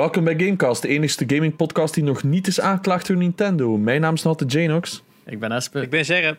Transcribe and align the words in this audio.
Welkom 0.00 0.24
bij 0.24 0.34
Gamecast, 0.38 0.82
de 0.82 0.88
enige 0.88 1.24
gaming 1.26 1.56
podcast 1.56 1.94
die 1.94 2.04
nog 2.04 2.22
niet 2.22 2.46
is 2.46 2.60
aangeklaagd 2.60 3.06
door 3.06 3.16
Nintendo. 3.16 3.76
Mijn 3.76 4.00
naam 4.00 4.14
is 4.14 4.26
altijd 4.26 4.52
Janox. 4.52 5.02
Ik 5.26 5.38
ben 5.38 5.52
Espe. 5.52 5.80
Ik 5.80 5.90
ben 5.90 6.04
Gerrit. 6.04 6.38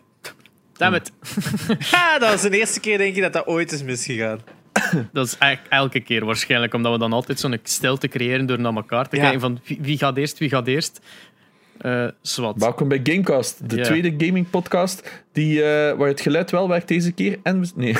Damn 0.77 0.95
it. 0.95 1.11
Ha, 1.92 2.19
dat 2.19 2.29
was 2.32 2.42
de 2.42 2.58
eerste 2.58 2.79
keer 2.79 2.97
denk 2.97 3.16
ik 3.16 3.21
dat 3.21 3.33
dat 3.33 3.45
ooit 3.47 3.71
is 3.71 3.83
misgegaan. 3.83 4.39
Dat 5.13 5.25
is 5.25 5.37
eigenlijk 5.37 5.74
elke 5.74 6.00
keer 6.00 6.25
waarschijnlijk, 6.25 6.74
omdat 6.74 6.92
we 6.92 6.97
dan 7.00 7.13
altijd 7.13 7.39
zo'n 7.39 7.59
stilte 7.63 8.07
creëren 8.07 8.45
door 8.45 8.59
naar 8.59 8.75
elkaar 8.75 9.09
te 9.09 9.16
Ja. 9.16 9.21
kijken 9.21 9.39
van 9.39 9.59
wie, 9.64 9.78
wie 9.82 9.98
gaat 9.98 10.18
eerst, 10.18 10.38
wie 10.38 10.50
gaat 10.50 10.68
eerst. 10.68 11.02
Eh. 11.82 12.07
Welkom 12.55 12.88
bij 12.88 13.00
Gamecast, 13.04 13.70
de 13.70 13.82
tweede 13.82 14.25
gaming 14.25 14.50
podcast 14.50 15.21
die, 15.32 15.64
eh, 15.64 15.97
waar 15.97 16.07
het 16.07 16.21
geluid 16.21 16.52
wel 16.52 16.68
werkt 16.68 16.88
deze 16.88 17.11
keer. 17.11 17.39
En 17.43 17.61
we- 17.61 17.71
nee, 17.75 17.93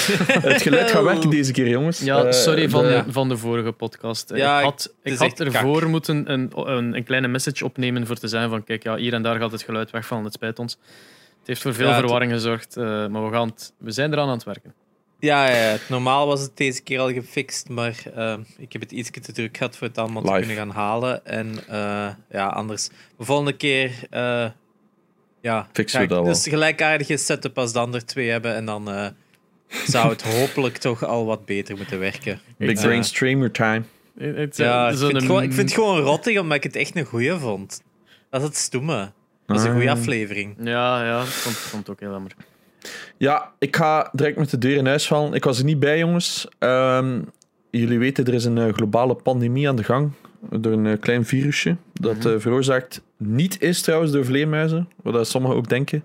het 0.52 0.62
geluid 0.62 0.90
gaat 0.90 1.02
werken 1.04 1.30
deze 1.30 1.52
keer, 1.52 1.68
jongens. 1.68 2.00
Ja, 2.00 2.24
Eh, 2.24 2.32
sorry 2.32 2.68
van, 2.68 2.82
de- 2.84 3.04
van 3.08 3.28
de 3.28 3.36
vorige 3.36 3.72
podcast. 3.72 4.32
Ja, 4.34 4.58
ik 4.58 4.64
had, 4.64 4.94
ik 5.02 5.16
had 5.18 5.40
ervoor 5.40 5.88
moeten 5.88 6.32
een, 6.32 6.50
een, 6.54 6.94
een 6.96 7.04
kleine 7.04 7.28
message 7.28 7.64
opnemen 7.64 8.06
voor 8.06 8.16
te 8.16 8.28
zeggen 8.28 8.50
van 8.50 8.64
kijk, 8.64 8.82
ja, 8.82 8.96
hier 8.96 9.12
en 9.12 9.22
daar 9.22 9.38
gaat 9.38 9.52
het 9.52 9.62
geluid 9.62 9.90
wegvallen, 9.90 10.24
het 10.24 10.32
spijt 10.32 10.58
ons. 10.58 10.72
Het 11.38 11.46
heeft 11.46 11.62
voor 11.62 11.74
veel 11.74 11.88
Ja, 11.88 11.98
verwarring 11.98 12.32
gezorgd, 12.32 12.76
eh, 12.76 12.84
maar 12.84 13.24
we, 13.26 13.32
gaan 13.32 13.48
het, 13.48 13.72
we 13.78 13.90
zijn 13.90 14.12
eraan 14.12 14.28
aan 14.28 14.34
het 14.34 14.44
werken. 14.44 14.74
Ja, 15.20 15.50
ja, 15.50 15.76
normaal 15.88 16.26
was 16.26 16.40
het 16.40 16.56
deze 16.56 16.82
keer 16.82 16.98
al 17.00 17.12
gefixt, 17.12 17.68
maar 17.68 18.02
eh, 18.14 18.34
ik 18.58 18.72
heb 18.72 18.82
het 18.82 18.92
iets 18.92 19.10
te 19.10 19.32
druk 19.32 19.56
gehad 19.56 19.76
voor 19.76 19.86
het 19.86 19.98
allemaal 19.98 20.22
te 20.22 20.32
kunnen 20.32 20.56
gaan 20.56 20.70
halen. 20.70 21.26
En 21.26 21.58
eh, 21.68 22.08
ja, 22.30 22.46
anders. 22.46 22.88
De 23.16 23.24
volgende 23.24 23.52
keer 23.56 23.92
eh, 24.10 24.46
ja, 25.40 25.68
Fixen 25.72 26.00
we 26.00 26.06
dat 26.06 26.18
wel. 26.22 26.32
dus 26.32 26.48
gelijkaardige 26.48 27.16
setup 27.16 27.58
als 27.58 27.72
de 27.72 27.78
andere 27.78 28.04
twee 28.04 28.28
hebben. 28.30 28.54
En 28.54 28.64
dan 28.64 28.90
eh, 28.90 29.06
zou 29.86 30.08
het 30.10 30.22
hopelijk 30.22 30.76
toch 30.86 31.04
al 31.04 31.24
wat 31.26 31.44
beter 31.44 31.76
moeten 31.76 31.98
werken. 31.98 32.40
Big. 32.56 32.80
Brain 32.80 33.04
Streamer 33.04 33.50
Time. 33.50 33.82
Ja, 34.14 34.88
ik 34.88 34.96
vind, 34.98 35.12
het 35.12 35.24
gewoon, 35.24 35.42
ik 35.42 35.52
vind 35.52 35.68
het 35.68 35.78
gewoon 35.78 36.00
rottig, 36.00 36.38
omdat 36.40 36.56
ik 36.56 36.62
het 36.62 36.76
echt 36.76 36.96
een 36.96 37.04
goeie 37.04 37.32
vond. 37.32 37.82
Dat 38.30 38.40
is 38.40 38.46
het 38.46 38.56
stomme. 38.56 39.12
Dat 39.46 39.56
is 39.58 39.64
een 39.64 39.72
goede 39.72 39.90
Ah. 39.90 39.98
aflevering. 39.98 40.54
Ja, 40.58 41.04
ja, 41.04 41.20
het 41.24 41.40
komt, 41.44 41.56
het 41.56 41.68
komt 41.70 41.88
ook 41.90 42.00
heel 42.00 42.10
jammer. 42.10 42.32
Ja, 43.16 43.52
ik 43.58 43.76
ga 43.76 44.08
direct 44.12 44.36
met 44.38 44.50
de 44.50 44.58
deur 44.58 44.76
in 44.76 44.86
huis 44.86 45.06
vallen. 45.06 45.32
Ik 45.32 45.44
was 45.44 45.58
er 45.58 45.64
niet 45.64 45.78
bij, 45.80 45.98
jongens. 45.98 46.48
Ehm, 46.58 47.20
jullie 47.70 47.98
weten, 47.98 48.24
er 48.26 48.34
is 48.34 48.44
een 48.44 48.58
eh, 48.58 48.72
globale 48.72 49.14
pandemie 49.14 49.68
aan 49.68 49.76
de 49.76 49.84
gang. 49.84 50.10
Door 50.50 50.72
een 50.72 50.86
eh, 50.86 51.00
klein 51.00 51.24
virusje. 51.24 51.76
Dat 51.92 52.16
Mhm. 52.16 52.28
eh, 52.28 52.34
veroorzaakt 52.38 53.02
niet 53.16 53.60
is 53.62 53.80
trouwens 53.82 54.12
door 54.12 54.24
vleermuizen. 54.24 54.88
Wat 55.02 55.28
sommigen 55.28 55.56
ook 55.56 55.68
denken. 55.68 56.04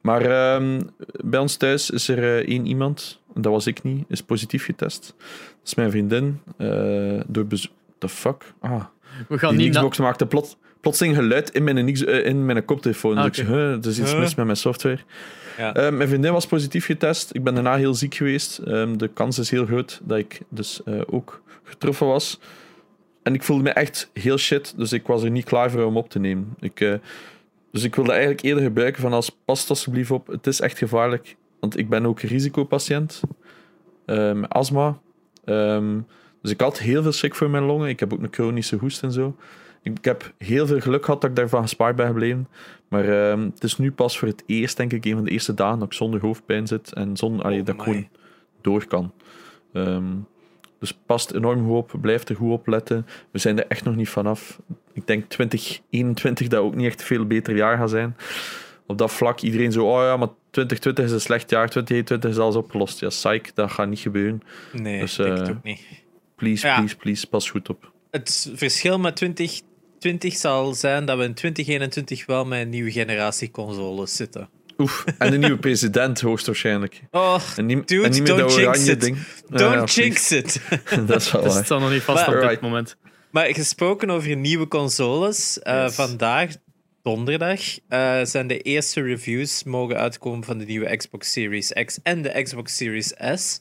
Maar 0.00 0.22
ehm, 0.22 0.80
bij 1.24 1.40
ons 1.40 1.56
thuis 1.56 1.90
is 1.90 2.08
er 2.08 2.48
één 2.48 2.66
iemand. 2.66 3.20
Dat 3.34 3.52
was 3.52 3.66
ik 3.66 3.82
niet. 3.82 4.04
Is 4.08 4.22
positief 4.22 4.64
getest. 4.64 5.14
Dat 5.18 5.26
is 5.64 5.74
mijn 5.74 5.90
vriendin. 5.90 6.40
eh, 6.58 7.20
door 7.26 7.46
The 7.98 8.08
fuck? 8.08 8.52
Ah, 8.60 8.84
We 9.28 9.38
gaan 9.38 9.56
die 9.56 9.66
niet 9.66 9.74
Xbox 9.76 9.98
maakte 9.98 10.26
plot, 10.26 10.56
plotseling 10.80 11.16
geluid 11.16 11.50
in 11.50 11.64
mijn, 11.64 11.78
in 12.24 12.44
mijn 12.46 12.64
koptelefoon. 12.64 13.16
Ah, 13.18 13.24
Dus 13.24 13.38
ik 13.38 13.44
oké. 13.48 13.54
zeg, 13.54 13.62
huh, 13.64 13.72
er 13.72 13.86
is 13.86 13.98
iets 13.98 14.10
Huh? 14.10 14.20
mis 14.20 14.34
met 14.34 14.44
mijn 14.44 14.56
software. 14.56 14.98
Ja. 15.58 15.74
Eh, 15.74 15.92
mijn 15.92 16.08
vriendin 16.08 16.32
was 16.32 16.46
positief 16.46 16.84
getest. 16.84 17.34
Ik 17.34 17.42
ben 17.42 17.54
daarna 17.54 17.76
heel 17.76 17.94
ziek 17.94 18.14
geweest. 18.14 18.58
Ehm, 18.58 18.96
de 18.96 19.08
kans 19.08 19.38
is 19.38 19.50
heel 19.50 19.66
groot 19.66 20.00
dat 20.02 20.18
ik 20.18 20.40
dus 20.48 20.82
eh, 20.84 21.00
ook 21.06 21.42
getroffen 21.62 22.06
was. 22.06 22.40
En 23.22 23.34
ik 23.34 23.42
voelde 23.42 23.62
me 23.62 23.70
echt 23.70 24.10
heel 24.12 24.38
shit, 24.38 24.74
dus 24.76 24.92
ik 24.92 25.06
was 25.06 25.22
er 25.22 25.30
niet 25.30 25.44
klaar 25.44 25.70
voor 25.70 25.84
om 25.84 25.96
op 25.96 26.10
te 26.10 26.18
nemen. 26.18 26.54
Ik, 26.60 26.80
eh, 26.80 26.94
dus 27.70 27.84
ik 27.84 27.94
wilde 27.94 28.10
eigenlijk 28.10 28.42
eerder 28.42 28.62
gebruiken 28.62 29.02
van 29.02 29.12
als 29.12 29.36
pas 29.44 29.68
alsjeblieft 29.68 30.10
op. 30.10 30.26
Het 30.26 30.46
is 30.46 30.60
echt 30.60 30.78
gevaarlijk, 30.78 31.36
want 31.60 31.78
ik 31.78 31.88
ben 31.88 32.06
ook 32.06 32.20
risicopatiënt. 32.20 33.20
met 34.06 34.48
astma. 34.48 34.98
Ehm, 35.44 35.98
dus 36.42 36.50
ik 36.50 36.60
had 36.60 36.78
heel 36.78 37.02
veel 37.02 37.12
schrik 37.12 37.34
voor 37.34 37.50
mijn 37.50 37.64
longen. 37.64 37.88
Ik 37.88 38.00
heb 38.00 38.12
ook 38.12 38.22
een 38.22 38.28
chronische 38.30 38.76
hoest 38.76 39.02
en 39.02 39.12
zo. 39.12 39.36
Ik, 39.84 39.98
ik 39.98 40.04
heb 40.04 40.32
heel 40.38 40.66
veel 40.66 40.80
geluk 40.80 41.04
gehad 41.04 41.20
dat 41.20 41.30
ik 41.30 41.36
daarvan 41.36 41.62
gespaard 41.62 41.96
ben 41.96 42.06
gebleven. 42.06 42.48
Maar 42.88 43.28
ehm, 43.30 43.40
het 43.40 43.64
is 43.64 43.78
nu 43.78 43.92
pas 43.92 44.18
voor 44.18 44.28
het 44.28 44.42
eerst, 44.46 44.76
denk 44.76 44.92
ik, 44.92 45.04
een 45.04 45.14
van 45.14 45.24
de 45.24 45.30
eerste 45.30 45.54
dagen 45.54 45.78
dat 45.78 45.86
ik 45.88 45.94
zonder 45.94 46.20
hoofdpijn 46.20 46.66
zit 46.66 46.92
en 46.92 47.16
zonder, 47.16 47.44
allee, 47.44 47.60
Oh 47.60 47.66
dat 47.66 47.74
ik 47.74 47.80
gewoon 47.80 48.08
door 48.60 48.86
kan. 48.86 49.12
Ehm, 49.72 50.04
dus 50.78 50.92
past 51.06 51.30
enorm 51.30 51.66
goed 51.66 51.76
op, 51.76 51.94
blijf 52.00 52.28
er 52.28 52.36
goed 52.36 52.50
op 52.50 52.66
letten. 52.66 53.06
We 53.30 53.38
zijn 53.38 53.58
er 53.58 53.66
echt 53.68 53.84
nog 53.84 53.96
niet 53.96 54.08
vanaf. 54.08 54.60
Ik 54.92 55.06
denk 55.06 55.28
2021 55.28 56.48
dat 56.48 56.60
ook 56.60 56.74
niet 56.74 56.86
echt 56.86 57.00
een 57.00 57.06
veel 57.06 57.26
beter 57.26 57.56
jaar 57.56 57.76
gaat 57.78 57.90
zijn. 57.90 58.16
Op 58.86 58.98
dat 58.98 59.12
vlak, 59.12 59.40
iedereen 59.40 59.72
zo, 59.72 59.84
oh 59.86 60.02
ja, 60.02 60.16
maar 60.16 60.28
2020 60.50 61.04
is 61.04 61.10
een 61.12 61.20
slecht 61.20 61.50
jaar, 61.50 61.68
2021 61.68 62.30
is 62.30 62.38
alles 62.38 62.56
opgelost. 62.56 63.00
Ja, 63.00 63.08
psych, 63.08 63.52
dat 63.54 63.70
gaat 63.70 63.88
niet 63.88 63.98
gebeuren. 63.98 64.42
Nee, 64.72 65.00
Dus, 65.00 65.18
ik 65.18 65.24
denk 65.24 65.38
het 65.38 65.48
eh, 65.48 65.54
ook 65.54 65.62
niet. 65.62 65.80
Please, 66.36 66.66
Ja. 66.66 66.76
please, 66.76 66.96
please, 66.96 67.26
pas 67.28 67.50
goed 67.50 67.68
op. 67.68 67.92
Het 68.10 68.50
verschil 68.54 68.98
met 68.98 69.16
2020 69.16 69.72
zal 70.38 70.74
zijn 70.74 71.04
dat 71.04 71.18
we 71.18 71.24
in 71.24 71.34
2021 71.34 72.26
wel 72.26 72.44
met 72.44 72.60
een 72.60 72.68
nieuwe 72.68 72.90
generatie 72.92 73.50
consoles 73.50 74.16
zitten. 74.16 74.48
Oef, 74.78 75.04
en 75.18 75.32
een 75.32 75.40
nieuwe 75.40 75.58
president 75.58 76.20
hoogstwaarschijnlijk. 76.20 77.00
Oh, 77.10 77.40
En 77.56 77.66
niet, 77.66 77.88
Dude, 77.88 78.04
en 78.04 78.10
niet 78.10 78.18
meer 78.22 78.28
don't 78.36 78.50
dat 78.50 78.58
oranje 78.58 78.90
it. 78.90 79.00
ding. 79.00 79.16
Don't 79.48 79.94
ja, 79.94 80.02
jinx 80.02 80.32
it. 80.32 80.60
Dat 81.06 81.20
is 81.20 81.32
wel 81.32 81.42
waar. 81.42 81.54
het 81.56 81.64
staat 81.64 81.80
nog 81.80 81.90
niet 81.90 82.02
vast 82.02 82.26
Maar- 82.26 82.42
op 82.42 82.48
dit 82.48 82.60
moment. 82.60 82.96
maar 83.30 83.54
gesproken 83.54 84.10
over 84.10 84.36
nieuwe 84.36 84.68
consoles, 84.68 85.58
eh, 85.58 85.82
Yes. 85.82 85.94
vandaag, 85.94 86.50
donderdag, 87.02 87.60
eh, 87.88 88.20
zijn 88.24 88.46
de 88.46 88.58
eerste 88.60 89.02
reviews 89.02 89.64
mogen 89.64 89.96
uitkomen 89.98 90.44
van 90.44 90.58
de 90.58 90.64
nieuwe 90.64 90.96
Xbox 90.96 91.32
Series 91.32 91.72
X 91.84 91.98
en 92.02 92.22
de 92.22 92.42
Xbox 92.42 92.76
Series 92.76 93.12
S. 93.34 93.58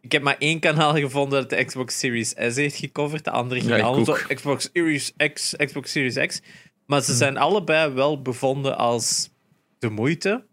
Ik 0.00 0.12
heb 0.12 0.22
maar 0.22 0.36
één 0.38 0.60
kanaal 0.60 0.94
gevonden 0.94 1.40
dat 1.40 1.50
de 1.58 1.64
Xbox 1.64 1.98
Series 1.98 2.28
S 2.36 2.56
heeft 2.56 2.76
gecoverd. 2.76 3.24
De 3.24 3.30
andere 3.30 3.60
ging 3.60 3.76
Ja, 3.76 3.82
allemaal. 3.82 4.16
Xbox 4.34 4.68
Series 4.72 5.12
X, 5.32 5.54
Xbox 5.56 5.90
Series 5.92 6.26
X. 6.26 6.40
Maar 6.86 7.02
ze 7.02 7.14
zijn 7.14 7.36
allebei 7.36 7.92
wel 7.92 8.22
bevonden 8.22 8.76
als 8.76 9.30
de 9.78 9.90
moeite. 9.90 10.44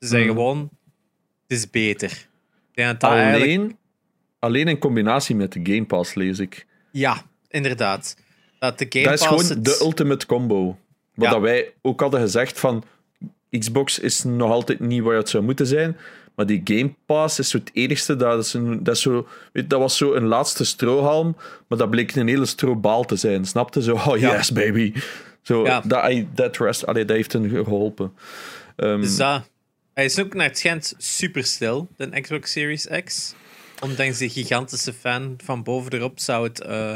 Ze 0.00 0.06
zeggen 0.06 0.28
Mhm. 0.28 0.36
gewoon, 0.38 0.70
het 1.46 1.56
is 1.58 1.70
beter. 1.70 2.28
Eigenlijk- 2.74 3.02
Alleen, 3.42 3.76
alleen 4.38 4.68
in 4.68 4.78
combinatie 4.78 5.36
met 5.36 5.52
de 5.52 5.60
Game 5.62 5.84
Pass 5.84 6.14
lees 6.14 6.38
ik. 6.38 6.66
Ja, 6.92 7.22
inderdaad. 7.48 8.16
Dat 8.58 8.78
de 8.78 8.86
Game 8.88 9.04
dat 9.04 9.14
is 9.14 9.20
Pass 9.20 9.30
gewoon 9.30 9.56
het- 9.56 9.64
de 9.64 9.78
ultimate 9.82 10.26
combo. 10.26 10.64
Wat 11.14 11.24
Ja. 11.26 11.30
dat 11.30 11.40
wij 11.40 11.72
ook 11.82 12.00
hadden 12.00 12.20
gezegd 12.20 12.60
van 12.60 12.84
Xbox 13.58 13.98
is 13.98 14.24
nog 14.24 14.50
altijd 14.50 14.80
niet 14.80 15.02
waar 15.02 15.16
het 15.16 15.28
zou 15.28 15.44
moeten 15.44 15.66
zijn. 15.66 15.96
Maar 16.36 16.46
die 16.46 16.60
Game 16.64 16.94
Pass 17.06 17.38
is 17.38 17.48
zo 17.48 17.58
het 17.58 17.70
enigste. 17.72 18.16
Dat, 18.16 18.44
is 18.44 18.52
een, 18.54 18.82
dat, 18.84 18.94
is 18.96 19.02
zo, 19.02 19.28
weet, 19.52 19.70
dat 19.70 19.80
was 19.80 19.96
zo 19.96 20.14
een 20.14 20.26
laatste 20.26 20.64
strohalm. 20.64 21.36
Maar 21.66 21.78
dat 21.78 21.90
bleek 21.90 22.14
een 22.14 22.28
hele 22.28 22.46
strobaal 22.46 23.04
te 23.04 23.16
zijn. 23.16 23.44
Snapte? 23.44 23.82
Zo, 23.82 23.94
oh 23.94 24.18
Ja. 24.18 24.32
yes, 24.36 24.52
baby. 24.52 24.92
Zo, 25.42 25.64
Ja. 25.64 25.80
dat, 25.80 26.10
I- 26.10 26.28
that 26.34 26.56
rest, 26.56 26.86
allee, 26.86 27.04
dat 27.04 27.16
heeft 27.16 27.32
hen 27.32 27.50
geholpen. 27.50 28.12
Dus 28.76 29.16
dat. 29.16 29.48
Hij 29.94 30.04
is 30.04 30.20
ook 30.20 30.34
naar 30.34 30.46
het 30.46 30.58
schijnt 30.58 30.94
super 30.98 31.44
stil, 31.44 31.88
de 31.96 32.20
Xbox 32.20 32.52
Series 32.52 32.86
X. 33.04 33.34
Ondanks 33.80 34.18
de 34.18 34.28
gigantische 34.28 34.92
fan 34.92 35.34
van 35.44 35.62
boven 35.62 35.92
erop 35.92 36.18
zou 36.20 36.44
het 36.46 36.60
eh 36.60 36.94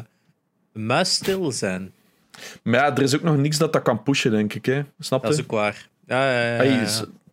muisstil 0.72 1.52
zijn. 1.52 1.92
maar 2.62 2.74
ja, 2.80 2.96
er 2.96 3.02
is 3.02 3.14
ook 3.14 3.22
nog 3.22 3.36
niks 3.36 3.58
dat 3.58 3.72
dat 3.72 3.82
kan 3.82 4.02
pushen, 4.02 4.30
denk 4.30 4.54
ik. 4.54 4.66
Hè. 4.66 4.82
Snap 4.98 5.22
Dat 5.22 5.32
is 5.32 5.40
ook 5.40 5.50
waar. 5.50 5.88
Ja, 6.06 6.32
ja, 6.32 6.62
ja, 6.62 6.88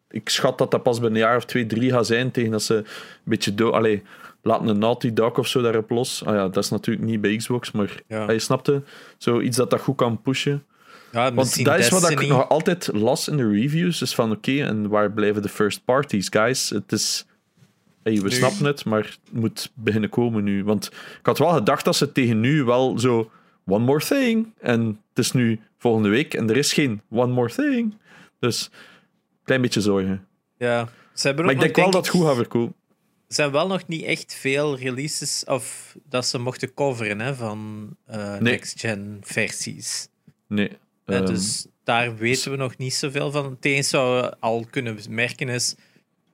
ik 0.09 0.29
schat 0.29 0.57
dat 0.57 0.71
dat 0.71 0.83
pas 0.83 0.99
binnen 0.99 1.21
een 1.21 1.27
jaar 1.27 1.37
of 1.37 1.45
twee, 1.45 1.65
drie 1.65 1.91
gaat 1.91 2.07
zijn. 2.07 2.31
Tegen 2.31 2.51
dat 2.51 2.63
ze 2.63 2.75
een 2.75 2.85
beetje 3.23 3.55
dood. 3.55 3.73
Allee, 3.73 4.03
laten 4.41 4.67
een 4.67 4.79
Naughty 4.79 5.13
Dog 5.13 5.37
of 5.37 5.47
zo 5.47 5.61
daarop 5.61 5.89
los. 5.89 6.25
Ah 6.25 6.35
ja, 6.35 6.47
dat 6.47 6.63
is 6.63 6.69
natuurlijk 6.69 7.07
niet 7.07 7.21
bij 7.21 7.35
Xbox, 7.35 7.71
maar 7.71 8.01
Ja. 8.07 8.25
hey, 8.25 8.39
snapte? 8.39 8.83
Zoiets 9.17 9.57
dat 9.57 9.69
dat 9.69 9.81
goed 9.81 9.95
kan 9.95 10.21
pushen. 10.21 10.63
Ja, 11.11 11.33
Want 11.33 11.63
dat 11.65 11.77
is 11.79 11.89
wat 11.89 12.09
ik 12.09 12.27
nog 12.27 12.49
altijd 12.49 12.89
las 12.93 13.27
in 13.27 13.37
de 13.37 13.49
reviews. 13.51 14.01
Is 14.01 14.15
van 14.15 14.31
oké, 14.31 14.51
en 14.63 14.89
waar 14.89 15.11
blijven 15.11 15.41
de 15.41 15.49
first 15.49 15.85
parties, 15.85 16.27
guys? 16.29 16.69
Het 16.69 16.91
is. 16.91 17.25
Hey, 18.03 18.15
we 18.15 18.21
Nu- 18.21 18.31
snappen 18.31 18.65
het, 18.65 18.85
maar 18.85 19.03
het 19.03 19.19
moet 19.31 19.71
beginnen 19.75 20.09
komen 20.09 20.43
nu. 20.43 20.63
Want 20.63 20.85
ik 21.19 21.25
had 21.25 21.37
wel 21.37 21.49
gedacht 21.49 21.85
dat 21.85 21.95
ze 21.95 22.11
tegen 22.11 22.39
nu 22.39 22.63
wel 22.63 22.99
zo. 22.99 23.31
One 23.65 23.85
more 23.85 23.99
thing. 24.05 24.53
En 24.59 24.85
het 25.09 25.25
is 25.25 25.31
nu 25.31 25.59
volgende 25.77 26.09
week 26.09 26.33
en 26.33 26.49
er 26.49 26.57
is 26.57 26.73
geen 26.73 27.01
one 27.09 27.33
more 27.33 27.49
thing. 27.49 27.95
Dus 28.39 28.69
klein 29.47 29.61
beetje 29.61 29.81
zorgen. 29.81 30.27
Ja. 30.57 30.89
Ze 31.13 31.27
hebben 31.27 31.45
Maar 31.45 31.53
ik 31.53 31.59
nog, 31.59 31.65
denk 31.71 31.77
wel 31.85 31.91
dat 31.91 32.01
het 32.05 32.09
goed 32.15 32.21
ik- 32.21 32.27
gaat 32.27 32.35
verkopen. 32.35 32.75
Er 33.27 33.33
zijn 33.35 33.51
wel 33.51 33.67
nog 33.67 33.87
niet 33.87 34.03
echt 34.03 34.33
veel 34.33 34.77
releases 34.77 35.43
of 35.45 35.95
dat 36.09 36.25
ze 36.25 36.37
mochten 36.39 36.73
coveren 36.73 37.19
hè, 37.19 37.35
van 37.35 37.89
eh, 38.05 38.31
Nee. 38.31 38.39
next-gen 38.41 39.17
versies. 39.21 40.07
Nee. 40.47 40.71
Ja, 41.05 41.13
ehm, 41.15 41.25
dus 41.25 41.65
daar 41.83 42.15
weten 42.17 42.51
we 42.51 42.57
nog 42.57 42.77
niet 42.77 42.93
zoveel 42.93 43.31
van. 43.31 43.45
Het 43.45 43.65
enige 43.65 43.97
wat 43.97 44.21
we 44.21 44.35
al 44.39 44.65
kunnen 44.69 44.97
merken 45.09 45.49
is 45.49 45.75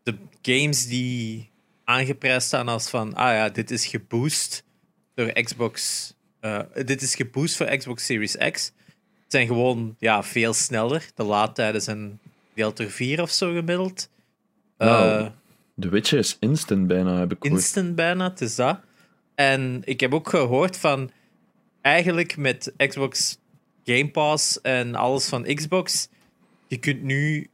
de 0.04 0.15
games 0.42 0.88
die 0.88 1.50
aangeprijsd 1.83 2.48
staan 2.48 2.68
als 2.68 2.89
van, 2.89 3.13
ah 3.13 3.33
ja, 3.33 3.50
dit 3.50 3.71
is 3.71 3.86
geboost 3.86 4.63
door 5.15 5.31
Xbox. 5.31 6.12
eh, 6.39 6.60
dit 6.86 7.01
is 7.01 7.15
geboost 7.15 7.56
voor 7.57 7.65
Xbox 7.77 8.06
Series 8.06 8.38
X. 8.51 8.71
Zijn 9.27 9.48
gewoon 9.48 9.95
ja, 10.00 10.24
veel 10.24 10.54
sneller. 10.54 11.06
De 11.15 11.24
laadtijden 11.24 11.81
zijn 11.81 12.19
deelt 12.55 12.77
door 12.77 12.89
4 12.89 13.21
of 13.21 13.31
zo 13.31 13.53
gemiddeld. 13.53 14.09
Nou, 14.77 15.23
Eh, 15.23 15.27
The 15.79 15.89
Witcher 15.89 16.19
is 16.19 16.38
instant 16.39 16.88
bijna, 16.88 17.19
heb 17.19 17.31
ik 17.31 17.38
gehoord. 17.41 17.59
instant 17.61 17.95
bijna, 17.95 18.29
het 18.29 18.41
is 18.41 18.55
dat. 18.55 18.79
En 19.35 19.81
ik 19.83 20.00
heb 20.00 20.13
ook 20.13 20.29
gehoord 20.29 20.77
van 20.77 21.11
eigenlijk 21.81 22.38
met 22.38 22.73
Xbox 22.77 23.38
Game 23.83 24.09
Pass 24.11 24.61
en 24.61 24.95
alles 24.95 25.27
van 25.27 25.44
Xbox, 25.44 26.07
je 26.67 26.77
kunt 26.77 27.01
nu 27.03 27.47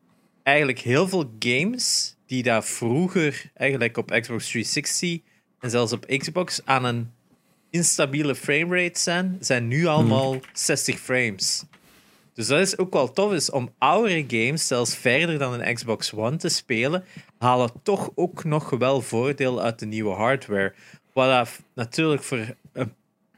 eigenlijk 0.44 0.80
heel 0.80 1.08
veel 1.08 1.34
games 1.40 2.16
die 2.26 2.44
daar 2.44 2.64
vroeger 2.64 3.52
eigenlijk 3.54 3.98
op 3.98 4.10
Xbox 4.10 4.48
360 4.50 5.20
en 5.60 5.70
zelfs 5.70 5.94
op 5.94 6.06
Xbox 6.06 6.62
aan 6.66 6.84
een 6.86 7.12
instabiele 7.70 8.36
framerate 8.36 9.00
zijn, 9.00 9.38
zijn 9.40 9.68
nu 9.68 9.86
allemaal 9.86 10.36
60 10.54 11.00
frames. 11.00 11.64
Dus 12.34 12.48
dat 12.48 12.60
is 12.60 12.78
ook 12.78 12.94
wel 12.94 13.12
tof 13.12 13.34
is 13.34 13.52
om 13.52 13.74
oudere 13.78 14.24
games, 14.28 14.68
zelfs 14.68 14.96
verder 14.96 15.38
dan 15.38 15.54
een 15.62 15.74
Xbox 15.74 16.14
One 16.14 16.36
te 16.38 16.50
spelen, 16.50 17.04
halen 17.38 17.70
toch 17.84 18.10
ook 18.16 18.44
nog 18.44 18.70
wel 18.70 19.02
voordeel 19.02 19.62
uit 19.62 19.80
de 19.80 19.86
nieuwe 19.86 20.14
hardware. 20.16 20.74
Wat 21.14 21.60
natuurlijk 21.76 22.24
voor 22.24 22.56
een 22.74 22.94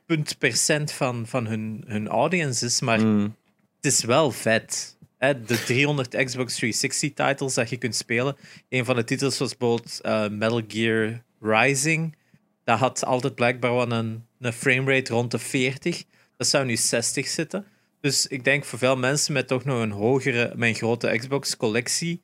punt 0.06 0.38
percent 0.38 0.92
van, 0.92 1.28
van 1.28 1.48
hun, 1.48 1.84
hun 1.88 2.08
audience 2.08 2.66
is, 2.66 2.82
maar 2.82 3.00
Mm. 3.06 3.36
het 3.76 3.86
is 3.94 4.04
wel 4.04 4.32
vet. 4.32 4.98
Hè, 5.18 5.42
De 5.42 5.64
300 5.64 6.24
Xbox 6.24 6.56
360 6.56 7.14
titles 7.14 7.54
dat 7.54 7.70
je 7.70 7.78
kunt 7.78 7.96
spelen. 7.96 8.36
Een 8.70 8.86
van 8.86 8.96
de 8.96 9.04
titels 9.04 9.38
was 9.38 9.58
bijvoorbeeld 9.58 10.00
eh, 10.02 10.28
Metal 10.30 10.62
Gear 10.68 11.24
Rising. 11.42 12.16
Dat 12.64 12.80
had 12.80 13.06
altijd 13.06 13.36
blijkbaar 13.36 13.74
wel 13.74 13.92
een, 13.92 14.26
een 14.40 14.54
framerate 14.54 15.14
rond 15.14 15.32
de 15.32 15.40
40. 15.40 16.04
Dat 16.38 16.48
zou 16.48 16.66
nu 16.66 16.76
60 16.76 17.28
zitten. 17.28 17.66
Dus 18.02 18.28
ik 18.28 18.44
denk 18.44 18.66
voor 18.66 18.80
veel 18.80 18.98
mensen 18.98 19.34
met 19.34 19.48
toch 19.48 19.64
nog 19.64 19.82
een 19.82 19.92
hogere, 19.92 20.54
mijn 20.56 20.76
grote 20.76 21.18
Xbox 21.18 21.58
collectie, 21.58 22.22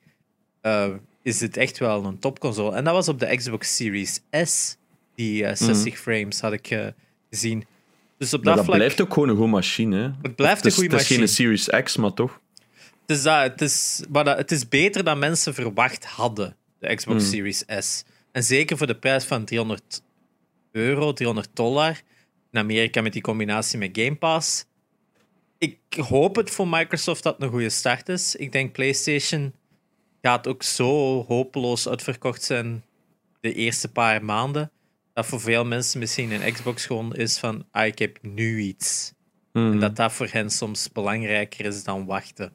eh, 0.61 0.89
is 1.21 1.37
dit 1.37 1.57
echt 1.57 1.77
wel 1.77 2.05
een 2.05 2.19
topconsole. 2.19 2.75
En 2.75 2.83
dat 2.83 2.93
was 2.93 3.07
op 3.07 3.19
de 3.19 3.35
Xbox 3.35 3.75
Series 3.75 4.21
S, 4.31 4.77
die 5.15 5.45
eh, 5.45 5.55
60 5.55 5.99
frames 5.99 6.39
had 6.39 6.53
ik 6.53 6.69
eh, 6.69 6.87
gezien. 7.29 7.65
Dus 8.17 8.33
op 8.33 8.43
Maar 8.43 8.47
dat 8.47 8.55
dat 8.55 8.65
vlak. 8.65 8.77
blijft 8.77 9.01
ook 9.01 9.13
gewoon 9.13 9.29
een 9.29 9.35
goede 9.35 9.51
machine. 9.51 9.97
Hè? 9.97 10.09
Het 10.21 10.35
blijft 10.35 10.63
Het 10.63 10.65
is, 10.65 10.77
een 10.77 10.79
goede 10.79 10.95
het 10.95 11.01
is 11.01 11.07
geen 11.07 11.19
machine. 11.19 11.55
Series 11.67 11.83
X, 11.83 11.97
maar 11.97 12.13
toch. 12.13 12.41
Het 13.05 13.17
is, 13.17 13.23
dat, 13.23 13.41
het, 13.41 13.61
is, 13.61 14.03
maar 14.09 14.23
dat, 14.23 14.37
het 14.37 14.51
is 14.51 14.67
beter 14.67 15.03
dan 15.03 15.19
mensen 15.19 15.53
verwacht 15.53 16.05
hadden, 16.05 16.55
de 16.79 16.95
Xbox 16.95 17.21
Hmm. 17.21 17.31
Series 17.31 17.63
S. 17.79 18.03
En 18.31 18.43
zeker 18.43 18.77
voor 18.77 18.87
de 18.87 18.95
prijs 18.95 19.23
van 19.23 19.45
300 19.45 20.01
euro, 20.71 21.13
300 21.13 21.49
dollar. 21.53 22.01
In 22.51 22.59
Amerika 22.59 23.01
met 23.01 23.13
die 23.13 23.21
combinatie 23.21 23.77
met 23.77 23.89
Game 23.93 24.15
Pass. 24.15 24.65
Ik 25.57 25.77
hoop 26.07 26.35
het 26.35 26.49
voor 26.49 26.67
Microsoft 26.67 27.23
dat 27.23 27.33
het 27.33 27.43
een 27.43 27.49
goede 27.49 27.69
start 27.69 28.09
is. 28.09 28.35
Ik 28.35 28.51
denk 28.51 28.71
PlayStation 28.71 29.53
gaat 30.21 30.47
ook 30.47 30.63
zo 30.63 31.23
hopeloos 31.27 31.87
uitverkocht 31.89 32.43
zijn 32.43 32.83
de 33.39 33.53
eerste 33.53 33.91
paar 33.91 34.25
maanden. 34.25 34.71
Dat 35.13 35.25
voor 35.25 35.39
veel 35.39 35.65
mensen 35.65 35.99
misschien 35.99 36.31
een 36.31 36.53
Xbox 36.53 36.85
gewoon 36.85 37.15
is 37.15 37.37
van 37.37 37.65
ah, 37.71 37.85
ik 37.85 37.99
heb 37.99 38.17
nu 38.21 38.59
iets. 38.59 39.13
Mhm, 39.53 39.71
En 39.71 39.79
dat 39.79 39.95
dat 39.95 40.11
voor 40.11 40.27
hen 40.31 40.49
soms 40.49 40.91
belangrijker 40.91 41.65
is 41.65 41.83
dan 41.83 42.05
wachten. 42.05 42.51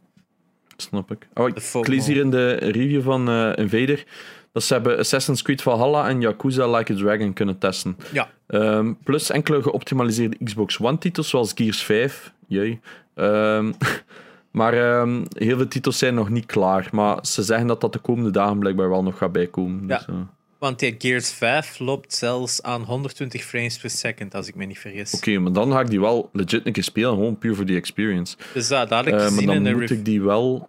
Snap 0.77 1.11
ik. 1.11 1.29
Oh, 1.35 1.49
ik, 1.49 1.87
lees 1.87 2.07
hier 2.07 2.17
in 2.17 2.31
de 2.31 2.55
review 2.55 3.03
van 3.03 3.29
eh, 3.29 3.53
Invader 3.57 4.05
dat 4.53 4.63
ze 4.63 4.73
hebben 4.73 4.99
Assassin's 4.99 5.43
Creed 5.43 5.63
Valhalla 5.63 6.09
en 6.09 6.21
Yakuza 6.21 6.71
Like 6.71 6.93
a 6.93 6.97
Dragon 6.97 7.33
kunnen 7.33 7.59
testen. 7.59 7.97
Ja. 8.13 8.31
Ehm, 8.47 8.93
plus 9.05 9.31
enkele 9.31 9.63
geoptimaliseerde 9.63 10.37
Xbox 10.45 10.79
One-titels, 10.79 11.29
zoals 11.29 11.53
Gears 11.55 11.83
5. 11.83 12.33
Jee. 12.53 12.81
Ehm, 13.15 13.73
maar 14.51 14.73
ehm, 14.75 15.25
heel 15.33 15.57
veel 15.57 15.69
titels 15.69 15.99
zijn 15.99 16.15
nog 16.15 16.29
niet 16.29 16.47
klaar. 16.47 16.89
Maar 16.93 17.27
ze 17.27 17.43
zeggen 17.43 17.67
dat 17.67 17.81
dat 17.81 17.93
de 17.93 17.99
komende 17.99 18.31
dagen 18.31 18.59
blijkbaar 18.59 18.89
wel 18.89 19.03
nog 19.03 19.19
gaat 19.19 19.33
bijkomen. 19.33 19.87
Ja. 19.89 19.97
Dus, 19.97 20.07
eh, 20.07 20.15
Want 20.59 20.79
die 20.79 20.95
Gears 20.99 21.33
5 21.33 21.79
loopt 21.79 22.15
zelfs 22.15 22.63
aan 22.63 22.83
120 22.83 23.45
frames 23.45 23.79
per 23.79 23.91
second, 23.91 24.35
als 24.35 24.49
ik 24.49 24.55
me 24.55 24.65
niet 24.65 24.79
vergis. 24.79 25.15
Oké, 25.15 25.39
maar 25.39 25.53
dan 25.53 25.73
ga 25.73 25.81
ik 25.81 25.89
die 25.91 26.01
wel 26.01 26.29
legit 26.33 26.67
een 26.67 26.73
keer 26.73 26.83
spelen, 26.85 27.11
gewoon 27.11 27.39
puur 27.39 27.55
voor 27.55 27.65
die 27.67 27.77
experience. 27.77 28.37
Dus 28.55 28.69
dat, 28.69 28.89
dat 28.89 28.99
had 28.99 29.07
ik 29.07 29.13
Eh, 29.13 29.19
maar 29.21 29.29
gezien 29.29 29.47
dan 29.47 29.55
in 29.57 29.65
de 29.65 29.73
moet 29.75 29.91
ik 29.91 30.05
die 30.05 30.23
wel. 30.23 30.69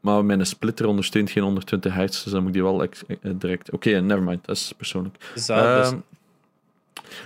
Maar 0.00 0.24
mijn 0.24 0.46
splitter 0.46 0.86
ondersteunt 0.86 1.30
geen 1.30 1.42
120 1.42 1.94
hertz, 1.94 2.22
dus 2.22 2.32
dan 2.32 2.40
moet 2.40 2.48
ik 2.48 2.54
die 2.54 2.62
wel 2.64 2.82
ex- 2.82 3.04
eh, 3.06 3.30
direct. 3.34 3.70
Oké, 3.70 3.90
nevermind, 4.00 4.44
dat 4.46 4.56
is 4.56 4.72
persoonlijk. 4.76 5.16
Dus 5.34 5.46
dat, 5.46 5.82
dus- 5.82 5.90
Ehm, 5.90 5.98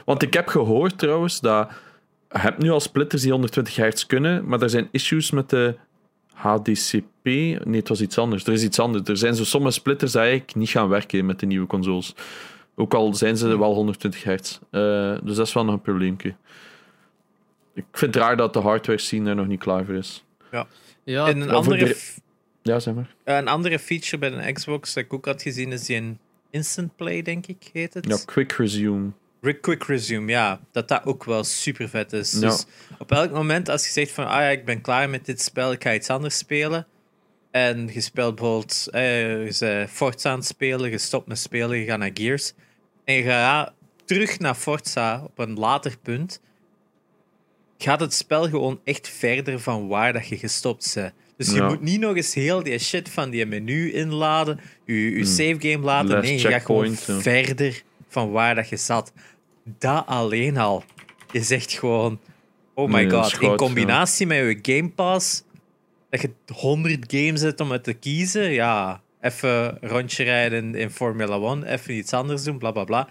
want 0.05 0.23
ik 0.23 0.35
heb 0.35 0.49
gehoord 0.49 0.99
trouwens 0.99 1.41
dat. 1.41 1.71
Je 2.33 2.39
hebt 2.39 2.59
nu 2.63 2.71
al 2.71 2.81
splitters 2.81 3.23
die 3.23 3.31
120 3.31 3.77
hertz 3.77 4.07
kunnen, 4.07 4.47
maar 4.47 4.63
er 4.63 4.71
zijn 4.71 4.89
issues 4.91 5.31
met 5.31 5.51
de 5.51 5.77
HDCP. 6.35 7.05
Nee, 7.25 7.61
het 7.65 7.89
was 7.89 8.01
iets 8.01 8.19
anders. 8.19 8.45
Er 8.45 8.53
is 8.53 8.63
iets 8.63 8.79
anders. 8.79 9.09
Er 9.09 9.17
zijn 9.17 9.35
zo 9.35 9.45
sommige 9.45 9.73
splitters 9.73 10.13
die 10.13 10.21
eigenlijk 10.21 10.55
niet 10.55 10.69
gaan 10.69 10.89
werken 10.89 11.27
met 11.27 11.41
de 11.41 11.47
nieuwe 11.47 11.67
consoles. 11.67 12.15
Ook 12.75 12.95
al 12.95 13.15
zijn 13.15 13.37
ze 13.37 13.59
wel 13.59 13.75
120 13.75 14.23
hertz. 14.25 14.59
Eh, 14.71 14.81
dus 15.23 15.37
dat 15.37 15.47
is 15.47 15.53
wel 15.53 15.65
nog 15.65 15.75
een 15.75 15.81
probleempje. 15.81 16.35
Ik 17.75 17.85
vind 17.93 18.15
het 18.15 18.23
raar 18.25 18.37
dat 18.37 18.53
de 18.53 18.59
hardware 18.61 18.99
scene 18.99 19.29
er 19.29 19.37
nog 19.37 19.47
niet 19.47 19.61
klaar 19.61 19.85
voor 19.85 19.95
is. 19.95 20.25
Ja, 21.05 21.27
en 21.29 21.41
een 21.41 21.51
andere, 21.51 21.85
de- 21.85 22.01
Ja, 22.63 22.81
zeg 22.81 22.95
maar. 22.95 23.15
een 23.25 23.49
andere 23.49 23.79
feature 23.79 24.19
bij 24.19 24.33
een 24.33 24.55
Xbox 24.55 24.95
dat 24.95 25.05
ik 25.05 25.13
ook 25.13 25.25
had 25.25 25.43
gezien 25.43 25.73
is 25.73 25.85
die 25.87 25.97
een 25.97 26.19
Instant 26.51 26.97
Play, 26.97 27.23
denk 27.23 27.47
ik, 27.47 27.71
heet 27.73 27.95
het. 27.95 28.07
Ja, 28.07 28.17
quick 28.25 28.53
resume. 28.53 29.11
Quick 29.41 29.85
Resume, 29.85 30.31
ja. 30.31 30.61
Dat 30.73 30.89
dat 30.89 31.05
ook 31.05 31.25
wel 31.25 31.45
super 31.45 31.89
vet 31.89 32.13
is. 32.13 32.33
Ja. 32.33 32.41
Dus 32.41 32.65
op 32.99 33.13
elk 33.13 33.31
moment 33.33 33.69
als 33.69 33.85
je 33.87 33.93
zegt 33.93 34.11
van, 34.11 34.27
ah 34.27 34.41
ja, 34.41 34.49
ik 34.49 34.65
ben 34.65 34.81
klaar 34.81 35.11
met 35.11 35.27
dit 35.27 35.41
spel, 35.43 35.73
ik 35.73 35.83
ga 35.83 35.95
iets 35.95 36.11
anders 36.11 36.39
spelen. 36.39 36.87
En 37.51 37.91
je 37.93 38.01
speelt 38.01 38.35
bijvoorbeeld, 38.35 38.89
eh, 38.91 39.45
je 39.47 39.57
bent 39.59 39.91
Forza 39.91 40.31
aan 40.31 40.39
het 40.39 40.47
spelen, 40.47 40.91
je 40.91 40.99
stopt 40.99 41.29
met 41.29 41.39
spelen, 41.39 41.79
je 41.79 41.85
gaat 41.85 41.99
naar 41.99 42.11
Gears. 42.15 42.53
En 43.05 43.15
je 43.15 43.23
gaat 43.23 43.73
terug 44.05 44.39
naar 44.39 44.55
Forza 44.55 45.23
op 45.25 45.39
een 45.39 45.55
later 45.59 45.97
punt. 46.03 46.41
Gaat 47.79 48.01
het 48.01 48.15
spel 48.15 48.49
gewoon 48.49 48.81
echt 48.85 49.09
verder 49.09 49.61
van 49.61 49.89
waar 49.89 50.13
dat 50.13 50.29
je 50.29 50.37
gestopt 50.37 50.95
bent. 50.95 51.13
Dus 51.37 51.49
je 51.51 51.55
Ja. 51.55 51.69
moet 51.69 51.81
niet 51.81 52.01
nog 52.01 52.17
eens 52.17 52.35
heel 52.35 52.63
die 52.63 52.79
shit 52.79 53.09
van 53.09 53.31
die 53.31 53.47
menu 53.47 53.93
inladen, 53.93 54.61
je, 54.85 55.11
je 55.11 55.25
save 55.25 55.57
game 55.59 55.85
laden. 55.85 56.11
Last 56.11 56.29
nee, 56.29 56.39
je 56.41 56.49
gaat 56.49 56.65
gewoon 56.65 56.91
ja. 57.07 57.21
verder 57.21 57.83
van 58.11 58.31
waar 58.31 58.55
dat 58.55 58.69
je 58.69 58.77
zat. 58.77 59.13
Dat 59.65 60.07
alleen 60.07 60.57
al. 60.57 60.85
Je 61.33 61.43
zegt 61.43 61.73
gewoon, 61.73 62.21
oh 62.75 62.89
my 62.89 62.95
Nee, 63.05 63.21
is 63.21 63.33
god. 63.33 63.43
In 63.43 63.57
combinatie 63.57 64.27
met 64.27 64.39
je 64.39 64.75
Game 64.75 64.91
Pass, 64.91 65.45
dat 66.11 66.21
je 66.21 66.31
100 66.55 67.13
games 67.15 67.41
hebt 67.41 67.61
om 67.61 67.73
uit 67.73 67.85
te 67.85 67.93
kiezen. 67.93 68.51
Ja, 68.53 69.01
even 69.21 69.79
rondje 69.81 70.25
rijden 70.25 70.75
in 70.75 70.91
Formula 70.91 71.37
1, 71.37 71.63
even 71.65 71.95
iets 71.95 72.13
anders 72.13 72.43
doen, 72.43 72.59
bla 72.59 72.71
bla 72.71 72.85
bla. 72.85 73.09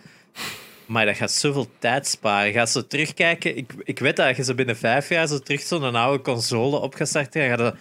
Maar 0.86 1.06
dat 1.06 1.16
gaat 1.16 1.32
zoveel 1.32 1.68
tijd 1.80 2.08
sparen. 2.08 2.48
Je 2.48 2.54
gaat 2.54 2.70
zo 2.70 2.88
terugkijken. 2.88 3.58
Ik, 3.58 3.74
ik 3.84 4.00
weet 4.00 4.16
dat 4.16 4.36
je 4.36 4.44
zo 4.44 4.54
binnen 4.54 4.78
vijf 4.78 5.10
jaar 5.10 5.28
zo 5.28 5.40
terug 5.40 5.62
zo'n 5.62 5.96
oude 5.96 6.24
console 6.24 6.78
op 6.78 6.94
gaat 6.94 7.08
starten. 7.08 7.40
Dan 7.42 7.50
gaat 7.50 7.58
dat, 7.58 7.76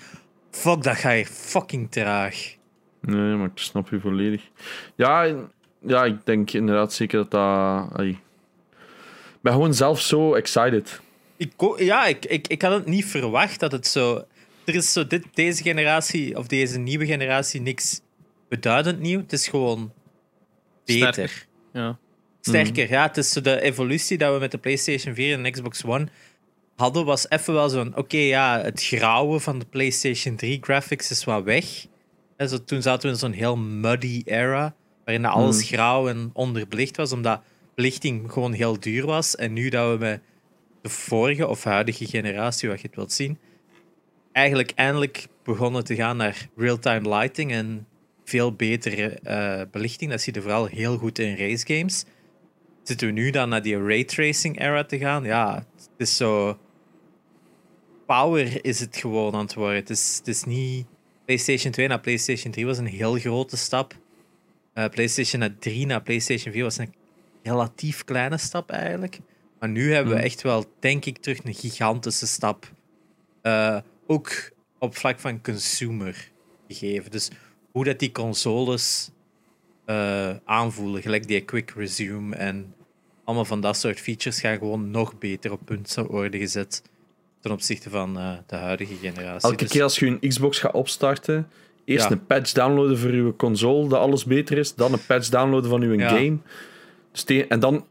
fuck, 0.50 0.82
dat 0.82 0.96
ga 0.96 1.10
je 1.10 1.26
fucking 1.26 1.90
traag. 1.90 2.54
Nee, 3.00 3.34
maar 3.34 3.46
ik 3.46 3.58
snap 3.58 3.88
je 3.88 4.00
volledig. 4.00 4.42
Ja, 4.96 5.24
en- 5.26 5.50
ja 5.86 6.04
ik 6.04 6.26
denk 6.26 6.52
inderdaad 6.52 6.92
zeker 6.92 7.26
dat 7.26 7.30
dat. 7.30 8.00
Ik 8.04 8.18
ben 9.40 9.52
gewoon 9.52 9.74
zelf 9.74 10.00
zo 10.00 10.34
excited. 10.34 11.00
Ik, 11.36 11.52
ko- 11.56 11.82
ja, 11.82 12.06
ik, 12.06 12.24
ik, 12.24 12.48
ik 12.48 12.62
had 12.62 12.72
het 12.72 12.86
niet 12.86 13.04
verwacht 13.04 13.60
dat 13.60 13.72
het 13.72 13.86
zo. 13.86 14.24
Er 14.64 14.74
is 14.74 14.92
zo 14.92 15.06
dit, 15.06 15.24
deze 15.34 15.62
generatie, 15.62 16.36
of 16.36 16.46
deze 16.46 16.78
nieuwe 16.78 17.06
generatie, 17.06 17.60
niks 17.60 18.00
beduidend 18.48 19.00
nieuw. 19.00 19.18
Het 19.20 19.32
is 19.32 19.48
gewoon 19.48 19.92
beter. 20.84 21.12
Sterker. 21.12 21.46
Ja. 21.72 21.98
Sterker, 22.40 22.90
ja. 22.90 23.02
Het 23.06 23.16
is 23.16 23.32
zo 23.32 23.40
de 23.40 23.60
evolutie 23.60 24.18
dat 24.18 24.32
we 24.34 24.40
met 24.40 24.50
de 24.50 24.58
PlayStation 24.58 25.14
4 25.14 25.44
en 25.44 25.52
Xbox 25.52 25.84
One 25.84 26.08
hadden, 26.76 27.04
was 27.04 27.28
even 27.28 27.54
wel 27.54 27.68
zo'n. 27.68 27.96
Oké, 27.96 28.16
ja, 28.16 28.60
het 28.62 28.84
grauwe 28.84 29.40
van 29.40 29.58
de 29.58 29.64
PlayStation 29.64 30.36
3 30.36 30.58
graphics 30.60 31.10
is 31.10 31.24
wat 31.24 31.42
weg. 31.44 31.86
En 32.36 32.48
zo, 32.48 32.64
toen 32.64 32.82
zaten 32.82 33.02
we 33.02 33.08
in 33.14 33.18
zo'n 33.18 33.32
heel 33.32 33.56
muddy 33.56 34.22
era, 34.24 34.74
waarin 35.08 35.26
dat 35.26 35.34
alles 35.36 35.62
grauw 35.62 36.08
en 36.08 36.30
onderbelicht 36.32 36.96
was, 36.96 37.12
omdat 37.12 37.42
belichting 37.74 38.32
gewoon 38.32 38.52
heel 38.52 38.80
duur 38.80 39.06
was. 39.06 39.36
En 39.36 39.52
nu 39.52 39.68
dat 39.68 39.92
we 39.92 39.98
met 39.98 40.20
de 40.82 40.88
vorige 40.88 41.46
of 41.46 41.64
huidige 41.64 42.06
generatie, 42.06 42.68
wat 42.68 42.80
je 42.80 42.86
het 42.86 42.96
wilt 42.96 43.12
zien, 43.12 43.38
eigenlijk 44.32 44.72
eindelijk 44.74 45.26
begonnen 45.44 45.84
te 45.84 45.94
gaan 45.94 46.16
naar 46.16 46.48
real-time 46.56 47.08
lighting 47.08 47.52
en 47.52 47.86
veel 48.24 48.52
betere 48.52 49.08
eh, 49.08 49.62
belichting. 49.70 50.10
Dat 50.10 50.20
zie 50.20 50.34
je 50.34 50.40
vooral 50.40 50.66
heel 50.66 50.98
goed 50.98 51.18
in 51.18 51.36
race 51.36 51.66
games. 51.66 52.04
Zitten 52.82 53.06
we 53.06 53.12
nu 53.12 53.30
dan 53.30 53.48
naar 53.48 53.62
die 53.62 53.82
raytracing 53.82 54.60
era 54.60 54.84
te 54.84 54.98
gaan? 54.98 55.24
Ja, 55.24 55.54
het 55.76 55.88
is 55.96 56.16
zo. 56.16 56.58
Power 58.06 58.64
is 58.64 58.80
het 58.80 58.96
gewoon 58.96 59.34
aan 59.34 59.40
het 59.40 59.54
worden. 59.54 59.76
Het 59.76 59.90
is, 59.90 60.16
het 60.18 60.28
is 60.28 60.44
niet. 60.44 60.86
PlayStation 61.24 61.72
2 61.72 61.88
naar 61.88 62.00
PlayStation 62.00 62.52
3 62.52 62.66
was 62.66 62.78
een 62.78 62.86
heel 62.86 63.14
grote 63.14 63.56
stap. 63.56 63.94
Eh, 64.78 64.88
PlayStation 64.88 65.40
naar 65.40 65.58
3 65.58 65.86
naar 65.86 66.02
PlayStation 66.02 66.52
4 66.52 66.62
was 66.62 66.78
een 66.78 66.94
relatief 67.42 68.04
kleine 68.04 68.38
stap 68.38 68.70
eigenlijk. 68.70 69.18
Maar 69.58 69.68
nu 69.68 69.92
hebben 69.92 70.12
we 70.12 70.18
Hmm. 70.18 70.28
echt 70.28 70.42
wel, 70.42 70.64
denk 70.78 71.04
ik, 71.04 71.18
terug 71.18 71.44
een 71.44 71.54
gigantische 71.54 72.26
stap. 72.26 72.70
Eh, 73.42 73.78
ook 74.06 74.50
op 74.78 74.96
vlak 74.96 75.18
van 75.20 75.42
consumer 75.42 76.30
gegeven. 76.68 77.10
Dus 77.10 77.30
hoe 77.70 77.84
dat 77.84 77.98
die 77.98 78.12
consoles 78.12 79.10
eh, 79.84 80.36
aanvoelen, 80.44 81.02
gelijk 81.02 81.26
die 81.28 81.40
quick 81.40 81.70
resume 81.76 82.36
en 82.36 82.74
allemaal 83.24 83.44
van 83.44 83.60
dat 83.60 83.76
soort 83.76 84.00
features 84.00 84.40
gaan 84.40 84.58
gewoon 84.58 84.90
nog 84.90 85.18
beter 85.18 85.52
op 85.52 85.60
punt 85.64 85.94
worden 85.94 86.40
gezet 86.40 86.82
ten 87.40 87.50
opzichte 87.50 87.90
van 87.90 88.14
de 88.46 88.56
huidige 88.56 88.94
generatie. 88.94 89.48
Elke 89.48 89.62
Dus- 89.62 89.72
keer 89.72 89.82
als 89.82 89.98
je 89.98 90.06
een 90.06 90.28
Xbox 90.28 90.58
gaat 90.58 90.72
opstarten, 90.72 91.48
eerst 91.88 92.04
Ja. 92.04 92.10
een 92.10 92.26
patch 92.26 92.52
downloaden 92.52 92.98
voor 92.98 93.14
je 93.14 93.34
console, 93.36 93.88
dat 93.88 93.98
alles 94.00 94.24
beter 94.24 94.58
is, 94.58 94.74
dan 94.74 94.92
een 94.92 95.06
patch 95.06 95.28
downloaden 95.28 95.70
van 95.70 95.80
je 95.80 95.96
Ja. 95.96 96.08
game. 96.08 96.36
Dus 97.12 97.22
te- 97.22 97.46
en 97.46 97.60
dan 97.60 97.84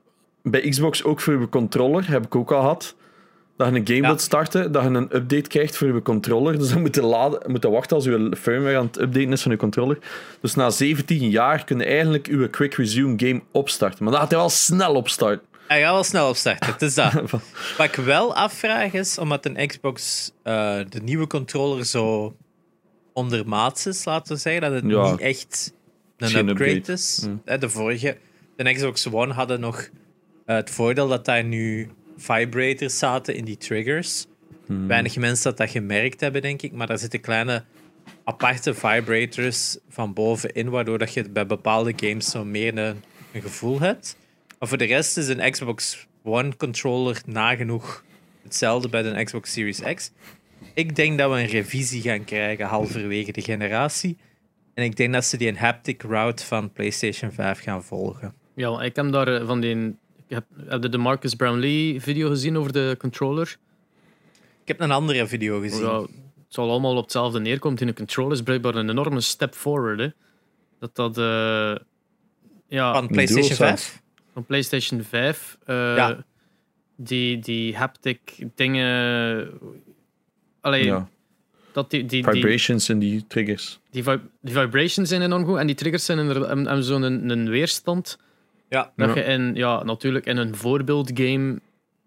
bij 0.44 0.70
Xbox 0.70 1.04
ook 1.04 1.22
voor 1.22 1.40
je 1.40 1.50
controller, 1.50 2.10
heb 2.10 2.26
ik 2.26 2.36
ook 2.36 2.52
al 2.52 2.60
gehad. 2.60 2.96
Dat 3.58 3.68
je 3.70 3.76
een 3.76 3.88
game 3.88 4.00
Ja. 4.00 4.06
wilt 4.08 4.22
starten, 4.22 4.72
dat 4.72 4.84
je 4.84 4.90
een 4.90 5.16
update 5.16 5.48
krijgt 5.48 5.78
voor 5.78 5.88
je 5.94 6.02
controller. 6.02 6.58
Dus 6.58 6.70
dan 6.70 6.82
moet 6.82 6.96
je, 6.96 7.02
laden, 7.02 7.52
moet 7.52 7.64
je 7.64 7.70
wachten 7.70 7.96
als 7.96 8.06
je 8.06 8.32
firmware 8.40 8.78
aan 8.78 8.86
het 8.86 9.00
updaten 9.00 9.32
is 9.32 9.42
van 9.42 9.52
je 9.52 9.58
controller. 9.58 9.98
Dus 10.42 10.56
na 10.56 10.70
17 10.70 11.30
jaar 11.30 11.64
kun 11.64 11.78
je 11.80 11.86
eigenlijk 11.86 12.28
je 12.28 12.50
Quick 12.50 12.74
Resume 12.74 13.14
game 13.18 13.42
opstarten. 13.52 14.04
Maar 14.04 14.12
dan 14.14 14.22
gaat 14.22 14.32
hij 14.32 14.40
wel 14.40 14.50
snel 14.50 14.94
opstarten. 14.96 15.46
Hij 15.68 15.82
gaat 15.82 15.94
wel 15.94 16.04
snel 16.04 16.30
opstarten, 16.30 16.72
het 16.72 16.82
is 16.82 16.94
dat. 16.96 17.14
Wat 17.78 17.86
ik 17.88 17.96
wel 17.96 18.36
afvraag 18.36 18.94
is, 18.94 19.18
omdat 19.18 19.46
een 19.46 19.68
Xbox 19.68 20.32
eh, 20.44 20.76
de 20.90 21.00
nieuwe 21.04 21.28
controller 21.28 21.86
zo 21.86 22.34
ondermaats 23.18 23.86
is, 23.86 24.06
laten 24.06 24.36
we 24.36 24.42
zeggen, 24.42 24.62
dat 24.62 24.72
het 24.72 24.92
Ja. 24.92 25.12
niet 25.12 25.20
echt 25.20 25.74
een 26.18 26.28
upgrade, 26.28 26.52
upgrade. 26.52 26.92
is. 26.92 27.26
Mm. 27.28 27.60
De 27.60 27.70
vorige, 27.70 28.18
de 28.56 28.74
Xbox 28.74 29.08
One 29.12 29.34
hadden 29.34 29.60
nog 29.60 29.90
eh, 30.46 30.56
het 30.56 30.70
voordeel 30.70 31.08
dat 31.08 31.26
daar 31.26 31.44
nu 31.44 31.90
vibrators 32.18 32.98
zaten 32.98 33.36
in 33.36 33.46
die 33.46 33.58
triggers. 33.58 34.26
Hmm. 34.66 34.88
Weinig 34.88 35.18
mensen 35.18 35.44
dat 35.44 35.58
dat 35.58 35.70
gemerkt 35.70 36.20
hebben, 36.20 36.42
denk 36.42 36.62
ik, 36.62 36.72
maar 36.72 36.88
daar 36.88 36.98
zitten 36.98 37.22
kleine 37.22 37.64
aparte 38.24 38.74
vibrators 38.74 39.78
van 39.90 40.14
bovenin, 40.14 40.70
waardoor 40.70 40.98
dat 40.98 41.14
je 41.14 41.30
bij 41.30 41.46
bepaalde 41.46 41.94
games 41.96 42.30
zo 42.30 42.46
meer 42.46 42.78
een, 42.78 43.04
een 43.32 43.42
gevoel 43.42 43.80
hebt. 43.80 44.18
Maar 44.60 44.68
voor 44.70 44.78
de 44.78 44.86
rest 44.86 45.18
is 45.18 45.28
een 45.28 45.52
Xbox 45.52 46.08
One 46.24 46.58
controller 46.58 47.22
nagenoeg 47.26 48.04
hetzelfde 48.44 48.90
bij 48.90 49.02
de 49.02 49.24
Xbox 49.24 49.52
Series 49.52 49.82
X. 49.94 50.12
Ik 50.78 50.96
denk 50.96 51.18
dat 51.18 51.32
we 51.32 51.40
een 51.40 51.46
revisie 51.46 52.02
gaan 52.02 52.24
krijgen 52.24 52.66
halverwege 52.66 53.32
de 53.32 53.42
generatie. 53.42 54.18
En 54.74 54.84
ik 54.84 54.96
denk 54.96 55.14
dat 55.14 55.26
ze 55.26 55.38
die 55.38 55.48
een 55.48 55.58
haptic 55.58 56.02
route 56.02 56.46
van 56.46 56.72
PlayStation 56.72 57.32
5 57.32 57.60
gaan 57.60 57.84
volgen. 57.84 58.34
Ja, 58.56 58.82
ik 58.82 58.96
heb 58.96 59.12
daar 59.12 59.28
eh, 59.28 59.48
van 59.48 59.60
die... 59.60 59.76
Ik 60.28 60.36
heb, 60.36 60.46
heb 60.68 60.84
je 60.84 60.90
de 60.90 60.98
Marcus 60.98 61.36
Brownlee 61.36 62.02
video 62.02 62.30
gezien 62.30 62.58
over 62.58 62.74
de 62.74 62.96
controller? 63.00 63.58
Ik 64.62 64.68
heb 64.68 64.80
een 64.80 64.92
andere 64.92 65.28
video 65.28 65.60
gezien. 65.60 65.86
Ja, 65.86 66.00
het 66.02 66.10
zal 66.48 66.70
allemaal 66.70 66.96
op 66.96 67.04
hetzelfde 67.04 67.40
neerkomen. 67.40 67.80
In 67.80 67.88
een 67.88 67.94
controller 67.94 68.32
is 68.32 68.42
blijkbaar 68.42 68.76
een 68.76 68.90
enorme 68.90 69.22
step 69.22 69.54
forward. 69.56 70.00
Hè. 70.00 70.08
Dat 70.80 70.96
dat... 70.96 71.18
eh, 71.18 71.76
ja, 72.68 72.94
Van 72.94 73.08
PlayStation 73.08 73.58
DualSense. 73.58 73.84
5? 73.90 74.02
van 74.34 74.46
PlayStation 74.46 75.02
5. 75.04 75.58
eh, 75.66 75.76
Ja. 75.76 76.26
Die, 76.96 77.40
die 77.40 77.76
haptic 77.78 78.20
dingen. 78.56 79.50
Alleen 80.68 80.86
Ja. 80.86 81.10
dat 81.72 81.90
die, 81.90 82.06
die, 82.06 82.24
die, 82.24 82.32
Vibrations 82.34 82.90
in 82.90 83.00
die 83.00 83.26
triggers. 83.28 83.80
die, 83.92 84.04
vib- 84.04 84.22
die 84.42 84.54
vibrations 84.54 85.10
zijn 85.10 85.22
enorm 85.22 85.46
goed 85.46 85.58
en 85.58 85.68
die 85.68 85.76
triggers 85.76 86.06
zijn 86.06 86.20
inderdaad- 86.20 86.48
hebben, 86.48 86.84
zo'n 86.84 87.02
een, 87.02 87.30
een 87.30 87.50
weerstand. 87.50 88.18
Ja. 88.70 88.92
Dat 88.96 89.10
Ja. 89.10 89.16
je 89.16 89.22
in, 89.24 89.56
ja, 89.56 89.84
natuurlijk 89.84 90.26
in 90.26 90.38
een 90.38 90.56
voorbeeldgame 90.56 91.60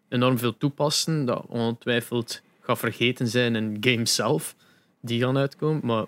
enorm 0.08 0.38
veel 0.38 0.56
toepassen. 0.56 1.24
Dat 1.24 1.44
ongetwijfeld 1.48 2.42
gaat 2.60 2.78
vergeten 2.78 3.28
zijn 3.28 3.56
in 3.56 3.76
games 3.80 4.14
zelf. 4.14 4.54
Die 5.00 5.20
gaan 5.20 5.36
uitkomen. 5.38 5.80
Maar 5.86 6.00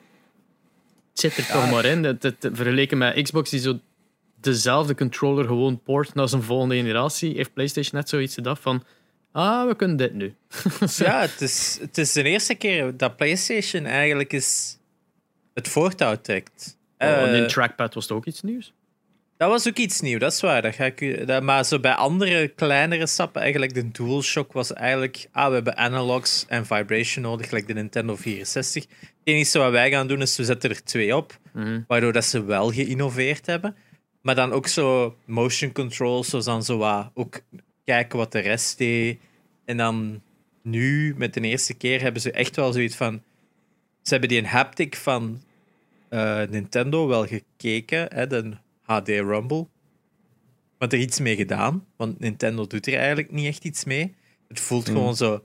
het 1.11 1.21
zit 1.21 1.37
er 1.37 1.47
toch 1.47 1.71
maar 1.71 1.85
in. 1.85 2.05
Het, 2.05 2.23
het, 2.23 2.49
vergeleken 2.53 2.99
met 2.99 3.23
Xbox, 3.23 3.51
die 3.51 3.61
zo 3.61 3.79
dezelfde 4.41 4.95
controller 4.95 5.45
gewoon 5.47 5.81
port 5.83 6.15
naar 6.15 6.29
zijn 6.29 6.43
volgende 6.43 6.75
generatie, 6.77 7.35
heeft 7.35 7.53
PlayStation 7.53 7.95
net 8.01 8.09
zoiets 8.09 8.35
gedacht 8.35 8.63
van. 8.63 8.83
Ah, 9.33 9.67
we 9.69 9.77
kunnen 9.77 9.97
dit 9.97 10.15
nu. 10.15 10.35
Ja, 10.97 11.21
het 11.21 11.41
is, 11.41 11.79
het 11.81 11.99
is 11.99 12.13
de 12.13 12.23
eerste 12.23 12.55
keer 12.55 12.97
dat 12.97 13.17
PlayStation 13.17 13.85
eigenlijk 13.87 14.33
is 14.33 14.79
het 15.55 15.69
voortouw 15.69 16.17
trekt. 16.21 16.77
Oh, 16.99 17.09
Eh, 17.09 17.33
een 17.33 17.49
trackpad 17.49 17.95
was 17.95 18.07
toch 18.07 18.17
ook 18.17 18.27
iets 18.27 18.43
nieuws? 18.43 18.73
Dat 19.37 19.51
was 19.51 19.69
ook 19.69 19.77
iets 19.77 20.01
nieuws, 20.01 20.21
dat 20.21 20.33
is 20.33 20.41
waar. 20.41 20.63
Dat 20.63 20.75
ga 20.75 20.85
ik, 20.85 21.27
dat, 21.27 21.43
maar 21.43 21.65
zo 21.65 21.79
bij 21.81 21.95
andere 21.95 22.49
kleinere 22.49 23.07
stappen, 23.07 23.41
eigenlijk 23.43 23.75
de 23.75 23.91
DualShock 23.91 24.53
was 24.53 24.73
eigenlijk... 24.73 25.29
Ah, 25.33 25.49
we 25.49 25.55
hebben 25.55 25.77
analogs 25.77 26.45
en 26.49 26.67
vibration 26.67 27.25
nodig, 27.25 27.49
gelijk 27.49 27.67
de 27.67 27.73
Nintendo 27.75 28.17
64. 28.17 28.83
Het 29.01 29.11
enige 29.25 29.59
wat 29.59 29.71
wij 29.71 29.91
gaan 29.91 30.07
doen 30.07 30.21
is, 30.23 30.37
we 30.37 30.45
zetten 30.45 30.71
er 30.71 30.85
twee 30.85 31.17
op, 31.17 31.39
Mhm. 31.53 31.81
waardoor 31.87 32.13
dat 32.13 32.25
ze 32.25 32.45
wel 32.45 32.71
geïnnoveerd 32.73 33.47
hebben. 33.47 33.77
Maar 34.21 34.35
dan 34.35 34.53
ook 34.53 34.67
zo 34.67 35.17
motion 35.25 35.73
controls, 35.73 36.29
zo 36.29 36.41
dan 36.41 36.63
zo 36.63 36.77
wat, 36.79 37.11
ook 37.15 37.41
kijken 37.85 38.19
wat 38.19 38.33
de 38.33 38.39
rest 38.39 38.79
deed. 38.79 39.19
En 39.65 39.77
dan 39.77 40.23
nu, 40.63 41.15
met 41.17 41.35
de 41.35 41.41
eerste 41.41 41.75
keer, 41.75 42.01
hebben 42.01 42.23
ze 42.23 42.31
echt 42.31 42.57
wel 42.57 42.73
zoiets 42.73 42.97
van... 42.97 43.23
Ze 44.03 44.11
hebben 44.11 44.29
die 44.29 44.39
een 44.39 44.47
haptic 44.47 44.97
van 44.97 45.43
eh, 46.09 46.43
Nintendo 46.51 47.07
wel 47.07 47.27
gekeken, 47.27 48.15
hè, 48.15 48.27
de 48.27 48.53
HD 48.83 49.09
Rumble. 49.09 49.67
Maar 50.79 50.89
er 50.89 50.99
iets 50.99 51.21
mee 51.21 51.37
gedaan, 51.37 51.87
want 51.97 52.19
Nintendo 52.21 52.67
doet 52.67 52.87
er 52.87 52.95
eigenlijk 52.99 53.31
niet 53.31 53.47
echt 53.47 53.65
iets 53.65 53.85
mee. 53.85 54.15
Het 54.49 54.61
voelt 54.61 54.89
Mm. 54.89 54.95
gewoon 54.95 55.17
zo... 55.17 55.45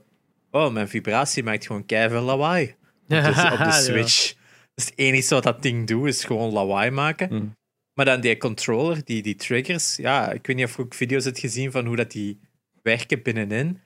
Oh, 0.50 0.72
mijn 0.72 0.88
vibratie 0.88 1.42
maakt 1.42 1.66
gewoon 1.66 1.86
keiveel 1.86 2.22
lawaai. 2.22 2.74
Dus 3.08 3.26
op 3.28 3.34
de 3.34 3.64
Ja. 3.64 3.70
Switch. 3.70 4.34
Dus 4.74 4.84
het 4.84 4.98
enige 4.98 5.34
wat 5.34 5.42
dat 5.42 5.62
ding 5.62 5.86
doet, 5.86 6.06
is 6.06 6.24
gewoon 6.24 6.52
lawaai 6.52 6.90
maken. 6.90 7.28
Mm. 7.34 7.56
Maar 7.98 8.06
dan 8.06 8.20
die 8.20 8.36
controller, 8.36 9.04
die, 9.04 9.22
die 9.22 9.34
triggers, 9.34 9.96
ja, 9.96 10.32
ik 10.32 10.46
weet 10.46 10.56
niet 10.56 10.64
of 10.64 10.76
je 10.76 10.82
ook 10.82 10.94
video's 10.94 11.24
hebt 11.24 11.38
gezien 11.38 11.70
van 11.70 11.86
hoe 11.86 11.96
dat 11.96 12.10
die 12.10 12.38
werken 12.82 13.22
binnenin. 13.22 13.80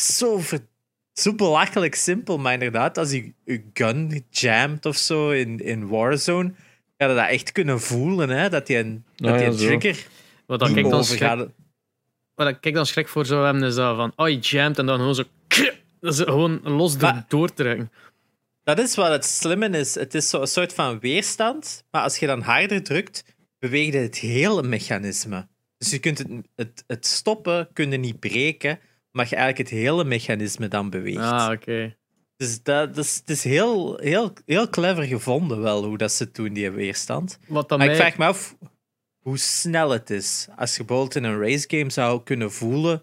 Zo, 0.00 0.38
ver- 0.38 0.66
zo 1.12 1.34
belachelijk 1.34 1.94
simpel, 1.94 2.38
maar 2.38 2.52
inderdaad, 2.52 2.98
als 2.98 3.10
je 3.10 3.32
je 3.44 3.62
gun 3.74 4.24
jamt 4.30 4.86
of 4.86 4.96
zo 4.96 5.30
in, 5.30 5.58
in 5.60 5.88
Warzone, 5.88 6.52
ga 6.96 7.08
je 7.08 7.14
dat 7.14 7.28
echt 7.28 7.52
kunnen 7.52 7.80
voelen, 7.80 8.28
hè? 8.28 8.48
dat 8.48 8.66
die 8.66 8.78
een, 8.78 9.04
dat 9.14 9.38
die 9.38 9.46
een 9.46 9.56
trigger 9.56 10.06
Wat 10.46 10.58
dat 10.60 10.76
ik 10.76 10.88
dan 10.90 11.04
schrik, 11.04 11.48
wat 12.34 12.56
ik 12.60 12.74
dan 12.74 12.86
schrik 12.86 13.08
voor 13.08 13.26
zou 13.26 13.44
hebben, 13.44 13.62
is 13.62 13.74
dat 13.74 13.96
van, 13.96 14.12
oh, 14.16 14.28
je 14.28 14.38
jamt 14.38 14.78
en 14.78 14.86
dan 14.86 14.98
gewoon 14.98 15.14
zo, 15.14 15.22
dat 16.00 16.12
is 16.12 16.20
gewoon 16.20 16.60
los 16.62 16.98
door, 16.98 17.12
Maar- 17.12 17.24
doortrekken. 17.28 17.90
Dat 18.62 18.78
is 18.78 18.94
wat 18.94 19.08
het 19.08 19.24
slimme 19.24 19.68
is. 19.68 19.94
Het 19.94 20.14
is 20.14 20.28
zo'n 20.28 20.46
soort 20.46 20.72
van 20.74 20.98
weerstand, 20.98 21.84
maar 21.90 22.02
als 22.02 22.18
je 22.18 22.26
dan 22.26 22.40
harder 22.40 22.82
drukt, 22.82 23.24
beweegt 23.64 23.94
het 23.94 24.18
hele 24.18 24.62
mechanisme. 24.62 25.48
Dus 25.78 25.90
je 25.90 25.98
kunt 25.98 26.18
het, 26.18 26.28
het, 26.54 26.84
het 26.86 27.06
stoppen, 27.06 27.68
kun 27.72 27.90
je 27.90 27.96
niet 27.96 28.20
breken, 28.20 28.78
maar 29.10 29.26
je 29.28 29.36
eigenlijk 29.36 29.70
het 29.70 29.78
hele 29.78 30.04
mechanisme 30.04 30.68
dan 30.68 30.90
beweegt. 30.90 31.18
Ah, 31.18 31.50
oké. 31.52 31.96
Dus 32.36 32.62
dat, 32.62 32.94
dat 32.94 33.04
is, 33.04 33.16
het 33.16 33.30
is 33.30 33.44
heel, 33.44 33.98
heel, 33.98 34.32
heel 34.46 34.68
clever 34.68 35.02
gevonden 35.04 35.60
wel, 35.60 35.84
hoe 35.84 35.98
dat 35.98 36.12
ze 36.12 36.24
het 36.24 36.34
doen, 36.34 36.52
die 36.52 36.70
weerstand. 36.70 37.38
Wat 37.48 37.68
dan 37.68 37.78
Maar 37.78 37.86
mij... 37.86 37.96
ik 37.96 38.02
vraag 38.02 38.18
me 38.18 38.24
af 38.24 38.56
hoe 39.18 39.38
snel 39.38 39.90
het 39.90 40.10
is. 40.10 40.46
Als 40.56 40.76
je 40.76 40.84
bijvoorbeeld 40.84 41.16
in 41.16 41.24
een 41.24 41.40
racegame 41.40 41.90
zou 41.90 42.22
kunnen 42.22 42.52
voelen 42.52 43.02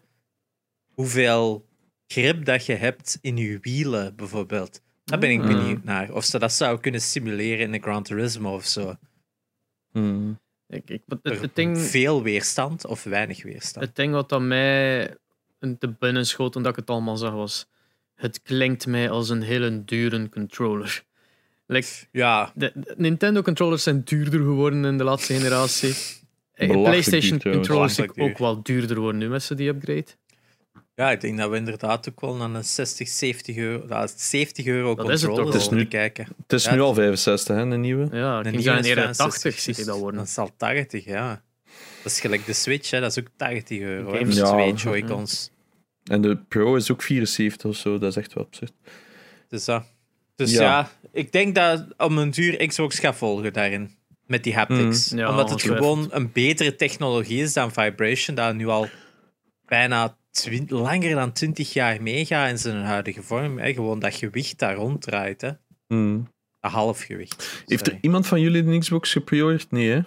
hoeveel 0.94 1.70
grip 2.08 2.46
dat 2.46 2.66
je 2.66 2.74
hebt 2.74 3.18
in 3.22 3.38
je 3.38 3.58
wielen, 3.62 4.16
bijvoorbeeld. 4.16 4.82
Daar 5.04 5.20
ben 5.20 5.30
ik 5.30 5.42
Mm. 5.42 5.48
benieuwd 5.48 5.84
naar. 5.84 6.14
Of 6.14 6.24
ze 6.24 6.40
dat 6.40 6.54
zou 6.54 6.80
kunnen 6.80 7.02
simuleren 7.02 7.66
in 7.66 7.74
een 7.74 7.82
Gran 7.82 8.04
Turismo 8.04 8.54
of 8.54 8.66
zo. 8.66 8.96
Hmm. 9.92 10.40
Ik, 10.72 10.90
ik, 10.90 11.02
het, 11.08 11.20
het, 11.24 11.42
het 11.42 11.56
ding, 11.56 11.80
Veel 11.80 12.24
weerstand 12.24 12.86
of 12.86 13.04
weinig 13.04 13.44
weerstand. 13.44 13.86
het 13.86 13.96
ding 13.96 14.14
wat 14.14 14.30
dan 14.30 14.48
mij 14.48 15.16
te 15.80 15.96
binnen 16.00 16.26
schoot 16.26 16.52
toen 16.52 16.66
ik 16.66 16.76
het 16.76 16.90
allemaal 16.90 17.18
zag, 17.18 17.34
was... 17.34 17.70
Het 18.16 18.42
klinkt 18.42 18.88
mij 18.88 19.10
als 19.10 19.30
een 19.30 19.42
hele 19.42 19.84
dure 19.84 20.30
controller. 20.30 21.04
Like, 21.66 21.88
Ja, 22.12 22.52
de, 22.56 22.72
de 22.76 22.94
Nintendo 22.98 23.42
controllers 23.42 23.84
zijn 23.84 24.04
duurder 24.04 24.40
geworden 24.40 24.86
in 24.86 24.98
de 24.98 25.04
laatste 25.04 25.34
generatie. 25.34 25.96
Eh, 26.54 26.70
PlayStation 26.70 27.40
controllers 27.40 27.96
zijn 27.96 28.20
ook 28.20 28.38
wel 28.38 28.64
duurder 28.64 29.00
worden 29.00 29.20
nu 29.20 29.30
met 29.30 29.44
ze 29.44 29.56
die 29.56 29.68
upgrade. 29.68 30.06
Ja, 31.02 31.12
ik 31.12 31.22
denk 31.22 31.38
dat 31.38 31.50
we 31.50 31.56
inderdaad 31.56 32.10
ook 32.10 32.22
wel 32.22 32.36
naar 32.36 32.50
een 32.50 32.64
60, 32.64 33.08
70 33.08 33.56
euro, 33.56 33.86
ja, 33.90 34.08
70 34.16 34.66
euro 34.66 34.96
Dat 34.96 35.10
is 35.10 35.22
het 35.22 35.30
controller 35.30 35.44
toch? 35.44 35.54
Het 35.54 35.62
is 35.62 35.70
moeten 35.70 35.78
nu- 35.78 35.92
kijken. 36.06 36.28
Het 36.42 36.54
is 36.54 36.64
Ja, 36.64 36.74
nu 36.74 36.82
al 36.82 36.94
65, 36.94 37.56
hè, 37.56 37.62
een 37.62 37.82
nieuwe. 37.82 38.08
Ja, 38.12 38.38
ik 38.40 38.44
nieuwe 38.46 38.62
zijn 38.62 38.80
is 38.80 38.86
eerder 38.88 39.04
65, 39.04 39.42
80 39.52 39.60
zie 39.62 39.72
je 39.74 39.78
dus 39.78 39.88
dat 39.88 39.98
worden. 40.00 40.20
Dat 40.20 40.30
is 40.30 40.38
al 40.38 40.50
80, 40.58 41.06
ja. 41.06 41.42
Dat 42.04 42.12
is 42.12 42.20
gelijk 42.20 42.46
de 42.46 42.54
Switch, 42.54 42.90
hè. 42.90 43.00
dat 43.00 43.12
is 43.18 43.20
ook 43.24 43.30
80 43.36 43.80
euro. 43.80 44.12
Games- 44.12 44.36
Ja. 44.36 44.52
twee 44.52 44.74
Joy-Cons. 44.74 45.52
En 46.04 46.22
de 46.22 46.38
Pro 46.38 46.76
is 46.76 46.92
ook 46.92 47.02
74 47.04 47.70
of 47.70 47.76
zo, 47.76 47.98
dat 47.98 48.10
is 48.10 48.16
echt 48.16 48.34
wel 48.34 48.44
absurd. 48.44 48.74
Dus, 49.50 49.66
dat. 49.66 49.84
dus 50.36 50.52
Ja. 50.52 50.62
ja. 50.62 50.92
ik 51.12 51.32
denk 51.32 51.56
dat 51.56 51.86
om 51.98 52.18
een 52.18 52.32
duur 52.32 52.68
Xbox 52.68 53.00
gaat 53.00 53.16
volgen 53.16 53.54
daarin. 53.54 53.92
Met 54.26 54.44
die 54.44 54.54
haptics. 54.56 55.12
Mm, 55.12 55.18
ja, 55.20 55.30
Omdat 55.30 55.50
het 55.50 55.62
gewoon 55.62 56.08
een 56.12 56.32
betere 56.32 56.76
technologie 56.76 57.42
is 57.42 57.54
dan 57.54 57.72
Vibration, 57.72 58.36
dat 58.36 58.56
nu 58.56 58.68
al 58.68 58.90
bijna 59.66 60.18
langer 60.68 61.16
dan 61.16 61.32
20 61.32 61.74
jaar 61.74 62.02
meegaat 62.02 62.50
in 62.50 62.58
zijn 62.58 62.84
huidige 62.84 63.24
vorm. 63.24 63.60
Hè. 63.60 63.74
Gewoon 63.74 64.00
dat 64.00 64.16
gewicht 64.16 64.60
daar 64.60 64.76
ronddraait. 64.76 65.42
Hè. 65.42 65.52
Hmm. 65.88 66.28
Dat 66.60 66.72
halfgewicht. 66.72 67.64
Heeft 67.66 67.88
er 67.88 67.98
iemand 68.02 68.28
van 68.28 68.42
jullie 68.42 68.64
de 68.64 68.78
Xbox 68.78 69.12
gepreorderd? 69.12 69.72
Nee, 69.72 69.90
hè? 69.90 70.02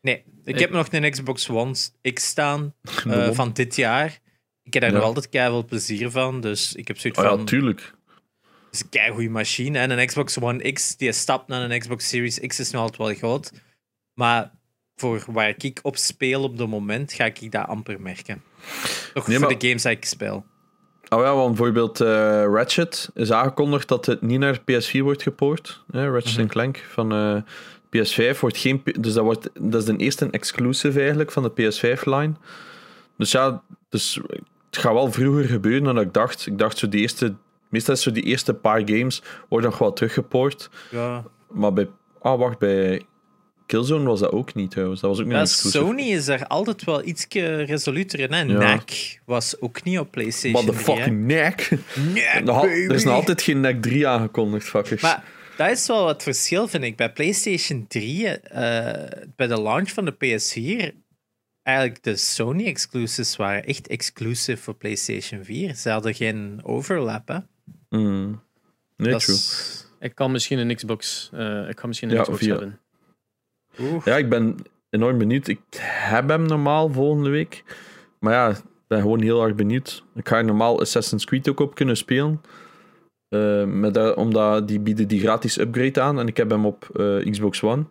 Nee, 0.00 0.24
Ik 0.44 0.58
heb 0.58 0.70
nog 0.70 0.92
een 0.92 1.10
Xbox 1.10 1.48
One 1.48 1.74
X 2.12 2.26
staan 2.26 2.74
eh, 3.08 3.30
van 3.32 3.52
dit 3.52 3.76
jaar. 3.76 4.18
Ik 4.62 4.72
heb 4.72 4.82
daar 4.82 4.90
Ja. 4.92 4.96
nog 4.96 5.06
altijd 5.06 5.28
keihard 5.28 5.66
plezier 5.66 6.10
van. 6.10 6.40
Dus 6.40 6.74
ik 6.74 6.88
heb 6.88 6.98
zoiets 6.98 7.18
Oh 7.18 7.24
ja, 7.24 7.30
van. 7.36 7.44
tuurlijk. 7.44 7.80
Het 8.64 8.74
is 8.74 8.80
een 8.82 8.88
keigoede 8.88 9.28
machine. 9.28 9.78
En 9.78 9.90
een 9.90 10.06
Xbox 10.06 10.38
One 10.40 10.72
X, 10.72 10.96
die 10.96 11.12
stap 11.12 11.48
naar 11.48 11.70
een 11.70 11.78
Xbox 11.78 12.08
Series 12.08 12.38
X 12.40 12.60
is 12.60 12.70
nog 12.70 12.82
altijd 12.82 12.98
wel 12.98 13.14
groot. 13.14 13.52
Maar 14.14 14.52
voor 14.96 15.24
waar 15.26 15.54
ik 15.58 15.78
op 15.82 15.96
speel 15.96 16.42
op 16.42 16.58
het 16.58 16.68
moment, 16.68 17.12
ga 17.12 17.24
ik 17.24 17.52
dat 17.52 17.66
amper 17.68 18.00
merken. 18.00 18.42
Toch 19.14 19.26
Nee, 19.26 19.38
voor 19.38 19.46
maar- 19.48 19.58
de 19.58 19.66
games 19.66 19.82
die 19.82 19.92
ik 19.92 20.04
speel. 20.04 20.44
Oh 21.08 21.22
ja, 21.22 21.34
want 21.34 21.48
bijvoorbeeld 21.54 22.00
eh, 22.00 22.08
Ratchet 22.52 23.10
is 23.14 23.32
aangekondigd 23.32 23.88
dat 23.88 24.06
het 24.06 24.22
niet 24.22 24.38
naar 24.38 24.60
PS4 24.60 24.98
wordt 25.02 25.22
gepoord. 25.22 25.84
Hè? 25.90 26.10
Ratchet 26.10 26.36
Mhm. 26.36 26.46
Clank 26.46 26.84
van 26.88 27.12
eh, 27.12 27.36
PS5 27.90 28.40
wordt 28.40 28.56
geen. 28.56 28.82
Dus 29.00 29.12
dat, 29.14 29.24
wordt, 29.24 29.50
dat 29.60 29.80
is 29.80 29.84
de 29.86 29.96
eerste 29.96 30.28
exclusive 30.30 30.98
eigenlijk 30.98 31.32
van 31.32 31.42
de 31.42 31.50
PS5-line. 31.50 32.32
Dus 33.16 33.30
ja, 33.32 33.62
dus 33.88 34.20
het 34.66 34.78
gaat 34.78 34.92
wel 34.92 35.12
vroeger 35.12 35.44
gebeuren 35.44 35.84
dan 35.84 36.00
ik 36.00 36.12
dacht. 36.12 36.46
Ik 36.46 36.58
dacht 36.58 36.78
zo 36.78 36.88
die 36.88 37.00
eerste. 37.00 37.34
Meestal 37.68 37.96
zo 37.96 38.10
die 38.12 38.22
eerste 38.22 38.54
paar 38.54 38.82
games 38.84 39.22
worden 39.48 39.70
nog 39.70 39.78
wel 39.78 39.92
teruggepoord. 39.92 40.70
Ja. 40.90 41.24
Maar 41.50 41.72
bij. 41.72 41.88
Ah, 42.20 42.38
wacht, 42.38 42.58
bij 42.58 43.02
Killzone 43.66 44.04
was 44.08 44.20
dat 44.20 44.32
ook 44.32 44.54
niet 44.54 44.70
trouwens. 44.70 45.00
Dat 45.00 45.10
was 45.16 45.20
ook 45.20 45.32
niet. 45.32 45.48
Sony 45.48 46.02
is 46.02 46.24
daar 46.24 46.46
altijd 46.46 46.84
wel 46.84 47.04
iets 47.06 47.26
resoluter 47.30 48.20
in. 48.20 48.32
Hè? 48.32 48.40
Ja. 48.40 48.52
NAC 48.58 48.90
was 49.24 49.60
ook 49.60 49.82
niet 49.82 49.98
op 49.98 50.10
PlayStation 50.10 50.64
What 50.64 50.76
the 50.76 50.82
3, 50.82 50.94
hè. 50.96 51.02
fucking 51.02 51.26
neck. 51.26 51.70
NAC, 52.44 52.48
al- 52.48 52.64
Er 52.66 52.94
is 52.94 53.04
nog 53.04 53.14
altijd 53.14 53.42
geen 53.42 53.60
NEC 53.60 53.82
3 53.82 54.06
aangekondigd, 54.06 54.68
fuckers. 54.68 55.02
Maar 55.02 55.24
dat 55.56 55.70
is 55.70 55.86
wel 55.86 56.04
wat 56.04 56.22
verschil, 56.22 56.68
vind 56.68 56.84
ik. 56.84 56.96
Bij 56.96 57.12
PlayStation 57.12 57.86
3, 57.88 58.26
eh, 58.28 59.22
bij 59.36 59.46
de 59.46 59.60
launch 59.60 59.90
van 59.90 60.04
de 60.04 60.12
PS4, 60.12 60.94
eigenlijk 61.62 62.02
de 62.02 62.16
Sony 62.16 62.64
exclusives 62.66 63.36
waren 63.36 63.64
echt 63.64 63.86
exclusive 63.86 64.62
voor 64.62 64.74
PlayStation 64.74 65.44
4. 65.44 65.74
Ze 65.74 65.90
hadden 65.90 66.14
geen 66.14 66.60
overlap, 66.62 67.28
hè. 67.28 67.38
Mm. 67.88 68.42
Nee, 68.96 69.10
Dat 69.10 69.20
true. 69.24 69.36
is- 69.36 69.84
Ik 70.00 70.14
kan 70.14 70.30
misschien 70.32 70.58
een 70.58 70.74
Xbox, 70.76 71.30
eh, 71.32 71.68
ik 71.68 71.76
kan 71.76 71.88
misschien 71.88 72.08
een 72.10 72.16
Ja, 72.16 72.22
Xbox 72.22 72.38
via- 72.38 72.50
hebben. 72.50 72.80
Ja, 74.04 74.16
ik 74.16 74.28
ben 74.28 74.56
enorm 74.90 75.18
benieuwd. 75.18 75.48
Ik 75.48 75.60
heb 75.80 76.28
hem 76.28 76.46
normaal 76.46 76.90
volgende 76.90 77.30
week. 77.30 77.64
Maar 78.18 78.32
ja, 78.32 78.48
ik 78.48 78.62
ben 78.86 79.00
gewoon 79.00 79.20
heel 79.20 79.44
erg 79.44 79.54
benieuwd. 79.54 80.04
Ik 80.14 80.28
ga 80.28 80.40
normaal 80.40 80.80
Assassin's 80.80 81.24
Creed 81.24 81.48
ook 81.48 81.60
op 81.60 81.74
kunnen 81.74 81.96
spelen. 81.96 82.40
Eh, 83.28 83.64
met 83.64 83.94
dat, 83.94 84.16
omdat 84.16 84.68
die 84.68 84.80
bieden 84.80 85.08
die 85.08 85.20
gratis 85.20 85.58
upgrade 85.58 86.00
aan. 86.00 86.18
En 86.18 86.26
ik 86.26 86.36
heb 86.36 86.50
hem 86.50 86.66
op 86.66 86.88
eh, 86.94 87.30
Xbox 87.30 87.62
One. 87.62 87.84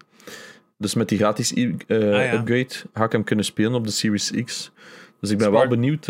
Dus 0.78 0.94
met 0.94 1.10
die 1.10 1.18
gratis 1.18 1.54
eh, 1.54 1.72
ja. 1.88 2.34
upgrade 2.34 2.74
ga 2.94 3.04
ik 3.04 3.12
hem 3.12 3.24
kunnen 3.24 3.46
spelen 3.46 3.74
op 3.74 3.86
de 3.86 3.92
Series 3.92 4.32
X. 4.44 4.72
Dus 5.20 5.30
ik 5.32 5.38
ben 5.38 5.48
Smart. 5.48 5.68
wel 5.68 5.78
benieuwd. 5.78 6.08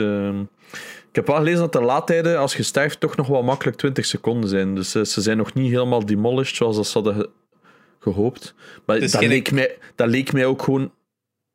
ik 1.10 1.16
heb 1.16 1.28
wel 1.28 1.36
gelezen 1.36 1.60
dat 1.60 1.74
de 1.74 1.82
laadtijden, 1.82 2.40
als 2.40 2.56
je 2.56 2.64
sterft, 2.64 3.00
toch 3.00 3.16
nog 3.16 3.28
wel 3.28 3.44
makkelijk 3.44 3.78
20 3.78 4.06
seconden 4.06 4.50
zijn. 4.50 4.76
Dus 4.76 4.92
ze 4.92 5.22
zijn 5.22 5.38
nog 5.38 5.54
niet 5.54 5.72
helemaal 5.72 6.06
demolished 6.06 6.56
zoals 6.56 6.76
dat 6.76 6.88
ze 6.88 7.00
hadden 7.00 7.30
gehoopt. 8.14 8.54
Maar 8.86 9.00
Dus 9.00 9.12
dat, 9.12 9.22
geen- 9.22 9.30
leek 9.30 9.52
mij, 9.52 9.78
dat 9.96 10.10
leek 10.10 10.34
mij 10.34 10.46
ook 10.46 10.62
gewoon... 10.62 10.92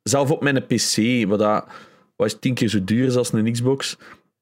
Zelf 0.03 0.31
op 0.31 0.41
mijn 0.41 0.65
PC, 0.65 1.25
wat, 1.27 1.39
dat, 1.39 1.65
wat 2.15 2.27
is 2.27 2.37
tien 2.39 2.53
keer 2.53 2.67
zo 2.69 2.83
duur 2.83 3.07
is 3.07 3.15
als 3.15 3.33
een 3.33 3.51
Xbox, 3.51 3.97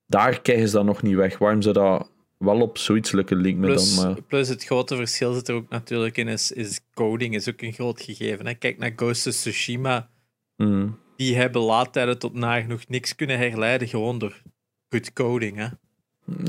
daar 0.06 0.42
krijgen 0.42 0.68
ze 0.68 0.74
dat 0.75 0.86
nog 0.86 1.01
niet 1.01 1.16
weg. 1.16 1.38
Waarom 1.38 1.62
zou 1.62 1.74
dat 1.74 2.10
wel 2.38 2.62
op 2.62 2.78
zoiets 2.78 3.12
lukken, 3.12 3.38
leek 3.38 3.56
me 3.56 3.66
Plus, 3.66 3.96
dan. 3.96 4.06
Maar, 4.12 4.22
plus 4.22 4.48
het 4.48 4.63
grote 4.66 4.96
verschil 4.96 5.34
zit 5.34 5.48
er 5.48 5.56
ook 5.56 5.70
natuurlijk 5.70 6.18
in, 6.18 6.28
is, 6.28 6.51
is 6.51 6.80
coding 6.94 7.36
is 7.36 7.50
ook 7.50 7.62
een 7.62 7.74
groot 7.74 8.01
gegeven. 8.01 8.46
Hè. 8.46 8.54
Kijk 8.54 8.78
naar 8.78 8.94
Ghost 8.96 9.28
of 9.28 9.34
Tsushima. 9.34 10.10
mm. 10.56 10.98
Die 11.16 11.36
hebben 11.36 11.62
laadtijden 11.62 12.20
tot 12.20 12.34
nagenoeg 12.34 12.88
niks 12.88 13.16
kunnen 13.16 13.38
herleiden, 13.38 13.88
gewoon 13.88 14.20
door 14.20 14.42
goed 14.89 15.13
coding. 15.13 15.58
Hè. 15.58 15.68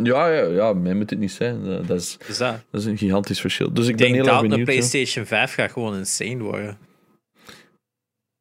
Ja, 0.03 0.29
ja, 0.29 0.43
ja, 0.45 0.73
mij 0.73 0.95
moet 0.95 1.11
het 1.11 1.19
niet 1.19 1.33
zijn. 1.33 1.65
Dat, 1.65 1.87
dat 1.87 2.01
is, 2.01 2.17
dat, 2.27 2.39
dat 2.71 2.81
is 2.81 2.85
een 2.85 2.99
gigantisch 2.99 3.41
verschil. 3.41 3.73
Dus 3.73 3.85
ik 3.85 3.91
ik 3.91 3.97
ben 3.97 4.05
denk 4.07 4.15
heel 4.17 4.25
dat 4.25 4.33
erg 4.35 4.43
een 4.43 4.49
benieuwd. 4.49 4.69
ja. 4.69 4.75
PlayStation 4.75 5.27
5 5.27 5.55
gaat 5.55 5.73
gewoon 5.73 5.97
insane 5.97 6.39
worden. 6.43 6.79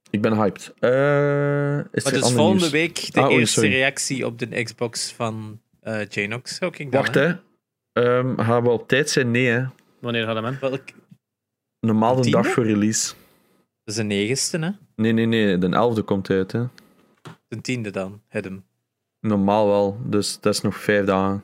Ik 0.10 0.22
ben 0.22 0.34
hyped. 0.34 0.74
Eh, 0.80 1.78
is 1.92 2.04
Maar 2.04 2.14
dus 2.14 2.22
volgende 2.32 2.54
nieuws? 2.60 2.70
week 2.70 3.14
de 3.14 3.20
Ah, 3.20 3.28
oei, 3.30 3.40
eerste 3.40 3.60
sorry. 3.60 3.76
reactie 3.76 4.26
op 4.26 4.40
de 4.40 4.64
Xbox 4.64 5.12
van 5.12 5.62
eh 5.82 6.06
Janox. 6.08 6.60
Wacht, 6.90 7.16
hè. 7.16 7.34
Ehm, 7.94 8.38
gaan 8.40 8.64
we 8.64 8.70
op 8.70 8.88
tijd 8.88 9.10
zijn? 9.10 9.32
Nee, 9.32 9.46
hè. 9.48 9.66
Wanneer 10.00 10.26
gaat 10.26 10.44
hem? 10.44 10.58
Welk? 10.60 10.82
Normaal 11.80 12.22
de 12.22 12.30
dag 12.30 12.48
voor 12.48 12.66
release. 12.66 13.08
Dat 13.08 13.16
is 13.84 13.96
de 13.96 14.04
negende, 14.04 14.66
hè? 14.68 14.72
Nee, 14.96 15.12
nee, 15.12 15.26
nee. 15.26 15.58
De 15.58 15.68
11e 16.00 16.04
komt 16.06 16.30
uit, 16.30 16.52
hè. 16.52 16.64
De 17.48 17.62
tiende 17.62 17.90
dan, 17.92 18.22
het 18.28 18.44
hem. 18.44 18.64
Normaal 19.20 19.68
wel. 19.68 19.98
Dus 20.06 20.40
dat 20.40 20.54
is 20.54 20.62
nog 20.62 20.76
vijf 20.76 21.06
dagen. 21.06 21.44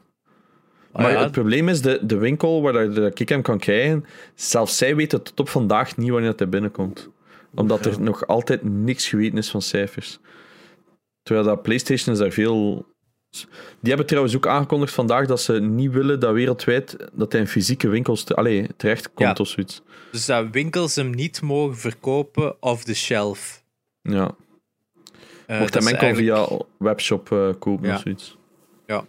Ah, 0.92 1.02
maar 1.02 1.12
ja, 1.12 1.22
het 1.24 1.32
probleem 1.32 1.70
is, 1.70 1.82
de, 1.82 2.00
de 2.06 2.18
winkel 2.18 2.62
waar 2.62 2.74
dat- 2.74 2.96
dat 2.96 3.20
ik 3.20 3.30
hem 3.30 3.42
kan 3.42 3.60
krijgen, 3.60 4.06
zelfs 4.36 4.78
zij 4.78 4.96
weten 4.96 5.24
tot 5.24 5.40
op 5.40 5.50
vandaag 5.50 5.98
niet 5.98 6.10
wanneer 6.10 6.30
dat 6.30 6.40
hij 6.40 6.50
binnenkomt. 6.50 7.10
Omdat 7.56 7.86
er 7.86 8.02
nog 8.02 8.28
altijd 8.28 8.64
niks 8.64 9.08
geweten 9.08 9.38
is 9.38 9.50
van 9.50 9.62
cijfers. 9.62 10.20
Terwijl 11.24 11.46
dat 11.48 11.62
PlayStation 11.62 12.14
is 12.14 12.20
daar 12.22 12.32
veel... 12.32 12.86
Die 13.80 13.90
hebben 13.90 14.06
trouwens 14.06 14.36
ook 14.36 14.48
aangekondigd 14.48 14.94
vandaag 14.94 15.28
dat 15.28 15.42
ze 15.42 15.54
niet 15.60 15.92
willen 15.92 16.20
dat 16.20 16.34
wereldwijd 16.34 16.98
dat 17.14 17.32
hij 17.32 17.42
in 17.42 17.48
fysieke 17.48 17.88
winkels 17.88 18.24
te, 18.24 18.36
allee, 18.36 18.68
terecht 18.78 19.14
komt 19.14 19.38
Ja. 19.38 19.44
of 19.44 19.48
zoiets. 19.48 19.82
Dus 20.12 20.26
dat 20.26 20.48
winkels 20.52 20.96
hem 20.96 21.10
niet 21.10 21.42
mogen 21.42 21.78
verkopen 21.78 22.56
off 22.60 22.84
the 22.84 22.94
shelf. 22.96 23.64
Ja. 24.02 24.36
Eh, 25.48 25.60
Mocht 25.60 25.74
dat 25.74 25.84
hem 25.84 25.92
enkel 25.94 26.08
eigenlijk- 26.08 26.48
via 26.48 26.58
webshop 26.78 27.32
eh, 27.32 27.50
kopen 27.60 27.94
of 27.94 28.00
zoiets. 28.02 28.38
Ja, 28.88 29.04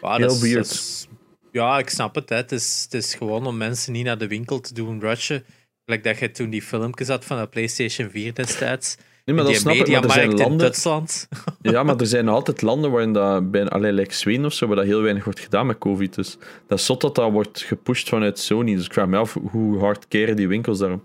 Heel 0.00 0.18
dat 0.18 0.32
is- 0.32 0.40
weird. 0.40 0.56
dat 0.68 0.72
is- 0.72 1.08
ja, 1.52 1.78
ik 1.78 1.88
snap 1.90 2.14
het. 2.14 2.28
Hè. 2.28 2.36
Het, 2.36 2.52
is, 2.52 2.80
het 2.90 2.94
is 2.94 3.14
gewoon 3.14 3.46
om 3.46 3.56
mensen 3.56 3.92
niet 3.92 4.04
naar 4.04 4.18
de 4.18 4.26
winkel 4.28 4.60
te 4.60 4.74
doen 4.74 5.00
rushen. 5.00 5.44
Gelijk 5.84 6.04
dat 6.04 6.18
je 6.18 6.30
toen 6.30 6.50
die 6.50 6.62
filmpjes 6.62 7.08
had 7.08 7.24
van 7.24 7.38
de 7.38 7.46
PlayStation 7.46 8.10
4 8.10 8.34
destijds. 8.34 8.96
Nee, 9.24 9.36
maar 9.36 9.44
dat 9.44 9.54
snap 9.54 9.74
ik. 9.74 9.88
Maar 9.88 10.02
er 10.04 10.10
zijn 10.10 10.30
in 10.30 10.36
landen... 10.36 10.58
Duitsland. 10.58 11.28
Ja, 11.62 11.82
maar 11.82 11.96
er 11.96 12.06
zijn 12.06 12.28
altijd 12.38 12.62
landen 12.62 12.90
waarin 12.90 13.12
dat 13.12 13.50
bij 13.50 13.68
allerlei 13.68 13.92
like 13.96 14.14
Zweden 14.14 14.44
of 14.44 14.52
zo, 14.52 14.66
waar 14.66 14.76
dat 14.76 14.84
heel 14.84 15.02
weinig 15.02 15.24
wordt 15.24 15.40
gedaan 15.40 15.66
met 15.66 15.78
COVID. 15.78 16.14
Dus 16.14 16.36
dat 16.66 16.78
is 16.78 16.84
zot 16.86 17.00
dat 17.00 17.14
dat 17.14 17.30
wordt 17.32 17.62
gepusht 17.62 18.08
vanuit 18.08 18.38
Sony. 18.38 18.74
Dus 18.74 18.84
ik 18.84 18.92
vraag 18.92 19.06
me 19.06 19.16
af 19.16 19.36
hoe 19.50 19.78
hard 19.78 20.08
keren 20.08 20.36
die 20.36 20.48
winkels 20.48 20.78
daarom. 20.78 21.02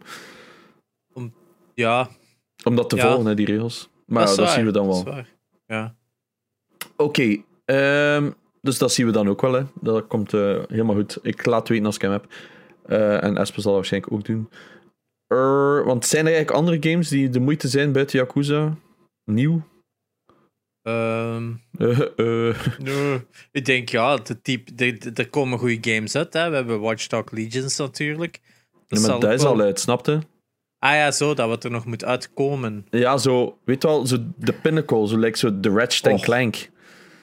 Ja, 1.73 2.09
Om 2.63 2.75
dat 2.75 2.89
te 2.89 2.95
Ja. 2.95 3.07
volgen, 3.07 3.25
hè, 3.25 3.33
die 3.35 3.45
regels. 3.45 3.89
Maar 4.05 4.25
dat, 4.25 4.35
dat 4.35 4.49
zien 4.49 4.65
we 4.65 4.71
dan 4.71 4.85
dat 4.87 4.95
is 4.95 5.03
wel. 5.03 5.13
waar. 5.13 5.29
Ja. 5.67 5.95
Oké, 6.97 7.37
ehm, 7.65 8.31
dus 8.61 8.77
dat 8.77 8.91
zien 8.93 9.05
we 9.05 9.11
dan 9.11 9.29
ook 9.29 9.41
wel. 9.41 9.53
Hè. 9.53 9.63
Dat 9.81 10.07
komt 10.07 10.33
eh, 10.33 10.59
helemaal 10.67 10.95
goed. 10.95 11.19
Ik 11.21 11.45
laat 11.45 11.67
weten 11.67 11.85
als 11.85 11.95
ik 11.95 12.01
hem 12.01 12.11
heb. 12.11 12.25
Eh, 12.85 13.23
en 13.23 13.37
Espe 13.37 13.61
zal 13.61 13.63
dat 13.71 13.73
waarschijnlijk 13.73 14.13
ook 14.13 14.25
doen. 14.25 14.49
Er- 15.27 15.85
want 15.85 16.05
zijn 16.05 16.25
er 16.27 16.33
eigenlijk 16.33 16.57
andere 16.67 16.89
games 16.91 17.09
die 17.09 17.29
de 17.29 17.39
moeite 17.39 17.67
zijn 17.67 17.91
buiten 17.91 18.19
Yakuza? 18.19 18.75
Nieuw? 19.25 19.61
Nee, 22.77 23.21
ik 23.51 23.65
denk 23.65 23.89
ja, 23.89 24.15
de 24.17 24.41
type, 24.41 24.73
de, 24.75 24.97
de- 24.97 25.11
er 25.13 25.29
komen 25.29 25.59
goede 25.59 25.93
games 25.93 26.15
uit. 26.15 26.33
Hè. 26.33 26.49
We 26.49 26.55
hebben 26.55 26.79
Watch 26.79 27.07
Dogs 27.07 27.31
Legions 27.31 27.77
natuurlijk. 27.77 28.39
maar 28.89 28.99
zal 28.99 29.19
dat 29.19 29.31
is 29.33 29.43
al 29.43 29.59
uit, 29.61 29.79
snapte? 29.79 30.21
Ah 30.83 30.95
ja, 30.95 31.11
zo, 31.11 31.33
dat 31.33 31.47
wat 31.47 31.63
er 31.63 31.71
nog 31.71 31.85
moet 31.85 32.03
uitkomen. 32.05 32.85
Ja, 32.89 33.17
zo, 33.17 33.57
weet 33.65 33.81
je 33.81 33.87
wel, 33.87 34.05
zo 34.07 34.17
de 34.37 34.53
pinnacle, 34.53 35.07
zo 35.07 35.17
lijkt 35.17 35.37
zo 35.39 35.59
de 35.59 35.69
Ratchet 35.69 36.13
Och. 36.13 36.21
Clank. 36.21 36.69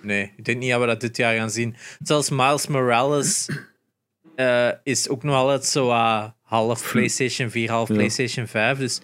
Nee, 0.02 0.32
ik 0.36 0.44
denk 0.44 0.58
niet 0.58 0.70
dat 0.70 0.80
we 0.80 0.86
dat 0.86 1.00
dit 1.00 1.16
jaar 1.16 1.36
gaan 1.36 1.50
zien. 1.50 1.76
Zelfs 2.02 2.30
Miles 2.30 2.66
Morales 2.66 3.48
eh, 4.34 4.70
is 4.82 5.08
ook 5.08 5.22
nog 5.22 5.34
altijd 5.34 5.64
zo 5.64 5.88
ah, 5.90 6.28
half 6.42 6.82
PlayStation 6.92 7.50
4, 7.50 7.70
half 7.70 7.88
Ja. 7.88 7.94
PlayStation 7.94 8.46
5. 8.46 8.78
Dus 8.78 9.00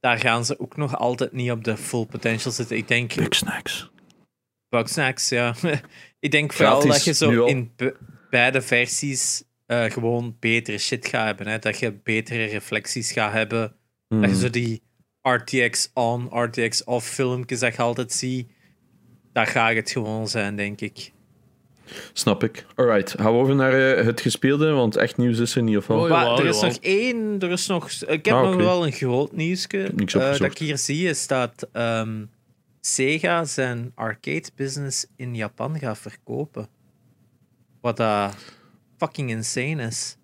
daar 0.00 0.18
gaan 0.18 0.44
ze 0.44 0.60
ook 0.60 0.76
nog 0.76 0.96
altijd 0.96 1.32
niet 1.32 1.50
op 1.50 1.64
de 1.64 1.76
full 1.76 2.06
potential 2.06 2.52
zitten. 2.52 2.76
Ik 2.76 2.88
denk 2.88 3.12
Snacks. 3.28 3.90
Bugsnacks, 4.68 5.28
ja. 5.28 5.54
ik 6.20 6.30
denk 6.30 6.52
vooral 6.52 6.80
Gratis, 6.80 6.96
dat 6.96 7.04
je 7.04 7.12
zo 7.24 7.44
in 7.44 7.72
be- 7.76 7.96
beide 8.30 8.62
versies 8.62 9.44
eh, 9.66 9.84
gewoon 9.84 10.36
betere 10.40 10.78
shit 10.78 11.06
gaat 11.06 11.24
hebben. 11.26 11.46
Hè? 11.46 11.58
Dat 11.58 11.78
je 11.78 11.92
betere 12.02 12.44
reflecties 12.44 13.12
gaat 13.12 13.32
hebben. 13.32 13.74
Hmm. 14.08 14.20
Dat 14.20 14.30
je 14.30 14.36
zo 14.36 14.50
die 14.50 14.82
RTX 15.22 15.90
on, 15.94 16.28
RTX 16.30 16.84
off 16.84 17.08
filmpjes 17.08 17.60
dat 17.60 17.74
je 17.76 17.82
altijd 17.82 18.12
ziet. 18.12 18.50
Daar 19.32 19.46
gaat 19.46 19.74
het 19.74 19.90
gewoon 19.90 20.28
zijn, 20.28 20.56
denk 20.56 20.80
ik. 20.80 21.12
Snap 22.12 22.44
ik. 22.44 22.66
Alright, 22.74 23.10
gaan 23.10 23.32
we 23.32 23.38
over 23.38 23.54
naar 23.54 23.72
eh, 23.96 24.04
het 24.04 24.20
gespeelde, 24.20 24.70
want 24.70 24.96
echt 24.96 25.16
nieuws 25.16 25.38
is 25.38 25.54
er 25.56 25.62
niet 25.62 25.76
of 25.76 25.86
wel? 25.86 25.98
Oh, 26.00 26.08
jawel, 26.08 26.38
er 26.38 26.46
is 26.46 26.54
jawel. 26.54 26.70
nog 26.70 26.78
één, 26.82 27.36
er 27.40 27.50
is 27.50 27.66
nog, 27.66 27.90
ik 27.90 28.24
heb 28.24 28.34
Ah, 28.34 28.42
nog 28.42 28.56
wel 28.56 28.86
een 28.86 28.92
groot 28.92 29.32
nieuwsje. 29.32 29.90
niks 29.94 30.14
eh, 30.14 30.20
dat 30.20 30.40
ik 30.40 30.58
hier 30.58 30.78
zie 30.78 31.08
is 31.08 31.26
dat 31.26 31.68
ehm, 31.72 32.24
Sega 32.80 33.44
zijn 33.44 33.92
arcade 33.94 34.48
business 34.54 35.06
in 35.16 35.34
Japan 35.34 35.78
gaat 35.78 35.98
verkopen. 35.98 36.68
Wat 37.80 37.96
dat 37.96 38.34
fucking 39.04 39.30
insane 39.30 39.82
is. 39.82 40.16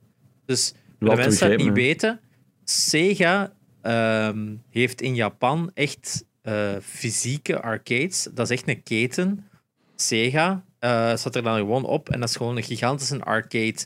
Dus 0.46 0.74
voor 0.98 1.10
de 1.10 1.16
mensen 1.16 1.48
die 1.48 1.56
het 1.56 1.66
niet 1.66 1.84
weten, 1.84 2.20
Sega 2.64 3.52
ehm, 3.82 4.56
heeft 4.70 5.00
in 5.00 5.14
Japan 5.14 5.70
echt 5.74 6.24
eh, 6.42 6.76
fysieke 6.82 7.60
arcades. 7.60 8.28
Dat 8.34 8.50
is 8.50 8.56
echt 8.56 8.68
een 8.68 8.82
keten. 8.82 9.48
Sega 9.96 10.64
uh, 10.80 11.16
zat 11.16 11.36
er 11.36 11.42
dan 11.42 11.56
gewoon 11.56 11.84
op 11.84 12.08
en 12.08 12.20
dat 12.20 12.28
is 12.28 12.36
gewoon 12.36 12.56
een 12.56 12.62
gigantische 12.62 13.24
arcade. 13.24 13.76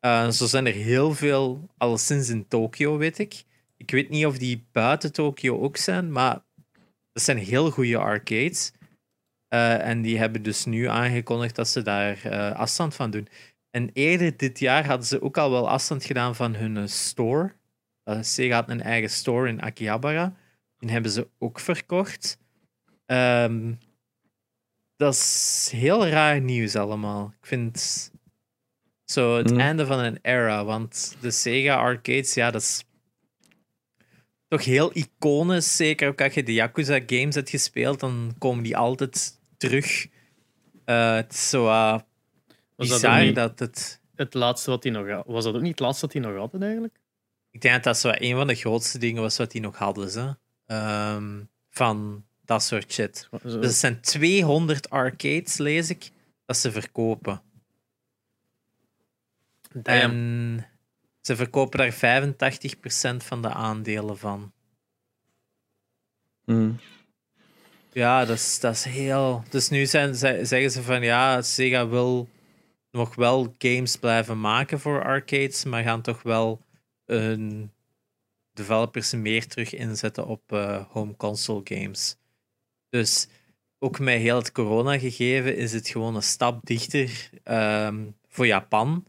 Uh, 0.00 0.30
zo 0.30 0.46
zijn 0.46 0.66
er 0.66 0.72
heel 0.72 1.14
veel, 1.14 1.68
alleszins 1.76 2.28
in 2.28 2.48
Tokio, 2.48 2.96
weet 2.96 3.18
ik. 3.18 3.44
Ik 3.76 3.90
weet 3.90 4.10
niet 4.10 4.26
of 4.26 4.38
die 4.38 4.64
buiten 4.72 5.12
Tokio 5.12 5.60
ook 5.60 5.76
zijn, 5.76 6.12
maar 6.12 6.42
dat 7.12 7.22
zijn 7.22 7.38
heel 7.38 7.70
goede 7.70 7.98
arcades. 7.98 8.72
en 9.48 10.02
die 10.02 10.18
hebben 10.18 10.42
dus 10.42 10.64
nu 10.64 10.88
aangekondigd 10.88 11.54
dat 11.54 11.68
ze 11.68 11.82
daar 11.82 12.30
afstand 12.54 12.94
van 12.94 13.10
doen. 13.10 13.28
En 13.74 13.90
eerder 13.92 14.36
dit 14.36 14.58
jaar 14.58 14.86
hadden 14.86 15.06
ze 15.06 15.22
ook 15.22 15.38
al 15.38 15.50
wel 15.50 15.68
afstand 15.68 16.04
gedaan 16.04 16.34
van 16.34 16.54
hun 16.54 16.88
store. 16.88 17.54
Uh, 18.04 18.22
Sega 18.22 18.54
had 18.54 18.68
een 18.68 18.82
eigen 18.82 19.10
store 19.10 19.48
in 19.48 19.60
Akihabara. 19.60 20.36
Die 20.78 20.90
hebben 20.90 21.10
ze 21.10 21.28
ook 21.38 21.60
verkocht. 21.60 22.38
Um, 23.06 23.78
dat 24.96 25.14
is 25.14 25.68
heel 25.72 26.06
raar 26.06 26.40
nieuws 26.40 26.76
allemaal. 26.76 27.34
Ik 27.40 27.46
vind 27.46 28.10
zo 29.04 29.36
het 29.36 29.50
mm. 29.50 29.60
einde 29.60 29.86
van 29.86 29.98
een 29.98 30.18
era. 30.22 30.64
Want 30.64 31.16
de 31.20 31.30
Sega 31.30 31.74
arcades, 31.74 32.34
ja, 32.34 32.50
dat 32.50 32.62
is 32.62 32.84
toch 34.48 34.64
heel 34.64 34.90
iconisch. 34.92 35.76
Zeker 35.76 36.08
ook 36.08 36.20
als 36.20 36.34
je 36.34 36.42
de 36.42 36.52
Yakuza 36.52 37.00
games 37.06 37.34
hebt 37.34 37.50
gespeeld, 37.50 38.00
dan 38.00 38.34
komen 38.38 38.62
die 38.62 38.76
altijd 38.76 39.40
terug. 39.56 40.06
Uh, 40.86 41.14
het 41.14 41.32
is 41.32 41.48
zo 41.50 41.66
uh, 41.66 41.98
bizar 42.88 43.32
dat, 43.32 43.34
dat, 43.34 43.58
het... 43.58 44.02
Het 44.14 44.34
laatste 44.34 44.70
wat 44.70 44.82
hij 44.82 44.92
nog 44.92 45.08
had. 45.08 45.24
Was 45.26 45.44
dat 45.44 45.54
ook 45.54 45.60
niet 45.60 45.70
het 45.70 45.80
laatste 45.80 46.06
wat 46.06 46.14
hij 46.14 46.22
nog 46.22 46.36
had 46.36 46.62
eigenlijk? 46.62 46.94
Ik 47.50 47.60
denk 47.60 47.74
dat 47.74 47.84
dat 47.84 47.98
zo 47.98 48.10
een 48.14 48.36
van 48.36 48.46
de 48.46 48.54
grootste 48.54 48.98
dingen 48.98 49.22
was 49.22 49.36
wat 49.36 49.52
hij 49.52 49.60
nog 49.60 49.76
hadden. 49.76 50.10
Ze. 50.10 50.36
Um, 50.66 51.48
van 51.70 52.24
dat 52.44 52.62
soort 52.62 52.92
shit. 52.92 53.28
Dus 53.42 53.54
er 53.54 53.70
zijn 53.70 54.00
200 54.00 54.90
arcades, 54.90 55.56
lees 55.56 55.90
ik, 55.90 56.10
dat 56.46 56.56
ze 56.56 56.72
verkopen. 56.72 57.42
En 59.82 60.66
ze 61.20 61.36
verkopen 61.36 61.78
daar 61.78 62.32
85% 63.12 63.16
van 63.16 63.42
de 63.42 63.48
aandelen 63.48 64.18
van. 64.18 64.52
Mm. 66.44 66.78
Ja, 67.92 68.24
dat 68.24 68.36
is, 68.36 68.60
dat 68.60 68.74
is 68.74 68.84
heel. 68.84 69.44
Dus 69.50 69.68
nu 69.68 69.86
zijn, 69.86 70.14
zeggen 70.14 70.70
ze 70.70 70.82
van 70.82 71.02
ja, 71.02 71.42
Sega 71.42 71.88
wil 71.88 72.28
nog 72.94 73.14
wel 73.14 73.54
games 73.58 73.96
blijven 73.96 74.40
maken 74.40 74.80
voor 74.80 75.04
arcades, 75.04 75.64
maar 75.64 75.82
gaan 75.82 76.02
toch 76.02 76.22
wel 76.22 76.60
een 77.04 77.70
developers 78.52 79.12
meer 79.12 79.46
terug 79.46 79.74
inzetten 79.74 80.26
op 80.26 80.52
uh, 80.52 80.84
home 80.88 81.16
console 81.16 81.60
games. 81.64 82.16
Dus 82.88 83.28
ook 83.78 83.98
met 83.98 84.20
heel 84.20 84.36
het 84.36 84.52
corona 84.52 84.98
gegeven 84.98 85.56
is 85.56 85.72
het 85.72 85.88
gewoon 85.88 86.14
een 86.14 86.22
stap 86.22 86.66
dichter 86.66 87.30
um, 87.44 88.16
voor 88.28 88.46
Japan 88.46 89.04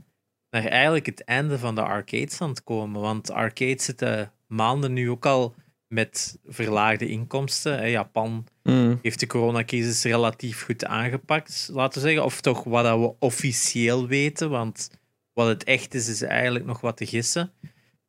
naar 0.49 0.65
eigenlijk 0.65 1.05
het 1.05 1.23
einde 1.23 1.59
van 1.59 1.75
de 1.75 1.81
arcades 1.81 2.41
aan 2.41 2.49
het 2.49 2.63
komen. 2.63 3.01
Want 3.01 3.31
arcades 3.31 3.85
zitten 3.85 4.31
maanden 4.47 4.93
nu 4.93 5.09
ook 5.09 5.25
al 5.25 5.55
met 5.87 6.39
verlaagde 6.45 7.07
inkomsten. 7.07 7.89
Japan 7.89 8.47
mm. 8.63 8.99
heeft 9.01 9.19
de 9.19 9.27
coronacrisis 9.27 10.03
relatief 10.03 10.63
goed 10.63 10.85
aangepakt, 10.85 11.69
laten 11.73 12.01
we 12.01 12.07
zeggen. 12.07 12.25
Of 12.25 12.41
toch 12.41 12.63
wat 12.63 12.99
we 12.99 13.13
officieel 13.19 14.07
weten, 14.07 14.49
want 14.49 14.89
wat 15.33 15.47
het 15.47 15.63
echt 15.63 15.93
is, 15.93 16.07
is 16.07 16.21
eigenlijk 16.21 16.65
nog 16.65 16.81
wat 16.81 16.97
te 16.97 17.05
gissen. 17.05 17.51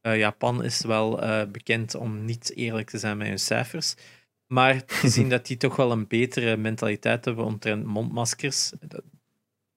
Uh, 0.02 0.18
Japan 0.18 0.64
is 0.64 0.84
wel 0.84 1.24
uh, 1.24 1.42
bekend 1.52 1.94
om 1.94 2.24
niet 2.24 2.52
eerlijk 2.54 2.90
te 2.90 2.98
zijn 2.98 3.16
met 3.16 3.26
hun 3.26 3.38
cijfers. 3.38 3.94
Maar 4.46 4.82
gezien 4.86 5.28
dat 5.28 5.46
die 5.46 5.56
toch 5.56 5.76
wel 5.76 5.92
een 5.92 6.06
betere 6.06 6.56
mentaliteit 6.56 7.24
hebben 7.24 7.44
omtrent 7.44 7.84
mondmaskers. 7.84 8.72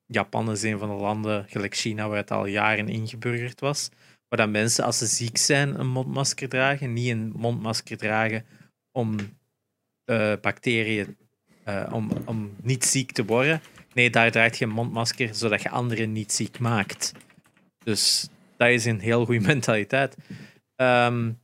Japan 0.05 0.51
is 0.51 0.63
een 0.63 0.79
van 0.79 0.89
de 0.89 0.95
landen, 0.95 1.45
gelijk 1.47 1.75
China, 1.75 2.07
waar 2.07 2.17
het 2.17 2.31
al 2.31 2.45
jaren 2.45 2.87
ingeburgerd 2.87 3.59
was. 3.59 3.89
Waar 4.29 4.39
dat 4.39 4.49
mensen, 4.49 4.83
als 4.83 4.97
ze 4.97 5.05
ziek 5.05 5.37
zijn, 5.37 5.79
een 5.79 5.87
mondmasker 5.87 6.49
dragen. 6.49 6.93
Niet 6.93 7.09
een 7.09 7.31
mondmasker 7.35 7.97
dragen 7.97 8.45
om 8.91 9.17
uh, 10.05 10.33
bacteriën, 10.41 11.17
om, 11.91 12.11
om 12.25 12.55
niet 12.61 12.85
ziek 12.85 13.11
te 13.11 13.25
worden. 13.25 13.61
Nee, 13.93 14.09
daar 14.09 14.31
draagt 14.31 14.57
je 14.57 14.65
een 14.65 14.71
mondmasker 14.71 15.35
zodat 15.35 15.61
je 15.61 15.69
anderen 15.69 16.11
niet 16.11 16.31
ziek 16.31 16.59
maakt. 16.59 17.11
Dus 17.83 18.29
dat 18.57 18.69
is 18.69 18.85
een 18.85 18.99
heel 18.99 19.25
goede 19.25 19.45
mentaliteit. 19.53 20.15
Um, 20.75 21.39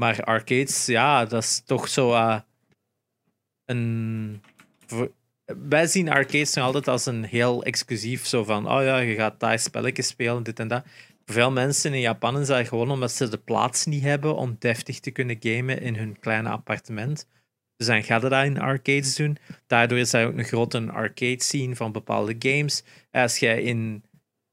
maar 0.00 0.24
arcades, 0.24 0.86
ja, 0.86 1.24
dat 1.24 1.42
is 1.42 1.62
toch 1.64 1.88
zo 1.88 2.12
uh, 2.12 2.38
een. 3.64 4.42
Wij 5.68 5.86
zien 5.86 6.08
arcades 6.08 6.54
nog 6.54 6.64
altijd 6.64 6.88
als 6.88 7.06
een 7.06 7.24
heel 7.24 7.62
exclusief, 7.62 8.26
zo 8.26 8.44
van, 8.44 8.70
oh 8.70 8.82
ja, 8.82 8.98
je 8.98 9.14
gaat 9.14 9.40
daar 9.40 9.58
spelletjes 9.58 10.06
spelen, 10.06 10.42
dit 10.42 10.58
en 10.58 10.68
dat. 10.68 10.84
Veel 11.30 11.50
mensen 11.50 11.94
in 11.94 12.00
Japan 12.00 12.44
dat 12.44 12.68
gewoon 12.68 12.90
omdat 12.90 13.12
ze 13.12 13.28
de 13.28 13.38
plaats 13.38 13.86
niet 13.86 14.02
hebben 14.02 14.36
om 14.36 14.56
deftig 14.58 15.00
te 15.00 15.10
kunnen 15.10 15.36
gamen 15.40 15.80
in 15.80 15.94
hun 15.94 16.18
kleine 16.18 16.48
appartement. 16.48 17.28
Dus 17.76 17.86
dan 17.86 18.02
gaan 18.02 18.20
dat 18.20 18.44
in 18.44 18.60
arcades 18.60 19.16
doen. 19.16 19.36
Daardoor 19.66 19.98
is 19.98 20.12
er 20.12 20.26
ook 20.26 20.38
een 20.38 20.44
grote 20.44 20.90
arcade 20.90 21.42
scene 21.42 21.76
van 21.76 21.92
bepaalde 21.92 22.36
games. 22.38 22.84
Als 23.10 23.38
jij 23.38 23.62
in 23.62 24.04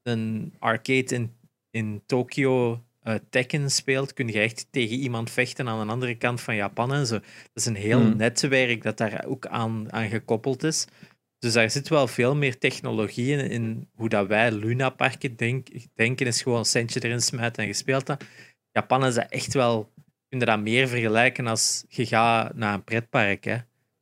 een 0.02 0.54
arcade 0.58 1.14
in 1.14 1.38
in 1.70 2.02
Tokio 2.06 2.82
uh, 3.02 3.14
Tekken 3.30 3.70
speelt, 3.70 4.12
kun 4.12 4.28
je 4.28 4.40
echt 4.40 4.66
tegen 4.70 4.96
iemand 4.96 5.30
vechten 5.30 5.68
aan 5.68 5.86
de 5.86 5.92
andere 5.92 6.14
kant 6.14 6.40
van 6.40 6.56
Japan 6.56 6.92
en 6.92 7.06
zo. 7.06 7.14
Dat 7.18 7.24
is 7.54 7.66
een 7.66 7.74
heel 7.74 8.00
mm. 8.00 8.16
netwerk 8.16 8.82
dat 8.82 8.96
daar 8.96 9.24
ook 9.26 9.46
aan, 9.46 9.92
aan 9.92 10.08
gekoppeld 10.08 10.62
is. 10.62 10.86
Dus 11.38 11.52
daar 11.52 11.70
zit 11.70 11.88
wel 11.88 12.06
veel 12.06 12.36
meer 12.36 12.58
technologie 12.58 13.36
in, 13.36 13.50
in 13.50 13.88
hoe 13.94 14.08
dat 14.08 14.26
wij 14.26 14.52
Luna 14.52 14.90
Parken 14.90 15.36
denk, 15.36 15.68
denken, 15.94 16.26
is 16.26 16.42
gewoon 16.42 16.58
een 16.58 16.64
centje 16.64 17.04
erin 17.04 17.20
smijten 17.20 17.62
en 17.62 17.68
gespeeld 17.68 18.06
dat. 18.06 18.24
Japan 18.72 19.04
is 19.04 19.14
dat 19.14 19.30
echt 19.30 19.54
wel, 19.54 19.92
kun 20.28 20.38
je 20.38 20.44
dat 20.44 20.60
meer 20.60 20.88
vergelijken 20.88 21.46
als 21.46 21.84
je 21.88 22.06
gaat 22.06 22.54
naar 22.54 22.74
een 22.74 22.84
pretpark. 22.84 23.44
Hè. 23.44 23.56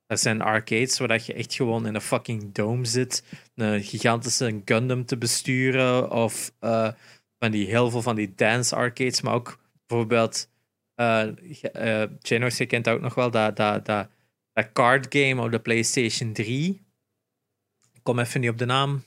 Er 0.07 0.19
zijn 0.19 0.41
arcades 0.41 0.99
waar 0.99 1.09
dat 1.09 1.27
je 1.27 1.33
echt 1.33 1.55
gewoon 1.55 1.87
in 1.87 1.95
een 1.95 2.01
fucking 2.01 2.53
dome 2.53 2.85
zit, 2.85 3.25
een 3.55 3.83
gigantische 3.83 4.63
Gundam 4.65 5.05
te 5.05 5.17
besturen 5.17 6.11
of 6.11 6.53
uh, 6.61 6.91
van 7.39 7.51
die, 7.51 7.67
heel 7.67 7.91
veel 7.91 8.03
van 8.03 8.17
die 8.17 8.35
dance 8.35 8.75
arcades, 8.75 9.21
maar 9.21 9.35
ook 9.35 9.59
bijvoorbeeld, 9.87 10.51
uh, 11.01 11.27
uh, 11.81 12.05
je 12.19 12.67
kent 12.67 12.89
ook 12.89 13.01
nog 13.01 13.15
wel 13.15 13.31
dat, 13.31 13.57
dat, 13.57 13.87
dat, 13.87 14.09
dat 14.53 14.73
card 14.73 15.07
game 15.09 15.43
op 15.43 15.51
de 15.51 15.59
PlayStation 15.59 16.33
3. 16.33 16.86
Kom 18.07 18.19
even 18.19 18.41
niet 18.41 18.51
op 18.51 18.59
de 18.59 18.65
naam. 18.65 19.03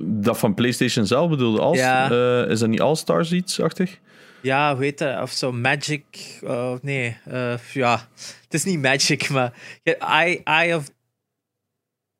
Dat 0.00 0.38
van 0.38 0.54
PlayStation 0.54 1.06
zelf 1.06 1.30
bedoelde 1.30 1.60
als? 1.60 1.78
Ja. 1.78 2.10
Uh, 2.10 2.50
is 2.50 2.58
dat 2.58 2.68
niet 2.68 2.80
All-Stars 2.80 3.32
iets-achtig? 3.32 3.98
Ja, 4.42 4.76
heet 4.76 4.98
dat? 4.98 5.22
Of 5.22 5.30
zo 5.30 5.52
Magic. 5.52 6.04
Uh, 6.44 6.74
nee, 6.82 7.16
uh, 7.28 7.58
ja. 7.72 8.08
Het 8.42 8.54
is 8.54 8.64
niet 8.64 8.80
Magic, 8.80 9.28
maar. 9.28 9.52
Eye, 9.82 10.40
Eye 10.44 10.76
of. 10.76 10.90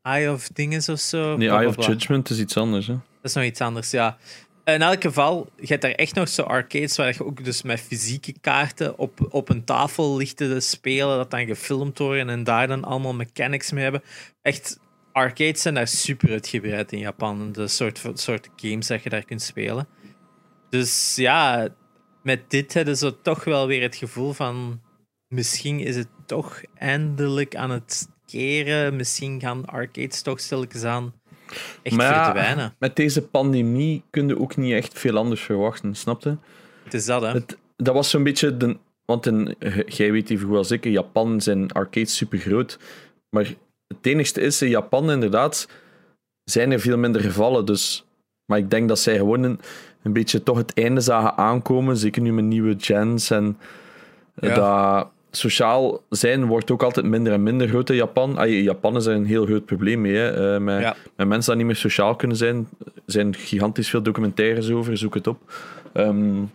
Eye 0.02 0.32
of 0.32 0.48
Dinges 0.48 0.88
of 0.88 1.00
zo. 1.00 1.36
Nee, 1.36 1.48
Eye 1.48 1.68
of 1.68 1.86
Judgment 1.86 2.30
is 2.30 2.38
iets 2.38 2.56
anders. 2.56 2.86
Hè? 2.86 2.92
Dat 2.92 3.02
is 3.30 3.32
nog 3.32 3.44
iets 3.44 3.60
anders, 3.60 3.90
ja 3.90 4.18
in 4.74 4.82
elk 4.82 5.02
geval, 5.02 5.50
je 5.56 5.66
hebt 5.66 5.82
daar 5.82 5.90
echt 5.90 6.14
nog 6.14 6.28
zo 6.28 6.42
arcades 6.42 6.96
waar 6.96 7.14
je 7.14 7.24
ook 7.24 7.44
dus 7.44 7.62
met 7.62 7.80
fysieke 7.80 8.34
kaarten 8.40 8.98
op, 8.98 9.26
op 9.30 9.48
een 9.48 9.64
tafel 9.64 10.16
ligt 10.16 10.36
te 10.36 10.60
spelen, 10.60 11.16
dat 11.16 11.30
dan 11.30 11.46
gefilmd 11.46 11.98
worden 11.98 12.28
en 12.28 12.44
daar 12.44 12.66
dan 12.66 12.84
allemaal 12.84 13.14
mechanics 13.14 13.72
mee 13.72 13.82
hebben. 13.82 14.02
Echt, 14.42 14.78
arcades 15.18 15.62
zijn 15.62 15.74
daar 15.74 15.88
super 15.88 16.30
uitgebreid 16.30 16.92
in 16.92 16.98
Japan. 16.98 17.52
De 17.52 17.68
soort, 17.68 18.02
soort 18.14 18.48
games 18.56 18.86
dat 18.86 19.02
je 19.02 19.08
daar 19.08 19.24
kunt 19.24 19.42
spelen. 19.42 19.88
Dus 20.70 21.16
ja, 21.16 21.68
met 22.22 22.50
dit 22.50 22.74
hebben 22.74 22.96
ze 22.96 23.20
toch 23.22 23.44
wel 23.44 23.66
weer 23.66 23.82
het 23.82 23.96
gevoel 23.96 24.32
van 24.32 24.80
misschien 25.28 25.80
is 25.80 25.96
het 25.96 26.08
toch 26.26 26.60
eindelijk 26.74 27.56
aan 27.56 27.70
het 27.70 28.08
keren. 28.26 28.96
Misschien 28.96 29.40
gaan 29.40 29.64
arcades 29.64 30.22
toch 30.22 30.40
stilletjes 30.40 30.84
aan 30.84 31.12
echt 31.82 31.96
maar 31.96 32.24
verdwijnen. 32.24 32.74
met 32.78 32.96
deze 32.96 33.22
pandemie 33.22 34.02
kun 34.10 34.28
je 34.28 34.38
ook 34.38 34.56
niet 34.56 34.72
echt 34.72 34.98
veel 34.98 35.16
anders 35.16 35.40
verwachten, 35.40 35.94
snapte? 35.94 36.38
Het 36.84 36.94
is 36.94 37.04
dat, 37.04 37.22
hè? 37.22 37.28
Het, 37.28 37.58
dat 37.76 37.94
was 37.94 38.10
zo'n 38.10 38.22
beetje 38.22 38.56
de. 38.56 38.76
Want 39.04 39.26
in, 39.26 39.54
jij 39.86 40.12
weet 40.12 40.30
even 40.30 40.46
goed 40.46 40.56
als 40.56 40.70
ik, 40.70 40.84
in 40.84 40.90
Japan 40.90 41.40
zijn 41.40 41.72
arcades 41.72 42.16
super 42.16 42.38
groot. 42.38 42.78
Maar 43.30 43.54
het 43.88 44.06
enigste 44.06 44.40
is, 44.40 44.62
in 44.62 44.68
Japan 44.68 45.10
inderdaad 45.10 45.68
zijn 46.44 46.72
er 46.72 46.80
veel 46.80 46.98
minder 46.98 47.20
gevallen. 47.20 47.64
Dus, 47.64 48.06
maar 48.44 48.58
ik 48.58 48.70
denk 48.70 48.88
dat 48.88 48.98
zij 48.98 49.16
gewoon 49.16 49.42
een, 49.42 49.60
een 50.02 50.12
beetje 50.12 50.42
toch 50.42 50.56
het 50.56 50.74
einde 50.74 51.00
zagen 51.00 51.36
aankomen. 51.36 51.96
Zeker 51.96 52.22
nu 52.22 52.32
met 52.32 52.44
nieuwe 52.44 52.74
gens. 52.78 53.30
En 53.30 53.58
ja. 54.34 54.54
dat 54.54 55.08
sociaal 55.30 56.02
zijn 56.08 56.46
wordt 56.46 56.70
ook 56.70 56.82
altijd 56.82 57.06
minder 57.06 57.32
en 57.32 57.42
minder 57.42 57.68
groot 57.68 57.90
in 57.90 57.96
Japan. 57.96 58.38
Ah, 58.38 58.62
Japan 58.62 58.96
is 58.96 59.06
er 59.06 59.14
een 59.14 59.26
heel 59.26 59.46
groot 59.46 59.64
probleem 59.64 60.00
mee. 60.00 60.14
Hè. 60.14 60.54
Uh, 60.54 60.60
met, 60.60 60.96
met, 61.16 61.28
mensen 61.28 61.56
die 61.56 61.64
niet 61.64 61.72
meer 61.72 61.82
sociaal 61.90 62.16
kunnen 62.16 62.36
zijn. 62.36 62.68
Er 62.84 63.02
zijn 63.06 63.34
gigantisch 63.34 63.90
veel 63.90 64.02
documentaires 64.02 64.70
over, 64.70 64.96
zoek 64.96 65.14
het 65.14 65.26
op. 65.26 65.52
Um, 65.94 66.50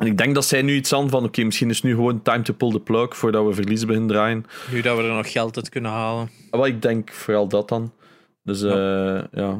En 0.00 0.06
ik 0.06 0.16
denk 0.18 0.34
dat 0.34 0.44
zij 0.44 0.62
nu 0.62 0.74
iets 0.74 0.92
aan 0.92 1.08
van, 1.10 1.24
oké, 1.24 1.42
misschien 1.44 1.70
is 1.70 1.82
nu 1.82 1.94
gewoon 1.94 2.22
time 2.22 2.42
to 2.42 2.52
pull 2.54 2.70
the 2.70 2.80
plug 2.80 3.16
voordat 3.16 3.46
we 3.46 3.52
verliezen 3.54 3.86
beginnen 3.86 4.10
draaien. 4.10 4.46
Nu 4.70 4.80
dat 4.80 4.96
we 4.96 5.02
er 5.02 5.12
nog 5.14 5.32
geld 5.32 5.56
uit 5.56 5.68
kunnen 5.68 5.90
halen. 5.90 6.30
Wel, 6.50 6.66
ik 6.66 6.82
denk 6.82 7.12
vooral 7.12 7.48
dat 7.48 7.68
dan. 7.68 7.92
Dus 8.42 8.62
eh, 8.62 9.22
ja. 9.32 9.58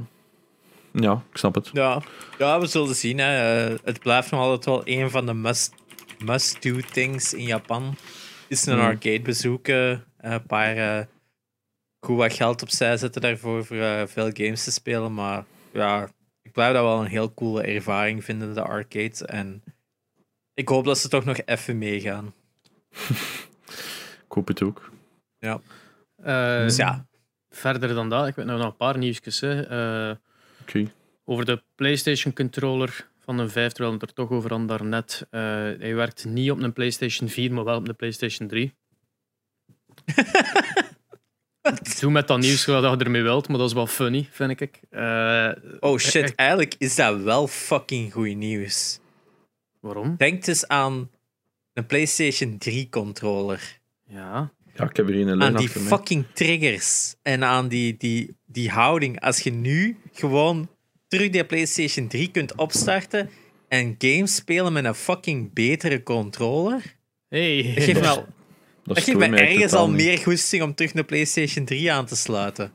ja. 0.92 1.12
ik 1.30 1.36
snap 1.36 1.54
het. 1.54 1.70
Ja, 1.72 2.02
ja 2.38 2.60
we 2.60 2.66
zullen 2.66 2.94
zien. 2.94 3.18
Hè. 3.18 3.64
Eh, 3.68 3.78
het 3.84 4.00
blijft 4.00 4.30
nog 4.30 4.40
altijd 4.40 4.64
wel 4.64 4.82
een 4.84 5.10
van 5.10 5.26
de 5.26 5.34
must- 5.34 5.74
must-do 6.24 6.76
things 6.92 7.34
in 7.34 7.44
Japan. 7.44 7.94
Is 8.48 8.66
een 8.66 8.74
Hmm. 8.78 8.86
arcade 8.86 9.20
bezoeken, 9.20 10.04
een 10.20 10.42
paar 10.46 10.76
eh, 10.76 11.04
goed 12.06 12.16
wat 12.16 12.32
geld 12.32 12.62
opzij 12.62 12.96
zetten 12.96 13.20
daarvoor 13.20 13.64
voor 13.64 13.76
eh, 13.76 14.02
veel 14.06 14.30
games 14.32 14.64
te 14.64 14.72
spelen. 14.72 15.14
Maar 15.14 15.44
ja, 15.72 16.08
ik 16.42 16.52
blijf 16.52 16.72
dat 16.74 16.82
wel 16.82 17.00
een 17.00 17.06
heel 17.10 17.34
coole 17.34 17.62
ervaring 17.62 18.24
vinden, 18.24 18.54
de 18.54 18.62
arcades. 18.62 19.22
En 19.24 19.62
ik 20.60 20.68
hoop 20.68 20.84
dat 20.84 20.98
ze 20.98 21.08
toch 21.08 21.24
nog 21.24 21.36
even 21.44 21.78
meegaan. 21.78 22.34
Ik 24.24 24.36
hoop 24.36 24.48
het 24.48 24.62
ook. 24.62 24.90
Eh, 25.38 25.56
Dus 26.56 26.76
ja, 26.76 27.06
Verder 27.50 27.94
dan 27.94 28.08
dat, 28.08 28.26
ik 28.26 28.34
weet 28.34 28.46
nog 28.46 28.64
een 28.64 28.76
paar 28.76 28.98
nieuwsjes. 28.98 29.40
Hè. 29.40 29.62
Eh, 29.62 30.16
Oké. 30.60 30.90
over 31.24 31.44
de 31.44 31.62
PlayStation 31.74 32.32
controller 32.32 33.08
van 33.18 33.38
een 33.38 33.50
5, 33.50 33.72
terwijl 33.72 33.94
we 33.94 34.00
het 34.00 34.08
er 34.08 34.14
toch 34.14 34.30
over 34.30 34.50
hadden 34.50 34.68
daarnet. 34.68 35.26
Eh 35.30 35.40
hij 35.78 35.94
werkt 35.94 36.24
niet 36.24 36.50
op 36.50 36.60
een 36.62 36.72
PlayStation 36.72 37.28
4, 37.28 37.52
maar 37.52 37.64
wel 37.64 37.76
op 37.76 37.88
een 37.88 37.96
PlayStation 37.96 38.48
3. 38.48 38.74
Doe 42.00 42.10
met 42.10 42.28
dat 42.28 42.38
nieuws 42.38 42.64
wat 42.64 42.98
je 42.98 43.04
ermee 43.04 43.22
wilt, 43.22 43.48
maar 43.48 43.58
dat 43.58 43.68
is 43.68 43.74
wel 43.74 43.86
funny, 43.86 44.28
vind 44.30 44.60
ik. 44.60 44.80
Eh, 44.90 45.50
oh 45.80 45.98
shit, 45.98 46.34
eigenlijk 46.34 46.74
is 46.78 46.94
dat 46.94 47.20
wel 47.20 47.46
fucking 47.46 48.12
goed 48.12 48.36
nieuws. 48.36 48.99
Waarom? 49.80 50.14
Denk 50.16 50.46
eens 50.46 50.68
aan 50.68 51.10
een 51.72 51.86
PlayStation 51.86 52.58
3 52.58 52.88
controller. 52.88 53.80
Ja. 54.06 54.52
Ja, 54.74 54.84
ik 54.88 54.96
heb 54.96 55.06
hier 55.06 55.28
een 55.28 55.42
aan 55.42 55.56
die 55.56 55.68
fucking 55.68 56.24
triggers 56.32 57.14
en 57.22 57.44
aan 57.44 57.68
die, 57.68 57.96
die, 57.96 58.36
die 58.46 58.70
houding. 58.70 59.20
Als 59.20 59.38
je 59.40 59.52
nu 59.52 59.96
gewoon 60.12 60.68
terug 61.08 61.30
die 61.30 61.44
PlayStation 61.44 62.08
3 62.08 62.30
kunt 62.30 62.54
opstarten 62.56 63.30
en 63.68 63.94
games 63.98 64.34
spelen 64.34 64.72
met 64.72 64.84
een 64.84 64.94
fucking 64.94 65.52
betere 65.52 66.02
controller, 66.02 66.98
Hey. 67.28 67.72
dat 67.74 67.84
geeft 67.84 68.00
me, 68.00 68.06
al- 68.08 68.16
Dat 68.84 68.94
dat 68.94 69.04
geeft 69.04 69.18
me 69.18 69.26
ergens 69.36 69.72
al 69.72 69.90
niet. 69.90 69.96
meer 70.06 70.18
goesting 70.18 70.62
om 70.62 70.74
terug 70.74 70.94
een 70.94 71.04
PlayStation 71.04 71.64
3 71.64 71.92
aan 71.92 72.06
te 72.06 72.16
sluiten. 72.16 72.72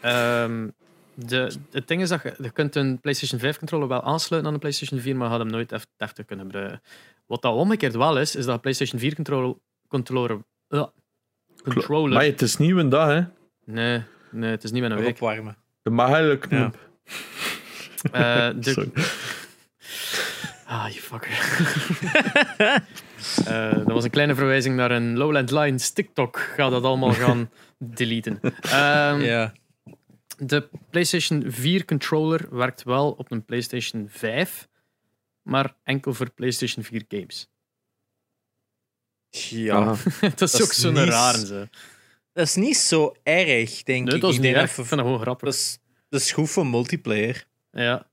Ehm, 0.00 0.68
de, 1.14 1.52
het 1.70 1.88
ding 1.88 2.02
is 2.02 2.08
dat 2.08 2.22
je, 2.22 2.34
je 2.42 2.50
kunt 2.50 2.74
een 2.76 3.00
PlayStation 3.00 3.40
5 3.40 3.58
controller 3.58 3.88
wel 3.88 4.02
aansluiten 4.02 4.46
aan 4.46 4.54
een 4.54 4.60
PlayStation 4.60 5.00
4, 5.00 5.16
maar 5.16 5.24
je 5.26 5.32
gaat 5.32 5.42
hem 5.42 5.50
nooit 5.52 5.72
echt 5.72 5.88
deftig 5.96 6.24
kunnen 6.26 6.44
gebruiken. 6.44 6.82
Wat 7.26 7.42
dat 7.42 7.54
omgekeerd 7.54 7.94
wel 7.94 8.18
is, 8.18 8.36
is 8.36 8.44
dat 8.44 8.54
een 8.54 8.60
PlayStation 8.60 9.00
4 9.00 9.14
controller, 9.14 9.54
controller, 9.88 10.38
uh, 10.68 10.84
controller 11.64 12.12
Maar 12.12 12.24
het 12.24 12.42
is 12.42 12.56
nieuw 12.56 12.78
een 12.78 12.88
dag, 12.88 13.08
hè. 13.08 13.20
nee, 13.64 14.02
nee, 14.30 14.50
het 14.50 14.64
is 14.64 14.70
niet 14.70 14.82
een 14.82 14.96
week. 14.96 15.08
opwarmen. 15.14 15.56
De 15.82 15.90
magelijke 15.90 16.54
Ja. 16.54 16.60
knop. 16.60 16.78
Eh, 18.12 18.48
de, 18.64 18.70
Sorry. 18.70 18.90
ah, 20.66 20.88
you 20.88 21.00
fucker. 21.00 21.30
Eh, 23.46 23.72
dat 23.72 23.86
was 23.92 24.04
een 24.04 24.10
kleine 24.10 24.34
verwijzing 24.34 24.76
naar 24.76 24.90
een 24.90 25.16
Lowland 25.16 25.50
Lines 25.50 25.90
TikTok. 25.90 26.38
Ga 26.38 26.68
dat 26.70 26.82
allemaal 26.84 27.12
gaan 27.12 27.50
deleten. 27.78 28.40
Ehm, 28.60 29.20
Ja. 29.20 29.52
De 30.46 30.68
PlayStation 30.90 31.44
4 31.50 31.84
controller 31.84 32.56
werkt 32.56 32.82
wel 32.82 33.10
op 33.12 33.30
een 33.30 33.44
PlayStation 33.44 34.08
5, 34.08 34.68
maar 35.42 35.76
enkel 35.82 36.14
voor 36.14 36.30
PlayStation 36.30 36.84
4 36.84 37.04
games. 37.08 37.48
Ja. 39.30 39.84
Dat 40.20 40.40
is 40.40 40.52
Dat 40.52 40.62
ook 40.62 40.72
zo'n 40.72 40.92
niet- 40.94 41.08
rare. 41.08 41.46
Zo. 41.46 41.66
Dat 42.32 42.46
is 42.46 42.54
niet 42.54 42.76
zo 42.76 43.14
erg, 43.22 43.82
denk 43.82 44.04
Nee, 44.06 44.14
ik. 44.14 44.20
dat 44.20 44.30
is 44.30 44.36
ik 44.36 44.42
niet 44.42 44.54
erg. 44.54 44.68
Ik 44.68 44.74
vind 44.74 44.88
dat 44.90 44.98
gewoon 45.00 45.20
grappig. 45.20 45.44
dat, 45.48 45.54
is, 45.58 45.78
dat 46.08 46.20
is 46.20 46.32
goed 46.32 46.50
voor 46.50 46.66
multiplayer. 46.66 47.46
Ja. 47.70 48.10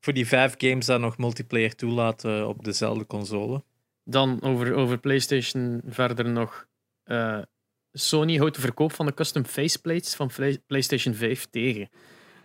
Voor 0.00 0.12
die 0.12 0.26
vijf 0.26 0.54
games 0.58 0.86
dat 0.86 1.00
nog 1.00 1.18
multiplayer 1.18 1.74
toelaten 1.74 2.48
op 2.48 2.64
dezelfde 2.64 3.06
console. 3.06 3.64
Dan 4.04 4.42
over, 4.42 4.74
over 4.74 4.98
PlayStation 4.98 5.80
verder 5.86 6.28
nog. 6.28 6.66
eh, 7.04 7.42
Sony 7.92 8.36
houdt 8.38 8.54
de 8.54 8.60
verkoop 8.60 8.92
van 8.92 9.06
de 9.06 9.14
custom 9.14 9.44
faceplates 9.44 10.14
van 10.14 10.30
Play- 10.34 10.58
PlayStation 10.66 11.14
5 11.14 11.46
tegen. 11.50 11.88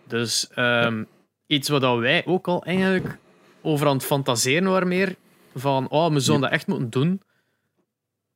Dus 0.06 0.48
ehm, 0.48 1.04
iets 1.46 1.68
wat 1.68 1.98
wij 1.98 2.26
ook 2.26 2.48
al 2.48 2.64
eigenlijk 2.64 3.18
over 3.62 3.86
aan 3.86 3.96
het 3.96 4.04
fantaseren 4.04 4.70
waren 4.70 4.88
meer. 4.88 5.16
Van, 5.54 5.88
oh, 5.88 6.12
we 6.12 6.20
zullen 6.20 6.40
dat 6.40 6.50
echt 6.50 6.66
moeten 6.66 6.90
doen. 6.90 7.20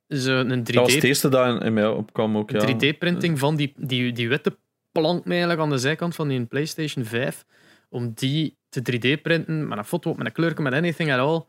Zo 0.07 0.39
een 0.39 0.59
3D 0.63 0.73
Dat 0.73 0.75
was 0.83 0.93
het 0.93 1.03
eerste 1.03 1.29
dat 1.29 1.63
in, 1.63 1.73
mij 1.73 1.87
opkwam 1.87 2.37
ook, 2.37 2.49
ja. 2.51 2.67
3D-printing 2.67 3.39
van 3.39 3.55
die, 3.55 3.73
die, 3.77 4.11
die 4.11 4.29
witte 4.29 4.57
plank 4.91 5.25
eigenlijk 5.27 5.59
aan 5.59 5.69
de 5.69 5.77
zijkant 5.77 6.15
van 6.15 6.27
die 6.27 6.45
PlayStation 6.45 7.05
5. 7.05 7.45
Om 7.89 8.11
die 8.13 8.57
te 8.69 8.81
3D-printen 8.91 9.67
met 9.67 9.77
een 9.77 9.85
foto 9.85 10.13
met 10.13 10.25
een 10.25 10.31
kleurke, 10.31 10.61
met 10.61 10.73
anything 10.73 11.11
at 11.11 11.19
all. 11.19 11.45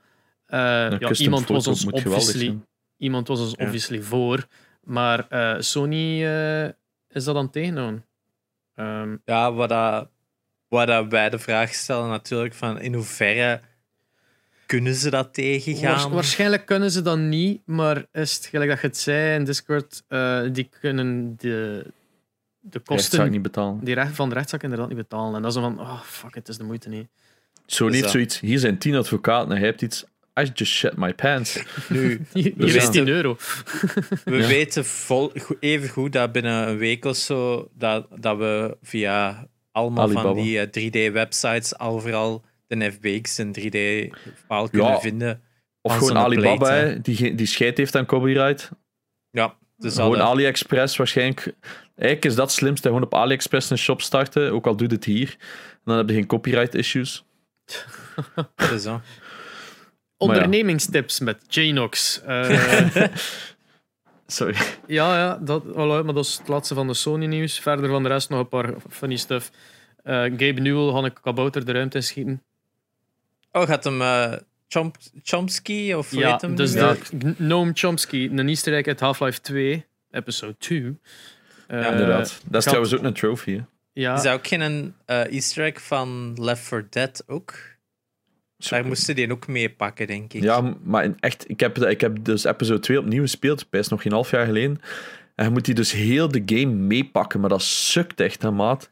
Eh, 0.46 0.99
ja, 0.99 1.12
iemand, 1.12 1.49
was 1.49 1.66
ons 1.66 1.85
obviously, 1.87 2.59
iemand 2.96 3.29
was 3.29 3.40
ons 3.40 3.55
Ja. 3.57 3.64
obviously 3.64 4.03
voor. 4.03 4.46
Maar 4.90 5.26
eh, 5.29 5.61
Sony 5.61 6.24
eh, 6.26 6.64
is 7.09 7.24
dat 7.24 7.37
aan 7.37 7.42
het 7.42 7.53
tegenhouden. 7.53 8.05
Ehm, 8.74 9.16
Ja, 9.24 9.53
wat, 9.53 9.68
dat, 9.68 10.09
wat 10.68 10.87
dat 10.87 11.07
wij 11.09 11.31
de 11.31 11.38
vraag 11.38 11.74
stellen 11.74 12.09
natuurlijk 12.09 12.55
van 12.55 12.81
in 12.81 12.94
hoeverre 12.94 13.61
kunnen 14.66 14.94
ze 14.94 15.11
dat 15.11 15.35
tegengaan? 15.35 15.90
waars- 15.92 16.07
waarschijnlijk 16.14 16.66
kunnen 16.66 16.90
ze 16.90 17.03
dat 17.03 17.18
niet, 17.18 17.62
maar 17.66 18.07
is 18.12 18.35
het 18.37 18.46
gelijk 18.46 18.70
dat 18.70 18.81
je 18.81 18.87
het 18.87 18.96
zei 18.96 19.35
in 19.35 19.44
Discord, 19.44 20.03
eh, 20.09 20.42
die 20.53 20.68
kunnen 20.81 21.35
de, 21.38 21.87
de 22.61 22.79
Kosten 22.79 23.31
niet 23.31 23.42
betalen. 23.42 23.85
die 23.85 23.94
recht, 23.94 24.14
van 24.14 24.29
de 24.29 24.35
rechtszaak 24.35 24.62
inderdaad 24.62 24.88
niet 24.88 24.96
betalen. 24.96 25.35
En 25.35 25.42
dat 25.42 25.55
is 25.57 25.61
dan 25.62 25.74
van, 25.76 25.87
oh 25.87 26.00
fuck, 26.03 26.35
het 26.35 26.48
is 26.48 26.57
de 26.57 26.64
moeite 26.64 26.88
niet. 26.88 27.09
Zo 27.66 27.87
Dus 27.88 28.00
niet 28.00 28.11
zoiets. 28.11 28.40
Hier 28.40 28.59
zijn 28.59 28.79
tien 28.79 28.94
advocaten 28.96 29.50
en 29.50 29.57
hij 29.57 29.66
hebt 29.66 29.83
iets. 29.83 30.05
I 30.40 30.50
just 30.55 30.72
shit 30.72 30.96
my 30.96 31.14
pants. 31.14 31.62
Nu, 31.88 32.20
Dus 32.57 32.74
ja. 32.74 32.90
10 32.90 33.09
euro. 33.09 33.37
we 34.24 34.37
Ja. 34.37 34.46
weten 34.46 34.85
vol, 34.85 35.33
even 35.61 35.88
goed 35.88 36.12
dat 36.12 36.33
binnen 36.33 36.68
een 36.68 36.76
week 36.79 37.05
of 37.05 37.16
zo 37.16 37.68
dat, 37.74 38.07
dat 38.20 38.37
we 38.38 38.76
via 38.83 39.46
allemaal 39.72 40.09
van 40.09 40.35
die 40.35 40.61
eh, 40.61 40.66
3D-websites 40.66 41.79
overal 41.79 42.44
de 42.66 42.92
FBX 42.92 43.38
en 43.38 43.53
3D-file 43.61 44.70
kunnen 44.70 44.88
Ja. 44.90 45.00
vinden. 45.00 45.42
Of 45.83 45.96
gewoon 45.96 46.16
Alibaba, 46.16 46.57
plate, 46.57 46.98
die, 47.03 47.35
die 47.35 47.46
scheid 47.46 47.76
heeft 47.79 47.96
aan 47.96 48.07
copyright. 48.07 48.70
Ja, 49.31 49.55
dus 49.76 49.94
gewoon 49.94 50.18
dat, 50.18 50.26
AliExpress 50.26 50.96
waarschijnlijk. 50.96 51.55
Eigenlijk 51.96 52.24
is 52.24 52.35
dat 52.35 52.46
het 52.46 52.57
slimste. 52.57 52.88
Gewoon 52.88 53.03
op 53.03 53.14
AliExpress 53.14 53.70
een 53.70 53.79
shop 53.79 54.03
starten, 54.03 54.53
ook 54.53 54.66
al 54.66 54.76
doet 54.76 54.90
het 54.90 55.05
hier. 55.05 55.37
Dan 55.85 55.96
heb 55.96 56.09
je 56.09 56.14
geen 56.14 56.26
copyright 56.26 56.74
issues. 56.74 57.24
zo. 58.79 59.00
Ondernemingstips 60.28 61.20
met 61.20 61.38
Janox. 61.48 62.20
Eh, 62.22 63.06
Sorry. 64.26 64.54
ja, 64.87 65.16
ja 65.18 65.37
dat, 65.42 65.62
voilà, 65.64 65.74
maar 66.04 66.14
dat 66.14 66.24
is 66.24 66.37
het 66.38 66.48
laatste 66.48 66.74
van 66.74 66.87
de 66.87 66.94
Sony 66.94 67.26
nieuws. 67.26 67.59
Verder 67.61 67.88
van 67.90 68.02
de 68.02 68.09
rest 68.09 68.28
nog 68.28 68.40
een 68.40 68.48
paar 68.48 68.74
funny 68.90 69.16
stuff. 69.16 69.50
Eh, 70.02 70.14
Gabe 70.22 70.61
Newell 70.61 70.92
had 70.92 71.04
een 71.04 71.12
kabouter 71.22 71.64
de 71.64 71.72
ruimte 71.72 71.96
in 71.96 72.02
schieten. 72.02 72.42
Oh, 73.52 73.62
gaat 73.66 73.85
hem 73.85 74.00
eh, 74.02 74.33
Chomp, 74.68 74.96
Chomsky 75.22 75.92
of 75.92 76.11
hoe 76.11 76.18
Ja, 76.20 76.30
heet 76.33 76.40
hem? 76.40 76.54
dus 76.56 76.72
de? 76.72 76.96
Noam 77.37 77.70
Chomsky, 77.74 78.28
een 78.33 78.48
easter 78.48 78.74
egg 78.74 78.87
uit 78.87 79.00
Half-Life 79.00 79.40
2, 79.40 79.87
episode 80.11 80.56
2. 80.59 80.98
Eh, 81.66 81.80
Ja, 81.83 81.90
Inderdaad. 81.90 82.18
Dat 82.18 82.28
is 82.30 82.50
gaat- 82.50 82.62
trouwens 82.62 82.94
ook 82.94 83.02
een 83.02 83.12
trophy. 83.12 83.52
Hè. 83.56 83.61
Ja, 83.92 84.14
Is 84.14 84.22
dat 84.22 84.33
ook 84.35 84.46
geen 84.46 84.94
eh, 85.04 85.33
easter 85.33 85.64
egg 85.64 85.83
van 85.83 86.35
Left 86.40 86.62
4 86.62 86.87
Dead 86.90 87.22
ook? 87.26 87.54
Daar 88.68 88.87
moesten 88.87 89.14
die 89.14 89.33
ook 89.33 89.46
mee 89.46 89.70
pakken, 89.70 90.07
denk 90.07 90.33
ik. 90.33 90.42
Ja, 90.42 90.75
maar 90.83 91.05
in 91.05 91.16
echt, 91.20 91.51
ik 91.51 91.61
heb, 91.61 91.79
ik 91.79 92.01
heb 92.01 92.25
dus 92.25 92.44
episode 92.44 92.81
2 92.81 92.99
opnieuw 92.99 93.23
gespeeld, 93.23 93.70
best 93.70 93.90
nog 93.90 94.03
geen 94.03 94.12
half 94.12 94.31
jaar 94.31 94.46
geleden. 94.46 94.81
En 95.35 95.44
je 95.44 95.51
moet 95.51 95.64
die 95.64 95.75
dus 95.75 95.92
heel 95.92 96.29
de 96.29 96.42
game 96.44 96.73
meepakken, 96.75 97.40
maar 97.40 97.49
dat 97.49 97.62
sukt 97.62 98.20
echt, 98.20 98.42
hè, 98.42 98.51
maat. 98.51 98.88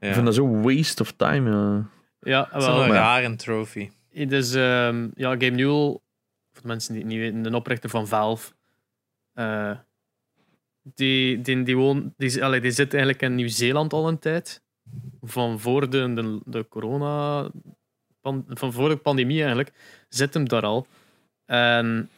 Ja. 0.00 0.08
Ik 0.08 0.14
vind 0.14 0.24
dat 0.24 0.34
zo 0.34 0.60
waste 0.60 1.02
of 1.02 1.12
time. 1.12 1.50
Ja. 1.50 1.88
ja 2.20 2.48
Dat 2.52 2.62
is 2.62 2.68
wel. 2.68 2.84
een 2.84 2.92
rare 2.92 3.36
trophy. 3.36 3.90
Dus 4.12 4.54
ehm, 4.54 5.08
ja, 5.14 5.30
Gabe 5.30 5.50
Newell, 5.50 5.98
voor 6.52 6.62
de 6.62 6.66
mensen 6.68 6.92
die 6.92 7.02
het 7.02 7.12
niet 7.12 7.20
weten, 7.20 7.42
de 7.42 7.56
oprichter 7.56 7.90
van 7.90 8.08
Valve. 8.08 8.52
eh, 9.34 9.72
die, 10.94 11.40
die, 11.40 11.62
die, 11.62 11.76
woont, 11.76 12.12
die, 12.16 12.44
allee, 12.44 12.60
die 12.60 12.70
zit 12.70 12.92
eigenlijk 12.92 13.22
in 13.22 13.34
Nieuw-Zeeland 13.34 13.92
al 13.92 14.08
een 14.08 14.18
tijd. 14.18 14.62
Van 15.22 15.60
voor 15.60 15.90
de, 15.90 16.12
de, 16.12 16.40
de 16.44 16.68
corona... 16.68 17.48
pan- 18.20 18.44
van 18.48 18.72
voor 18.72 18.88
de 18.88 18.96
pandemie 18.96 19.38
eigenlijk, 19.38 19.72
zit 20.08 20.34
hem 20.34 20.48
daar 20.48 20.62
al. 20.62 20.86
En 21.46 22.10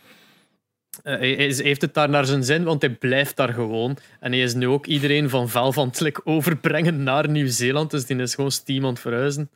eh, 1.02 1.18
hij, 1.18 1.34
heeft 1.56 1.80
het 1.80 1.94
daar 1.94 2.08
naar 2.08 2.24
zijn 2.26 2.44
zin, 2.44 2.64
want 2.64 2.82
hij 2.82 2.90
blijft 2.90 3.36
daar 3.36 3.52
gewoon. 3.52 3.96
En 4.20 4.32
hij 4.32 4.40
is 4.42 4.54
nu 4.54 4.66
ook 4.68 4.86
iedereen 4.86 5.28
van 5.30 5.48
Valve 5.48 5.80
aan 5.80 5.86
het 5.86 6.00
like, 6.00 6.20
overbrengen 6.24 7.02
naar 7.02 7.28
Nieuw-Zeeland. 7.28 7.90
Dus 7.90 8.06
die 8.06 8.16
is 8.16 8.34
gewoon 8.34 8.50
Steam 8.52 8.84
aan 8.84 8.90
het 8.90 9.00
verhuizen. 9.00 9.50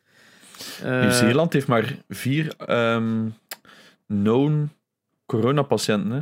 Eh, 0.82 1.00
Nieuw-Zeeland 1.00 1.52
heeft 1.52 1.66
maar 1.66 1.96
vier 2.09 2.54
ehm, 2.56 3.28
known 4.06 4.70
coronapatiënten. 5.26 6.11
Hè. 6.11 6.20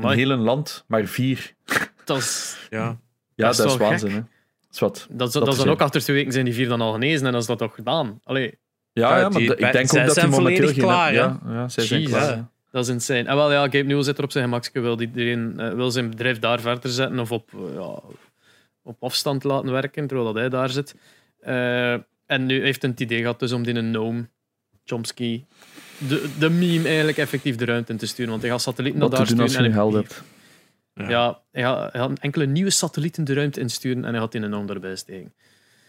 Ja, 0.00 0.08
heel 0.10 0.30
een 0.30 0.40
land, 0.40 0.84
maar 0.86 1.04
vier. 1.06 1.54
dat 2.04 2.18
is, 2.18 2.56
Ja. 2.70 2.98
Ja, 3.34 3.46
Dat 3.46 3.56
dat 3.56 3.66
is 3.70 3.76
waanzin. 3.76 4.10
Hè. 4.10 4.14
Dat 4.20 4.26
is 4.72 4.78
wat. 4.78 5.06
dat, 5.10 5.26
is- 5.28 5.32
dat, 5.34 5.44
Dat 5.44 5.54
is 5.54 5.60
dan 5.60 5.68
ook 5.72 5.80
achter 5.80 6.00
twee 6.00 6.16
weken 6.16 6.32
zijn 6.32 6.44
die 6.44 6.54
vier 6.54 6.68
dan 6.68 6.80
al 6.80 6.92
genezen 6.92 7.26
en 7.26 7.32
dan 7.32 7.40
is 7.40 7.46
dat 7.46 7.58
toch 7.58 7.74
gedaan. 7.74 8.20
Allee, 8.24 8.58
Ja, 8.94 9.08
Ja, 9.10 9.18
ja, 9.18 9.28
maar 9.28 9.38
die- 9.38 9.56
ik 9.56 9.72
denk 9.72 9.94
ook 9.94 10.06
dat 10.06 10.14
die 10.14 10.26
momenteel 10.26 10.30
volledig 10.32 10.70
geen... 10.70 10.82
klaar, 10.84 11.12
ja, 11.14 11.40
ja, 11.46 11.68
zij 11.68 11.84
zijn 11.84 12.00
Jezus. 12.00 12.16
klaar. 12.18 12.36
ja. 12.36 12.50
dat 12.70 12.84
is 12.84 12.92
insane. 12.92 13.22
En 13.22 13.36
wel, 13.36 13.52
ja, 13.52 13.62
Gabe 13.62 13.82
Newell 13.82 14.02
zit 14.02 14.18
er 14.18 14.24
op 14.24 14.32
zijn 14.32 14.44
gemakje, 14.44 14.80
wil 14.80 15.00
iedereen 15.00 15.54
eh, 15.60 15.72
wil 15.72 15.90
zijn 15.90 16.10
bedrijf 16.10 16.38
daar 16.38 16.60
verder 16.60 16.90
zetten 16.90 17.18
of 17.18 17.32
op, 17.32 17.50
eh, 17.54 17.74
ja, 17.74 17.98
op 18.82 18.96
afstand 19.02 19.44
laten 19.44 19.70
werken, 19.72 20.06
terwijl 20.06 20.28
dat 20.32 20.36
hij 20.40 20.48
daar 20.48 20.70
zit. 20.70 20.94
Eh, 21.40 21.92
en 22.26 22.46
nu 22.46 22.62
heeft 22.62 22.82
hij 22.82 22.90
het 22.90 23.00
idee 23.00 23.20
gehad 23.20 23.38
dus 23.38 23.52
om 23.52 23.62
die 23.62 23.74
een 23.74 23.88
Gnome, 23.94 24.28
Chomsky, 24.84 25.44
de, 26.08 26.28
de 26.38 26.50
meme 26.50 26.86
eigenlijk 26.88 27.18
effectief 27.18 27.56
de 27.56 27.64
ruimte 27.64 27.92
in 27.92 27.98
te 27.98 28.06
sturen. 28.06 28.30
Want 28.30 28.42
hij 28.42 28.50
gaat 28.50 28.62
satellieten 28.62 29.00
naar 29.00 29.08
Wat 29.08 29.18
daar 29.18 29.26
te 29.26 29.34
doen 29.34 29.42
als 29.42 29.52
je 29.52 29.58
sturen. 29.58 29.72
en 29.76 29.78
geld 29.82 29.92
hij- 29.92 30.02
hebt. 30.02 30.22
Ja, 31.10 31.40
hij 31.52 31.62
gaat, 31.62 31.92
hij 31.92 32.00
gaat 32.00 32.18
enkele 32.18 32.46
nieuwe 32.46 32.70
satellieten 32.70 33.24
de 33.24 33.34
ruimte 33.34 33.60
insturen 33.60 34.04
en 34.04 34.10
hij 34.10 34.20
gaat 34.20 34.32
die 34.32 34.40
een 34.40 34.46
Gnome 34.46 34.72
erbij 34.74 34.96
steken. 34.96 35.32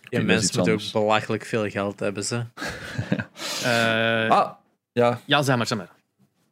Ja, 0.10 0.18
dat 0.18 0.28
mensen 0.28 0.58
moeten 0.58 0.74
ook 0.74 0.91
belachelijk 0.91 1.46
veel 1.46 1.70
geld 1.70 2.00
hebben. 2.00 2.24
Ze. 2.24 2.44
Eh, 3.63 4.30
Ah, 4.30 4.52
ja. 4.91 5.20
Ja, 5.26 5.41
zeg 5.41 5.58
maar, 5.58 5.68
zeg 5.68 5.78
maar. 5.78 5.89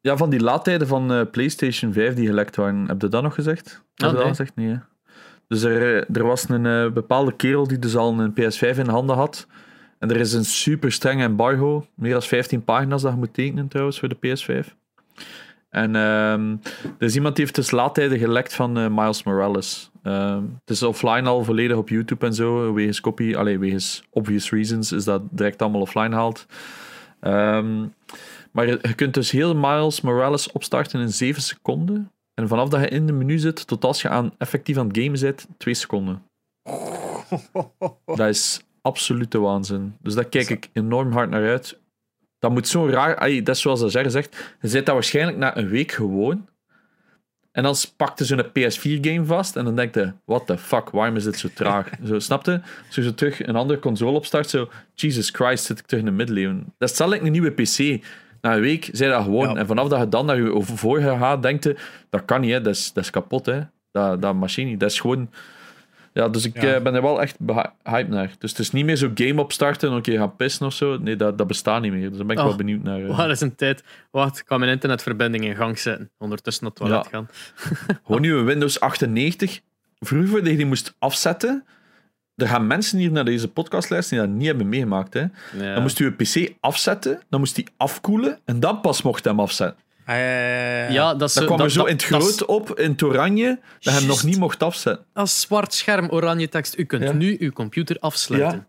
ja, 0.01 0.17
van 0.17 0.29
die 0.29 0.39
laadtijden 0.39 0.87
van 0.87 1.13
eh, 1.13 1.21
PlayStation 1.31 1.93
5 1.93 2.13
die 2.13 2.27
gelekt 2.27 2.55
waren. 2.55 2.87
Heb 2.87 3.01
je 3.01 3.07
dat 3.07 3.23
nog 3.23 3.33
gezegd? 3.33 3.69
Heb 3.71 3.81
je 3.93 4.03
dat 4.03 4.13
nee. 4.13 4.21
al 4.21 4.27
gezegd? 4.29 4.55
Nee. 4.55 4.67
hè? 4.67 4.75
Dus 5.47 5.63
er, 5.63 5.81
eh, 5.81 6.15
er 6.17 6.23
was 6.25 6.49
een 6.49 6.93
bepaalde 6.93 7.35
kerel 7.35 7.67
die 7.67 7.79
dus 7.79 7.95
al 7.95 8.19
een 8.19 8.33
PS5 8.33 8.77
in 8.77 8.87
handen 8.87 9.15
had. 9.15 9.47
En 9.99 10.09
er 10.09 10.17
is 10.17 10.33
een 10.33 10.45
super 10.45 10.91
streng 10.91 11.21
embargo. 11.21 11.85
Meer 11.95 12.11
dan 12.11 12.21
15 12.21 12.63
pagina's 12.63 13.01
dat 13.01 13.11
je 13.11 13.17
moet 13.17 13.33
tekenen 13.33 13.67
trouwens 13.67 13.99
voor 13.99 14.09
de 14.09 14.17
PS5. 14.17 14.67
En 15.69 15.95
ehm, 15.95 16.55
er 16.97 17.05
is 17.05 17.15
iemand 17.15 17.35
die 17.35 17.43
heeft 17.43 17.55
dus 17.55 17.71
laadtijden 17.71 18.17
gelekt 18.19 18.53
van 18.53 18.93
Miles 18.93 19.23
Morales. 19.23 19.91
Ehm, 20.03 20.43
het 20.59 20.69
is 20.69 20.83
offline 20.83 21.29
al 21.29 21.43
volledig 21.43 21.77
op 21.77 21.89
YouTube 21.89 22.25
en 22.25 22.33
zo. 22.33 22.73
Wegens 22.73 23.01
copy, 23.01 23.35
allee, 23.35 23.59
wegens 23.59 24.03
obvious 24.09 24.51
reasons 24.51 24.91
is 24.91 25.03
dat 25.03 25.21
direct 25.29 25.61
allemaal 25.61 25.81
offline 25.81 26.09
gehaald. 26.09 26.45
Ehm, 27.19 27.85
maar 28.51 28.67
je 28.67 28.79
je 28.81 28.93
kunt 28.93 29.13
dus 29.13 29.31
heel 29.31 29.55
Miles 29.55 30.01
Morales 30.01 30.51
opstarten 30.51 31.01
in 31.01 31.11
7 31.11 31.41
seconden. 31.41 32.11
En 32.33 32.47
vanaf 32.47 32.69
dat 32.69 32.81
je 32.81 32.87
in 32.87 33.07
de 33.07 33.13
menu 33.13 33.37
zit, 33.39 33.67
tot 33.67 33.85
als 33.85 34.01
je 34.01 34.09
aan, 34.09 34.31
effectief 34.37 34.77
aan 34.77 34.87
het 34.87 34.97
gamen 34.97 35.17
zit, 35.17 35.47
2 35.57 35.73
seconden. 35.73 36.23
Dat 38.05 38.27
is 38.27 38.61
absolute 38.81 39.39
waanzin. 39.39 39.95
Dus 40.01 40.13
daar 40.13 40.25
kijk 40.25 40.49
ik 40.49 40.69
enorm 40.73 41.11
hard 41.11 41.29
naar 41.29 41.47
uit. 41.47 41.79
Dat 42.39 42.51
moet 42.51 42.67
zo 42.67 42.87
raar... 42.87 43.15
ai, 43.15 43.43
dat 43.43 43.55
is 43.55 43.61
zoals 43.61 43.83
Azer 43.83 44.11
zegt. 44.11 44.55
Je 44.61 44.67
zit 44.67 44.85
dat 44.85 44.93
waarschijnlijk 44.93 45.37
na 45.37 45.57
een 45.57 45.67
week 45.67 45.91
gewoon. 45.91 46.47
En 47.53 47.63
dan 47.63 47.75
pakte 47.97 48.25
zo'n 48.25 48.45
PS4-game 48.45 49.25
vast. 49.25 49.55
En 49.55 49.65
dan 49.65 49.75
denk 49.75 49.95
je, 49.95 50.11
what 50.25 50.45
the 50.47 50.57
fuck, 50.57 50.89
waarom 50.89 51.15
is 51.15 51.23
dit 51.23 51.37
zo 51.37 51.49
traag? 51.53 51.89
zo, 52.07 52.19
snapte? 52.19 52.61
Zo 52.89 53.13
terug 53.13 53.47
een 53.47 53.55
andere 53.55 53.79
console 53.79 54.17
opstart, 54.17 54.49
zo... 54.49 54.69
Jesus 54.93 55.29
Christ, 55.29 55.65
zit 55.65 55.79
ik 55.79 55.85
terug 55.85 56.03
in 56.03 56.09
de 56.09 56.15
middeleeuwen. 56.15 56.73
Dat 56.77 56.89
stel 56.89 57.13
ik 57.13 57.21
een 57.21 57.31
nieuwe 57.31 57.51
PC. 57.51 58.03
Na 58.41 58.55
een 58.55 58.61
week 58.61 58.89
zei 58.91 59.11
dat 59.11 59.23
gewoon. 59.23 59.49
Ja. 59.49 59.55
En 59.55 59.67
vanaf 59.67 59.87
dat 59.87 59.99
je 59.99 60.09
dan 60.09 60.25
naar 60.25 60.37
je 60.37 60.61
vorige 60.61 61.17
gaat, 61.17 61.41
denkt 61.41 61.63
je... 61.63 61.75
Dat 62.09 62.25
kan 62.25 62.41
niet, 62.41 62.51
hè. 62.51 62.61
Dat, 62.61 62.75
is, 62.75 62.93
dat 62.93 63.03
is 63.03 63.09
kapot, 63.09 63.45
hè. 63.45 63.61
Dat, 63.91 64.21
dat 64.21 64.35
machine. 64.35 64.77
Dat 64.77 64.91
is 64.91 64.99
gewoon... 64.99 65.29
Ja, 66.13 66.29
dus 66.29 66.45
ik 66.45 66.61
Ja. 66.61 66.73
eh, 66.73 66.81
ben 66.81 66.95
er 66.95 67.01
wel 67.01 67.21
echt 67.21 67.37
hyped 67.83 68.09
naar. 68.09 68.31
Dus 68.39 68.49
het 68.49 68.59
is 68.59 68.71
niet 68.71 68.85
meer 68.85 68.95
zo 68.95 69.11
game 69.15 69.41
opstarten 69.41 69.89
en 69.89 69.95
een 69.95 70.01
keer 70.01 70.17
gaan 70.19 70.35
pissen 70.35 70.65
of 70.65 70.73
zo. 70.73 70.97
Nee, 70.97 71.15
dat, 71.15 71.37
dat 71.37 71.47
bestaat 71.47 71.81
niet 71.81 71.91
meer. 71.91 72.07
Dus 72.09 72.17
daar 72.17 72.25
ben 72.25 72.35
ik 72.35 72.41
Oh. 72.41 72.47
wel 72.47 72.57
benieuwd 72.57 72.83
naar. 72.83 73.03
eh. 73.03 73.17
Waar 73.17 73.29
is 73.29 73.41
een 73.41 73.55
tijd? 73.55 73.83
Wacht, 74.11 74.37
ik 74.39 74.45
kan 74.45 74.59
mijn 74.59 74.71
internetverbinding 74.71 75.43
in 75.45 75.55
gang 75.55 75.79
zetten. 75.79 76.11
Ondertussen 76.17 76.63
naar 76.63 76.73
het 76.75 76.81
toilet 76.81 77.03
Ja. 77.05 77.09
gaan. 77.11 77.27
Gewoon 78.05 78.21
nu 78.21 78.33
een 78.35 78.45
Windows 78.45 78.79
98. 78.79 79.59
Vroeger 79.99 80.39
dat 80.39 80.49
je 80.51 80.57
die 80.57 80.65
moest 80.65 80.95
afzetten. 80.99 81.65
Er 82.35 82.47
gaan 82.47 82.67
mensen 82.67 82.97
hier 82.99 83.11
naar 83.11 83.25
deze 83.25 83.47
podcast 83.47 83.89
luisteren 83.89 84.19
die 84.23 84.27
dat 84.31 84.37
niet 84.39 84.47
hebben 84.47 84.69
meegemaakt. 84.69 85.13
Hè. 85.13 85.19
Ja. 85.59 85.73
Dan 85.73 85.81
moest 85.81 85.97
je 85.97 86.03
je 86.03 86.11
PC 86.45 86.53
afzetten, 86.59 87.21
dan 87.29 87.39
moest 87.39 87.55
die 87.55 87.67
afkoelen 87.77 88.39
en 88.45 88.59
dan 88.59 88.81
pas 88.81 89.01
mocht 89.01 89.23
je 89.23 89.29
hem 89.29 89.39
afzetten. 89.39 89.83
Ah, 90.05 90.15
ja, 90.15 90.21
ja, 90.21 90.83
ja. 90.83 90.89
ja, 90.91 91.15
dat 91.15 91.29
is 91.29 91.35
kwam 91.35 91.47
dat, 91.57 91.59
er 91.59 91.71
zo 91.71 91.79
dat- 91.79 91.87
in 91.87 91.93
het 91.93 92.03
groot 92.03 92.45
op, 92.45 92.79
in 92.79 92.91
het 92.91 93.03
oranje, 93.03 93.59
dat 93.79 93.93
je 93.93 93.99
hem 93.99 94.07
nog 94.07 94.23
niet 94.23 94.37
mocht 94.39 94.63
afzetten. 94.63 95.05
Als 95.13 95.41
zwart 95.41 95.73
scherm, 95.73 96.09
oranje 96.09 96.49
tekst. 96.49 96.77
U 96.77 96.83
kunt 96.85 97.03
Ja. 97.03 97.11
nu 97.11 97.35
uw 97.39 97.51
computer 97.51 97.97
afsluiten. 97.99 98.67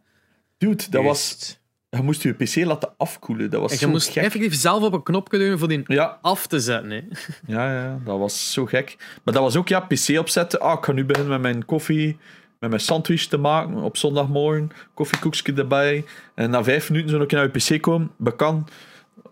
Dude, 0.58 0.84
dat 0.90 1.02
was, 1.04 1.58
je 1.90 2.02
moest 2.02 2.22
je 2.22 2.32
PC 2.32 2.54
laten 2.64 2.92
afkoelen. 2.96 3.50
Dat 3.50 3.60
was 3.60 3.70
En 3.72 3.78
je 3.78 3.84
zo 3.84 3.90
moest 3.90 4.08
gek. 4.08 4.22
effectief 4.24 4.54
zelf 4.54 4.82
op 4.82 4.92
een 4.92 5.02
knopje 5.02 5.38
duwen 5.38 5.58
voor 5.58 5.68
die 5.68 5.82
Ja, 5.86 6.18
af 6.22 6.46
te 6.46 6.60
zetten. 6.60 6.90
Hè. 6.90 7.00
Ja, 7.54 7.72
ja, 7.82 7.98
dat 8.04 8.18
was 8.18 8.52
zo 8.52 8.66
gek. 8.66 8.94
Maar 9.24 9.34
dat 9.34 9.42
was 9.42 9.56
ook, 9.56 9.68
ja, 9.68 9.80
PC 9.80 10.18
opzetten. 10.18 10.60
Ah, 10.60 10.78
ik 10.78 10.84
ga 10.84 10.92
nu 10.92 11.04
beginnen 11.04 11.32
met 11.32 11.40
mijn 11.52 11.64
koffie, 11.64 12.18
met 12.60 12.70
mijn 12.70 12.82
sandwich 12.82 13.26
te 13.26 13.36
maken 13.36 13.74
op 13.76 13.96
zondagmorgen. 13.96 14.70
Koffiekoekje 14.94 15.52
erbij. 15.54 16.04
En 16.34 16.50
na 16.50 16.64
vijf 16.64 16.90
minuten 16.90 17.10
zo 17.10 17.18
nog 17.18 17.30
naar 17.30 17.50
je 17.52 17.76
PC 17.76 17.82
komen. 17.82 18.10
Bekan. 18.18 18.68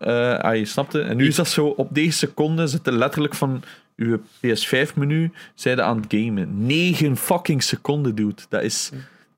Eh 0.05 0.39
ah, 0.39 0.55
je 0.55 0.65
snapte. 0.65 1.01
En 1.01 1.17
nu 1.17 1.27
is 1.27 1.35
dat 1.35 1.47
zo, 1.47 1.67
op 1.67 1.87
deze 1.91 2.17
seconde 2.17 2.67
zitten 2.67 2.93
letterlijk 2.97 3.35
van 3.35 3.63
uw 3.95 4.17
PS5-menu 4.17 5.31
zeiden 5.55 5.85
aan 5.85 5.97
het 6.01 6.05
gamen. 6.13 6.65
9 6.65 7.17
fucking 7.17 7.63
seconden, 7.63 8.15
dude. 8.15 8.41
Dat 8.49 8.63
is 8.63 8.91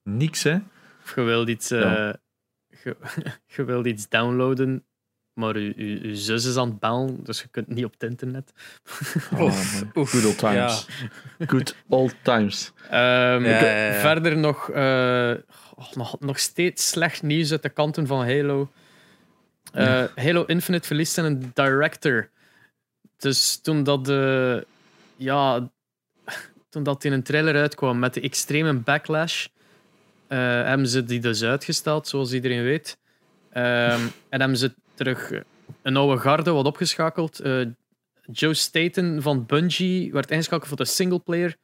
niks, 0.04 0.44
hè. 0.44 0.56
Of 1.04 1.16
je 1.16 1.22
wilt 1.22 1.48
iets, 1.50 1.72
eh, 1.72 1.80
Ja. 1.82 2.16
je, 2.84 2.96
je 3.56 3.64
wilt 3.64 3.86
iets 3.86 4.10
downloaden, 4.10 4.84
maar 5.34 5.60
je, 5.60 5.74
je, 5.76 6.08
je 6.08 6.16
zus 6.16 6.46
is 6.46 6.58
aan 6.58 6.70
het 6.70 6.80
bellen, 6.80 7.20
dus 7.24 7.42
je 7.42 7.48
kunt 7.52 7.68
niet 7.68 7.86
op 7.86 7.92
het 7.98 8.04
internet. 8.10 8.52
Oh, 9.34 9.42
Oef, 9.42 9.84
oef, 9.96 10.12
Good 10.12 10.26
old 10.26 10.38
times. 10.38 10.88
Good 11.48 11.76
old 11.90 12.16
times. 12.22 12.72
Ehm, 12.90 13.44
Ja, 13.44 13.56
ik- 13.56 13.62
ja, 13.62 13.86
ja. 13.86 14.00
Verder 14.00 14.38
nog, 14.38 14.70
eh, 14.70 15.34
oh, 15.76 15.92
nog, 15.94 16.20
nog 16.20 16.40
steeds 16.40 16.90
slecht 16.90 17.24
nieuws 17.24 17.52
uit 17.52 17.62
de 17.64 17.70
kanten 17.70 18.08
van 18.08 18.20
Halo. 18.26 18.70
Eh, 19.76 20.04
Halo 20.16 20.44
Infinite 20.44 20.88
verliest 20.88 21.14
zijn 21.14 21.52
director. 21.54 22.30
Dus 23.18 23.62
toen 23.62 23.84
dat 23.84 24.06
de. 24.06 24.66
Ja. 25.16 25.70
Toen 26.70 26.84
dat 26.84 27.04
in 27.04 27.12
een 27.12 27.24
trailer 27.24 27.56
uitkwam 27.56 28.00
met 28.00 28.14
de 28.14 28.22
extreme 28.22 28.74
backlash. 28.74 29.48
eh, 30.28 30.38
hebben 30.40 30.88
ze 30.88 31.04
die 31.04 31.20
dus 31.20 31.44
uitgesteld, 31.44 32.08
zoals 32.08 32.34
iedereen 32.34 32.64
weet. 32.64 32.98
Ehm, 33.52 34.02
en 34.30 34.40
hebben 34.40 34.58
ze 34.58 34.74
terug 34.94 35.32
een 35.82 35.98
oude 35.98 36.22
garde 36.22 36.52
wat 36.52 36.66
opgeschakeld. 36.66 37.40
Eh, 37.40 37.66
Joe 38.32 38.54
Staten 38.54 39.22
van 39.22 39.46
Bungie 39.46 40.12
werd 40.12 40.32
ingeschakeld 40.32 40.68
voor 40.68 40.78
de 40.78 40.86
singleplayer. 40.86 41.56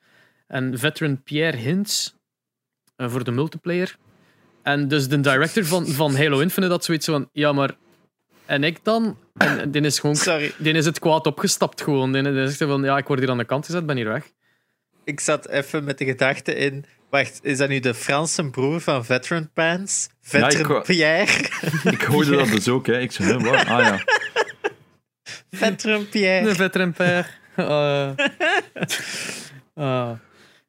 En 0.48 0.80
veteran 0.80 1.24
Pierre 1.24 1.58
Hintz 1.58 2.12
voor 2.98 3.24
de 3.24 3.32
multiplayer. 3.32 3.98
En 4.62 4.88
dus 4.88 5.08
de 5.08 5.20
director 5.20 5.66
van, 5.66 5.88
van 5.88 6.16
Halo 6.16 6.40
Infinite 6.40 6.72
had 6.72 6.84
zoiets 6.84 7.06
van: 7.06 7.30
ja, 7.32 7.52
maar. 7.52 7.76
En 8.52 8.64
ik 8.64 8.80
dan? 8.84 9.18
En 9.38 9.72
die 9.72 9.82
is 9.82 10.00
gewoon. 10.00 10.16
Sorry, 10.16 10.52
Die 10.58 10.74
is 10.74 10.86
het 10.86 11.00
kwaad 11.00 11.26
opgestapt 11.26 11.82
gewoon. 11.82 12.12
Die 12.12 12.24
die 12.24 12.48
zegt 12.48 12.58
van: 12.72 12.84
ja, 12.84 12.98
ik 12.98 13.08
word 13.08 13.20
hier 13.20 13.30
aan 13.30 13.38
de 13.38 13.46
kant 13.46 13.66
gezet, 13.66 13.86
ben 13.86 13.96
hier 13.96 14.08
weg. 14.08 14.32
ik 15.04 15.20
zat 15.20 15.48
even 15.48 15.84
met 15.84 15.98
de 15.98 16.06
gedachte 16.06 16.56
in. 16.56 16.86
Wacht, 17.10 17.40
is 17.44 17.58
dat 17.58 17.70
nu 17.70 17.80
de 17.80 17.94
Franse 17.94 18.50
broer 18.50 18.82
van 18.82 19.06
Veteran 19.06 19.50
Pants? 19.54 20.10
Ja, 20.22 20.46
ik 20.48 20.52
Veteran 20.52 20.82
Pierre? 20.82 21.32
Ik 21.92 22.02
hoorde 22.02 22.36
dat 22.36 22.48
dus 22.48 22.68
ook, 22.68 22.86
hè. 22.88 23.00
Ik 23.00 23.12
zei, 23.12 23.30
hè, 23.30 23.40
wat? 23.40 23.66
Ah 23.66 23.66
ja. 23.86 24.00
Veteran 25.52 26.00
De 26.00 26.06
Pierre. 26.06 26.56
veteran 26.56 26.94
pair. 26.94 27.40
Uh, 27.58 28.10
uh, 29.76 30.12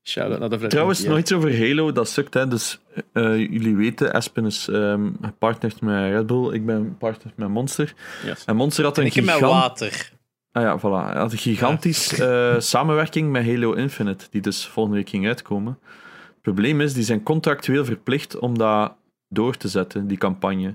shout 0.03 0.31
out 0.31 0.39
naar 0.39 0.49
de 0.49 0.59
veteran 0.59 0.71
Trouwens, 0.71 1.05
nog 1.05 1.19
iets 1.19 1.33
over 1.33 1.59
Halo, 1.59 1.93
dat 1.93 2.09
sukt. 2.09 2.35
Hè. 2.35 2.49
Dus, 2.49 2.81
eh, 3.13 3.37
jullie 3.37 3.77
weten, 3.77 4.13
Aspen 4.13 4.47
is 4.47 4.69
ehm 4.69 5.11
gepartnerd 5.21 5.81
met 5.81 6.13
Red 6.13 6.27
Bull, 6.27 6.55
ik 6.55 6.67
ben 6.67 6.97
partner 6.99 7.33
met 7.37 7.49
Monster. 7.49 7.95
Yes. 8.25 8.45
En 8.45 8.57
Monster 8.57 8.85
had 8.85 8.97
En 8.97 9.03
een 9.03 9.09
ik 9.09 9.15
heb 9.15 9.25
met 9.25 9.35
gigant... 9.35 9.53
water. 9.53 10.13
Ah 10.53 10.63
ja, 10.63 10.79
voilà. 10.79 11.11
Hij 11.11 11.21
had 11.21 11.33
een 11.33 11.39
gigantisch 11.39 12.19
eh, 12.19 12.55
samenwerking 12.59 13.31
met 13.31 13.47
Halo 13.47 13.73
Infinite, 13.73 14.27
die 14.31 14.41
dus 14.41 14.67
volgende 14.67 14.99
week 14.99 15.09
ging 15.09 15.27
uitkomen. 15.27 15.79
Het 16.27 16.43
probleem 16.43 16.81
is, 16.81 16.95
die 16.95 17.05
zijn 17.05 17.23
contractueel 17.23 17.85
verplicht 17.85 18.39
om 18.39 18.59
dat 18.59 18.95
door 19.29 19.57
te 19.57 19.69
zetten, 19.69 20.07
die 20.07 20.19
campagne. 20.19 20.75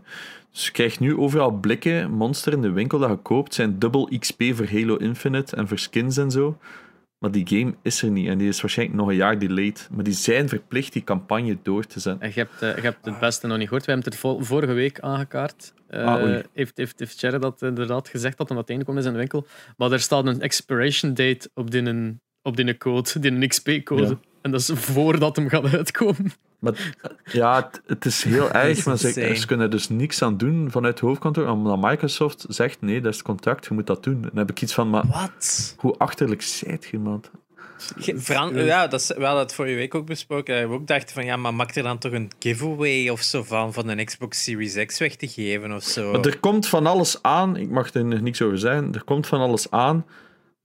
Dus 0.51 0.65
je 0.65 0.71
krijgt 0.71 0.99
nu 0.99 1.17
overal 1.17 1.51
blikken, 1.51 2.11
Monster 2.11 2.53
in 2.53 2.61
de 2.61 2.71
winkel 2.71 2.99
dat 2.99 3.09
je 3.09 3.15
koopt, 3.15 3.53
zijn 3.53 3.79
dubbel 3.79 4.09
XP 4.19 4.43
voor 4.51 4.67
Halo 4.67 4.95
Infinite 4.95 5.55
en 5.55 5.67
voor 5.67 5.79
skins 5.79 6.17
en 6.17 6.31
zo. 6.31 6.57
Maar 7.19 7.31
die 7.31 7.47
game 7.47 7.75
is 7.81 8.01
er 8.01 8.11
niet 8.11 8.27
en 8.27 8.37
die 8.37 8.47
is 8.47 8.61
waarschijnlijk 8.61 8.99
nog 8.99 9.09
een 9.09 9.15
jaar 9.15 9.39
delayed. 9.39 9.87
Maar 9.91 10.03
die 10.03 10.13
zijn 10.13 10.49
verplicht 10.49 10.93
die 10.93 11.03
campagne 11.03 11.57
door 11.63 11.85
te 11.85 11.99
zetten. 11.99 12.21
En 12.21 12.31
je 12.33 12.39
hebt, 12.39 12.61
eh, 12.61 12.75
je 12.75 12.81
hebt 12.81 13.05
het 13.05 13.19
beste 13.19 13.47
nog 13.47 13.57
niet 13.57 13.67
gehoord. 13.67 13.85
We 13.85 13.91
hebben 13.91 14.11
het 14.11 14.47
vorige 14.47 14.73
week 14.73 14.99
aangekaart. 14.99 15.73
Eh, 15.87 16.05
Ah, 16.05 16.41
heeft, 16.53 16.77
heeft, 16.77 16.99
heeft 16.99 17.19
Jared 17.19 17.41
dat 17.41 17.61
inderdaad 17.61 18.07
gezegd 18.07 18.37
dat 18.37 18.49
hij 18.49 18.57
dat 18.57 18.83
komt 18.83 18.97
is 18.97 19.05
in 19.05 19.11
de 19.11 19.17
winkel. 19.17 19.47
Maar 19.77 19.91
er 19.91 19.99
staat 19.99 20.25
een 20.25 20.41
expiration 20.41 21.13
date 21.13 21.49
op 21.53 21.71
die, 21.71 22.17
op 22.41 22.55
die 22.55 22.77
code, 22.77 23.19
die 23.19 23.47
XP-code. 23.47 24.07
Ja. 24.07 24.19
En 24.41 24.51
dat 24.51 24.59
is 24.59 24.71
voordat 24.73 25.35
hem 25.35 25.49
gaat 25.49 25.73
uitkomen. 25.73 26.31
Maar 26.71 27.13
ja, 27.31 27.71
het, 27.85 28.05
is 28.05 28.23
heel 28.23 28.51
erg, 28.63 28.85
maar 28.85 28.97
ze, 28.97 29.43
kunnen 29.47 29.71
dus 29.71 29.89
niks 29.89 30.21
aan 30.21 30.37
doen 30.37 30.71
vanuit 30.71 30.93
het 30.93 31.03
hoofdkantoor, 31.03 31.47
omdat 31.47 31.81
Microsoft 31.81 32.45
zegt, 32.49 32.81
nee, 32.81 33.01
dat 33.01 33.11
is 33.11 33.17
het 33.17 33.27
contract, 33.27 33.65
je 33.65 33.73
moet 33.73 33.87
dat 33.87 34.03
doen. 34.03 34.21
Dan 34.21 34.37
heb 34.37 34.49
ik 34.49 34.61
iets 34.61 34.73
van, 34.73 34.89
maar 34.89 35.07
Wat? 35.07 35.75
hoe 35.77 35.97
achterlijk 35.97 36.41
zijt 36.41 36.85
je, 36.91 36.99
man? 36.99 37.23
Ja, 38.53 38.87
dat 38.87 38.99
is, 38.99 39.07
we 39.07 39.23
hadden 39.23 39.43
het 39.43 39.53
vorige 39.53 39.75
week 39.75 39.95
ook 39.95 40.05
besproken. 40.05 40.61
Dat 40.61 40.69
we 40.69 40.75
ook 40.75 40.87
dachten 40.87 41.13
van, 41.13 41.25
ja, 41.25 41.35
maar 41.35 41.53
maak 41.53 41.75
er 41.75 41.83
dan 41.83 41.97
toch 41.97 42.11
een 42.11 42.31
giveaway 42.39 43.09
of 43.09 43.21
zo 43.21 43.43
van, 43.43 43.73
van 43.73 43.87
een 43.87 44.05
Xbox 44.05 44.43
Series 44.43 44.85
X 44.85 44.99
weg 44.99 45.15
te 45.15 45.27
geven 45.27 45.71
of 45.71 45.83
zo. 45.83 46.11
Maar 46.11 46.25
er 46.25 46.39
komt 46.39 46.67
van 46.67 46.85
alles 46.85 47.21
aan, 47.21 47.57
ik 47.57 47.69
mag 47.69 47.93
er 47.93 48.05
nog 48.05 48.21
niks 48.21 48.41
over 48.41 48.57
zeggen, 48.57 48.93
er 48.93 49.03
komt 49.03 49.27
van 49.27 49.39
alles 49.39 49.71
aan, 49.71 50.05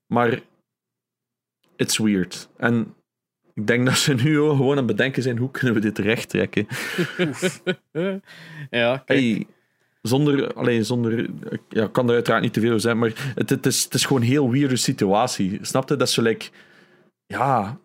maar 0.06 0.40
it's 1.76 1.98
weird. 1.98 2.48
En 2.56 2.94
ik 3.54 3.66
denk 3.66 3.86
dat 3.86 3.96
ze 3.96 4.14
nu 4.14 4.34
gewoon 4.34 4.70
aan 4.70 4.76
het 4.76 4.86
bedenken 4.86 5.22
zijn, 5.22 5.38
hoe 5.38 5.50
kunnen 5.50 5.74
we 5.74 5.80
dit 5.80 5.98
recht 5.98 6.28
trekken? 6.28 6.66
ja, 8.70 8.96
kijk. 8.96 9.06
Hey, 9.06 9.46
zonder, 10.02 10.54
allee, 10.54 10.82
zonder, 10.82 11.30
ja, 11.68 11.84
ik 11.84 11.92
kan 11.92 12.08
er 12.08 12.14
uiteraard 12.14 12.42
niet 12.42 12.52
te 12.52 12.60
veel 12.60 12.68
over 12.68 12.80
zeggen, 12.80 13.00
maar 13.00 13.32
het, 13.34 13.50
het, 13.50 13.66
is, 13.66 13.84
het 13.84 13.94
is 13.94 14.04
gewoon 14.04 14.22
een 14.22 14.28
heel 14.28 14.50
weirde 14.50 14.76
situatie. 14.76 15.58
Snap 15.62 15.88
je? 15.88 15.96
Dat 15.96 16.10
zo, 16.10 16.22
like, 16.22 16.46
ja, 17.26 17.78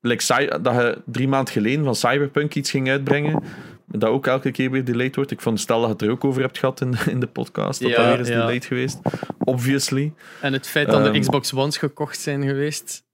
like, 0.00 0.58
dat 0.62 0.74
je 0.74 1.02
drie 1.04 1.28
maanden 1.28 1.52
geleden 1.52 1.84
van 1.84 1.94
Cyberpunk 1.94 2.54
iets 2.54 2.70
ging 2.70 2.88
uitbrengen, 2.88 3.42
dat 3.86 4.10
ook 4.10 4.26
elke 4.26 4.50
keer 4.50 4.70
weer 4.70 4.84
delayed 4.84 5.16
wordt. 5.16 5.30
Ik 5.30 5.40
vond 5.40 5.60
stel 5.60 5.78
dat 5.80 5.86
je 5.86 5.92
het 5.92 6.02
er 6.02 6.10
ook 6.10 6.24
over 6.24 6.42
hebt 6.42 6.58
gehad 6.58 6.80
in, 6.80 6.94
in 7.06 7.20
de 7.20 7.26
podcast, 7.26 7.80
dat 7.80 7.90
Ja, 7.90 7.96
dat 7.96 8.06
weer 8.06 8.20
is 8.20 8.28
ja. 8.28 8.40
delayed 8.40 8.64
geweest. 8.64 8.98
Obviously. 9.38 10.12
En 10.40 10.52
het 10.52 10.66
feit 10.66 10.86
dat 10.86 11.06
er 11.06 11.12
Ehm. 11.12 11.20
Xbox 11.20 11.52
Ones 11.52 11.76
gekocht 11.76 12.20
zijn 12.20 12.42
geweest. 12.42 13.04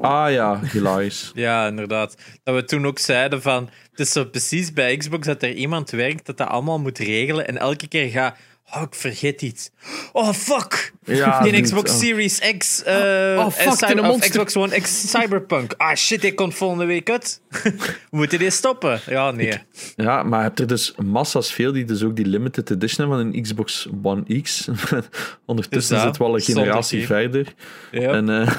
Ah 0.00 0.32
ja, 0.32 0.60
hilarisch. 0.72 1.30
Ja, 1.44 1.66
inderdaad. 1.66 2.16
Dat 2.42 2.54
we 2.54 2.64
toen 2.64 2.86
ook 2.86 2.98
zeiden 2.98 3.42
van... 3.42 3.70
Het 3.90 4.00
is 4.00 4.12
zo 4.12 4.24
precies 4.24 4.72
bij 4.72 4.96
Xbox 4.96 5.26
dat 5.26 5.42
er 5.42 5.52
iemand 5.52 5.90
werkt 5.90 6.26
dat 6.26 6.36
dat 6.36 6.48
allemaal 6.48 6.78
moet 6.78 6.98
regelen 6.98 7.46
en 7.46 7.58
elke 7.58 7.88
keer 7.88 8.08
gaat... 8.08 8.38
Oh, 8.76 8.82
ik 8.82 8.94
vergeet 8.94 9.42
iets. 9.42 9.70
Oh, 10.12 10.32
fuck! 10.32 10.92
Ja, 11.04 11.42
Die 11.42 11.60
Xbox 11.62 11.90
oh. 11.92 11.96
Series 11.98 12.38
X... 12.58 12.82
eh, 12.82 12.94
Oh, 13.38 13.50
fuck, 13.50 13.80
eh, 13.80 13.88
een 13.90 14.04
of. 14.04 14.18
Xbox 14.28 14.56
One 14.56 14.80
X 14.80 15.10
Cyberpunk. 15.10 15.74
Ah, 15.76 15.94
shit, 15.94 16.24
ik 16.24 16.36
komt 16.36 16.54
volgende 16.54 16.84
week 16.84 17.10
uit. 17.10 17.40
We 18.10 18.16
moeten 18.16 18.38
die 18.38 18.50
stoppen. 18.50 19.00
Ja, 19.06 19.30
nee. 19.30 19.58
Ja, 19.96 20.22
maar 20.22 20.38
je 20.38 20.44
hebt 20.46 20.60
er 20.60 20.66
dus 20.66 20.94
massa's 21.04 21.52
veel 21.52 21.72
die 21.72 21.84
dus 21.84 22.02
ook 22.02 22.16
die 22.16 22.26
limited 22.26 22.70
edition 22.70 23.08
hebben 23.08 23.26
van 23.26 23.34
een 23.34 23.42
Xbox 23.42 23.88
One 24.02 24.40
X. 24.42 24.68
Ondertussen 25.46 26.00
zit 26.00 26.16
wel 26.16 26.34
een 26.34 26.40
generatie 26.40 27.06
verder. 27.06 27.54
Ja, 27.90 28.12
En, 28.12 28.28
eh, 28.28 28.58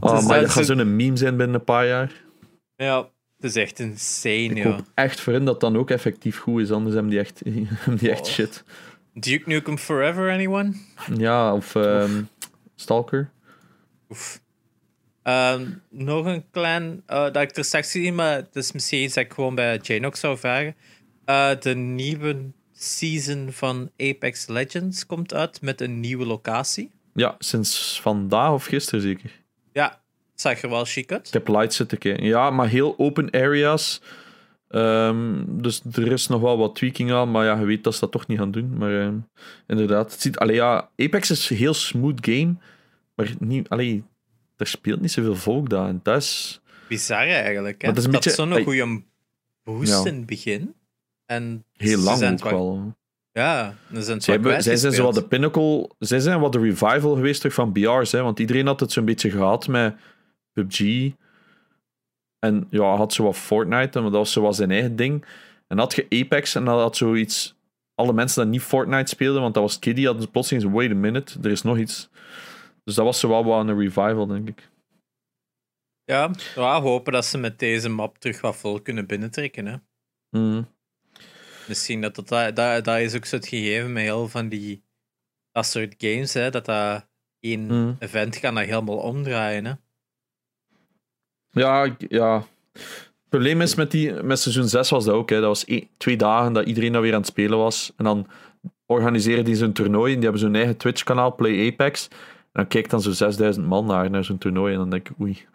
oh, 0.00 0.14
Dus 0.16 0.24
maar 0.26 0.40
dat 0.40 0.50
gaat 0.50 0.66
zo'n 0.66 0.96
meme 0.96 1.16
zijn 1.16 1.36
binnen 1.36 1.54
een 1.56 1.64
paar 1.64 1.86
jaar. 1.86 2.12
ja. 2.76 3.08
het 3.36 3.50
is 3.50 3.56
echt 3.62 3.78
insane, 3.78 4.32
Ik 4.34 4.56
ja. 4.56 4.64
hoop 4.70 4.80
echt 4.94 5.20
voor 5.20 5.32
hen 5.32 5.44
dat 5.44 5.60
dan 5.60 5.76
ook 5.76 5.90
effectief 5.90 6.38
goed 6.38 6.60
is, 6.62 6.70
anders 6.70 6.94
hebben 6.94 7.10
die 7.12 7.20
echt, 7.20 7.40
hebben 7.44 7.96
die 7.98 8.10
echt 8.10 8.20
Oh. 8.20 8.26
shit. 8.32 8.64
Duke 9.18 9.48
Nukem 9.48 9.78
Forever, 9.78 10.30
anyone? 10.30 10.72
Ja, 11.16 11.54
of 11.54 11.74
ehm, 11.74 12.22
Stalker. 12.74 13.30
Oef. 14.10 14.40
Ehm, 15.22 15.70
nog 15.90 16.26
een 16.26 16.44
klein, 16.50 17.02
eh, 17.06 17.22
dat 17.22 17.36
ik 17.36 17.56
er 17.56 17.64
straks 17.64 17.90
zie, 17.90 18.12
maar 18.12 18.34
het 18.34 18.56
is 18.56 18.72
misschien 18.72 19.02
iets 19.02 19.14
dat 19.14 19.24
ik 19.24 19.32
gewoon 19.32 19.54
bij 19.54 19.78
Jane 19.82 20.06
ook 20.06 20.16
zou 20.16 20.38
vragen. 20.38 20.76
Eh, 21.24 21.50
de 21.60 21.74
nieuwe 21.74 22.36
season 22.72 23.48
van 23.52 23.90
Apex 23.96 24.46
Legends 24.46 25.06
komt 25.06 25.34
uit 25.34 25.60
met 25.60 25.80
een 25.80 26.00
nieuwe 26.00 26.26
locatie. 26.26 26.90
Ja, 27.14 27.34
sinds 27.38 28.00
vandaag 28.00 28.52
of 28.52 28.64
gisteren 28.64 29.00
zeker. 29.00 29.30
Ja, 29.72 29.88
het 30.32 30.40
zag 30.40 30.62
er 30.62 30.70
wel 30.70 30.84
chic 30.84 31.12
uit. 31.12 31.26
Ik 31.26 31.32
heb 31.32 31.48
light 31.48 31.74
zitten 31.74 31.98
kijken. 31.98 32.24
Ja, 32.24 32.50
maar 32.50 32.68
heel 32.68 32.94
open 32.98 33.30
areas. 33.30 34.00
Ehm, 34.68 35.42
dus 35.46 35.82
er 35.92 36.12
is 36.12 36.26
nog 36.26 36.40
wel 36.40 36.58
wat 36.58 36.74
tweaking 36.74 37.12
aan, 37.12 37.30
maar 37.30 37.44
ja, 37.44 37.58
je 37.58 37.64
weet 37.64 37.84
dat 37.84 37.94
ze 37.94 38.00
dat 38.00 38.12
toch 38.12 38.26
niet 38.26 38.38
gaan 38.38 38.50
doen. 38.50 38.76
Maar 38.78 39.00
ehm, 39.00 39.14
inderdaad, 39.66 40.12
het 40.12 40.20
ziet, 40.20 40.38
allee, 40.38 40.54
ja, 40.56 40.88
Apex 40.96 41.30
is 41.30 41.50
een 41.50 41.56
heel 41.56 41.74
smooth 41.74 42.18
game, 42.26 42.54
maar 43.14 43.34
niet, 43.38 43.68
allee, 43.68 44.04
er 44.56 44.66
speelt 44.66 45.00
niet 45.00 45.12
zoveel 45.12 45.36
volk 45.36 45.68
daar. 45.70 45.88
En 45.88 46.00
dat 46.02 46.16
is, 46.22 46.60
Bizar 46.88 47.26
eigenlijk. 47.26 47.80
Hè? 47.82 47.86
Maar 47.86 47.94
dat 47.96 47.98
is 47.98 48.04
een 48.04 48.10
beetje- 48.10 48.30
zo'n 48.30 48.62
goede 48.62 49.02
boost 49.64 49.92
Ja. 50.04 50.10
in 50.10 50.16
het 50.16 50.26
begin. 50.26 50.74
En 51.26 51.64
heel 51.72 51.98
lang 51.98 52.32
ook 52.32 52.50
wel-. 52.50 52.94
Ja, 53.32 53.74
ze 53.94 54.02
zijn 54.02 54.20
Zij, 54.20 54.34
hebben, 54.34 54.62
zij 54.62 54.76
zijn 54.76 54.92
zo 54.92 55.02
wat 55.04 55.14
de 55.14 55.24
pinnacle, 55.26 55.90
zij 55.98 56.20
zijn 56.20 56.40
wat 56.40 56.52
de 56.52 56.58
revival 56.58 57.14
geweest 57.14 57.40
terug 57.40 57.54
van 57.54 57.72
BR's, 57.72 58.12
hè, 58.12 58.22
want 58.22 58.38
iedereen 58.40 58.66
had 58.66 58.80
het 58.80 58.92
zo'n 58.92 59.04
beetje 59.04 59.30
gehad 59.30 59.68
met 59.68 59.94
PUBG. 60.52 61.10
En 62.46 62.66
ja, 62.70 62.96
had 62.96 63.12
zo 63.12 63.24
wat 63.24 63.36
Fortnite, 63.36 64.00
maar 64.00 64.10
dat 64.10 64.20
was 64.20 64.32
zo 64.32 64.40
wat 64.40 64.56
zijn 64.56 64.70
eigen 64.70 64.96
ding. 64.96 65.22
En 65.56 65.76
dan 65.76 65.78
had 65.78 65.94
je 65.94 66.06
Apex 66.08 66.54
en 66.54 66.64
dan 66.64 66.78
had 66.78 66.96
zoiets. 66.96 67.54
Alle 67.94 68.12
mensen 68.12 68.42
die 68.42 68.50
niet 68.52 68.62
Fortnite 68.62 69.10
speelden, 69.10 69.42
want 69.42 69.54
dat 69.54 69.62
was 69.62 69.78
Kiddy, 69.78 70.04
hadden 70.04 70.30
plotseling 70.30 70.64
zo, 70.64 70.70
wait 70.70 70.90
a 70.90 70.94
minute, 70.94 71.38
er 71.42 71.50
is 71.50 71.62
nog 71.62 71.78
iets. 71.78 72.08
Dus 72.84 72.94
dat 72.94 73.04
was 73.04 73.20
zo 73.20 73.28
wel 73.28 73.44
wat 73.44 73.68
een 73.68 73.78
revival, 73.78 74.26
denk 74.26 74.48
ik. 74.48 74.68
Ja, 76.04 76.30
ja, 76.54 76.80
hopen 76.80 77.12
dat 77.12 77.24
ze 77.24 77.38
met 77.38 77.58
deze 77.58 77.88
map 77.88 78.18
terug 78.18 78.40
wat 78.40 78.56
vol 78.56 78.80
kunnen 78.80 79.06
binnentrekken. 79.06 79.66
Hè. 79.66 79.76
Mhm. 80.30 80.62
Misschien 81.68 82.00
dat 82.00 82.14
dat, 82.14 82.28
dat, 82.28 82.56
dat, 82.56 82.84
dat 82.84 82.98
is 82.98 83.14
ook 83.14 83.24
zo 83.24 83.36
het 83.36 83.48
gegeven 83.48 83.92
met 83.92 84.02
heel 84.02 84.28
van 84.28 84.48
die 84.48 84.82
dat 85.52 85.66
soort 85.66 85.94
games, 85.98 86.34
hè, 86.34 86.50
dat 86.50 86.64
dat 86.64 87.06
één 87.40 87.66
Mhm. 87.66 87.94
event 87.98 88.40
kan 88.40 88.54
dat 88.54 88.64
helemaal 88.64 88.96
omdraaien. 88.96 89.64
Hè. 89.64 89.72
Ja, 91.60 91.96
ja. 92.08 92.44
Het 92.72 93.28
probleem 93.28 93.60
is 93.60 93.74
met, 93.74 93.90
die, 93.90 94.12
met 94.12 94.38
seizoen 94.40 94.68
6 94.68 94.90
was 94.90 95.04
dat 95.04 95.14
ook. 95.14 95.30
Hè. 95.30 95.36
Dat 95.40 95.48
was 95.48 95.64
één- 95.64 95.88
twee 95.96 96.16
dagen 96.16 96.52
dat 96.52 96.66
iedereen 96.66 96.92
dan 96.92 97.02
weer 97.02 97.12
aan 97.12 97.18
het 97.18 97.28
spelen 97.28 97.58
was. 97.58 97.92
En 97.96 98.04
dan 98.04 98.26
organiseren 98.86 99.44
die 99.44 99.54
zo'n 99.56 99.72
toernooi. 99.72 100.08
En 100.12 100.14
die 100.20 100.22
hebben 100.28 100.40
zo'n 100.40 100.54
eigen 100.54 100.76
Twitch-kanaal, 100.76 101.34
Play 101.34 101.68
Apex. 101.72 102.08
En 102.10 102.16
dan 102.52 102.66
kijkt 102.66 102.90
dan 102.90 103.00
zo'n 103.02 103.12
6000 103.14 103.66
man 103.66 103.86
naar, 103.86 104.10
naar 104.10 104.24
zo'n 104.24 104.38
toernooi. 104.38 104.72
En 104.72 104.78
dan 104.78 104.90
denk 104.90 105.08
ik, 105.08 105.20
oei, 105.20 105.46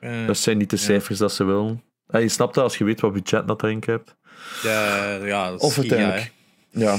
Eh, 0.00 0.26
dat 0.26 0.38
zijn 0.38 0.58
niet 0.58 0.70
de 0.70 0.76
cijfers 0.76 1.18
dat 1.18 1.32
ze 1.32 1.44
willen. 1.44 1.82
Ja, 2.06 2.18
je 2.18 2.28
snapt 2.28 2.54
dat 2.54 2.64
als 2.64 2.78
je 2.78 2.84
weet 2.84 3.00
wat 3.00 3.12
budget 3.12 3.48
dat 3.48 3.62
erin 3.62 3.82
hebt. 3.86 4.16
ja, 4.62 5.14
ja, 5.14 5.50
dat 5.50 5.60
is 5.60 5.66
Of 5.66 5.78
uiteindelijk. 5.78 6.32
hè. 6.72 6.80
Ja. 6.80 6.98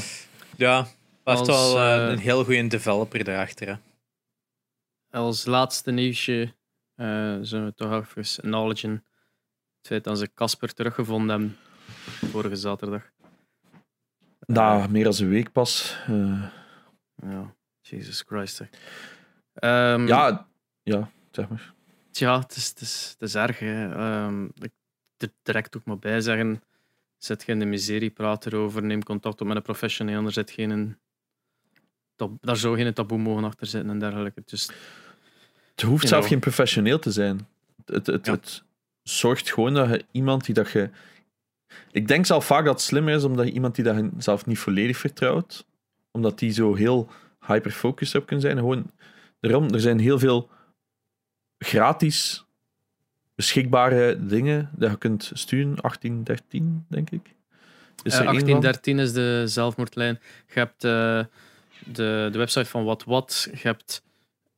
Ja, 0.55 0.77
heeft 1.23 1.39
Als, 1.39 1.47
wel 1.47 1.77
eh, 1.79 2.03
eh, 2.05 2.11
een 2.11 2.17
heel 2.17 2.43
goede 2.43 2.67
developer 2.67 3.29
erachter. 3.29 3.67
Hè. 3.67 3.73
Als 5.19 5.45
laatste 5.45 5.91
nieuwsje 5.91 6.53
eh 6.97 7.37
zullen 7.41 7.65
we 7.65 7.73
toch 7.73 7.91
even 7.91 8.43
acknowledgen 8.43 8.91
het 9.77 9.87
feit 9.87 10.03
dat 10.03 10.17
ze 10.17 10.33
Casper 10.33 10.73
teruggevonden 10.73 11.29
hebben 11.29 11.57
vorige 12.31 12.55
zaterdag. 12.55 13.09
Na 14.45 14.87
meer 14.87 15.03
dan 15.03 15.13
een 15.17 15.29
week 15.29 15.51
pas. 15.51 15.97
eh, 16.07 16.49
Ja, 17.15 17.55
Jesus 17.81 18.23
Christ. 18.27 18.61
Ehm, 19.53 20.07
ja, 20.07 20.47
ja, 20.83 21.11
zeg 21.31 21.49
maar. 21.49 21.73
Tja, 22.11 22.39
het 22.39 22.55
is, 22.55 22.69
het 22.69 22.79
is, 22.81 23.09
het 23.19 23.21
is 23.29 23.35
erg. 23.35 23.59
Hè. 23.59 23.93
Ehm, 23.95 24.45
ik 24.45 24.71
er 25.17 25.29
direct 25.43 25.77
ook 25.77 25.85
maar 25.85 25.99
bij 25.99 26.21
zeggen. 26.21 26.61
Zet 27.17 27.43
je 27.43 27.51
in 27.51 27.59
de 27.59 27.65
miserie, 27.65 28.09
praat 28.09 28.45
erover, 28.45 28.83
neem 28.83 29.03
contact 29.03 29.41
op 29.41 29.47
met 29.47 29.55
een 29.55 29.61
professioneel. 29.61 30.25
Er 30.25 30.31
zit 30.31 30.51
geen 30.51 30.97
daar 32.41 32.57
zou 32.57 32.75
geen 32.77 32.93
taboe 32.93 33.17
mogen 33.17 33.43
achter 33.43 33.67
zitten 33.67 33.89
en 33.89 33.99
dergelijke. 33.99 34.41
Dus 34.45 34.69
Het 35.77 35.85
hoeft 35.85 36.01
You 36.01 36.07
zelf 36.07 36.19
know. 36.19 36.31
geen 36.31 36.39
professioneel 36.39 36.99
te 36.99 37.11
zijn. 37.11 37.47
Het, 37.85 38.07
het, 38.07 38.25
Ja. 38.25 38.31
het 38.31 38.63
zorgt 39.03 39.51
gewoon 39.51 39.73
dat 39.73 39.89
je 39.89 40.05
iemand 40.11 40.45
die 40.45 40.53
dat 40.55 40.71
je. 40.71 40.89
Ik 41.91 42.07
denk 42.07 42.25
zelf 42.25 42.45
vaak 42.45 42.65
dat 42.65 42.73
het 42.73 42.83
slimmer 42.83 43.13
is 43.15 43.23
omdat 43.23 43.45
je 43.45 43.51
iemand 43.53 43.75
die 43.75 43.83
dat 43.83 43.95
je 43.95 44.09
zelf 44.17 44.45
niet 44.45 44.59
volledig 44.59 44.97
vertrouwt, 44.97 45.65
omdat 46.11 46.39
die 46.39 46.51
zo 46.51 46.75
heel 46.75 47.09
hyperfocused 47.45 48.21
op 48.21 48.27
kan 48.27 48.39
zijn. 48.41 48.57
Gewoon, 48.57 48.91
daarom, 49.39 49.69
er 49.73 49.79
zijn 49.79 49.99
heel 49.99 50.19
veel 50.19 50.49
gratis 51.57 52.45
beschikbare 53.35 54.25
dingen 54.25 54.69
dat 54.75 54.91
je 54.91 54.97
kunt 54.97 55.31
sturen. 55.33 55.75
1813, 55.75 56.85
denk 56.87 57.09
ik. 57.09 57.21
Is 58.03 58.13
Eh, 58.13 58.19
er 58.19 58.25
één 58.27 58.39
van? 58.39 58.49
1813 58.49 58.99
is 58.99 59.13
de 59.13 59.43
zelfmoordlijn. 59.45 60.19
Je 60.47 60.59
hebt 60.59 60.83
eh, 60.83 61.23
de, 61.85 62.29
de 62.31 62.37
website 62.37 62.65
van 62.65 62.83
What 62.83 63.03
What. 63.03 63.47
Je 63.51 63.59
hebt. 63.67 64.03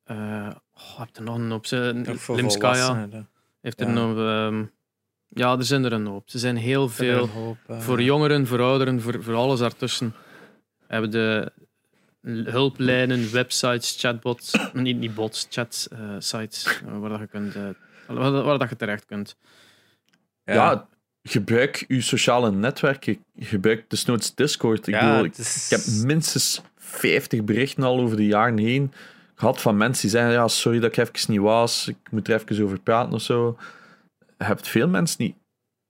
eh 0.04 0.50
oh, 0.80 1.00
heb 1.00 1.16
er 1.16 1.24
nog 1.24 1.36
een 1.36 1.52
op. 1.52 1.66
Ze- 1.66 2.04
Ook 2.10 2.18
voor 2.20 2.36
Limskaya 2.36 3.08
hè. 3.12 3.22
heeft 3.62 3.82
er 3.82 3.88
Ja. 3.88 3.94
nog. 3.94 4.18
ehm, 4.18 4.64
ja, 5.28 5.58
er 5.58 5.64
zijn 5.64 5.84
er 5.84 5.94
een 5.94 6.06
hoop. 6.06 6.30
Ze 6.30 6.40
zijn 6.40 6.58
heel 6.58 6.90
veel. 6.90 7.28
hoop, 7.28 7.58
eh, 7.68 7.80
Voor 7.80 8.02
jongeren, 8.02 8.48
voor 8.48 8.62
ouderen, 8.62 9.02
voor, 9.02 9.24
voor 9.24 9.34
alles 9.36 9.60
daartussen. 9.60 10.14
Hebben 10.88 11.12
de 11.12 11.52
hulplijnen, 12.52 13.32
websites, 13.32 13.96
chatbots, 14.00 14.52
niet, 14.74 14.98
niet 14.98 15.16
bots, 15.16 15.48
chat 15.50 15.88
eh, 15.92 16.00
sites, 16.20 16.66
eh, 16.88 16.98
waar, 17.00 17.10
dat 17.10 17.20
je 17.20 17.28
kunt, 17.28 17.54
waar, 18.08 18.32
waar 18.44 18.58
dat 18.58 18.70
je 18.70 18.76
terecht 18.76 19.06
kunt. 19.06 19.36
Ja, 20.44 20.88
gebruik 21.24 21.86
je 21.88 22.02
sociale 22.02 22.52
netwerken. 22.52 23.24
Gebruik 23.40 23.90
desnoods 23.90 24.36
Discord. 24.36 24.88
Ik, 24.88 24.94
Ja, 24.94 25.10
bedoel, 25.10 25.26
ik, 25.26 25.36
het 25.36 25.40
is- 25.46 25.72
ik 25.72 25.78
heb 25.78 26.06
minstens 26.06 26.62
50 26.78 27.44
berichten 27.44 27.84
al 27.84 28.00
over 28.00 28.18
de 28.18 28.26
jaren 28.26 28.58
heen 28.58 28.94
gehad 29.40 29.62
van 29.62 29.78
mensen 29.78 30.02
die 30.02 30.12
zeggen: 30.12 30.32
ja, 30.32 30.48
sorry 30.48 30.80
dat 30.80 30.98
ik 30.98 30.98
even 30.98 31.32
niet 31.32 31.42
was, 31.42 31.88
ik 31.88 31.98
moet 32.12 32.28
er 32.28 32.42
even 32.42 32.64
over 32.64 32.80
praten 32.80 33.14
of 33.14 33.22
zo. 33.22 33.58
Je 34.38 34.44
hebt 34.44 34.68
veel 34.68 34.88
mensen 34.88 35.24
niet. 35.24 35.36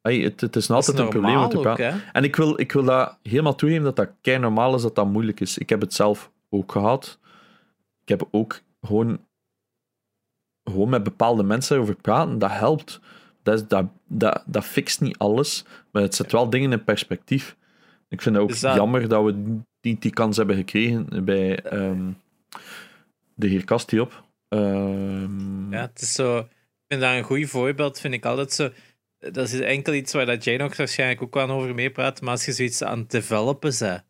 Ai, 0.01 0.23
het, 0.23 0.41
het 0.41 0.55
is 0.55 0.69
altijd 0.69 0.99
een 0.99 1.09
probleem 1.09 1.37
om 1.37 1.49
te 1.49 1.57
ook, 1.57 1.63
praten. 1.63 2.01
En 2.11 2.23
ik 2.23 2.35
wil, 2.35 2.59
ik 2.59 2.71
wil 2.71 2.83
dat 2.83 3.17
helemaal 3.23 3.55
toegeven 3.55 3.83
dat 3.83 3.95
dat 3.95 4.09
kei 4.21 4.37
normaal 4.37 4.75
is 4.75 4.81
dat 4.81 4.95
dat 4.95 5.07
moeilijk 5.07 5.39
is. 5.39 5.57
Ik 5.57 5.69
heb 5.69 5.81
het 5.81 5.93
zelf 5.93 6.31
ook 6.49 6.71
gehad. 6.71 7.19
Ik 8.01 8.09
heb 8.09 8.27
ook 8.31 8.61
gewoon, 8.81 9.19
gewoon 10.63 10.89
met 10.89 11.03
bepaalde 11.03 11.43
mensen 11.43 11.75
erover 11.75 11.95
praten. 11.95 12.39
Dat 12.39 12.51
helpt. 12.51 12.99
Dat, 13.43 13.59
is, 13.59 13.67
dat, 13.67 13.85
dat, 14.07 14.43
dat 14.45 14.63
fixt 14.63 15.01
niet 15.01 15.17
alles, 15.17 15.65
maar 15.91 16.01
het 16.01 16.15
zet 16.15 16.31
wel 16.31 16.49
dingen 16.49 16.71
in 16.71 16.83
perspectief. 16.83 17.55
Ik 18.07 18.21
vind 18.21 18.35
het 18.35 18.43
ook 18.43 18.59
dat- 18.59 18.75
jammer 18.75 19.07
dat 19.07 19.23
we 19.23 19.59
niet 19.81 20.01
die 20.01 20.13
kans 20.13 20.37
hebben 20.37 20.55
gekregen 20.55 21.25
bij 21.25 21.61
ehm, 21.61 22.11
de 23.39 23.47
heer 23.47 23.65
Kastiop. 23.65 24.23
Ehm 24.47 25.71
Ja, 25.71 25.81
het 25.81 26.01
is 26.01 26.13
zo. 26.13 26.37
Ik 26.39 26.45
vind 26.87 27.01
dat 27.01 27.13
een 27.13 27.23
goed 27.23 27.49
voorbeeld, 27.49 27.99
vind 27.99 28.13
ik 28.13 28.25
altijd 28.25 28.53
zo. 28.53 28.69
Dat 29.19 29.49
is 29.51 29.59
enkel 29.59 29.93
iets 29.93 30.13
waar 30.13 30.25
dat 30.25 30.47
ook 30.61 30.75
waarschijnlijk 30.75 31.21
ook 31.21 31.33
wel 31.33 31.49
over 31.49 31.75
meepraat. 31.75 32.21
Maar 32.21 32.31
als 32.31 32.45
je 32.45 32.51
zoiets 32.51 32.83
aan 32.83 32.99
het 32.99 33.11
developen 33.11 33.73
bent 33.79 34.03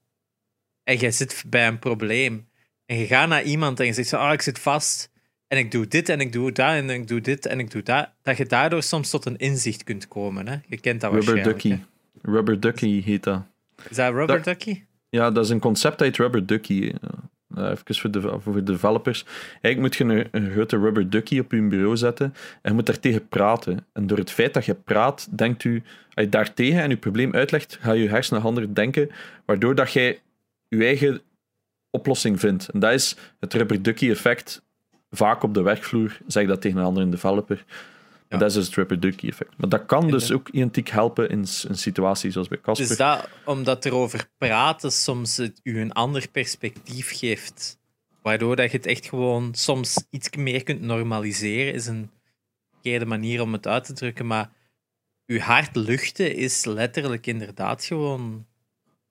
en 0.84 1.00
je 1.00 1.12
zit 1.12 1.44
bij 1.48 1.68
een 1.68 1.80
probleem 1.80 2.48
en 2.86 2.98
je 2.98 3.06
gaat 3.08 3.30
naar 3.30 3.44
iemand 3.44 3.80
en 3.80 3.86
je 3.86 3.94
zegt 3.94 4.08
zo, 4.08 4.18
ah, 4.18 4.34
ik 4.34 4.42
zit 4.42 4.60
vast 4.60 5.12
en 5.48 5.58
ik 5.58 5.72
doe 5.72 5.88
dit 5.88 6.10
en 6.10 6.20
ik 6.20 6.32
doe 6.32 6.52
dat 6.52 6.70
en 6.70 6.90
ik 6.90 7.08
doe 7.08 7.22
dit 7.22 7.46
en 7.46 7.60
ik 7.60 7.72
doe 7.72 7.84
dat, 7.84 8.10
dat 8.22 8.38
je 8.38 8.46
daardoor 8.46 8.84
soms 8.84 9.10
tot 9.10 9.26
een 9.26 9.38
inzicht 9.38 9.84
kunt 9.84 10.08
komen. 10.08 10.48
Hè? 10.48 10.56
Je 10.68 10.80
kent 10.80 11.02
dat 11.02 11.14
Rubber. 11.14 11.44
Ducky. 11.44 11.78
Rubber 12.22 12.60
Ducky 12.60 13.02
heet 13.02 13.24
dat. 13.24 13.44
Is 13.90 13.96
dat 13.96 14.14
Rubber 14.14 14.36
Dat- 14.36 14.44
Ducky? 14.44 14.84
Ja, 15.10 15.32
dat 15.32 15.44
is 15.46 15.50
een 15.52 15.60
concept 15.60 16.02
uit 16.02 16.18
Rubber 16.18 16.46
Ducky. 16.46 16.94
Uh, 17.58 17.70
even 17.70 17.96
voor 17.96 18.12
de, 18.12 18.40
voor 18.40 18.54
de 18.54 18.64
developers. 18.64 19.26
Eigenlijk 19.62 19.80
moet 19.80 19.96
je 19.96 20.04
een, 20.04 20.28
een 20.32 20.52
grote 20.52 20.78
Rubber 20.78 21.10
Ducky 21.10 21.40
op 21.40 21.52
je 21.52 21.62
bureau 21.62 21.98
zetten 21.98 22.26
en 22.62 22.70
je 22.70 22.74
moet 22.74 22.86
daar 22.86 23.00
tegen 23.00 23.28
praten. 23.28 23.86
En 23.94 24.08
door 24.08 24.18
het 24.18 24.32
feit 24.32 24.54
dat 24.54 24.66
je 24.66 24.74
praat, 24.74 25.38
denkt 25.38 25.64
u, 25.64 25.84
als 26.14 26.26
je 26.26 26.30
daar 26.30 26.54
tegen 26.54 26.82
en 26.82 26.90
je 26.90 26.98
probleem 26.98 27.34
uitlegt, 27.34 27.78
ga 27.82 27.92
je 27.92 28.10
hersenen 28.10 28.42
anders 28.42 28.68
denken, 28.70 29.10
waardoor 29.46 29.76
dat 29.76 29.92
jij 29.92 30.20
je 30.68 30.86
eigen 30.86 31.22
oplossing 31.90 32.40
vindt. 32.40 32.70
En 32.70 32.80
dat 32.80 32.94
is 32.94 33.16
het 33.40 33.54
Rubber 33.54 33.82
Ducky 33.82 34.10
effect. 34.10 34.62
Vaak 35.12 35.44
op 35.44 35.54
de 35.54 35.62
werkvloer 35.62 36.18
zeg 36.28 36.44
ik 36.44 36.50
dat 36.50 36.62
tegen 36.62 36.80
een 36.80 36.86
andere 36.86 37.10
developer. 37.10 37.66
Ja. 38.30 38.38
Dat 38.38 38.48
is 38.50 38.54
dus 38.54 38.76
het 38.76 39.02
Ducky 39.02 39.28
effect. 39.28 39.58
Maar 39.58 39.70
dat 39.70 39.86
kan 39.86 40.08
dus 40.08 40.32
ook 40.32 40.50
identiek 40.50 40.90
helpen 40.90 41.30
in, 41.30 41.48
s- 41.48 41.66
in 41.66 41.76
situaties 41.76 42.34
zoals 42.34 42.48
bij 42.48 42.62
Casper. 42.62 42.88
Dus 42.88 42.98
dat, 42.98 43.30
omdat 43.46 43.86
erover 43.86 44.30
praten 44.38 44.92
soms 44.92 45.38
het 45.38 45.60
u 45.64 45.80
een 45.82 45.92
ander 45.94 46.28
perspectief 46.32 47.18
geeft. 47.18 47.78
Waardoor 48.22 48.56
dat 48.56 48.72
je 48.72 48.78
het 48.78 48.86
echt 48.86 49.06
gewoon 49.06 49.54
soms 49.56 50.04
iets 50.10 50.30
meer 50.36 50.64
kunt 50.64 50.82
normaliseren, 50.82 51.74
is 51.74 51.88
een 51.88 52.12
verkeerde 52.72 53.06
manier 53.06 53.42
om 53.42 53.54
het 53.54 53.68
uit 53.68 53.84
te 53.84 53.94
drukken. 53.94 54.28
Maar 54.28 54.52
uw 55.26 55.40
hart 55.40 55.76
luchten 55.76 56.36
is 56.36 56.66
letterlijk 56.66 57.28
inderdaad 57.28 57.84
gewoon 57.84 58.46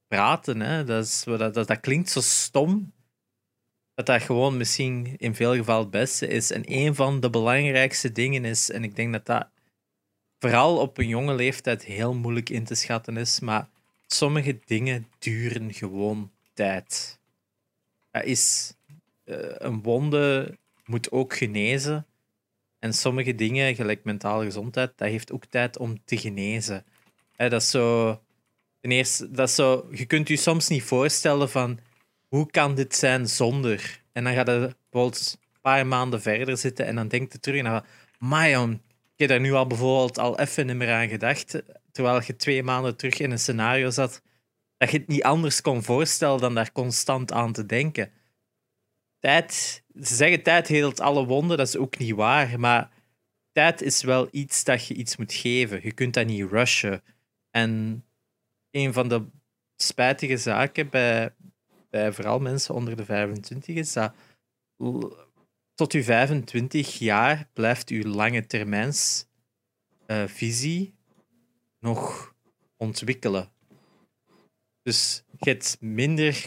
praten. 0.06 0.60
Hè? 0.60 0.84
Dat, 0.84 1.04
is, 1.04 1.24
dat, 1.24 1.54
dat 1.54 1.80
klinkt 1.80 2.10
zo 2.10 2.20
stom. 2.20 2.92
Dat 3.98 4.06
dat 4.06 4.22
gewoon 4.22 4.56
misschien 4.56 5.14
in 5.16 5.34
veel 5.34 5.54
gevallen 5.54 5.82
het 5.82 5.90
beste 5.90 6.26
is. 6.26 6.50
En 6.50 6.62
een 6.64 6.94
van 6.94 7.20
de 7.20 7.30
belangrijkste 7.30 8.12
dingen 8.12 8.44
is, 8.44 8.70
en 8.70 8.84
ik 8.84 8.96
denk 8.96 9.12
dat 9.12 9.26
dat 9.26 9.48
vooral 10.38 10.78
op 10.78 10.98
een 10.98 11.08
jonge 11.08 11.34
leeftijd 11.34 11.84
heel 11.84 12.14
moeilijk 12.14 12.50
in 12.50 12.64
te 12.64 12.74
schatten 12.74 13.16
is, 13.16 13.40
maar 13.40 13.68
sommige 14.06 14.58
dingen 14.64 15.08
duren 15.18 15.74
gewoon 15.74 16.30
tijd. 16.52 17.18
Is, 18.22 18.74
eh, 19.24 19.36
een 19.40 19.82
wonde 19.82 20.56
moet 20.84 21.10
ook 21.10 21.36
genezen. 21.36 22.06
En 22.78 22.92
sommige 22.92 23.34
dingen, 23.34 23.74
gelijk 23.74 24.04
mentale 24.04 24.44
gezondheid, 24.44 24.92
dat 24.96 25.08
heeft 25.08 25.32
ook 25.32 25.44
tijd 25.44 25.78
om 25.78 25.98
te 26.04 26.16
genezen. 26.16 26.84
Dat 27.36 27.52
is 27.52 27.70
zo. 27.70 28.20
Ten 28.80 28.90
eerste, 28.90 29.30
dat 29.30 29.48
is 29.48 29.54
zo, 29.54 29.88
je 29.90 30.06
kunt 30.06 30.28
je 30.28 30.36
soms 30.36 30.68
niet 30.68 30.82
voorstellen 30.82 31.50
van 31.50 31.80
hoe 32.28 32.50
kan 32.50 32.74
dit 32.74 32.94
zijn 32.94 33.28
zonder. 33.28 34.02
En 34.12 34.24
dan 34.24 34.34
gaat 34.34 34.46
je 34.46 34.76
bijvoorbeeld 34.90 35.38
een 35.40 35.60
paar 35.60 35.86
maanden 35.86 36.22
verder 36.22 36.56
zitten 36.56 36.86
en 36.86 36.94
dan 36.94 37.08
denkt 37.08 37.32
je 37.32 37.40
terug 37.40 37.62
naar, 37.62 37.84
maar 38.18 38.50
jong, 38.50 38.74
ik 39.12 39.18
heb 39.18 39.28
daar 39.28 39.40
nu 39.40 39.52
al 39.52 39.66
bijvoorbeeld 39.66 40.18
al 40.18 40.38
even 40.38 40.66
niet 40.66 40.76
meer 40.76 40.92
aan 40.92 41.08
gedacht, 41.08 41.62
terwijl 41.92 42.22
je 42.26 42.36
twee 42.36 42.62
maanden 42.62 42.96
terug 42.96 43.18
in 43.18 43.30
een 43.30 43.38
scenario 43.38 43.90
zat, 43.90 44.22
dat 44.76 44.90
je 44.90 44.98
het 44.98 45.08
niet 45.08 45.22
anders 45.22 45.60
kon 45.60 45.82
voorstellen 45.82 46.40
dan 46.40 46.54
daar 46.54 46.72
constant 46.72 47.32
aan 47.32 47.52
te 47.52 47.66
denken. 47.66 48.12
Tijd, 49.18 49.82
ze 50.02 50.14
zeggen 50.14 50.42
tijd 50.42 50.68
heelt 50.68 51.00
alle 51.00 51.26
wonden, 51.26 51.56
dat 51.56 51.68
is 51.68 51.76
ook 51.76 51.98
niet 51.98 52.14
waar, 52.14 52.60
maar 52.60 52.90
tijd 53.52 53.82
is 53.82 54.02
wel 54.02 54.28
iets 54.30 54.64
dat 54.64 54.86
je 54.86 54.94
iets 54.94 55.16
moet 55.16 55.32
geven. 55.32 55.80
Je 55.82 55.92
kunt 55.92 56.14
dat 56.14 56.26
niet 56.26 56.50
rushen. 56.50 57.02
En 57.50 58.04
een 58.70 58.92
van 58.92 59.08
de 59.08 59.26
spijtige 59.76 60.36
zaken 60.36 60.88
bij, 60.88 61.34
bij 61.90 62.12
vooral 62.12 62.38
mensen 62.38 62.74
onder 62.74 62.96
de 62.96 63.04
25 63.04 63.76
is 63.76 63.92
dat 63.92 64.14
tot 65.74 65.92
je 65.92 66.02
25 66.02 66.98
jaar 66.98 67.48
blijft 67.52 67.88
je 67.88 68.08
lange 68.08 68.46
termijns 68.46 69.26
eh, 70.06 70.24
visie 70.26 70.94
nog 71.80 72.34
ontwikkelen. 72.76 73.52
Dus 74.82 75.24
je 75.38 75.50
hebt 75.50 75.76
minder, 75.80 76.46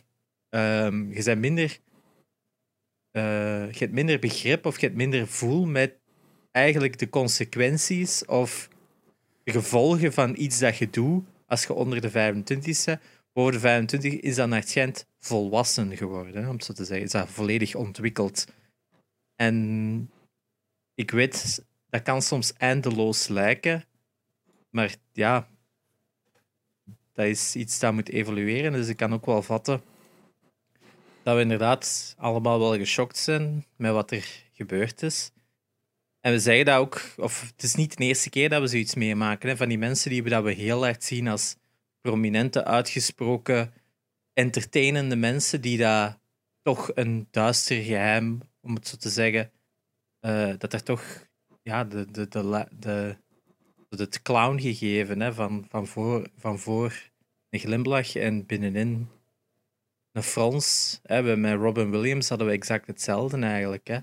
ehm, 0.50 1.12
je 1.12 1.24
bent 1.24 1.40
minder, 1.40 1.80
eh, 3.12 3.72
je 3.72 3.80
hebt 3.80 3.92
minder 3.92 4.20
begrip 4.20 4.66
of 4.66 4.80
je 4.80 4.86
hebt 4.86 4.98
minder 4.98 5.28
voel 5.28 5.66
met 5.66 6.00
eigenlijk 6.52 7.00
de 7.00 7.10
consequenties 7.10 8.26
of 8.26 8.70
de 9.44 9.52
gevolgen 9.52 10.14
van 10.14 10.36
iets 10.38 10.60
dat 10.60 10.78
je 10.78 10.90
doet 10.90 11.26
als 11.46 11.64
je 11.64 11.74
onder 11.74 12.02
de 12.02 12.10
25 12.10 12.86
bent. 12.86 13.02
Boven 13.34 13.54
de 13.54 13.60
25 13.60 14.14
is 14.14 14.36
dat 14.36 14.48
naar 14.50 14.64
schijnt 14.64 15.06
volwassen 15.20 15.98
geworden, 15.98 16.50
om 16.50 16.60
zo 16.60 16.74
te 16.74 16.86
zeggen. 16.86 17.06
Is 17.06 17.12
dat 17.12 17.30
volledig 17.30 17.76
ontwikkeld. 17.76 18.46
En 19.36 20.12
ik 20.96 21.12
weet, 21.12 21.66
dat 21.90 22.02
kan 22.02 22.22
soms 22.22 22.54
eindeloos 22.54 23.28
lijken, 23.28 23.86
maar 24.70 24.96
ja, 25.14 25.48
dat 27.14 27.26
is 27.26 27.56
iets 27.56 27.80
dat 27.80 27.94
moet 27.94 28.10
evolueren. 28.10 28.72
Dus 28.72 28.88
ik 28.88 28.98
kan 28.98 29.14
ook 29.14 29.26
wel 29.26 29.42
vatten 29.42 29.82
dat 31.24 31.36
we 31.36 31.42
inderdaad 31.42 32.16
allemaal 32.18 32.60
wel 32.60 32.78
geschokt 32.78 33.18
zijn 33.18 33.66
met 33.76 33.92
wat 33.92 34.12
er 34.12 34.44
gebeurd 34.54 35.04
is. 35.04 35.32
En 36.20 36.32
we 36.32 36.40
zeggen 36.40 36.66
dat 36.66 36.78
ook, 36.78 37.02
of 37.18 37.42
het 37.42 37.64
is 37.64 37.76
niet 37.76 37.98
de 37.98 38.04
eerste 38.04 38.30
keer 38.30 38.50
dat 38.50 38.62
we 38.62 38.68
zoiets 38.68 38.96
meemaken. 38.96 39.58
Van 39.58 39.70
die 39.70 39.78
mensen 39.78 40.10
die 40.10 40.24
we, 40.24 40.30
dat 40.30 40.44
we 40.44 40.52
heel 40.52 40.88
erg 40.88 41.04
zien 41.04 41.28
als 41.28 41.56
prominente, 42.02 42.66
uitgesproken, 42.66 43.74
entertainende 44.34 45.16
mensen 45.16 45.62
die 45.62 45.78
daar 45.78 46.18
toch 46.62 46.92
een 46.94 47.28
duister 47.32 47.82
geheim, 47.84 48.40
om 48.62 48.76
het 48.76 48.88
zo 48.88 48.98
te 48.98 49.10
zeggen, 49.10 49.52
eh, 50.20 50.54
dat 50.58 50.74
er 50.74 50.84
toch 50.84 51.30
ja, 51.64 51.84
de, 51.84 52.12
de, 52.12 52.28
de, 52.28 52.68
de, 52.80 53.16
de, 53.90 54.04
het 54.04 54.22
clown 54.22 54.60
gegeven 54.60 55.20
hè, 55.20 55.34
van, 55.34 55.66
van, 55.70 55.88
voor, 55.88 56.28
van 56.38 56.60
voor 56.60 57.10
een 57.50 57.60
glimlach 57.60 58.16
en 58.16 58.46
binnenin 58.46 59.10
een 60.12 60.24
frons. 60.24 61.00
Hè. 61.04 61.38
Met 61.38 61.60
Robin 61.60 61.92
Williams 61.92 62.30
hadden 62.30 62.48
we 62.48 62.54
exact 62.54 62.88
hetzelfde 62.88 63.40
eigenlijk. 63.40 63.88
Hè. 63.88 64.00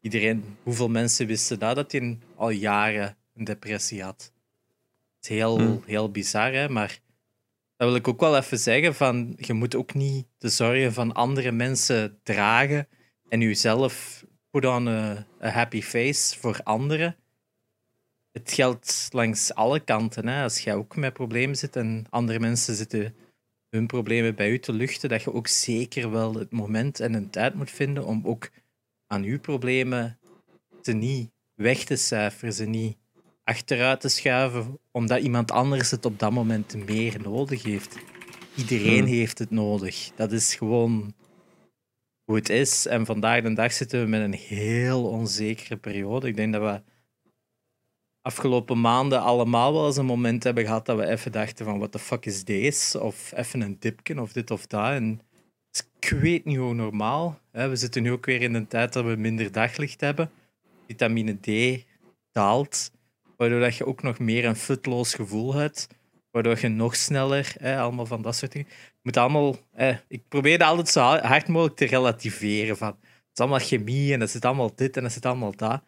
Iedereen, 0.00 0.56
hoeveel 0.62 0.88
mensen 0.88 1.26
wisten 1.26 1.58
dat, 1.58 1.76
dat 1.76 1.92
hij 1.92 2.18
al 2.36 2.50
jaren 2.50 3.16
een 3.34 3.44
depressie 3.44 4.02
had? 4.02 4.32
Het 5.16 5.30
is 5.30 5.36
heel, 5.36 5.58
Hmm. 5.58 5.82
heel 5.86 6.10
bizar, 6.10 6.52
hè? 6.52 6.68
maar 6.68 7.00
dat 7.80 7.88
wil 7.88 7.98
ik 7.98 8.08
ook 8.08 8.20
wel 8.20 8.36
even 8.36 8.58
zeggen. 8.58 8.94
Van, 8.94 9.34
je 9.36 9.52
moet 9.52 9.74
ook 9.74 9.94
niet 9.94 10.26
de 10.38 10.48
zorgen 10.48 10.92
van 10.92 11.12
andere 11.12 11.52
mensen 11.52 12.18
dragen 12.22 12.88
en 13.28 13.40
jezelf 13.40 14.24
put 14.50 14.64
on 14.66 14.88
a, 14.88 15.26
happy 15.38 15.82
face 15.82 16.38
voor 16.38 16.60
anderen. 16.64 17.16
Het 18.32 18.52
geldt 18.52 19.08
langs 19.10 19.54
alle 19.54 19.80
kanten. 19.80 20.28
Hè? 20.28 20.42
Als 20.42 20.58
jij 20.58 20.74
ook 20.74 20.96
met 20.96 21.12
problemen 21.12 21.56
zit 21.56 21.76
en 21.76 22.06
andere 22.10 22.40
mensen 22.40 22.74
zitten 22.74 23.14
hun 23.70 23.86
problemen 23.86 24.34
bij 24.34 24.50
u 24.50 24.58
te 24.58 24.72
luchten, 24.72 25.08
dat 25.08 25.22
je 25.22 25.32
ook 25.32 25.48
zeker 25.48 26.10
wel 26.10 26.34
het 26.34 26.50
moment 26.50 27.00
en 27.00 27.14
een 27.14 27.30
tijd 27.30 27.54
moet 27.54 27.70
vinden 27.70 28.04
om 28.04 28.26
ook 28.26 28.50
aan 29.06 29.22
uw 29.22 29.40
problemen 29.40 30.18
ze 30.82 30.92
niet 30.92 31.30
weg 31.54 31.84
te 31.84 31.96
cijferen, 31.96 32.52
ze 32.52 32.64
niet 32.64 32.96
achteruit 33.50 34.00
te 34.00 34.08
schuiven, 34.08 34.78
omdat 34.90 35.20
iemand 35.22 35.50
anders 35.50 35.90
het 35.90 36.04
op 36.04 36.18
dat 36.18 36.32
moment 36.32 36.86
meer 36.86 37.20
nodig 37.22 37.62
heeft. 37.62 37.96
Iedereen 38.56 39.04
Hmm. 39.04 39.12
heeft 39.12 39.38
het 39.38 39.50
nodig. 39.50 40.10
Dat 40.16 40.32
is 40.32 40.54
gewoon 40.54 41.14
hoe 42.24 42.36
het 42.36 42.48
is. 42.48 42.86
En 42.86 43.06
vandaag 43.06 43.42
de 43.42 43.52
dag 43.52 43.72
zitten 43.72 44.00
we 44.00 44.06
met 44.06 44.20
een 44.20 44.34
heel 44.34 45.04
onzekere 45.08 45.76
periode. 45.76 46.28
Ik 46.28 46.36
denk 46.36 46.52
dat 46.52 46.62
we 46.62 46.82
afgelopen 48.22 48.80
maanden 48.80 49.20
allemaal 49.20 49.72
wel 49.72 49.86
eens 49.86 49.96
een 49.96 50.04
moment 50.06 50.44
hebben 50.44 50.64
gehad 50.64 50.86
dat 50.86 50.96
we 50.96 51.06
even 51.06 51.32
dachten 51.32 51.64
van 51.64 51.78
what 51.78 51.92
the 51.92 51.98
fuck 51.98 52.26
is 52.26 52.44
deze? 52.44 53.00
Of 53.00 53.32
even 53.32 53.60
een 53.60 53.76
dipje 53.78 54.20
of 54.20 54.32
dit 54.32 54.50
of 54.50 54.66
dat. 54.66 54.90
En 54.90 55.20
ik 56.00 56.10
weet 56.10 56.44
niet 56.44 56.56
hoe 56.56 56.74
normaal. 56.74 57.38
We 57.50 57.76
zitten 57.76 58.02
nu 58.02 58.12
ook 58.12 58.26
weer 58.26 58.42
in 58.42 58.54
een 58.54 58.66
tijd 58.66 58.92
dat 58.92 59.04
we 59.04 59.16
minder 59.16 59.52
daglicht 59.52 60.00
hebben. 60.00 60.30
Vitamine 60.86 61.34
D 61.40 61.48
daalt, 62.32 62.90
waardoor 63.40 63.60
dat 63.60 63.76
je 63.76 63.86
ook 63.86 64.02
nog 64.02 64.18
meer 64.18 64.44
een 64.44 64.56
futloos 64.56 65.14
gevoel 65.14 65.54
hebt, 65.54 65.88
waardoor 66.30 66.58
je 66.60 66.68
nog 66.68 66.96
sneller, 66.96 67.54
hè, 67.58 67.78
allemaal 67.78 68.06
van 68.06 68.22
dat 68.22 68.36
soort 68.36 68.52
dingen. 68.52 68.68
Je 68.70 68.98
moet 69.02 69.16
allemaal, 69.16 69.56
eh, 69.72 69.96
ik 70.08 70.28
probeer 70.28 70.58
dat 70.58 70.68
altijd 70.68 70.88
zo 70.88 71.00
hard 71.00 71.48
mogelijk 71.48 71.76
te 71.76 71.84
relativeren. 71.84 72.76
Van, 72.76 72.88
het 72.88 73.30
is 73.32 73.38
allemaal 73.40 73.58
chemie 73.58 74.12
en 74.12 74.20
het 74.20 74.30
zit 74.30 74.44
allemaal 74.44 74.74
dit 74.74 74.96
en 74.96 75.02
het 75.04 75.12
zit 75.12 75.26
allemaal 75.26 75.56
dat. 75.56 75.82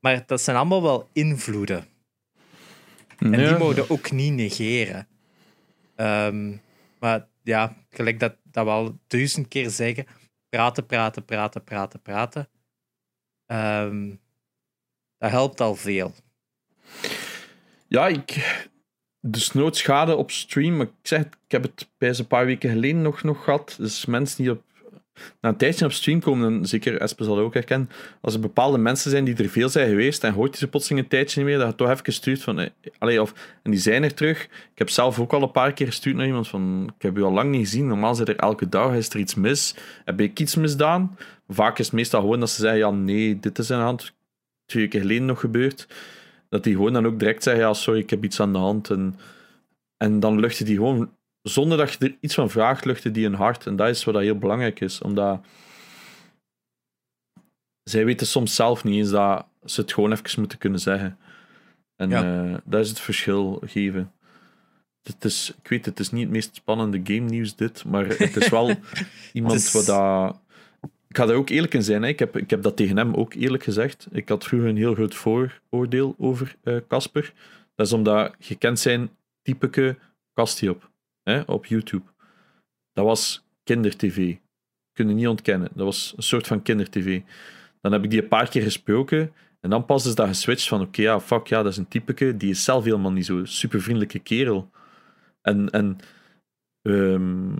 Maar 0.00 0.26
dat 0.26 0.40
zijn 0.40 0.56
allemaal 0.56 0.82
wel 0.82 1.08
invloeden. 1.12 1.86
En 3.18 3.32
die 3.32 3.58
mogen 3.58 3.90
ook 3.90 4.10
niet 4.10 4.32
negeren. 4.32 5.08
Ehm, 5.96 6.56
maar 7.00 7.28
ja, 7.42 7.76
gelijk 7.90 8.20
dat, 8.20 8.36
dat 8.42 8.64
we 8.64 8.70
al 8.70 8.98
duizend 9.06 9.48
keer 9.48 9.70
zeggen: 9.70 10.06
praten, 10.48 10.86
praten, 10.86 11.24
praten, 11.24 11.64
praten, 11.64 12.02
praten. 12.02 12.48
Ehm, 13.46 14.14
dat 15.18 15.30
helpt 15.30 15.60
al 15.60 15.74
veel. 15.74 16.14
Ja, 17.94 18.06
ik. 18.06 18.60
Dus 19.20 19.52
nooit 19.52 19.76
schade 19.76 20.16
op 20.16 20.30
stream. 20.30 20.76
Maar 20.76 20.86
ik 20.86 20.92
zeg, 21.02 21.20
ik 21.20 21.30
heb 21.48 21.62
het 21.62 21.88
bij 21.98 22.08
een 22.18 22.26
paar 22.26 22.46
weken 22.46 22.70
geleden 22.70 23.02
nog, 23.02 23.22
nog 23.22 23.44
gehad. 23.44 23.76
Dus 23.78 24.06
mensen 24.06 24.42
die 24.42 24.52
op, 24.52 24.62
na 25.40 25.48
een 25.48 25.56
tijdje 25.56 25.84
op 25.84 25.92
stream 25.92 26.20
komen, 26.20 26.52
en 26.52 26.66
zeker 26.66 27.00
Espe 27.00 27.24
zal 27.24 27.38
ook 27.38 27.54
herkennen, 27.54 27.90
als 28.20 28.34
er 28.34 28.40
bepaalde 28.40 28.78
mensen 28.78 29.10
zijn 29.10 29.24
die 29.24 29.36
er 29.36 29.48
veel 29.48 29.68
zijn 29.68 29.88
geweest 29.88 30.24
en 30.24 30.32
hoort 30.32 30.56
ze 30.56 30.68
plotseling 30.68 31.02
een 31.02 31.08
tijdje 31.08 31.40
niet 31.40 31.48
meer, 31.48 31.58
dat 31.58 31.68
je 31.68 31.74
toch 31.74 31.90
even 31.90 32.12
stuurt 32.12 32.42
van. 32.42 32.58
eh, 32.98 33.20
of, 33.20 33.34
en 33.62 33.70
die 33.70 33.80
zijn 33.80 34.02
er 34.02 34.14
terug. 34.14 34.44
Ik 34.44 34.78
heb 34.78 34.90
zelf 34.90 35.20
ook 35.20 35.32
al 35.32 35.42
een 35.42 35.50
paar 35.50 35.72
keer 35.72 35.86
gestuurd 35.86 36.16
naar 36.16 36.26
iemand 36.26 36.48
van. 36.48 36.92
Ik 36.96 37.02
heb 37.02 37.18
u 37.18 37.22
al 37.22 37.32
lang 37.32 37.50
niet 37.50 37.60
gezien. 37.60 37.86
Normaal 37.86 38.14
zit 38.14 38.28
er 38.28 38.36
elke 38.36 38.68
dag. 38.68 38.94
Is 38.94 39.08
er 39.08 39.18
iets 39.18 39.34
mis? 39.34 39.74
Heb 40.04 40.20
ik 40.20 40.40
iets 40.40 40.54
misdaan? 40.54 41.18
Vaak 41.48 41.78
is 41.78 41.86
het 41.86 41.94
meestal 41.94 42.20
gewoon 42.20 42.40
dat 42.40 42.50
ze 42.50 42.60
zeggen: 42.60 42.78
ja, 42.78 42.90
nee, 42.90 43.40
dit 43.40 43.58
is 43.58 43.70
aan 43.70 43.78
de 43.78 43.84
hand. 43.84 44.12
Twee 44.66 44.82
weken 44.82 45.00
geleden 45.00 45.24
nog 45.24 45.40
gebeurd 45.40 45.86
dat 46.54 46.64
die 46.64 46.74
gewoon 46.74 46.92
dan 46.92 47.06
ook 47.06 47.18
direct 47.18 47.42
zeggen, 47.42 47.64
ja, 47.64 47.72
sorry, 47.72 48.00
ik 48.00 48.10
heb 48.10 48.24
iets 48.24 48.40
aan 48.40 48.52
de 48.52 48.58
hand. 48.58 48.90
En, 48.90 49.16
en 49.96 50.20
dan 50.20 50.40
luchten 50.40 50.64
die 50.64 50.76
gewoon, 50.76 51.10
zonder 51.42 51.78
dat 51.78 51.92
je 51.92 51.98
er 52.06 52.16
iets 52.20 52.34
van 52.34 52.50
vraagt, 52.50 52.84
luchten 52.84 53.12
die 53.12 53.26
een 53.26 53.34
hart. 53.34 53.66
En 53.66 53.76
dat 53.76 53.88
is 53.88 54.04
wat 54.04 54.14
dat 54.14 54.22
heel 54.22 54.38
belangrijk 54.38 54.80
is, 54.80 55.00
omdat 55.00 55.44
zij 57.82 58.04
weten 58.04 58.26
soms 58.26 58.54
zelf 58.54 58.84
niet 58.84 58.94
eens 58.94 59.10
dat 59.10 59.46
ze 59.64 59.80
het 59.80 59.92
gewoon 59.92 60.12
even 60.12 60.40
moeten 60.40 60.58
kunnen 60.58 60.80
zeggen. 60.80 61.18
En 61.96 62.08
Ja. 62.10 62.44
eh, 62.44 62.56
dat 62.64 62.80
is 62.80 62.88
het 62.88 63.00
verschil 63.00 63.62
geven. 63.64 64.12
Het 65.02 65.24
is, 65.24 65.54
ik 65.62 65.68
weet, 65.68 65.84
het 65.84 66.00
is 66.00 66.10
niet 66.10 66.22
het 66.22 66.30
meest 66.32 66.54
spannende 66.54 67.00
game 67.04 67.28
nieuws 67.30 67.56
dit, 67.56 67.84
maar 67.84 68.06
het 68.06 68.36
is 68.36 68.48
wel 68.48 68.74
iemand 69.32 69.54
is- 69.54 69.72
wat 69.72 69.86
dat... 69.86 70.38
Ik 71.14 71.20
ga 71.20 71.26
daar 71.26 71.36
ook 71.36 71.48
eerlijk 71.48 71.74
in 71.74 71.82
zijn. 71.82 72.02
Hè. 72.02 72.08
Ik, 72.08 72.18
heb, 72.18 72.36
ik 72.36 72.50
heb 72.50 72.62
dat 72.62 72.76
tegen 72.76 72.96
hem 72.96 73.14
ook 73.14 73.34
eerlijk 73.34 73.62
gezegd. 73.62 74.06
Ik 74.10 74.28
had 74.28 74.44
vroeger 74.44 74.68
een 74.68 74.76
heel 74.76 74.94
groot 74.94 75.14
vooroordeel 75.14 76.14
over 76.18 76.56
eh, 76.62 76.76
Casper. 76.88 77.32
dat 77.74 77.86
is 77.86 77.92
omdat 77.92 78.34
je 78.38 78.54
kent 78.54 78.78
zijn 78.78 79.10
typeke 79.42 79.96
Kastiop 80.32 80.90
hè, 81.22 81.40
op 81.40 81.66
YouTube. 81.66 82.04
Dat 82.92 83.04
was 83.04 83.46
kindertv. 83.64 84.36
Kun 84.92 85.08
je 85.08 85.14
niet 85.14 85.28
ontkennen. 85.28 85.68
Dat 85.74 85.84
was 85.84 86.14
een 86.16 86.22
soort 86.22 86.46
van 86.46 86.62
kindertv. 86.62 87.20
Dan 87.80 87.92
heb 87.92 88.04
ik 88.04 88.10
die 88.10 88.22
een 88.22 88.28
paar 88.28 88.48
keer 88.48 88.62
gesproken. 88.62 89.32
En 89.60 89.70
dan 89.70 89.84
pas 89.84 90.06
is 90.06 90.14
dat 90.14 90.28
geswitcht 90.28 90.68
van: 90.68 90.80
oké, 90.80 91.02
ja, 91.02 91.20
fuck 91.20 91.46
ja, 91.46 91.62
dat 91.62 91.72
is 91.72 91.78
een 91.78 91.88
typeke. 91.88 92.36
Die 92.36 92.50
is 92.50 92.64
zelf 92.64 92.84
helemaal 92.84 93.12
niet 93.12 93.26
zo 93.26 93.44
super 93.44 93.80
vriendelijke 93.80 94.18
kerel. 94.18 94.70
En, 95.42 95.70
en 95.70 95.98
ehm, 96.82 97.56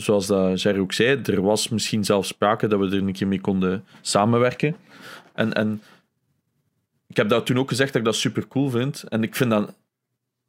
zoals 0.00 0.26
Jerry 0.62 0.78
ook 0.78 0.92
zei, 0.92 1.20
er 1.22 1.42
was 1.42 1.68
misschien 1.68 2.04
zelfs 2.04 2.28
sprake 2.28 2.66
dat 2.66 2.78
we 2.78 2.86
er 2.86 2.92
een 2.92 3.12
keer 3.12 3.26
mee 3.26 3.40
konden 3.40 3.84
samenwerken. 4.00 4.76
En, 5.34 5.52
en 5.52 5.82
ik 7.06 7.16
heb 7.16 7.28
dat 7.28 7.46
toen 7.46 7.58
ook 7.58 7.68
gezegd 7.68 7.92
dat 7.92 8.00
ik 8.00 8.06
dat 8.06 8.16
super 8.16 8.48
cool 8.48 8.70
vind. 8.70 9.02
En 9.02 9.22
ik 9.22 9.36
vind 9.36 9.50
dat 9.50 9.74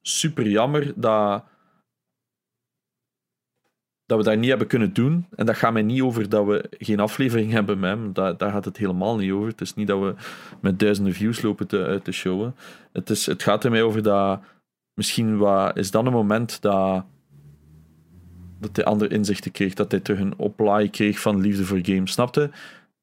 super 0.01 0.47
jammer 0.47 0.93
dat, 0.95 1.43
dat 4.05 4.17
we 4.17 4.23
dat 4.23 4.37
niet 4.37 4.49
hebben 4.49 4.67
kunnen 4.67 4.93
doen. 4.93 5.25
En 5.35 5.45
dat 5.45 5.55
gaat 5.55 5.73
mij 5.73 5.81
niet 5.81 6.01
over 6.01 6.29
dat 6.29 6.45
we 6.45 6.65
geen 6.69 6.99
aflevering 6.99 7.51
hebben 7.57 7.79
met 7.79 7.89
hem. 7.89 8.13
Da- 8.13 8.33
daar 8.33 8.51
gaat 8.51 8.65
het 8.65 8.77
helemaal 8.77 9.17
niet 9.17 9.31
over. 9.31 9.47
Het 9.47 9.61
is 9.61 9.73
niet 9.73 9.87
dat 9.87 9.99
we 9.99 10.15
met 10.59 10.79
duizenden 10.79 11.13
views 11.13 11.41
lopen 11.41 11.67
te, 11.67 11.99
te 12.03 12.11
showen. 12.11 12.55
Het, 12.91 13.09
is, 13.09 13.25
het 13.25 13.43
gaat 13.43 13.63
er 13.63 13.71
mij 13.71 13.83
over 13.83 14.03
dat 14.03 14.41
misschien 14.93 15.37
wat, 15.37 15.77
is 15.77 15.91
dan 15.91 16.05
een 16.05 16.13
moment 16.13 16.61
dat 16.61 17.05
dat 18.61 18.75
hij 18.75 18.85
andere 18.85 19.13
inzichten 19.13 19.51
kreeg, 19.51 19.73
dat 19.73 19.91
hij 19.91 19.99
terug 19.99 20.19
een 20.19 20.37
oplaai 20.37 20.89
kreeg 20.89 21.19
van 21.19 21.41
liefde 21.41 21.65
voor 21.65 21.79
games. 21.81 22.11
Snapte? 22.11 22.49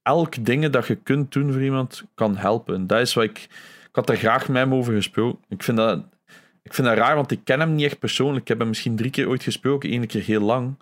Elk 0.03 0.45
ding 0.45 0.69
dat 0.69 0.87
je 0.87 0.95
kunt 0.95 1.33
doen 1.33 1.53
voor 1.53 1.63
iemand 1.63 2.05
kan 2.15 2.37
helpen. 2.37 2.87
Dat 2.87 3.01
is 3.01 3.15
wat 3.15 3.25
ik... 3.25 3.39
Ik 3.89 3.95
had 3.95 4.07
daar 4.07 4.17
graag 4.17 4.49
met 4.49 4.57
hem 4.57 4.75
over 4.75 4.95
gesproken. 4.95 5.45
Ik 5.49 5.63
vind 5.63 5.77
dat, 5.77 6.05
ik 6.63 6.75
vind 6.75 6.87
dat 6.87 6.97
raar, 6.97 7.15
want 7.15 7.31
ik 7.31 7.41
ken 7.45 7.61
hem 7.61 7.75
niet 7.75 7.85
echt 7.85 7.99
persoonlijk. 7.99 8.41
Ik 8.41 8.49
heb 8.49 8.59
hem 8.59 8.69
misschien 8.69 8.97
drie 8.97 9.11
keer 9.11 9.29
ooit 9.29 9.43
gesproken, 9.43 9.91
één 9.91 10.07
keer 10.07 10.23
heel 10.23 10.41
lang. 10.41 10.75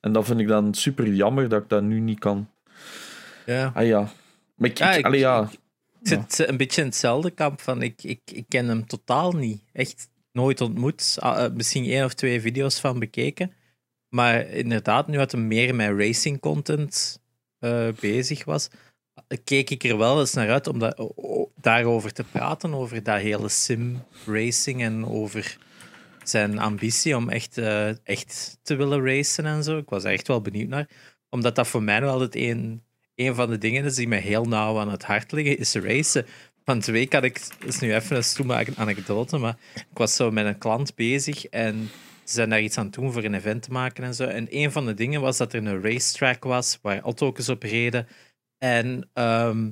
En 0.00 0.12
dat 0.12 0.26
vind 0.26 0.40
ik 0.40 0.48
dan 0.48 0.74
super 0.74 1.06
jammer 1.12 1.48
dat 1.48 1.62
ik 1.62 1.68
dat 1.68 1.82
nu 1.82 2.00
niet 2.00 2.18
kan. 2.18 2.48
Ja. 3.46 3.70
Ah 3.74 3.86
ja. 3.86 4.08
Maar 4.54 4.70
ik... 4.70 4.78
Ja, 4.78 4.92
ik, 4.92 5.04
allee, 5.04 5.20
ja. 5.20 5.50
Ik 6.02 6.08
zit 6.08 6.48
een 6.48 6.56
beetje 6.56 6.80
in 6.80 6.86
hetzelfde 6.86 7.30
kamp 7.30 7.60
van 7.60 7.82
ik, 7.82 8.02
ik, 8.02 8.20
ik 8.32 8.44
ken 8.48 8.68
hem 8.68 8.86
totaal 8.86 9.32
niet. 9.32 9.62
Echt 9.72 10.08
nooit 10.32 10.60
ontmoet. 10.60 11.16
Ah, 11.18 11.44
eh, 11.44 11.52
Misschien 11.52 11.84
één 11.84 12.04
of 12.04 12.14
twee 12.14 12.40
video's 12.40 12.80
van 12.80 12.98
bekeken. 12.98 13.52
Maar 14.08 14.46
inderdaad, 14.46 15.08
nu 15.08 15.16
dat 15.16 15.32
hij 15.32 15.40
meer 15.40 15.74
met 15.74 15.98
racing 15.98 16.40
content 16.40 17.20
eh, 17.58 17.88
bezig 18.00 18.44
was, 18.44 18.68
keek 19.44 19.70
ik 19.70 19.84
er 19.84 19.98
wel 19.98 20.20
eens 20.20 20.34
naar 20.34 20.50
uit 20.50 20.66
om 20.66 20.92
daarover 21.54 22.12
te 22.12 22.24
praten. 22.24 22.74
Over 22.74 23.02
dat 23.02 23.20
hele 23.20 23.48
sim 23.48 24.02
racing 24.26 24.82
en 24.82 25.06
over 25.06 25.58
zijn 26.22 26.58
ambitie 26.58 27.16
om 27.16 27.28
echt, 27.28 27.58
eh, 27.58 28.06
echt 28.06 28.58
te 28.62 28.76
willen 28.76 29.04
racen 29.04 29.46
en 29.46 29.62
zo. 29.64 29.78
Ik 29.78 29.88
was 29.88 30.04
er 30.04 30.12
echt 30.12 30.28
wel 30.28 30.40
benieuwd 30.40 30.68
naar. 30.68 30.88
Omdat 31.30 31.54
dat 31.54 31.68
voor 31.68 31.82
mij 31.82 32.00
wel 32.00 32.12
altijd 32.12 32.36
een, 32.36 32.82
een 33.14 33.34
van 33.34 33.50
de 33.50 33.58
dingen 33.58 33.84
is 33.84 33.94
die 33.94 34.08
me 34.08 34.16
heel 34.16 34.44
nauw 34.44 34.78
aan 34.78 34.90
het 34.90 35.04
hart 35.04 35.32
liggen, 35.32 35.58
is 35.58 35.74
racen. 35.74 36.26
Van 36.64 36.80
twee 36.80 37.06
had 37.10 37.24
ik, 37.24 37.40
is 37.64 37.78
nu 37.78 37.94
even 37.94 38.16
een 38.16 38.24
stoeme 38.24 38.66
anekdote, 38.76 39.38
maar 39.38 39.56
ik 39.74 39.98
was 39.98 40.16
zo 40.16 40.30
met 40.30 40.46
een 40.46 40.58
klant 40.58 40.94
bezig 40.94 41.44
en 41.44 41.90
ze 42.28 42.34
zijn 42.34 42.50
daar 42.50 42.60
iets 42.60 42.78
aan 42.78 42.84
het 42.84 42.94
doen 42.94 43.12
voor 43.12 43.24
een 43.24 43.34
event 43.34 43.62
te 43.62 43.72
maken 43.72 44.04
en 44.04 44.14
zo. 44.14 44.24
En 44.24 44.46
een 44.50 44.72
van 44.72 44.86
de 44.86 44.94
dingen 44.94 45.20
was 45.20 45.36
dat 45.36 45.52
er 45.52 45.66
een 45.66 45.82
racetrack 45.82 46.44
was 46.44 46.78
waar 46.82 47.00
auto's 47.00 47.48
op 47.48 47.62
reden. 47.62 48.06
En 48.58 49.10
ehm, 49.12 49.70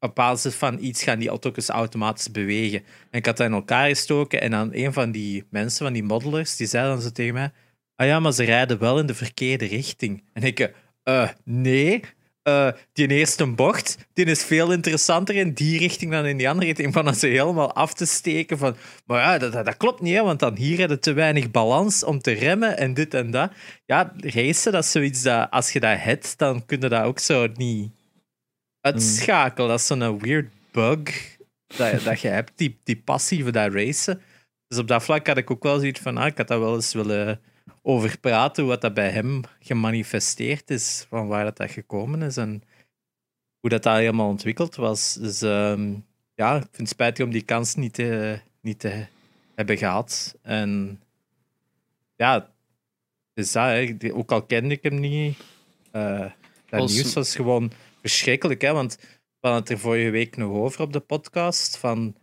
op 0.00 0.14
basis 0.14 0.54
van 0.54 0.78
iets 0.80 1.02
gaan 1.02 1.18
die 1.18 1.28
auto's 1.28 1.68
automatisch 1.68 2.30
bewegen. 2.30 2.78
En 3.10 3.18
ik 3.18 3.26
had 3.26 3.36
dat 3.36 3.46
in 3.46 3.52
elkaar 3.52 3.88
gestoken 3.88 4.40
en 4.40 4.50
dan 4.50 4.68
een 4.72 4.92
van 4.92 5.10
die 5.10 5.46
mensen, 5.50 5.84
van 5.84 5.92
die 5.92 6.04
modelers, 6.04 6.56
die 6.56 6.66
zei 6.66 6.88
dan 6.88 7.00
zo 7.00 7.10
tegen 7.10 7.34
mij 7.34 7.52
ah 7.96 8.06
ja, 8.06 8.20
maar 8.20 8.32
ze 8.32 8.44
rijden 8.44 8.78
wel 8.78 8.98
in 8.98 9.06
de 9.06 9.14
verkeerde 9.14 9.66
richting. 9.66 10.24
En 10.32 10.42
ik, 10.42 10.72
eh, 11.02 11.30
nee, 11.44 12.02
eh, 12.46 12.68
die 12.92 13.08
eerste 13.08 13.46
bocht, 13.46 13.98
die 14.12 14.24
is 14.24 14.44
veel 14.44 14.72
interessanter 14.72 15.34
in 15.34 15.52
die 15.52 15.78
richting 15.78 16.10
dan 16.10 16.26
in 16.26 16.36
die 16.36 16.48
andere 16.48 16.66
richting. 16.66 16.92
Van 16.92 17.04
dat 17.04 17.18
ze 17.18 17.26
helemaal 17.26 17.72
af 17.72 17.94
te 17.94 18.06
steken 18.06 18.58
van, 18.58 18.76
maar 19.06 19.20
ja, 19.20 19.38
dat, 19.38 19.52
dat, 19.52 19.76
klopt 19.76 20.00
niet, 20.00 20.14
hè, 20.14 20.22
want 20.22 20.40
dan 20.40 20.56
hier 20.56 20.78
hebben 20.78 21.00
te 21.00 21.12
weinig 21.12 21.50
balans 21.50 22.04
om 22.04 22.20
te 22.20 22.32
remmen 22.32 22.76
en 22.76 22.94
dit 22.94 23.14
en 23.14 23.30
dat. 23.30 23.52
Ja, 23.86 24.12
racen, 24.16 24.72
dat 24.72 24.84
is 24.84 24.90
zoiets 24.90 25.22
dat, 25.22 25.50
als 25.50 25.72
je 25.72 25.80
dat 25.80 25.98
hebt, 25.98 26.38
dan 26.38 26.66
kun 26.66 26.80
je 26.80 26.88
dat 26.88 27.04
ook 27.04 27.18
zo 27.18 27.46
niet 27.54 27.90
uitschakelen. 28.80 29.68
Dat 29.68 29.80
is 29.80 29.86
zo'n 29.86 30.18
weird 30.18 30.50
bug 30.70 31.36
dat, 31.76 32.04
dat 32.04 32.20
je 32.20 32.28
hebt, 32.28 32.52
die, 32.56 32.78
die 32.84 33.02
passie 33.04 33.42
voor 33.42 33.52
dat 33.52 33.72
racen. 33.72 34.20
Dus 34.68 34.78
op 34.78 34.88
dat 34.88 35.02
vlak 35.02 35.26
had 35.26 35.36
ik 35.36 35.50
ook 35.50 35.62
wel 35.62 35.78
zoiets 35.78 36.00
van, 36.00 36.16
ah, 36.16 36.26
ik 36.26 36.36
had 36.36 36.48
dat 36.48 36.58
wel 36.58 36.74
eens 36.74 36.92
willen 36.92 37.40
over 37.82 38.18
praten, 38.18 38.64
hoe 38.64 38.78
dat 38.78 38.94
bij 38.94 39.10
hem 39.10 39.40
gemanifesteerd 39.60 40.70
is, 40.70 41.06
van 41.08 41.26
waar 41.28 41.44
dat, 41.44 41.56
dat 41.56 41.70
gekomen 41.70 42.22
is 42.22 42.36
en 42.36 42.62
hoe 43.60 43.70
dat, 43.70 43.82
dat 43.82 43.96
helemaal 43.96 44.28
ontwikkeld 44.28 44.74
was. 44.74 45.14
Dus 45.14 45.42
ehm, 45.42 45.94
ja, 46.34 46.54
ik 46.56 46.62
vind 46.62 46.76
het 46.76 46.88
spijtig 46.88 47.24
om 47.24 47.30
die 47.30 47.42
kans 47.42 47.74
niet 47.74 47.94
te, 47.94 48.40
niet 48.60 48.78
te 48.78 49.06
hebben 49.54 49.76
gehad. 49.78 50.36
En 50.42 51.00
ja, 52.16 52.50
dus 53.34 53.52
dat, 53.52 53.64
hè. 53.64 53.96
Die- 53.96 54.14
ook 54.14 54.32
al 54.32 54.42
kende 54.42 54.74
ik 54.74 54.82
hem 54.82 55.00
niet, 55.00 55.38
eh 55.90 56.30
dat 56.68 56.80
Als- 56.80 56.92
nieuws 56.94 57.14
was 57.14 57.34
gewoon 57.36 57.72
verschrikkelijk, 58.00 58.60
hè, 58.60 58.72
want 58.72 58.96
we 59.00 59.08
hadden 59.48 59.60
het 59.60 59.70
er 59.70 59.78
vorige 59.78 60.10
week 60.10 60.36
nog 60.36 60.50
over 60.52 60.80
op 60.80 60.92
de 60.92 61.00
podcast, 61.00 61.76
van 61.76 62.16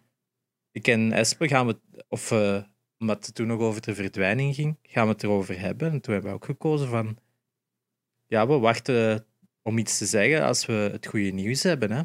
ik 0.71 0.87
en 0.87 1.11
Espe 1.11 1.47
gaan 1.47 1.67
we, 1.67 1.77
of 2.07 2.31
eh, 2.31 2.63
omdat 3.03 3.25
het 3.25 3.35
toen 3.35 3.47
nog 3.47 3.59
over 3.59 3.81
de 3.81 3.95
verdwijning 3.95 4.55
ging, 4.55 4.77
gaan 4.83 5.05
we 5.05 5.11
het 5.11 5.23
erover 5.23 5.59
hebben. 5.59 5.91
En 5.91 6.01
toen 6.01 6.13
hebben 6.13 6.31
we 6.31 6.37
ook 6.37 6.45
gekozen 6.45 6.87
van, 6.87 7.17
ja, 8.27 8.47
we 8.47 8.59
wachten 8.59 9.25
om 9.61 9.77
iets 9.77 9.97
te 9.97 10.05
zeggen 10.05 10.43
als 10.43 10.65
we 10.65 10.73
het 10.73 11.07
goede 11.07 11.29
nieuws 11.29 11.63
hebben. 11.63 11.91
Hè? 11.91 12.01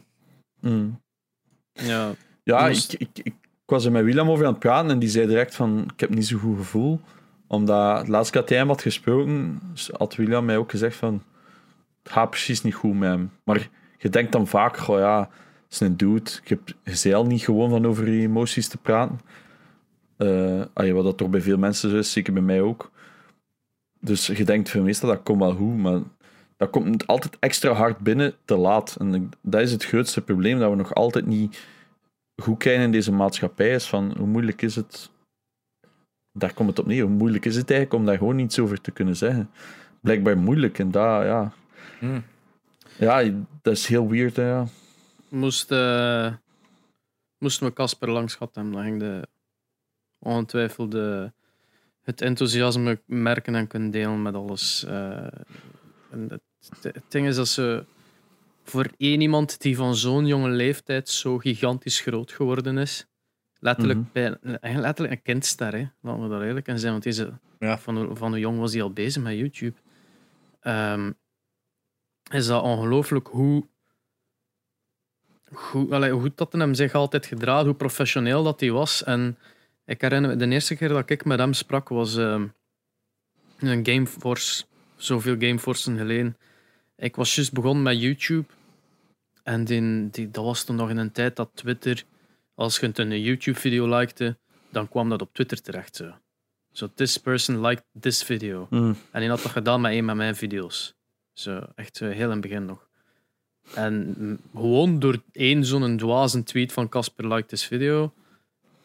Mm. 0.60 1.00
Ja, 1.72 2.12
Ja, 2.42 2.68
Dus- 2.68 2.86
ik, 2.86 3.00
ik, 3.00 3.08
ik, 3.18 3.34
ik 3.44 3.64
was 3.66 3.84
er 3.84 3.92
met 3.92 4.04
Willem 4.04 4.30
over 4.30 4.44
aan 4.46 4.50
het 4.50 4.60
praten 4.60 4.90
en 4.90 4.98
die 4.98 5.08
zei 5.08 5.26
direct 5.26 5.54
van, 5.54 5.90
ik 5.92 6.00
heb 6.00 6.10
niet 6.10 6.26
zo'n 6.26 6.38
goed 6.38 6.56
gevoel. 6.56 7.00
Omdat, 7.46 7.98
het 7.98 8.08
laatste 8.08 8.32
keer 8.32 8.40
dat 8.40 8.50
hij 8.50 8.58
hem 8.58 8.68
had 8.68 8.82
gesproken, 8.82 9.60
had 9.92 10.16
William 10.16 10.44
mij 10.44 10.56
ook 10.56 10.70
gezegd 10.70 10.96
van, 10.96 11.22
het 12.02 12.12
gaat 12.12 12.30
precies 12.30 12.62
niet 12.62 12.74
goed 12.74 12.98
met 12.98 13.10
hem. 13.10 13.30
Maar 13.44 13.68
je 13.98 14.08
denkt 14.08 14.32
dan 14.32 14.46
vaak, 14.46 14.76
goh 14.76 14.98
ja, 14.98 15.30
is 15.70 15.80
een 15.80 15.96
dude. 15.96 16.30
Ik 16.42 16.48
heb 16.48 16.60
zeil 16.84 17.26
niet 17.26 17.42
gewoon 17.42 17.70
van 17.70 17.86
over 17.86 18.10
je 18.10 18.20
emoties 18.20 18.68
te 18.68 18.78
praten. 18.78 19.20
Uh, 20.18 20.64
wat 20.74 21.04
dat 21.04 21.16
toch 21.16 21.30
bij 21.30 21.40
veel 21.40 21.58
mensen 21.58 21.90
zo 21.90 21.96
is, 21.96 22.12
zeker 22.12 22.32
bij 22.32 22.42
mij 22.42 22.60
ook. 22.60 22.90
Dus 24.00 24.26
je 24.26 24.44
denkt 24.44 24.68
veel 24.68 24.82
meestal 24.82 25.08
dat 25.08 25.22
komt 25.22 25.40
wel 25.40 25.54
goed, 25.54 25.76
maar 25.76 26.00
dat 26.56 26.70
komt 26.70 27.06
altijd 27.06 27.36
extra 27.38 27.72
hard 27.72 27.98
binnen 27.98 28.34
te 28.44 28.56
laat. 28.56 28.96
En 28.98 29.30
dat 29.42 29.60
is 29.60 29.72
het 29.72 29.84
grootste 29.84 30.20
probleem, 30.20 30.58
dat 30.58 30.70
we 30.70 30.76
nog 30.76 30.94
altijd 30.94 31.26
niet 31.26 31.66
goed 32.36 32.58
kijken 32.58 32.82
in 32.82 32.92
deze 32.92 33.12
maatschappij. 33.12 33.74
Is 33.74 33.86
van 33.86 34.14
hoe 34.16 34.26
moeilijk 34.26 34.62
is 34.62 34.76
het. 34.76 35.10
Daar 36.32 36.54
komt 36.54 36.68
het 36.68 36.78
op 36.78 36.86
neer. 36.86 37.02
Hoe 37.02 37.10
moeilijk 37.10 37.44
is 37.44 37.56
het 37.56 37.70
eigenlijk 37.70 38.00
om 38.00 38.06
daar 38.06 38.18
gewoon 38.18 38.36
niets 38.36 38.58
over 38.58 38.80
te 38.80 38.90
kunnen 38.90 39.16
zeggen? 39.16 39.50
Blijkbaar 40.00 40.38
moeilijk 40.38 40.78
en 40.78 40.90
daar, 40.90 41.24
ja. 41.26 41.52
Hmm. 41.98 42.24
Ja, 42.98 43.22
dat 43.62 43.72
is 43.72 43.86
heel 43.86 44.08
weird, 44.08 44.36
hè, 44.36 44.48
ja. 44.48 44.66
Moest, 45.28 45.72
uh, 45.72 46.32
moesten 47.38 47.66
we 47.66 47.72
Casper 47.72 48.10
langs 48.10 48.34
gehad 48.34 48.54
hebben, 48.54 48.72
dan 48.72 48.82
ging 48.82 48.98
de 48.98 49.28
ongetwijfeld 50.18 50.90
de, 50.90 51.32
het 52.02 52.20
enthousiasme 52.20 53.00
merken 53.04 53.54
en 53.54 53.66
kunnen 53.66 53.90
delen 53.90 54.22
met 54.22 54.34
alles. 54.34 54.84
Uh, 54.88 55.26
en 56.10 56.28
het, 56.28 56.40
het, 56.82 57.04
ding 57.08 57.26
is 57.26 57.36
dat 57.36 57.48
ze 57.48 57.84
voor 58.64 58.90
één 58.96 59.20
iemand 59.20 59.60
die 59.60 59.76
van 59.76 59.96
zo'n 59.96 60.26
jonge 60.26 60.48
leeftijd 60.48 61.08
zo 61.08 61.38
gigantisch 61.38 62.00
groot 62.00 62.32
geworden 62.32 62.78
is, 62.78 63.06
letterlijk, 63.58 63.98
mm 63.98 64.08
bij, 64.12 64.36
letterlijk 64.60 65.12
een 65.12 65.22
kindster, 65.22 65.72
hè, 65.72 65.86
laten 66.00 66.22
we 66.22 66.28
dat 66.28 66.42
eerlijk 66.42 66.70
zijn. 66.74 66.92
Want 66.92 67.02
deze, 67.02 67.32
ja. 67.58 67.78
van, 67.78 68.16
van 68.16 68.30
hoe 68.30 68.38
jong 68.38 68.58
was 68.58 68.72
hij 68.72 68.82
al 68.82 68.92
bezig 68.92 69.22
met 69.22 69.36
YouTube? 69.36 69.76
Um, 70.62 71.16
is 72.30 72.46
dat 72.46 72.62
ongelooflijk 72.62 73.26
hoe, 73.26 73.66
hoe, 75.52 75.94
allee, 75.94 76.10
hoe 76.10 76.20
goed 76.20 76.36
dat 76.36 76.52
hem 76.52 76.74
zich 76.74 76.94
altijd 76.94 77.26
gedraaid, 77.26 77.66
hoe 77.66 77.74
professioneel 77.74 78.42
dat 78.42 78.60
hij 78.60 78.70
was. 78.70 79.04
En 79.04 79.38
ik 79.88 80.00
herinner 80.00 80.30
me, 80.30 80.36
de 80.36 80.48
eerste 80.48 80.76
keer 80.76 80.88
dat 80.88 81.10
ik 81.10 81.24
met 81.24 81.38
hem 81.38 81.52
sprak 81.52 81.88
was 81.88 82.16
uh, 82.16 82.42
een 83.58 83.86
Gameforce, 83.86 84.64
zoveel 84.96 85.36
Gameforce 85.38 85.96
geleden. 85.96 86.36
Ik 86.96 87.16
was 87.16 87.34
juist 87.34 87.52
begonnen 87.52 87.82
met 87.82 88.00
YouTube. 88.00 88.46
En 89.42 89.64
die, 89.64 90.10
die, 90.10 90.30
dat 90.30 90.44
was 90.44 90.64
toen 90.64 90.76
nog 90.76 90.90
in 90.90 90.96
een 90.96 91.12
tijd 91.12 91.36
dat 91.36 91.50
Twitter, 91.54 92.04
als 92.54 92.78
je 92.78 92.90
een 92.92 93.20
YouTube-video 93.20 93.98
likte, 93.98 94.36
dan 94.70 94.88
kwam 94.88 95.08
dat 95.08 95.22
op 95.22 95.34
Twitter 95.34 95.62
terecht. 95.62 95.96
Zo, 95.96 96.14
so, 96.72 96.90
this 96.94 97.16
person 97.16 97.60
liked 97.60 97.84
this 98.00 98.22
video. 98.22 98.66
Mm. 98.70 98.88
En 98.88 99.20
hij 99.20 99.26
had 99.26 99.42
dat 99.42 99.52
gedaan 99.52 99.80
met 99.80 99.92
een 99.92 100.04
van 100.04 100.16
mijn 100.16 100.36
video's. 100.36 100.94
Zo, 101.32 101.62
echt 101.74 101.98
heel 101.98 102.12
in 102.12 102.30
het 102.30 102.40
begin 102.40 102.64
nog. 102.64 102.88
En 103.74 104.40
gewoon 104.54 104.98
door 104.98 105.22
één 105.32 105.64
zo'n 105.64 105.96
dwaze 105.96 106.42
tweet 106.42 106.72
van 106.72 106.88
Casper 106.88 107.28
liked 107.28 107.48
this 107.48 107.66
video, 107.66 108.12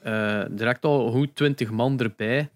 uh, 0.05 0.45
direct 0.49 0.85
al 0.85 1.11
goed 1.11 1.35
20 1.35 1.71
man 1.71 1.99
erbij. 1.99 2.49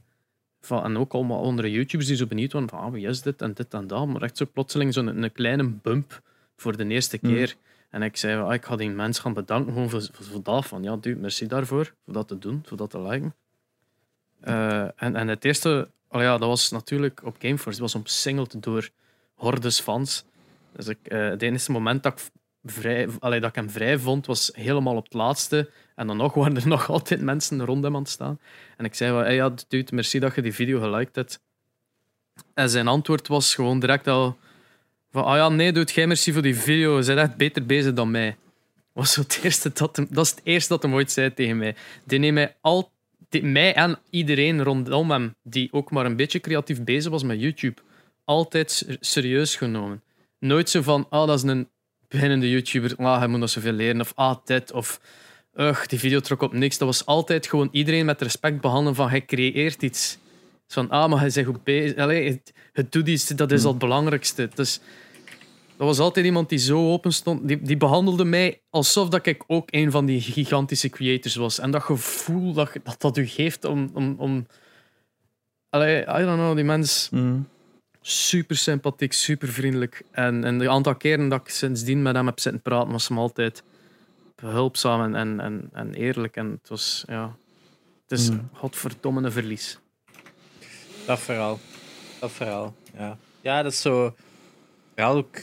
Van, 0.62 0.84
en 0.84 0.98
ook 0.98 1.14
allemaal 1.14 1.43
andere 1.43 1.72
YouTubers 1.72 2.08
die 2.08 2.18
zo 2.18 2.26
benieuwd 2.26 2.54
waren 2.54 2.70
van 2.70 2.80
ah, 2.80 2.91
wie 2.91 3.08
is 3.08 3.22
dit 3.22 3.41
en 3.41 3.54
dit 3.54 3.74
en 3.74 3.88
dat. 3.88 4.08
Maar 4.08 4.22
echt 4.22 4.38
zo 4.38 4.45
plotseling 4.54 4.93
zo'n 4.93 5.24
een, 5.24 5.32
kleine 5.32 5.68
bump 5.68 6.22
voor 6.56 6.78
de 6.78 6.88
eerste 6.88 7.18
hmm. 7.22 7.34
keer. 7.34 7.56
En 7.89 8.02
ik 8.02 8.18
zei, 8.18 8.41
ah, 8.41 8.54
ik 8.54 8.66
ga 8.66 8.76
die 8.76 8.89
mensen 8.89 9.24
gaan 9.24 9.34
bedanken 9.34 9.74
gewoon 9.74 9.89
voor, 9.89 10.08
voor, 10.12 10.43
dat. 10.43 10.66
Van 10.66 10.84
ja, 10.84 10.95
dude, 10.95 11.20
merci 11.20 11.48
daarvoor. 11.48 11.93
Voor 12.06 12.14
dat 12.14 12.28
te 12.28 12.38
doen, 12.38 12.62
voor 12.66 12.78
dat 12.78 12.89
te 12.89 13.02
liken. 13.02 13.36
Uh, 14.48 14.82
en, 14.82 15.16
en 15.16 15.28
het 15.28 15.45
eerste, 15.45 15.89
oh 16.10 16.22
ja, 16.22 16.38
dat 16.38 16.48
was 16.48 16.72
natuurlijk 16.72 17.22
op 17.24 17.36
Gameforce. 17.39 17.80
Die 17.80 17.82
was 17.82 17.95
omsingeld 17.95 18.64
door 18.64 18.89
hordes 19.34 19.80
fans. 19.80 20.26
Dus 20.72 20.88
ik, 20.88 20.98
uh, 21.04 21.30
het 21.30 21.41
enige 21.41 21.72
moment 21.72 22.04
dat 22.04 22.14
ik, 22.14 22.30
vrij, 22.64 23.08
dat 23.20 23.43
ik 23.43 23.55
hem 23.55 23.70
vrij 23.70 23.99
vond, 23.99 24.26
was 24.26 24.49
helemaal 24.53 24.95
op 24.95 25.03
het 25.03 25.14
laatste. 25.14 25.70
En 25.95 26.08
dan 26.08 26.18
nog 26.18 26.34
waren 26.34 26.55
er 26.55 26.68
nog 26.78 26.89
altijd 26.89 27.22
mensen 27.22 27.66
rond 27.66 27.84
hem 27.84 27.95
aan 27.95 28.01
het 28.01 28.12
staan. 28.12 28.39
En 28.78 28.86
ik 28.86 28.95
zei, 28.95 29.14
hey, 29.14 29.36
ja, 29.36 29.53
dude, 29.68 29.95
merci 29.95 30.20
dat 30.20 30.36
je 30.36 30.41
die 30.41 30.53
video 30.53 30.80
geliked 30.80 31.16
hebt. 31.16 31.39
En 32.53 32.70
zijn 32.70 32.88
antwoord 32.88 33.28
was 33.28 33.55
gewoon 33.55 33.80
direct 33.80 34.08
al 34.08 34.38
van, 35.12 35.24
ah 35.24 35.36
ja, 35.36 35.49
nee, 35.49 35.72
doe 35.72 35.84
jij 35.84 36.08
merci 36.08 36.34
voor 36.34 36.41
die 36.41 36.55
video. 36.55 36.99
Je 36.99 37.05
bent 37.05 37.20
echt 37.20 37.36
beter 37.36 37.66
bezig 37.66 37.93
dan 37.93 38.12
mij. 38.12 38.38
Was 38.93 39.16
het 39.16 39.39
eerste 39.43 39.72
dat, 39.74 39.95
hem, 39.95 40.08
dat 40.10 40.26
is 40.26 40.32
het 40.32 40.41
eerste 40.43 40.74
dat 40.74 40.84
hij 40.84 40.91
ooit 40.91 41.12
zei 41.12 41.34
tegen 41.34 41.58
mij. 41.58 41.76
Die 42.03 42.20
neemt 42.20 42.34
mij, 42.34 42.55
al, 42.62 42.91
mij 43.41 43.74
en 43.74 43.99
iedereen 44.10 44.64
rondom 44.64 45.12
hem, 45.12 45.36
die 45.43 45.74
ook 45.74 45.91
maar 45.91 46.05
een 46.05 46.16
beetje 46.16 46.39
creatief 46.39 46.84
bezig 46.84 47.12
was 47.12 47.24
met 47.24 47.41
YouTube, 47.41 47.82
altijd 48.26 48.97
serieus 48.99 49.55
genomen. 49.55 50.01
Nooit 50.39 50.70
zo 50.70 50.82
van, 50.82 51.08
ah, 51.10 51.28
dat 51.28 51.38
is 51.38 51.43
een 51.43 51.70
beginnende 52.08 52.49
YouTuber, 52.49 52.95
ah, 52.97 53.18
hij 53.18 53.28
moet 53.28 53.39
nog 53.39 53.49
zoveel 53.49 53.72
leren, 53.72 54.01
of 54.01 54.12
ah, 54.16 54.36
dit, 54.45 54.72
of 54.72 54.99
ugh, 55.55 55.88
die 55.88 55.99
video 55.99 56.20
trok 56.20 56.41
op 56.41 56.53
niks. 56.53 56.78
Dat 56.78 56.88
was 56.88 57.05
altijd 57.05 57.47
gewoon 57.47 57.70
iedereen 57.72 58.05
met 58.05 58.22
respect 58.22 58.62
behandelen 58.62 58.95
van, 58.95 59.10
hij 59.10 59.26
creëert 59.26 59.82
iets. 59.84 60.18
Van, 60.68 60.89
ah, 60.89 61.10
maar 61.10 61.20
hij 61.20 61.30
zegt 61.30 61.47
goed 61.47 61.64
bezig. 61.64 61.97
Allee, 61.97 62.30
het, 62.30 62.53
het 62.74 62.91
doet 62.91 63.08
iets, 63.08 63.28
dat 63.28 63.51
is 63.51 63.64
al 63.64 63.70
het 63.70 63.80
belangrijkste. 63.80 64.49
Dus, 64.55 64.80
dat 65.78 65.88
was 65.88 65.99
altijd 65.99 66.26
iemand 66.26 66.49
die 66.49 66.60
zo 66.60 66.91
open 66.91 67.14
stond. 67.14 67.47
Die, 67.47 67.62
die 67.62 67.78
behandelde 67.78 68.26
mij 68.26 68.62
alsof 68.70 69.10
dat 69.10 69.26
ik 69.26 69.43
ook 69.47 69.68
een 69.72 69.91
van 69.91 70.05
die 70.05 70.22
gigantische 70.22 70.89
creators 70.89 71.36
was. 71.36 71.60
En 71.60 71.72
dat 71.72 71.84
gevoel 71.84 72.53
dat 72.53 72.72
dat, 72.84 73.01
dat 73.01 73.18
u 73.18 73.28
geeft 73.28 73.66
om... 73.66 73.89
om, 73.93 74.16
om 74.18 74.47
allee, 75.70 76.01
I 76.01 76.05
don't 76.05 76.38
know, 76.38 76.55
die 76.55 76.64
mens... 76.64 77.10
Mm 77.12 77.47
super 78.08 78.55
sympathiek, 78.55 79.14
super 79.14 79.47
vriendelijk. 79.47 80.03
En, 80.12 80.43
en 80.43 80.58
de 80.58 80.70
aantal 80.70 80.95
keren 80.95 81.30
dat 81.30 81.41
ik 81.41 81.49
sindsdien 81.49 82.01
met 82.01 82.16
hem 82.16 82.26
heb 82.26 82.39
zitten 82.39 82.62
praten, 82.62 82.91
was 82.91 83.08
hem 83.08 83.18
altijd 83.18 83.64
behulpzaam 84.36 85.16
en, 85.16 85.39
en, 85.39 85.70
en, 85.74 85.93
eerlijk. 85.93 86.36
En 86.36 86.51
het 86.51 86.70
was, 86.70 87.03
ja, 87.08 87.36
het 88.08 88.20
is 88.20 88.30
mm. 88.30 88.49
godverdomme 88.53 89.22
een 89.22 89.32
verlies. 89.32 89.80
Dat 91.05 91.20
verhaal. 91.20 91.60
Dat 92.20 92.32
verhaal, 92.32 92.76
ja. 92.97 93.18
Ja, 93.41 93.64
dat 93.64 93.72
is 93.72 93.82
zo... 93.82 94.16
Ja, 94.95 95.08
ook... 95.08 95.38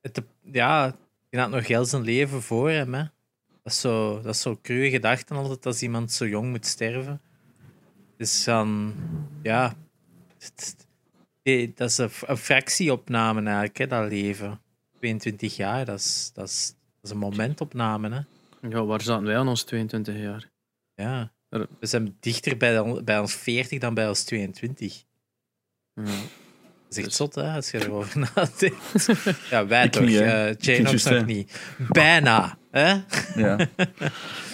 Het, 0.00 0.22
ja, 0.52 0.96
je 1.30 1.38
had 1.38 1.50
nog 1.50 1.66
heel 1.66 1.84
zijn 1.84 2.02
leven 2.02 2.42
voor 2.42 2.70
hem, 2.70 2.94
hè. 2.94 3.02
Dat 3.62 3.72
is 3.72 3.80
zo, 3.80 4.20
dat 4.22 4.34
is 4.34 4.40
zo 4.40 4.58
cruwe 4.62 4.90
gedachten 4.90 5.36
altijd 5.36 5.66
als 5.66 5.82
iemand 5.82 6.12
zo 6.12 6.26
jong 6.26 6.50
moet 6.50 6.66
sterven. 6.66 7.20
Dus 8.16 8.44
dan... 8.44 8.94
Ja... 9.42 9.76
Dat 11.74 11.90
is 11.90 11.98
een, 11.98 12.36
fractieopname 12.36 13.42
eigenlijk, 13.42 13.76
hè, 13.76 13.86
dat 13.86 14.10
leven. 14.10 14.60
22 14.98 15.56
jaar, 15.56 15.84
dat 15.84 15.98
is, 15.98 16.30
dat 16.34 16.48
is, 16.48 16.74
dat 16.94 17.04
is 17.04 17.10
een 17.10 17.18
momentopname. 17.18 18.10
Hè. 18.10 18.68
Ja, 18.68 18.84
waar 18.84 19.00
zaten 19.00 19.24
wij 19.26 19.36
aan 19.36 19.48
ons 19.48 19.62
22 19.62 20.16
jaar? 20.16 20.50
Ja, 20.94 21.32
we 21.48 21.68
zijn 21.80 22.16
dichter 22.20 22.56
bij, 22.56 23.02
bij 23.04 23.18
ons 23.18 23.34
40 23.34 23.78
dan 23.78 23.94
bij 23.94 24.08
ons 24.08 24.22
22. 24.22 25.04
Ja. 25.94 26.02
Dat 26.02 26.12
is 26.90 26.96
echt 26.96 27.06
dus- 27.06 27.16
zot, 27.16 27.34
hè, 27.34 27.54
als 27.54 27.70
je 27.70 27.84
erover 27.84 28.18
nadenkt. 28.34 29.08
Ja, 29.50 29.66
wij 29.66 29.88
toch. 29.88 30.02
Uh, 30.02 30.54
Jane 30.54 31.00
nog 31.10 31.26
niet. 31.26 31.60
Bijna, 31.88 32.58
hè? 32.70 32.94
Ja. 33.34 33.58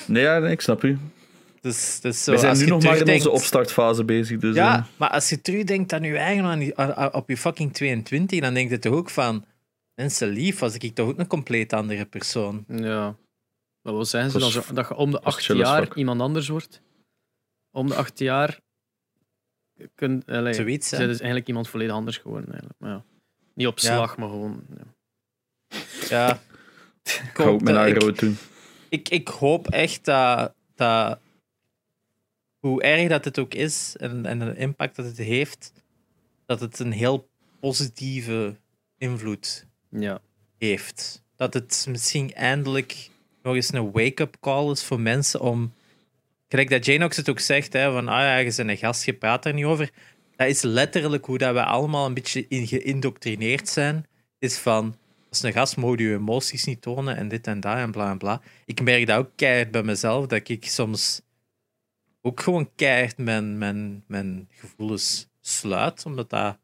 Nee, 0.07 0.23
ja, 0.23 0.47
ik 0.49 0.61
snap 0.61 0.85
u. 0.85 0.99
Dus, 1.63 2.01
dus 2.01 2.25
zo, 2.25 2.33
We 2.33 2.39
zijn 2.39 2.59
nu 2.59 2.67
nog 2.67 2.83
maar 2.83 2.97
in 2.97 3.13
onze 3.13 3.31
opstartfase 3.31 4.05
bezig. 4.05 4.39
Dus, 4.39 4.55
ja, 4.55 4.79
uh... 4.79 4.85
maar 4.97 5.11
als 5.11 5.29
je 5.29 5.41
terugdenkt 5.41 5.93
aan 5.93 6.03
je 6.03 6.17
eigen, 6.17 6.77
aan, 6.77 7.15
op 7.15 7.29
je 7.29 7.37
fucking 7.37 7.75
22, 7.75 8.41
dan 8.41 8.55
denk 8.55 8.71
je 8.71 8.79
toch 8.79 8.95
ook 8.95 9.11
van... 9.11 9.45
Mensen 9.95 10.29
lief, 10.29 10.59
was 10.59 10.75
ik 10.75 10.95
toch 10.95 11.09
ook 11.09 11.19
een 11.19 11.27
compleet 11.27 11.73
andere 11.73 12.05
persoon. 12.05 12.65
Ja. 12.69 13.17
Maar 13.83 13.95
wat 13.95 14.09
zijn 14.09 14.31
ze 14.31 14.39
dan? 14.39 14.51
Zo, 14.51 14.63
dat 14.75 14.89
je 14.89 14.95
om 14.95 15.11
de 15.11 15.21
acht 15.21 15.45
jaar 15.45 15.97
iemand 15.97 16.21
anders 16.21 16.49
wordt? 16.49 16.83
Om 17.71 17.89
de 17.89 17.95
acht 17.95 18.19
jaar... 18.19 18.61
Kun, 19.95 20.23
allez, 20.27 20.57
Zoiets, 20.57 20.91
dus 20.91 21.19
eigenlijk 21.19 21.49
iemand 21.49 21.69
volledig 21.69 21.95
anders 21.95 22.19
geworden. 22.19 22.51
Eigenlijk. 22.51 22.81
Maar 22.81 22.91
ja. 22.91 23.05
Niet 23.55 23.67
op 23.67 23.79
slag, 23.79 24.17
maar 24.17 24.29
gewoon... 24.29 24.65
Ja. 24.77 24.85
ja. 26.09 26.41
Ik, 27.03 27.37
hoop 27.37 27.63
mijn 27.63 27.77
eigen 27.77 28.15
doen. 28.15 28.37
Ik, 28.89 29.09
ik 29.09 29.29
hoop 29.29 29.69
echt 29.69 30.05
dat, 30.05 30.55
dat 30.75 31.19
hoe 32.63 32.83
erg 32.83 33.09
dat 33.09 33.25
het 33.25 33.39
ook 33.39 33.55
is 33.55 33.97
en, 33.97 34.27
en 34.27 34.39
de 34.39 34.57
impact 34.57 34.97
dat 34.97 35.05
het 35.05 35.17
heeft, 35.17 35.73
dat 36.47 36.61
het 36.61 36.79
een 36.79 36.93
heel 36.93 37.29
positieve 37.61 38.57
invloed 38.99 39.67
ja. 39.89 40.21
heeft. 40.59 41.23
Dat 41.37 41.55
het 41.55 41.87
misschien 41.89 42.35
eindelijk 42.35 43.09
nog 43.43 43.55
eens 43.55 43.73
een 43.73 43.91
wake-up 43.91 44.37
call 44.41 44.71
is 44.71 44.85
voor 44.85 45.01
mensen 45.01 45.41
om. 45.41 45.73
Gelijk 46.49 46.71
dat 46.71 46.85
Janox 46.85 47.17
het 47.17 47.31
ook 47.31 47.41
zegt, 47.41 47.73
hè, 47.73 47.93
van 47.93 48.09
ah 48.09 48.21
ja, 48.21 48.37
je 48.37 48.55
bent 48.57 48.69
een 48.69 48.77
gast, 48.77 49.05
je 49.05 49.15
praat 49.15 49.45
er 49.45 49.55
niet 49.55 49.65
over. 49.65 49.91
Dat 50.37 50.49
is 50.49 50.63
letterlijk 50.63 51.25
hoe 51.25 51.39
dat 51.39 51.55
we 51.55 51.65
allemaal 51.65 52.07
een 52.07 52.15
beetje 52.15 52.47
in 52.49 52.67
geïndoctrineerd 52.67 53.69
zijn. 53.69 54.07
Is 54.39 54.59
van, 54.59 54.97
als 55.29 55.43
een 55.43 55.53
gast 55.53 55.77
moet 55.77 55.99
je 55.99 56.13
emoties 56.13 56.65
niet 56.65 56.83
tonen 56.83 57.17
en 57.17 57.29
dit 57.29 57.47
en 57.47 57.61
dat 57.61 57.77
en 57.77 57.91
bla 57.91 58.11
en 58.11 58.19
bla. 58.19 58.41
Ik 58.65 58.83
merk 58.83 59.07
dat 59.07 59.19
ook 59.19 59.31
keihard 59.37 59.71
bij 59.71 59.83
mezelf, 59.83 60.27
dat 60.27 60.49
ik 60.49 60.65
soms 60.67 61.23
ook 62.23 62.41
gewoon 62.41 62.75
keihard 62.75 63.19
mijn, 63.19 63.59
mijn, 63.59 64.05
mijn 64.07 64.49
gevoelens 64.51 65.29
sluit, 65.41 66.07
omdat 66.07 66.31
dat 66.31 66.59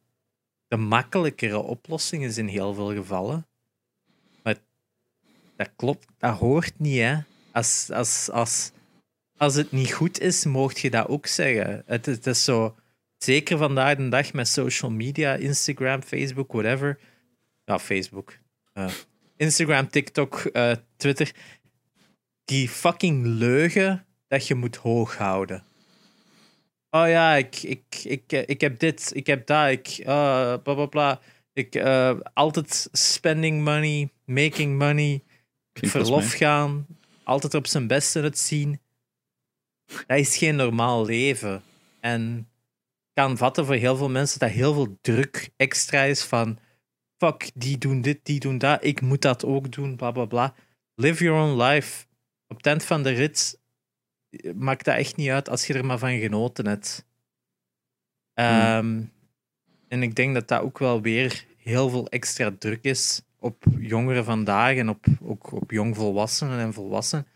de 0.69 0.77
makkelijkere 0.77 1.59
oplossing 1.59 2.25
is 2.25 2.39
in 2.39 2.47
heel 2.47 2.75
veel 2.75 2.95
gevallen. 2.95 3.47
Maar 4.43 4.57
dat 5.57 5.71
klopt, 5.77 6.07
dat 6.19 6.39
hoort 6.39 6.79
niet, 6.79 6.99
hè. 6.99 7.17
Als, 7.53 7.91
als, 7.91 8.31
als, 8.31 8.71
als 9.37 9.55
het 9.55 9.73
niet 9.73 9.93
goed 9.93 10.21
is, 10.21 10.45
mocht 10.45 10.79
je 10.79 10.91
dat 10.91 11.09
ook 11.09 11.27
zeggen. 11.27 11.83
Het, 11.87 12.27
is 12.27 12.45
zo, 12.45 12.77
zeker 13.19 13.59
vandaag 13.59 13.97
de 13.97 14.09
dag 14.09 14.33
met 14.33 14.49
social 14.49 14.91
media, 14.91 15.35
Instagram, 15.35 16.03
Facebook, 16.03 16.53
whatever. 16.53 16.99
Ja, 17.65 17.79
Facebook. 17.79 18.39
Uh, 18.75 18.91
Instagram, 19.37 19.89
TikTok, 19.89 20.51
uh, 20.53 20.73
Twitter. 20.97 21.35
Die 22.45 22.69
fucking 22.69 23.27
leugen 23.27 24.07
dat 24.29 24.47
je 24.47 24.55
moet 24.55 24.77
hoog 24.77 25.17
houden. 25.17 25.65
Oh 26.91 27.09
ja, 27.09 27.35
ik, 27.35 27.63
ik, 27.63 27.85
ik, 28.05 28.33
ik 28.33 28.61
heb 28.61 28.79
dit, 28.79 29.11
ik 29.15 29.27
heb 29.27 29.47
dat, 29.47 29.69
ik, 29.69 29.99
uh, 29.99 30.07
bla 30.63 30.75
bla 30.75 30.87
bla. 30.87 31.21
Ik, 31.53 31.75
uh, 31.75 32.21
altijd 32.35 32.89
spending 32.93 33.65
money, 33.65 34.11
making 34.25 34.79
money, 34.79 35.23
verlof 35.73 36.33
gaan, 36.33 36.87
altijd 37.23 37.55
op 37.55 37.67
zijn 37.67 37.87
beste 37.87 38.21
het 38.21 38.39
zien. 38.39 38.81
Dat 40.07 40.19
is 40.19 40.37
geen 40.37 40.57
normaal 40.57 41.05
leven. 41.05 41.63
En 42.01 42.49
kan 43.13 43.37
vatten 43.37 43.67
voor 43.67 43.75
heel 43.75 43.97
veel 43.97 44.11
mensen 44.11 44.39
dat 44.39 44.51
heel 44.51 44.75
veel 44.75 44.99
druk 45.01 45.51
extra 45.57 46.03
is 46.03 46.23
van 46.23 46.59
fuck, 47.17 47.51
die 47.55 47.79
doen 47.79 48.01
dit, 48.01 48.19
die 48.23 48.41
doen 48.41 48.59
dat, 48.59 48.85
ik 48.85 49.01
moet 49.01 49.23
dat 49.23 49.45
ook 49.45 49.73
doen, 49.73 49.97
bla 49.97 50.11
bla 50.11 50.25
bla. 50.25 50.55
Live 50.95 51.25
your 51.25 51.41
own 51.41 51.63
life. 51.63 52.07
Op 52.47 52.67
eind 52.67 52.85
van 52.85 53.03
de 53.03 53.11
rit 53.11 53.61
maakt 54.55 54.85
dat 54.85 54.97
echt 54.97 55.17
niet 55.17 55.31
uit 55.31 55.49
als 55.49 55.67
je 55.67 55.75
er 55.75 55.85
maar 55.85 55.99
van 55.99 56.19
genoten 56.19 56.67
hebt. 56.67 57.07
Um, 58.35 59.13
En 59.89 60.03
ik 60.03 60.15
denk 60.15 60.35
dat 60.35 60.49
dat 60.49 60.61
ook 60.61 60.79
wel 60.79 61.01
weer 61.01 61.45
heel 61.57 61.89
veel 61.89 62.09
extra 62.09 62.53
druk 62.59 62.83
is 62.83 63.23
op 63.39 63.65
jongeren 63.79 64.25
vandaag 64.25 64.77
en 64.77 64.89
op, 64.89 65.05
ook 65.23 65.53
op 65.53 65.71
jongvolwassenen 65.71 66.59
en 66.59 66.73
volwassenen. 66.73 67.27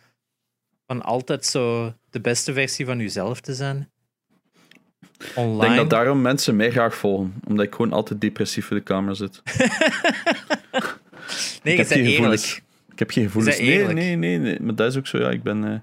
Van 0.86 1.02
altijd 1.02 1.46
zo 1.46 1.94
de 2.10 2.20
beste 2.20 2.52
versie 2.52 2.86
van 2.86 2.98
jezelf 2.98 3.40
te 3.40 3.54
zijn. 3.54 3.90
Online. 5.34 5.54
Ik 5.54 5.60
denk 5.60 5.76
dat 5.76 5.90
daarom 5.90 6.22
mensen 6.22 6.56
mij 6.56 6.70
graag 6.70 6.94
volgen, 6.94 7.34
omdat 7.46 7.66
ik 7.66 7.74
gewoon 7.74 7.92
altijd 7.92 8.20
depressief 8.20 8.70
in 8.70 8.76
de 8.76 8.82
kamer 8.82 9.16
zit. 9.16 9.42
nee, 11.62 11.76
ik 11.76 11.88
heb 11.88 11.90
eerlijk. 11.90 12.62
Ik 12.92 12.98
heb 12.98 13.10
geen 13.10 13.24
gevoelens. 13.24 13.58
Nee, 13.58 13.86
nee, 13.86 14.16
nee, 14.16 14.38
nee, 14.38 14.60
maar 14.60 14.74
dat 14.74 14.90
is 14.90 14.98
ook 14.98 15.06
zo. 15.06 15.18
Ja, 15.18 15.30
ik 15.30 15.42
ben 15.42 15.64
uh, 15.64 15.74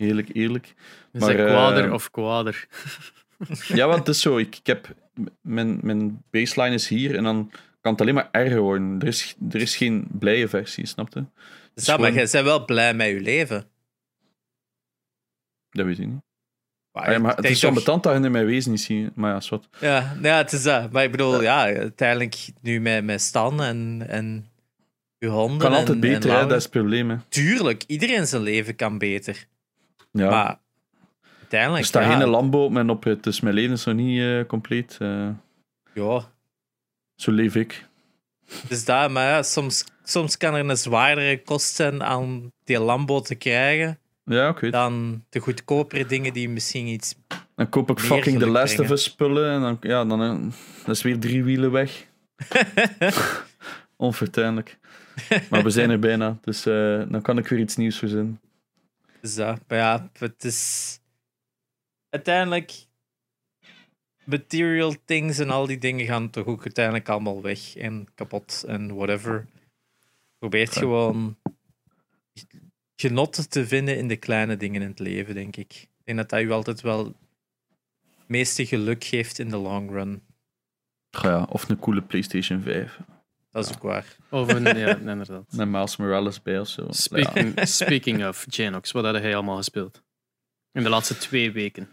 heerlijk 0.00 0.28
eerlijk. 0.32 0.74
Is 1.12 1.20
maar, 1.20 1.34
kwader 1.34 1.86
uh, 1.86 1.92
of 1.92 2.10
kwader? 2.10 2.66
ja, 3.78 3.86
want 3.86 3.98
het 3.98 4.08
is 4.08 4.20
zo. 4.20 4.38
Ik, 4.38 4.56
ik 4.56 4.66
heb, 4.66 4.94
mijn, 5.40 5.78
mijn 5.82 6.22
baseline 6.30 6.74
is 6.74 6.88
hier 6.88 7.16
en 7.16 7.24
dan 7.24 7.50
kan 7.80 7.92
het 7.92 8.00
alleen 8.00 8.14
maar 8.14 8.28
erger 8.30 8.60
worden. 8.60 9.00
Er 9.00 9.06
is, 9.06 9.36
er 9.50 9.60
is 9.60 9.76
geen 9.76 10.06
blije 10.18 10.48
versie, 10.48 10.86
snap 10.86 11.14
je? 11.14 11.24
Dus 11.74 11.86
ja, 11.86 11.96
maar 11.96 12.12
jij 12.12 12.28
bent 12.32 12.44
wel 12.44 12.64
blij 12.64 12.94
met 12.94 13.08
je 13.08 13.20
leven. 13.20 13.64
Dat 15.70 15.86
weet 15.86 15.98
ik 15.98 16.06
niet. 16.06 16.22
Maar, 16.92 17.04
ah, 17.04 17.12
ja, 17.12 17.18
maar 17.18 17.36
het 17.36 17.44
is 17.44 17.60
zo 17.60 17.72
betant 17.72 18.02
dat 18.02 18.18
je 18.18 18.24
in 18.24 18.30
mijn 18.30 18.46
wezen 18.46 18.70
niet 18.70 18.80
ziet. 18.80 19.14
Maar 19.14 19.30
ja, 19.30 19.36
is 19.36 19.48
wat. 19.48 19.68
Ja, 19.80 20.16
ja, 20.22 20.36
het 20.36 20.52
is 20.52 20.62
dat. 20.62 20.92
Maar 20.92 21.04
ik 21.04 21.10
bedoel, 21.10 21.42
ja, 21.42 21.64
uiteindelijk 21.64 22.48
nu 22.60 22.80
met, 22.80 23.04
met 23.04 23.20
Stan 23.20 23.62
en, 23.62 24.04
en 24.08 24.50
je 25.18 25.28
honden. 25.28 25.58
Kan 25.58 25.72
altijd 25.72 25.88
en, 25.88 26.00
beter, 26.00 26.30
hè? 26.30 26.46
dat 26.46 26.56
is 26.56 26.62
het 26.62 26.72
probleem. 26.72 27.22
Tuurlijk, 27.28 27.84
iedereen 27.86 28.26
zijn 28.26 28.42
leven 28.42 28.76
kan 28.76 28.98
beter. 28.98 29.46
Ja. 30.10 30.30
Maar 30.30 30.58
uiteindelijk. 31.38 31.80
Er 31.82 31.88
staat 31.88 32.04
ja, 32.04 32.18
geen 32.18 32.28
Lambo 32.28 32.64
op 32.64 32.72
mijn 32.72 32.90
oprit, 32.90 33.22
dus 33.24 33.40
mijn 33.40 33.54
leven 33.54 33.72
is 33.72 33.84
nog 33.84 33.94
niet 33.94 34.18
uh, 34.18 34.44
compleet. 34.44 34.98
Uh, 35.02 35.28
ja. 35.94 36.30
Zo 37.14 37.32
leef 37.32 37.54
ik. 37.54 37.88
Dus 38.68 38.84
daar, 38.84 39.10
maar 39.10 39.24
ja, 39.24 39.42
soms, 39.42 39.84
soms 40.04 40.36
kan 40.36 40.54
er 40.54 40.68
een 40.68 40.76
zwaardere 40.76 41.42
kost 41.42 41.74
zijn 41.74 42.02
aan 42.02 42.52
die 42.64 42.80
Lambo 42.80 43.20
te 43.20 43.34
krijgen. 43.34 43.98
Ja, 44.24 44.54
weet. 44.60 44.72
Dan 44.72 45.24
de 45.28 45.38
goedkopere 45.38 46.06
dingen 46.06 46.32
die 46.32 46.48
misschien 46.48 46.86
iets. 46.86 47.14
Dan 47.54 47.68
koop 47.68 47.90
ik 47.90 47.98
fucking 47.98 48.38
de 48.38 48.46
Last 48.46 48.78
of 48.78 48.90
Us 48.90 49.02
spullen 49.02 49.50
en 49.50 49.60
dan, 49.60 49.76
ja, 49.80 50.04
dan, 50.04 50.18
dan 50.18 50.52
is 50.86 51.02
weer 51.02 51.18
drie 51.18 51.44
wielen 51.44 51.70
weg. 51.70 52.06
Onvertuinlijk. 53.96 54.78
Maar 55.50 55.62
we 55.62 55.70
zijn 55.70 55.90
er 55.90 55.98
bijna, 55.98 56.38
dus 56.40 56.66
uh, 56.66 57.02
dan 57.08 57.22
kan 57.22 57.38
ik 57.38 57.48
weer 57.48 57.58
iets 57.58 57.76
nieuws 57.76 57.98
verzinnen. 57.98 58.40
Dat, 59.20 59.60
maar 59.68 59.78
ja, 59.78 60.10
het 60.12 60.44
is. 60.44 60.98
Uiteindelijk. 62.08 62.88
Material 64.24 64.94
things 65.04 65.38
en 65.38 65.50
al 65.50 65.66
die 65.66 65.78
dingen 65.78 66.06
gaan 66.06 66.30
toch 66.30 66.46
ook 66.46 66.64
uiteindelijk 66.64 67.08
allemaal 67.08 67.42
weg 67.42 67.76
en 67.76 68.08
kapot 68.14 68.64
en 68.66 68.94
whatever. 68.94 69.46
Probeert 70.38 70.76
gewoon 70.76 71.36
genot 72.96 73.50
te 73.50 73.66
vinden 73.66 73.96
in 73.96 74.08
de 74.08 74.16
kleine 74.16 74.56
dingen 74.56 74.82
in 74.82 74.88
het 74.88 74.98
leven, 74.98 75.34
denk 75.34 75.56
ik. 75.56 75.72
Ik 75.72 76.04
denk 76.04 76.18
dat 76.18 76.28
dat 76.28 76.40
u 76.40 76.50
altijd 76.50 76.80
wel 76.80 77.04
het 77.04 78.28
meeste 78.28 78.66
geluk 78.66 79.04
geeft 79.04 79.38
in 79.38 79.48
de 79.48 79.56
long 79.56 79.90
run. 79.90 80.22
Ja, 81.10 81.42
of 81.42 81.68
een 81.68 81.78
coole 81.78 82.02
PlayStation 82.02 82.62
5. 82.62 83.00
Dat 83.52 83.64
is 83.64 83.74
ook 83.74 83.82
waar. 83.82 84.16
Of 84.28 84.52
een, 84.52 84.78
ja, 84.78 84.96
inderdaad. 85.10 85.52
Met 85.52 85.68
Miles 85.68 85.96
Morales 85.96 86.42
bij 86.42 86.60
of 86.60 86.68
zo. 86.68 86.86
Speaking, 86.90 87.60
speaking 87.68 88.26
of 88.26 88.46
Genox, 88.48 88.92
wat 88.92 89.04
had 89.04 89.14
hij 89.14 89.34
allemaal 89.34 89.56
gespeeld? 89.56 90.02
In 90.72 90.82
de 90.82 90.88
laatste 90.88 91.16
twee 91.16 91.52
weken. 91.52 91.88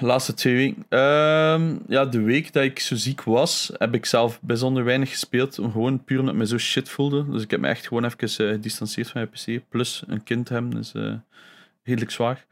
Laatste 0.00 0.34
twee 0.34 0.54
weken. 0.54 0.98
Um, 0.98 1.82
ja, 1.88 2.04
de 2.04 2.20
week 2.20 2.52
dat 2.52 2.64
ik 2.64 2.78
zo 2.78 2.94
ziek 2.94 3.22
was, 3.22 3.72
heb 3.78 3.94
ik 3.94 4.06
zelf 4.06 4.40
bijzonder 4.40 4.84
weinig 4.84 5.10
gespeeld. 5.10 5.54
Gewoon 5.54 6.04
puur 6.04 6.18
omdat 6.18 6.34
ik 6.34 6.40
me 6.40 6.46
zo 6.46 6.58
shit 6.58 6.88
voelde. 6.88 7.30
Dus 7.30 7.42
ik 7.42 7.50
heb 7.50 7.60
me 7.60 7.68
echt 7.68 7.86
gewoon 7.86 8.04
even 8.04 8.46
uh, 8.46 8.52
gedistanceerd 8.52 9.10
van 9.10 9.20
mijn 9.20 9.60
PC. 9.60 9.68
Plus 9.68 10.02
een 10.06 10.22
kind 10.22 10.48
hebben, 10.48 10.70
dus 10.70 10.92
uh, 10.94 11.14
redelijk 11.82 12.10
zwaar. 12.10 12.46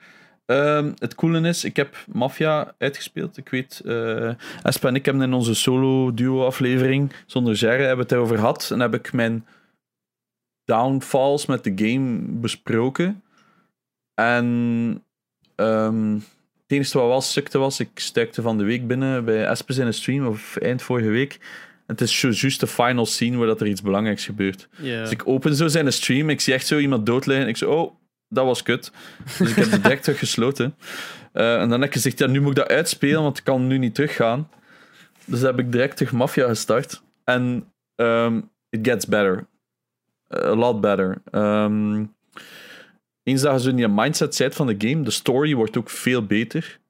Um, 0.47 0.95
het 0.99 1.15
coole 1.15 1.49
is, 1.49 1.65
ik 1.65 1.77
heb 1.77 1.97
Mafia 2.13 2.75
uitgespeeld. 2.79 3.37
Ik 3.37 3.49
weet, 3.49 3.83
uh, 3.85 4.33
Espa 4.63 4.89
en 4.89 4.95
ik 4.95 5.05
hebben 5.05 5.23
in 5.23 5.33
onze 5.33 5.55
solo-duo-aflevering 5.55 7.13
zonder 7.27 7.55
Jerry 7.55 7.85
hebben 7.85 8.05
het 8.05 8.13
erover 8.13 8.37
gehad. 8.37 8.71
En 8.71 8.81
heb 8.81 8.95
ik 8.95 9.13
mijn 9.13 9.47
downfalls 10.65 11.47
met 11.47 11.65
de 11.65 11.73
game 11.75 12.19
besproken. 12.23 13.23
En 14.15 14.45
um, 15.57 16.15
het 16.63 16.73
enige 16.73 16.99
wat 16.99 17.09
wel 17.09 17.21
sukte 17.21 17.59
was, 17.59 17.81
ik 17.81 17.91
stukte 17.95 18.43
van 18.43 18.59
de 18.59 18.65
week 18.65 18.87
binnen 18.87 19.25
bij 19.25 19.47
Espes 19.47 19.79
in 19.79 19.87
een 19.87 19.95
stream, 19.95 20.27
of 20.27 20.57
eind 20.57 20.83
vorige 20.83 21.09
week. 21.09 21.39
Het 21.87 22.01
is 22.01 22.21
juist 22.21 22.61
de 22.61 22.67
final 22.67 23.07
scene 23.07 23.37
waar 23.37 23.47
dat 23.47 23.61
er 23.61 23.67
iets 23.67 23.83
belangrijks 23.83 24.25
gebeurt. 24.25 24.69
Dus 24.77 25.11
ik 25.11 25.29
open 25.29 25.55
zo 25.55 25.69
zijn 25.69 25.93
stream, 25.93 26.31
ik 26.31 26.41
zie 26.41 26.55
echt 26.55 26.67
zo 26.67 26.79
iemand 26.79 27.07
dood 27.07 27.27
liggen. 27.27 27.49
Ik 27.49 27.57
zo, 27.57 27.71
oh, 27.71 27.95
dat 28.35 28.45
was 28.45 28.63
kut. 28.63 28.93
Dus 29.39 29.51
ik 29.51 29.57
heb 29.57 29.71
het 29.71 29.83
direct 29.83 30.09
gesloten. 30.11 30.77
Uh, 31.33 31.61
en 31.61 31.69
dan 31.69 31.81
heb 31.81 31.89
ik 31.89 31.95
gezegd, 31.95 32.19
ja, 32.19 32.27
nu 32.27 32.41
moet 32.41 32.51
ik 32.51 32.57
dat 32.57 32.69
uitspelen, 32.69 33.23
want 33.23 33.39
ik 33.39 33.45
kan 33.45 33.67
nu 33.67 33.79
niet 33.79 33.95
teruggaan. 33.95 34.49
Dus 35.25 35.41
heb 35.41 35.59
ik 35.59 35.73
direct 35.73 35.97
terug 35.97 36.13
Mafia 36.13 36.49
gestart. 36.49 37.03
En 37.25 37.73
um, 37.97 38.51
it 38.69 38.87
gets 38.89 39.07
better. 39.07 39.47
A 40.35 40.55
lot 40.55 40.81
better. 40.81 41.23
Um, 41.33 42.15
eens 43.23 43.43
dat 43.43 43.63
je 43.63 43.71
in 43.71 43.77
je 43.77 43.89
mindset 43.89 44.35
zit 44.35 44.55
van 44.55 44.67
de 44.67 44.89
game, 44.89 45.03
de 45.03 45.11
story 45.11 45.55
wordt 45.55 45.77
ook 45.77 45.91
veel 45.91 46.27
beter. 46.27 46.81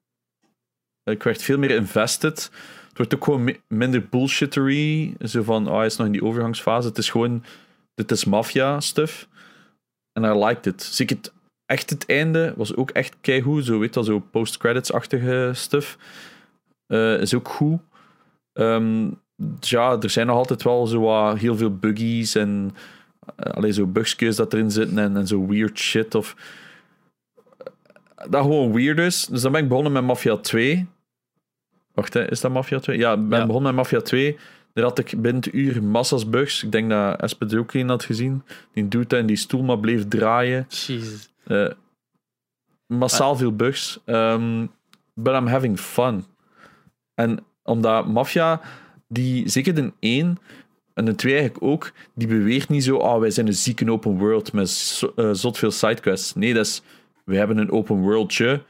Ik 1.03 1.23
werd 1.23 1.41
veel 1.41 1.57
meer 1.57 1.71
invested. 1.71 2.51
Het 2.87 2.97
wordt 2.97 3.15
ook 3.15 3.23
gewoon 3.23 3.57
minder 3.67 4.07
bullshittery. 4.09 5.15
Zo 5.19 5.43
van, 5.43 5.67
oh, 5.67 5.77
hij 5.77 5.85
is 5.85 5.95
nog 5.95 6.05
in 6.05 6.13
die 6.13 6.23
overgangsfase. 6.23 6.87
Het 6.87 6.97
is 6.97 7.09
gewoon, 7.09 7.43
dit 7.95 8.11
is 8.11 8.25
mafia 8.25 8.79
stuff. 8.79 9.27
En 10.13 10.23
I 10.23 10.45
liked 10.45 10.65
it. 10.65 10.97
Het 10.97 11.33
echt 11.65 11.89
het 11.89 12.05
einde 12.05 12.53
was 12.55 12.75
ook 12.75 12.89
echt 12.89 13.15
keigoed. 13.21 13.65
Zo 13.65 13.79
weet 13.79 13.93
dat, 13.93 14.05
zo 14.05 14.19
post-credits-achtige 14.19 15.51
stuff. 15.53 15.97
Uh, 16.87 17.21
is 17.21 17.33
ook 17.33 17.47
goed. 17.47 17.79
Um, 18.53 19.19
ja, 19.59 19.97
er 20.01 20.09
zijn 20.09 20.27
nog 20.27 20.35
altijd 20.35 20.63
wel 20.63 20.87
zo 20.87 20.99
wat, 20.99 21.37
heel 21.37 21.57
veel 21.57 21.75
buggies 21.75 22.35
en 22.35 22.75
uh, 23.39 23.51
alleen 23.51 23.73
zo 23.73 23.85
bugskes 23.85 24.35
dat 24.35 24.53
erin 24.53 24.71
zitten 24.71 24.97
en, 24.97 25.17
en 25.17 25.27
zo 25.27 25.47
weird 25.47 25.79
shit. 25.79 26.15
Of, 26.15 26.35
dat 28.29 28.41
gewoon 28.41 28.73
weird 28.73 28.99
is. 28.99 29.25
Dus 29.25 29.41
dan 29.41 29.51
ben 29.51 29.61
ik 29.61 29.67
begonnen 29.67 29.91
met 29.91 30.03
Mafia 30.03 30.37
2. 30.37 30.87
Wacht, 31.93 32.13
hè, 32.13 32.31
is 32.31 32.41
dat 32.41 32.51
Mafia 32.51 32.79
2? 32.79 32.97
Ja, 32.97 33.13
ik 33.13 33.29
ben 33.29 33.47
begonnen 33.47 33.75
met 33.75 33.83
Mafia 33.83 34.01
2. 34.01 34.37
Daar 34.73 34.83
had 34.83 34.99
ik 34.99 35.21
binnen 35.21 35.35
het 35.43 35.53
uur 35.53 35.83
massa's 35.83 36.29
bugs. 36.29 36.63
Ik 36.63 36.71
denk 36.71 36.89
dat 36.89 37.21
Espe 37.21 37.45
er 37.45 37.59
ook 37.59 37.73
een 37.73 37.89
had 37.89 38.03
gezien. 38.03 38.43
Die 38.73 38.87
doet 38.87 39.09
dat 39.09 39.19
in 39.19 39.25
die 39.25 39.35
stoel 39.35 39.63
maar 39.63 39.79
bleef 39.79 40.07
draaien. 40.07 40.65
Jesus. 40.69 41.33
Uh, 41.47 41.71
massaal 42.87 43.35
veel 43.35 43.55
bugs. 43.55 43.99
Um, 44.05 44.71
but 45.13 45.33
I'm 45.33 45.47
having 45.47 45.79
fun. 45.79 46.25
En 47.13 47.45
omdat 47.63 48.07
Mafia, 48.07 48.61
die, 49.07 49.49
zeker 49.49 49.75
de 49.75 49.93
1 49.99 50.37
en 50.93 51.05
de 51.05 51.15
2 51.15 51.33
eigenlijk 51.33 51.63
ook, 51.63 51.91
die 52.15 52.27
beweert 52.27 52.69
niet 52.69 52.83
zo, 52.83 52.97
oh, 52.97 53.19
wij 53.19 53.31
zijn 53.31 53.47
een 53.47 53.53
zieke 53.53 53.91
open 53.91 54.17
world 54.17 54.53
met 54.53 55.01
uh, 55.15 55.29
zot 55.31 55.57
veel 55.57 55.71
sidequests. 55.71 56.35
Nee, 56.35 56.53
dat 56.53 56.65
is, 56.65 56.81
we 57.25 57.37
hebben 57.37 57.57
een 57.57 57.71
open 57.71 57.95
worldje 57.95 58.63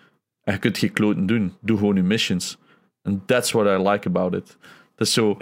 en 0.43 0.53
je 0.53 0.59
kunt 0.59 0.77
geen 0.77 0.93
kloten 0.93 1.25
doen. 1.25 1.53
Doe 1.61 1.77
gewoon 1.77 1.95
je 1.95 2.03
missions. 2.03 2.57
And 3.01 3.27
that's 3.27 3.51
what 3.51 3.79
I 3.79 3.89
like 3.89 4.07
about 4.07 4.33
it. 4.33 4.57
Dat 4.95 5.07
is 5.07 5.13
zo... 5.13 5.37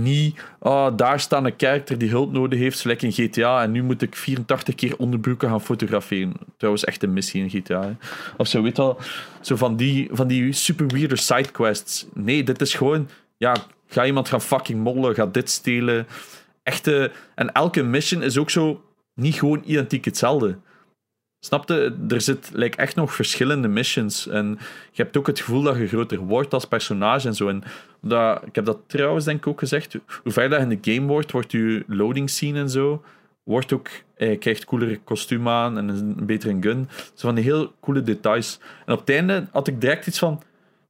Niet, 0.00 0.40
ah, 0.58 0.96
daar 0.96 1.20
staat 1.20 1.44
een 1.44 1.54
character 1.56 1.98
die 1.98 2.08
hulp 2.08 2.32
nodig 2.32 2.58
heeft, 2.58 2.78
zoals 2.78 3.02
in 3.02 3.12
GTA, 3.12 3.62
en 3.62 3.70
nu 3.70 3.82
moet 3.82 4.02
ik 4.02 4.16
84 4.16 4.74
keer 4.74 4.96
onderbroeken 4.98 5.48
gaan 5.48 5.60
fotograferen. 5.60 6.32
Trouwens, 6.56 6.84
echt 6.84 7.02
een 7.02 7.12
missie 7.12 7.42
in 7.42 7.50
GTA. 7.50 7.96
Of 8.36 8.46
zo, 8.46 8.62
weet 8.62 8.76
wel. 8.76 8.98
Zo 9.40 9.56
van 9.56 9.76
die, 9.76 10.08
van 10.12 10.28
die 10.28 10.52
super 10.52 10.86
weirde 10.86 11.16
sidequests. 11.16 12.06
Nee, 12.14 12.42
dit 12.42 12.60
is 12.60 12.74
gewoon, 12.74 13.08
ja, 13.36 13.56
ga 13.86 14.06
iemand 14.06 14.28
gaan 14.28 14.42
fucking 14.42 14.82
mollen, 14.82 15.14
ga 15.14 15.26
dit 15.26 15.50
stelen. 15.50 16.06
Echte, 16.62 17.12
en 17.34 17.52
elke 17.52 17.82
mission 17.82 18.22
is 18.22 18.38
ook 18.38 18.50
zo 18.50 18.82
niet 19.14 19.34
gewoon 19.34 19.62
identiek 19.64 20.04
hetzelfde. 20.04 20.58
Snapte? 21.40 21.96
Er 22.08 22.20
zit 22.20 22.50
like, 22.52 22.76
echt 22.76 22.94
nog 22.94 23.14
verschillende 23.14 23.68
missions. 23.68 24.28
En 24.28 24.58
je 24.92 25.02
hebt 25.02 25.16
ook 25.16 25.26
het 25.26 25.40
gevoel 25.40 25.62
dat 25.62 25.76
je 25.76 25.86
groter 25.86 26.18
wordt 26.18 26.54
als 26.54 26.64
personage 26.64 27.28
en 27.28 27.34
zo. 27.34 27.48
En 27.48 27.62
dat, 28.00 28.42
ik 28.46 28.54
heb 28.54 28.64
dat 28.64 28.78
trouwens 28.86 29.24
denk 29.24 29.38
ik 29.38 29.46
ook 29.46 29.58
gezegd. 29.58 29.96
Hoe 30.22 30.32
verder 30.32 30.58
je 30.58 30.66
in 30.66 30.80
de 30.80 30.92
game 30.92 31.06
wordt, 31.06 31.32
wordt 31.32 31.52
je 31.52 31.84
loading 31.86 32.30
scene 32.30 32.58
en 32.58 32.70
zo. 32.70 33.02
Wordt 33.42 33.72
ook, 33.72 33.88
eh, 34.16 34.30
je 34.30 34.36
krijgt 34.36 34.64
coolere 34.64 35.00
kostuum 35.04 35.48
aan 35.48 35.78
en 35.78 35.88
een, 35.88 36.14
een 36.18 36.26
betere 36.26 36.56
gun. 36.60 36.88
Zo 36.90 37.26
van 37.26 37.34
die 37.34 37.44
heel 37.44 37.72
coole 37.80 38.02
details. 38.02 38.58
En 38.86 38.92
op 38.92 39.00
het 39.00 39.10
einde 39.10 39.46
had 39.52 39.68
ik 39.68 39.80
direct 39.80 40.06
iets 40.06 40.18
van: 40.18 40.42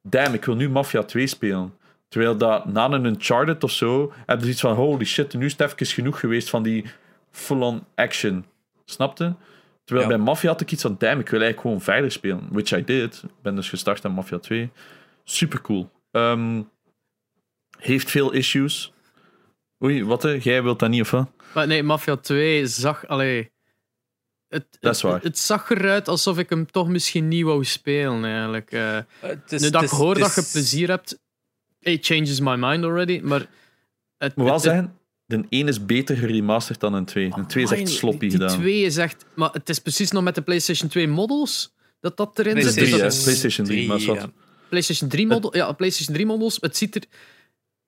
damn, 0.03 0.35
ik 0.35 0.45
wil 0.45 0.55
nu 0.55 0.69
Mafia 0.69 1.03
2 1.03 1.27
spelen. 1.27 1.75
Terwijl 2.09 2.37
dat 2.37 2.67
na 2.67 2.91
een 2.91 3.05
Uncharted 3.05 3.65
of 3.65 3.71
zo, 3.71 4.13
heb 4.27 4.43
je 4.43 4.49
iets 4.49 4.61
van: 4.61 4.75
holy 4.75 5.05
shit, 5.05 5.35
nu 5.35 5.45
is 5.45 5.53
het 5.53 5.61
even 5.61 5.87
genoeg 5.87 6.21
geweest 6.21 6.51
van 6.51 6.63
die 6.63 6.85
full-on 7.31 7.85
action. 7.95 8.45
Snapte? 8.85 9.35
Terwijl 9.89 10.09
Ja. 10.09 10.17
bij 10.17 10.25
Mafia 10.25 10.51
had 10.51 10.61
ik 10.61 10.73
iets 10.73 10.83
van: 10.83 10.97
damn, 10.99 11.21
ik 11.21 11.29
wil 11.29 11.41
eigenlijk 11.41 11.61
gewoon 11.61 11.81
verder 11.81 12.11
spelen. 12.13 12.49
Which 12.51 12.71
I 12.71 12.85
did. 12.85 13.23
Ik 13.25 13.31
ben 13.43 13.55
dus 13.55 13.69
gestart 13.69 14.05
aan 14.05 14.13
Mafia 14.13 14.39
2. 14.39 14.71
Super 15.25 15.61
cool. 15.61 15.91
Ehm, 16.11 16.63
heeft 17.79 18.11
veel 18.11 18.33
issues. 18.33 18.93
Oei, 19.85 20.05
wat? 20.05 20.23
hè? 20.23 20.39
Jij 20.43 20.63
wilt 20.63 20.79
dat 20.79 20.89
niet, 20.89 21.01
of 21.01 21.11
wat? 21.11 21.31
Maar 21.55 21.67
nee, 21.67 21.83
Mafia 21.83 22.17
2 22.17 22.67
zag. 22.67 23.07
Allee, 23.07 23.51
het, 24.49 24.77
Dat 24.81 24.95
is 24.95 25.03
waar. 25.03 25.15
Het, 25.15 25.23
het 25.23 25.39
zag 25.39 25.71
eruit 25.71 26.09
alsof 26.09 26.39
ik 26.39 26.51
hem 26.51 26.71
toch 26.71 26.89
misschien 26.89 27.29
niet 27.29 27.45
wou 27.45 27.65
spelen, 27.65 28.25
eigenlijk. 28.25 28.73
Eh, 28.73 28.99
is- 29.49 29.61
nu 29.63 29.71
dat 29.71 29.83
ik 29.83 29.89
hoor 29.89 30.19
dat 30.19 30.35
je 30.35 30.49
plezier 30.53 30.89
hebt, 30.89 31.21
it 31.81 32.07
changes 32.07 32.41
my 32.41 32.55
mind 32.57 32.85
already. 32.85 33.21
Maar 33.21 33.47
het, 34.19 34.37
moet 34.37 34.45
wel 34.45 34.55
het- 34.55 34.63
zeggen, 34.63 34.99
de 35.29 35.45
1 35.49 35.69
is 35.69 35.87
beter 35.87 36.17
geremasterd 36.17 36.81
dan 36.81 36.95
een 36.95 37.05
2. 37.05 37.31
De 37.35 37.47
2 37.47 37.65
is 37.65 37.71
echt 37.71 37.89
sloppy 37.89 38.19
die, 38.19 38.31
gedaan. 38.31 38.49
Die 38.49 38.59
2 38.59 38.83
is 38.83 38.97
echt. 38.97 39.25
Maar 39.35 39.51
het 39.53 39.69
is 39.69 39.79
precies 39.79 40.11
nog 40.11 40.23
met 40.23 40.35
de 40.35 40.43
PlayStation 40.43 40.89
2 40.89 41.09
models 41.09 41.75
dat 42.01 42.17
dat 42.17 42.39
erin 42.39 42.63
zit. 42.63 42.75
Dus 42.75 42.91
dat 42.91 43.13
is 43.13 43.23
PlayStation 43.23 43.67
3, 43.67 43.89
maar 43.89 44.01
ja. 44.01 44.31
PlayStation 44.69 45.09
3 45.09 45.27
model, 45.27 45.57
ja, 45.57 45.73
PlayStation 45.73 46.15
3 46.15 46.27
models. 46.27 46.59
Het 46.61 46.77
ziet 46.77 46.95
er 46.95 47.03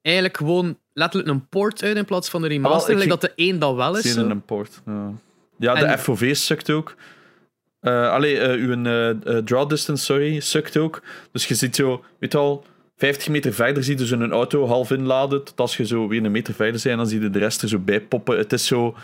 eigenlijk 0.03 0.37
gewoon 0.37 0.79
letterlijk 0.93 1.33
een 1.33 1.49
port 1.49 1.83
uit 1.83 1.97
in 1.97 2.05
plaats 2.05 2.29
van 2.29 2.43
een 2.43 2.49
Ah, 2.51 2.57
remaster. 2.57 2.97
ging- 2.99 3.09
dat 3.11 3.21
de 3.21 3.33
1 3.37 3.59
dat 3.59 3.75
wel 3.75 3.97
is. 3.99 4.13
Zo. 4.13 4.21
in 4.25 4.31
een 4.31 4.43
port. 4.45 4.81
Ja, 4.87 5.13
ja 5.59 5.75
de 5.75 5.85
En- 5.85 5.99
FOV 5.99 6.37
sukt 6.37 6.71
ook. 6.71 6.95
Eh 7.81 8.11
allee, 8.11 8.39
eh, 8.39 8.63
uw 8.63 8.85
eh, 8.85 9.11
eh, 9.11 9.45
draw 9.45 9.69
distance, 9.69 10.05
sorry, 10.05 10.41
sukt 10.41 10.77
ook. 10.77 11.03
Dus 11.33 11.47
je 11.47 11.55
ziet 11.55 11.77
zo, 11.77 12.05
weet 12.19 12.33
je 12.33 12.39
al, 12.39 12.65
50 13.01 13.29
meter 13.29 13.53
verder 13.53 13.85
zie 13.85 13.93
je 13.93 13.99
dus 13.99 14.11
een 14.11 14.33
auto 14.33 14.67
half 14.67 14.91
inladen. 14.91 15.45
Tot 15.45 15.61
als 15.61 15.77
je 15.77 15.87
zo 15.87 16.09
weer 16.09 16.25
een 16.25 16.31
meter 16.31 16.55
verder 16.55 16.81
bent, 16.85 16.97
dan 16.97 17.07
zie 17.07 17.21
je 17.21 17.31
de 17.31 17.39
rest 17.39 17.63
er 17.63 17.69
zo 17.69 17.79
bij 17.79 18.01
poppen. 18.01 18.39
Het 18.39 18.53
is 18.53 18.67
zo. 18.67 18.97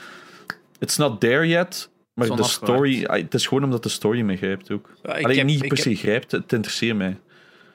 It's 0.79 0.97
not 0.97 1.21
there 1.21 1.47
yet. 1.47 1.91
Maar 2.15 2.37
de 2.37 2.43
story, 2.45 3.03
het 3.03 3.35
is 3.35 3.47
gewoon 3.47 3.65
omdat 3.65 3.83
de 3.83 3.89
story 3.89 4.21
me 4.21 4.37
grijpt 4.37 4.71
ook. 4.71 4.91
Ja, 5.03 5.15
ik 5.17 5.25
Alleen 5.25 5.37
heb- 5.37 5.47
niet 5.47 5.59
per 5.59 5.69
heb- 5.69 5.79
se 5.79 5.95
grijpt, 5.95 6.33
het 6.33 6.53
interesseert 6.53 6.97
mij. 6.97 7.11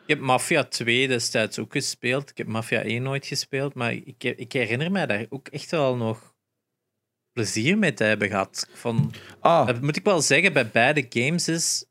Ik 0.05 0.17
heb 0.17 0.19
Mafia 0.19 0.63
2 0.63 1.07
destijds 1.07 1.59
ook 1.59 1.72
gespeeld. 1.72 2.30
Ik 2.30 2.38
heb 2.38 2.47
Mafia 2.47 2.84
1 2.84 3.03
nooit 3.03 3.26
gespeeld, 3.26 3.74
maar 3.74 3.93
ik, 3.93 4.24
ik 4.24 4.51
herinner 4.51 4.91
mij 4.91 5.05
daar 5.05 5.26
ook 5.30 5.47
echt 5.47 5.72
wel 5.72 5.95
nog 5.95 6.34
plezier 7.34 7.78
mee 7.78 7.93
te 7.93 8.03
hebben 8.03 8.28
gehad. 8.30 8.67
Van, 8.74 9.13
Ah, 9.39 9.67
dat 9.67 9.82
moet 9.82 9.95
ik 9.97 10.03
wel 10.03 10.22
zeggen, 10.22 10.53
bij 10.53 10.69
beide 10.69 11.05
games 11.09 11.47
is 11.47 11.86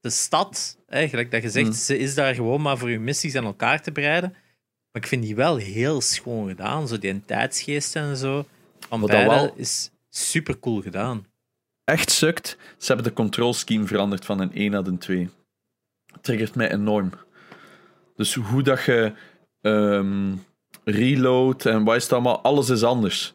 de 0.00 0.10
stad, 0.10 0.78
eigenlijk 0.88 1.30
dat 1.30 1.42
je 1.42 1.50
zegt, 1.50 1.66
Hmm. 1.66 1.74
ze 1.76 1.98
is 1.98 2.14
daar 2.14 2.34
gewoon 2.34 2.62
maar 2.62 2.78
voor 2.78 2.90
je 2.90 2.98
missies 2.98 3.34
aan 3.34 3.44
elkaar 3.44 3.82
te 3.82 3.92
breiden. 3.92 4.30
Maar 4.92 5.02
ik 5.02 5.06
vind 5.08 5.22
die 5.22 5.34
wel 5.34 5.56
heel 5.56 6.00
schoon 6.00 6.48
gedaan. 6.48 6.88
Zo 6.88 6.98
die 6.98 7.24
tijdsgeest 7.24 7.96
en 7.96 8.16
zo. 8.16 8.44
Van 8.88 9.00
dat 9.00 9.10
beide 9.10 9.30
wel- 9.30 9.52
is 9.56 9.90
super 10.10 10.58
cool 10.58 10.80
gedaan. 10.82 11.26
echt 11.84 12.10
sukt. 12.10 12.56
Ze 12.78 12.86
hebben 12.86 13.04
de 13.04 13.12
control 13.12 13.54
scheme 13.54 13.86
veranderd 13.86 14.24
van 14.24 14.40
een 14.40 14.50
1 14.54 14.70
naar 14.70 14.86
een 14.86 14.98
2. 14.98 15.28
Triggert 16.20 16.54
mij 16.54 16.70
enorm. 16.72 17.10
Dus 18.16 18.34
hoe 18.34 18.62
dat 18.62 18.84
je 18.84 19.12
ehm, 19.60 20.34
reload 20.84 21.66
en 21.66 21.84
wat 21.84 21.96
is 21.96 22.02
het 22.02 22.12
allemaal, 22.12 22.40
alles 22.40 22.68
is 22.68 22.82
anders. 22.82 23.34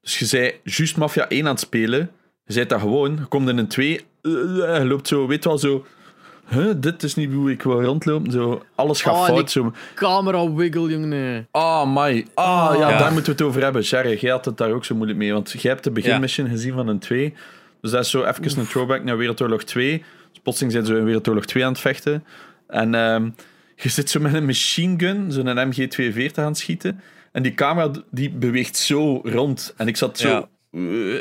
Dus 0.00 0.18
je 0.18 0.24
zei 0.24 0.60
juist 0.64 0.96
Mafia 0.96 1.28
1 1.28 1.44
aan 1.44 1.50
het 1.50 1.60
spelen. 1.60 2.10
Je 2.44 2.52
zei 2.52 2.66
dat 2.66 2.80
gewoon. 2.80 3.16
Je 3.16 3.24
komt 3.24 3.48
in 3.48 3.58
een 3.58 3.68
2. 3.68 3.96
eh, 4.22 4.32
je 4.32 4.84
loopt 4.84 5.08
zo, 5.08 5.26
weet 5.26 5.44
wel 5.44 5.58
zo. 5.58 5.86
Huh, 6.48 6.72
dit 6.76 7.02
is 7.02 7.14
niet 7.14 7.32
hoe 7.32 7.50
ik 7.50 7.62
wil 7.62 7.82
rondlopen. 7.82 8.32
Zo, 8.32 8.62
alles 8.74 9.02
gaat 9.02 9.14
Oh, 9.14 9.28
en 9.28 9.34
fout. 9.34 9.50
Zo. 9.50 9.72
Camera 9.94 10.52
wiggle, 10.52 10.90
jongen. 10.90 11.48
Ah, 11.50 11.94
my. 11.94 12.26
Ah, 12.34 12.70
ja, 12.78 12.90
Ja. 12.90 12.98
daar 12.98 13.12
moeten 13.12 13.32
we 13.36 13.38
het 13.38 13.48
over 13.48 13.62
hebben. 13.62 13.84
Sherry, 13.84 14.18
jij 14.20 14.30
had 14.30 14.44
het 14.44 14.56
daar 14.56 14.70
ook 14.70 14.84
zo 14.84 14.94
moeilijk 14.94 15.18
mee. 15.18 15.32
Want 15.32 15.50
jij 15.62 15.70
hebt 15.72 15.84
de 15.84 15.90
beginmission 15.90 16.48
gezien 16.48 16.72
van 16.74 16.88
een 16.88 16.98
2. 16.98 17.34
Dus 17.80 17.90
dat 17.90 18.04
is 18.04 18.10
zo 18.10 18.24
even 18.24 18.58
een 18.58 18.66
throwback 18.66 19.04
naar 19.04 19.16
Wereldoorlog 19.16 19.62
2. 19.62 20.04
Dus 20.32 20.40
plotseling 20.42 20.72
zijn 20.72 20.86
ze 20.86 20.96
in 20.96 21.04
Wereldoorlog 21.04 21.44
2 21.46 21.64
aan 21.64 21.72
het 21.72 21.80
vechten. 21.80 22.24
En 22.68 22.94
ehm, 22.94 23.28
je 23.76 23.88
zit 23.88 24.10
zo 24.10 24.20
met 24.20 24.34
een 24.34 24.46
machine 24.46 24.94
gun, 24.98 25.32
zo'n 25.32 25.72
MG42 25.72 26.34
aan 26.34 26.44
het 26.46 26.58
schieten. 26.58 27.00
En 27.32 27.42
die 27.42 27.54
camera 27.54 27.90
die 28.10 28.30
beweegt 28.30 28.76
zo 28.76 29.20
rond. 29.22 29.74
En 29.76 29.88
ik 29.88 29.96
zat 29.96 30.18
zo... 30.18 30.28
Ja. 30.28 30.48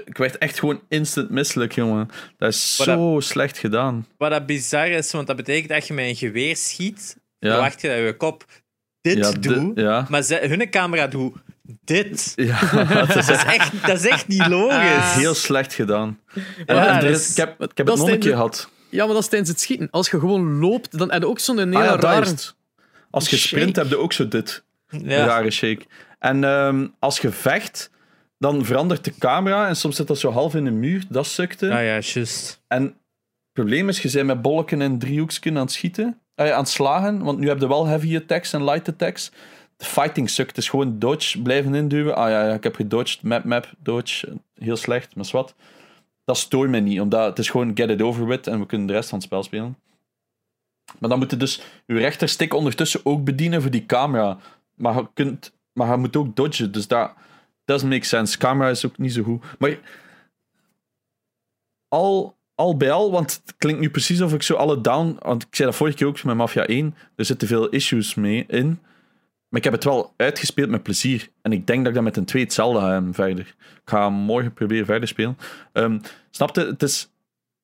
Ik 0.05 0.17
werd 0.17 0.37
echt 0.37 0.59
gewoon 0.59 0.81
instant 0.89 1.29
misselijk, 1.29 1.71
jongen. 1.73 2.09
Dat 2.37 2.53
is 2.53 2.75
zo 2.75 3.17
slecht 3.19 3.57
gedaan. 3.57 4.07
Wat 4.17 4.31
dat 4.31 4.45
bizar 4.45 4.87
is, 4.87 5.11
want 5.11 5.27
dat 5.27 5.35
betekent 5.35 5.69
dat 5.69 5.87
je 5.87 5.93
met 5.93 6.05
een 6.05 6.15
geweer 6.15 6.55
schiet, 6.55 7.17
Ja. 7.39 7.51
verwacht 7.51 7.81
je 7.81 7.87
dat 7.87 7.97
je 7.97 8.17
kop 8.17 8.45
dit 9.01 9.17
Ja, 9.17 9.31
doet, 9.31 9.71
ja. 9.79 10.05
maar 10.09 10.23
ze, 10.23 10.35
hun 10.47 10.69
camera 10.69 11.07
doet 11.07 11.33
dit. 11.83 12.33
Ja, 12.35 12.59
dat 12.85 13.15
is 13.15 13.25
Dat 13.27 13.37
is 13.37 13.43
echt, 13.43 13.71
dat 13.87 13.99
is 13.99 14.07
echt 14.07 14.27
niet 14.27 14.47
logisch. 14.47 15.13
heel 15.13 15.33
slecht 15.33 15.73
gedaan. 15.73 16.19
Ja, 16.65 17.01
er 17.01 17.09
ik 17.09 17.35
heb, 17.35 17.61
ik 17.61 17.77
heb 17.77 17.87
het 17.87 17.95
nog 17.97 18.09
een 18.09 18.19
keer 18.19 18.31
gehad. 18.31 18.69
Ja, 18.89 19.05
maar 19.05 19.13
dat 19.13 19.23
is 19.23 19.29
tijdens 19.29 19.49
het 19.51 19.61
schieten. 19.61 19.87
Als 19.91 20.09
je 20.09 20.19
gewoon 20.19 20.59
loopt, 20.59 20.97
dan 20.97 21.11
heb 21.11 21.21
je 21.21 21.27
ook 21.27 21.39
zo'n 21.39 21.57
hele 21.57 21.77
Ah 21.77 21.99
rare... 21.99 22.35
Als 23.11 23.29
je 23.29 23.37
Shake. 23.37 23.47
sprint, 23.47 23.75
heb 23.75 23.89
je 23.89 23.97
ook 23.97 24.13
zo 24.13 24.27
dit. 24.27 24.63
Rare 24.89 25.51
shake. 25.51 25.85
En 26.19 26.43
ehm, 26.43 26.87
als 26.99 27.19
je 27.19 27.31
vecht, 27.31 27.89
dan 28.37 28.65
verandert 28.65 29.03
de 29.03 29.13
camera 29.17 29.67
en 29.67 29.75
soms 29.75 29.95
zit 29.95 30.07
dat 30.07 30.19
zo 30.19 30.31
half 30.31 30.55
in 30.55 30.63
de 30.63 30.71
muur. 30.71 31.03
Dat 31.09 31.25
sukte. 31.25 31.65
Ah 31.65 31.73
ja, 31.83 31.99
juist. 31.99 32.61
En 32.67 32.83
het 32.83 32.93
probleem 33.53 33.89
is, 33.89 34.01
je 34.01 34.11
bent 34.11 34.25
met 34.25 34.41
bolken 34.41 34.81
en 34.81 34.99
driehoeksken 34.99 35.55
aan 35.55 35.61
het 35.61 35.71
schieten. 35.71 36.19
eh, 36.35 36.51
aan 36.51 36.59
het 36.59 36.69
slagen, 36.69 37.23
want 37.23 37.39
nu 37.39 37.47
heb 37.47 37.59
je 37.59 37.67
wel 37.67 37.85
heavy 37.85 38.15
attacks 38.15 38.53
en 38.53 38.63
light 38.63 38.87
attacks. 38.89 39.31
De 39.77 39.85
fighting 39.85 40.29
sukt. 40.29 40.55
Dus 40.55 40.69
gewoon 40.69 40.99
dodge 40.99 41.41
blijven 41.41 41.75
induwen. 41.75 42.15
Ah 42.15 42.29
ja, 42.29 42.47
ja 42.47 42.53
ik 42.53 42.63
heb 42.63 42.75
gedodged. 42.75 43.21
Map, 43.21 43.43
map, 43.43 43.73
dodge. 43.77 44.37
Heel 44.53 44.75
slecht, 44.75 45.15
maar 45.15 45.29
wat. 45.31 45.55
Dat 46.25 46.37
stoort 46.37 46.69
mij 46.69 46.79
niet, 46.79 46.99
omdat 46.99 47.25
het 47.25 47.39
is 47.39 47.49
gewoon 47.49 47.71
get 47.73 47.89
it 47.89 48.01
over 48.01 48.27
with 48.27 48.47
en 48.47 48.59
we 48.59 48.65
kunnen 48.65 48.87
de 48.87 48.93
rest 48.93 49.09
van 49.09 49.17
het 49.17 49.27
spel 49.27 49.43
spelen. 49.43 49.77
Maar 50.99 51.09
dan 51.09 51.19
moet 51.19 51.31
je 51.31 51.37
dus 51.37 51.61
je 51.85 51.93
rechterstick 51.97 52.53
ondertussen 52.53 52.99
ook 53.03 53.23
bedienen 53.23 53.61
voor 53.61 53.71
die 53.71 53.85
camera. 53.85 54.37
Maar 54.75 54.95
je, 54.95 55.07
kunt, 55.13 55.53
maar 55.73 55.91
je 55.91 55.97
moet 55.97 56.15
ook 56.15 56.35
dodgen, 56.35 56.71
dus 56.71 56.87
dat 56.87 57.13
doesn't 57.65 57.89
make 57.89 58.05
sense. 58.05 58.37
Camera 58.37 58.69
is 58.69 58.85
ook 58.85 58.97
niet 58.97 59.13
zo 59.13 59.23
goed. 59.23 59.43
Maar 59.59 59.77
al, 61.87 62.37
al 62.55 62.77
bij 62.77 62.91
al, 62.91 63.11
want 63.11 63.41
het 63.45 63.55
klinkt 63.57 63.81
nu 63.81 63.89
precies 63.89 64.21
of 64.21 64.33
ik 64.33 64.43
zo 64.43 64.55
alle 64.55 64.81
down... 64.81 65.17
Want 65.19 65.43
ik 65.43 65.55
zei 65.55 65.69
dat 65.69 65.77
vorige 65.77 65.97
keer 65.97 66.07
ook 66.07 66.23
met 66.23 66.35
Mafia 66.35 66.65
1. 66.65 66.95
Er 67.15 67.25
zitten 67.25 67.47
veel 67.47 67.69
issues 67.69 68.15
mee 68.15 68.45
in. 68.47 68.79
Maar 69.49 69.63
ik 69.63 69.63
heb 69.63 69.73
het 69.73 69.83
wel 69.83 70.13
uitgespeeld 70.17 70.69
met 70.69 70.83
plezier. 70.83 71.29
En 71.41 71.51
ik 71.51 71.67
denk 71.67 71.79
dat 71.79 71.87
ik 71.87 71.93
dat 71.93 72.03
met 72.03 72.17
een 72.17 72.25
2 72.25 72.43
hetzelfde 72.43 72.79
ga 72.79 73.03
verder. 73.11 73.55
Ik 73.57 73.81
ga 73.85 74.09
morgen 74.09 74.53
proberen 74.53 74.85
verder 74.85 75.07
spelen. 75.07 75.37
Ehm 75.71 75.99
snap 76.29 76.55
je? 76.55 76.65
Het 76.65 76.83
is, 76.83 77.09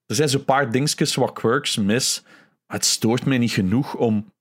er 0.05 0.15
zijn 0.15 0.29
zo'n 0.29 0.45
paar 0.45 0.71
dingetjes 0.71 1.15
wat 1.15 1.33
quirks 1.33 1.77
mis. 1.77 2.21
Maar 2.67 2.77
het 2.77 2.85
stoort 2.85 3.25
mij 3.25 3.37
niet 3.37 3.51
genoeg 3.51 3.95
om 3.95 4.31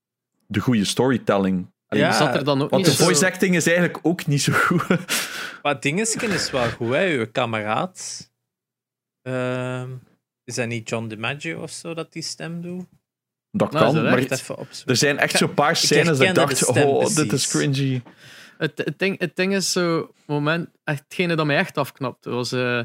de 0.47 0.59
goede 0.59 0.85
storytelling. 0.85 1.71
Allee, 1.91 2.03
Ja, 2.03 2.11
Zat 2.11 2.35
er 2.35 2.43
dan 2.43 2.61
ook 2.61 2.69
Want 2.69 2.83
niet 2.83 2.91
de 2.91 2.97
zo- 2.97 3.03
voice 3.03 3.25
acting 3.25 3.55
is 3.55 3.65
eigenlijk 3.67 3.99
ook 4.01 4.25
niet 4.25 4.41
zo 4.41 4.53
goed. 4.53 4.83
Maar 5.63 5.79
dingesken 5.79 6.29
is 6.31 6.51
wel 6.51 6.69
goed, 6.69 6.93
hè. 6.93 7.07
Uw 7.07 7.31
kameraad. 7.31 8.29
Ehm, 9.21 9.89
is 10.43 10.55
dat 10.55 10.67
niet 10.67 10.89
John 10.89 11.07
DiMaggio 11.07 11.61
of 11.61 11.71
zo 11.71 11.93
dat 11.93 12.13
die 12.13 12.21
stem 12.23 12.61
doet? 12.61 12.85
Dat 13.51 13.71
Nou, 13.71 13.85
kan, 13.85 13.93
dat 13.95 14.03
maar 14.03 14.17
Echt 14.17 14.83
er 14.85 14.95
zijn 14.95 15.17
echt 15.17 15.37
zo'n 15.37 15.53
paar 15.53 15.75
scènes 15.75 16.17
dat 16.17 16.27
ik 16.27 16.35
dacht, 16.35 16.67
oh, 16.67 17.15
dit 17.15 17.31
is 17.31 17.47
cringy. 17.47 18.01
Het, 18.57 18.71
het, 18.77 18.99
ding, 18.99 19.19
het 19.19 19.35
ding 19.35 19.55
is 19.55 19.71
zo, 19.71 20.11
moment, 20.25 20.69
hetgene 20.83 21.35
dat 21.35 21.45
mij 21.45 21.57
echt 21.57 21.77
afknapte, 21.77 22.29
was 22.29 22.51
eh, 22.51 22.79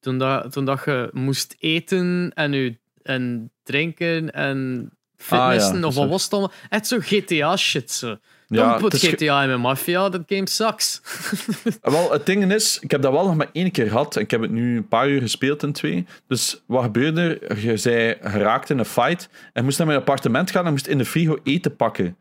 toen, 0.00 0.18
dat, 0.18 0.52
toen 0.52 0.64
dat 0.64 0.82
je 0.84 1.10
moest 1.12 1.54
eten 1.58 2.30
en, 2.34 2.52
u, 2.52 2.78
en 3.02 3.50
drinken 3.62 4.32
en 4.32 4.90
fitnessen, 5.16 5.74
Ah, 5.74 5.80
ja, 5.80 5.86
of 5.86 5.94
zo. 5.94 6.00
wat 6.00 6.08
was 6.08 6.22
het 6.24 6.32
allemaal? 6.32 6.52
Echt 6.68 6.86
zo 6.86 6.98
GTA-shit. 7.00 7.90
Zo. 7.92 8.16
Ja, 8.48 8.68
Don't 8.68 8.80
put 8.80 8.94
is 8.94 9.08
GTA 9.08 9.42
in 9.42 9.48
mijn 9.48 9.60
Mafia, 9.60 10.08
that 10.08 10.22
game 10.26 10.48
sucks. 10.48 11.00
Wel, 11.82 12.12
het 12.12 12.26
ding 12.26 12.52
is, 12.52 12.78
ik 12.80 12.90
heb 12.90 13.02
dat 13.02 13.12
wel 13.12 13.26
nog 13.26 13.36
maar 13.36 13.48
één 13.52 13.70
keer 13.70 13.88
gehad. 13.88 14.16
Ik 14.16 14.30
heb 14.30 14.40
het 14.40 14.50
nu 14.50 14.76
een 14.76 14.88
paar 14.88 15.08
uur 15.08 15.20
gespeeld 15.20 15.62
in 15.62 15.72
twee. 15.72 16.06
Dus 16.26 16.62
wat 16.66 16.82
gebeurde 16.82 17.38
er? 17.38 17.58
Je 17.58 17.76
zei 17.76 18.16
geraakt 18.20 18.70
in 18.70 18.78
een 18.78 18.84
fight. 18.84 19.28
En 19.52 19.64
moest 19.64 19.78
naar 19.78 19.86
mijn 19.86 19.98
appartement 19.98 20.50
gaan 20.50 20.64
en 20.64 20.70
moest 20.70 20.86
in 20.86 20.98
de 20.98 21.04
frigo 21.04 21.38
eten 21.42 21.76
pakken. 21.76 22.16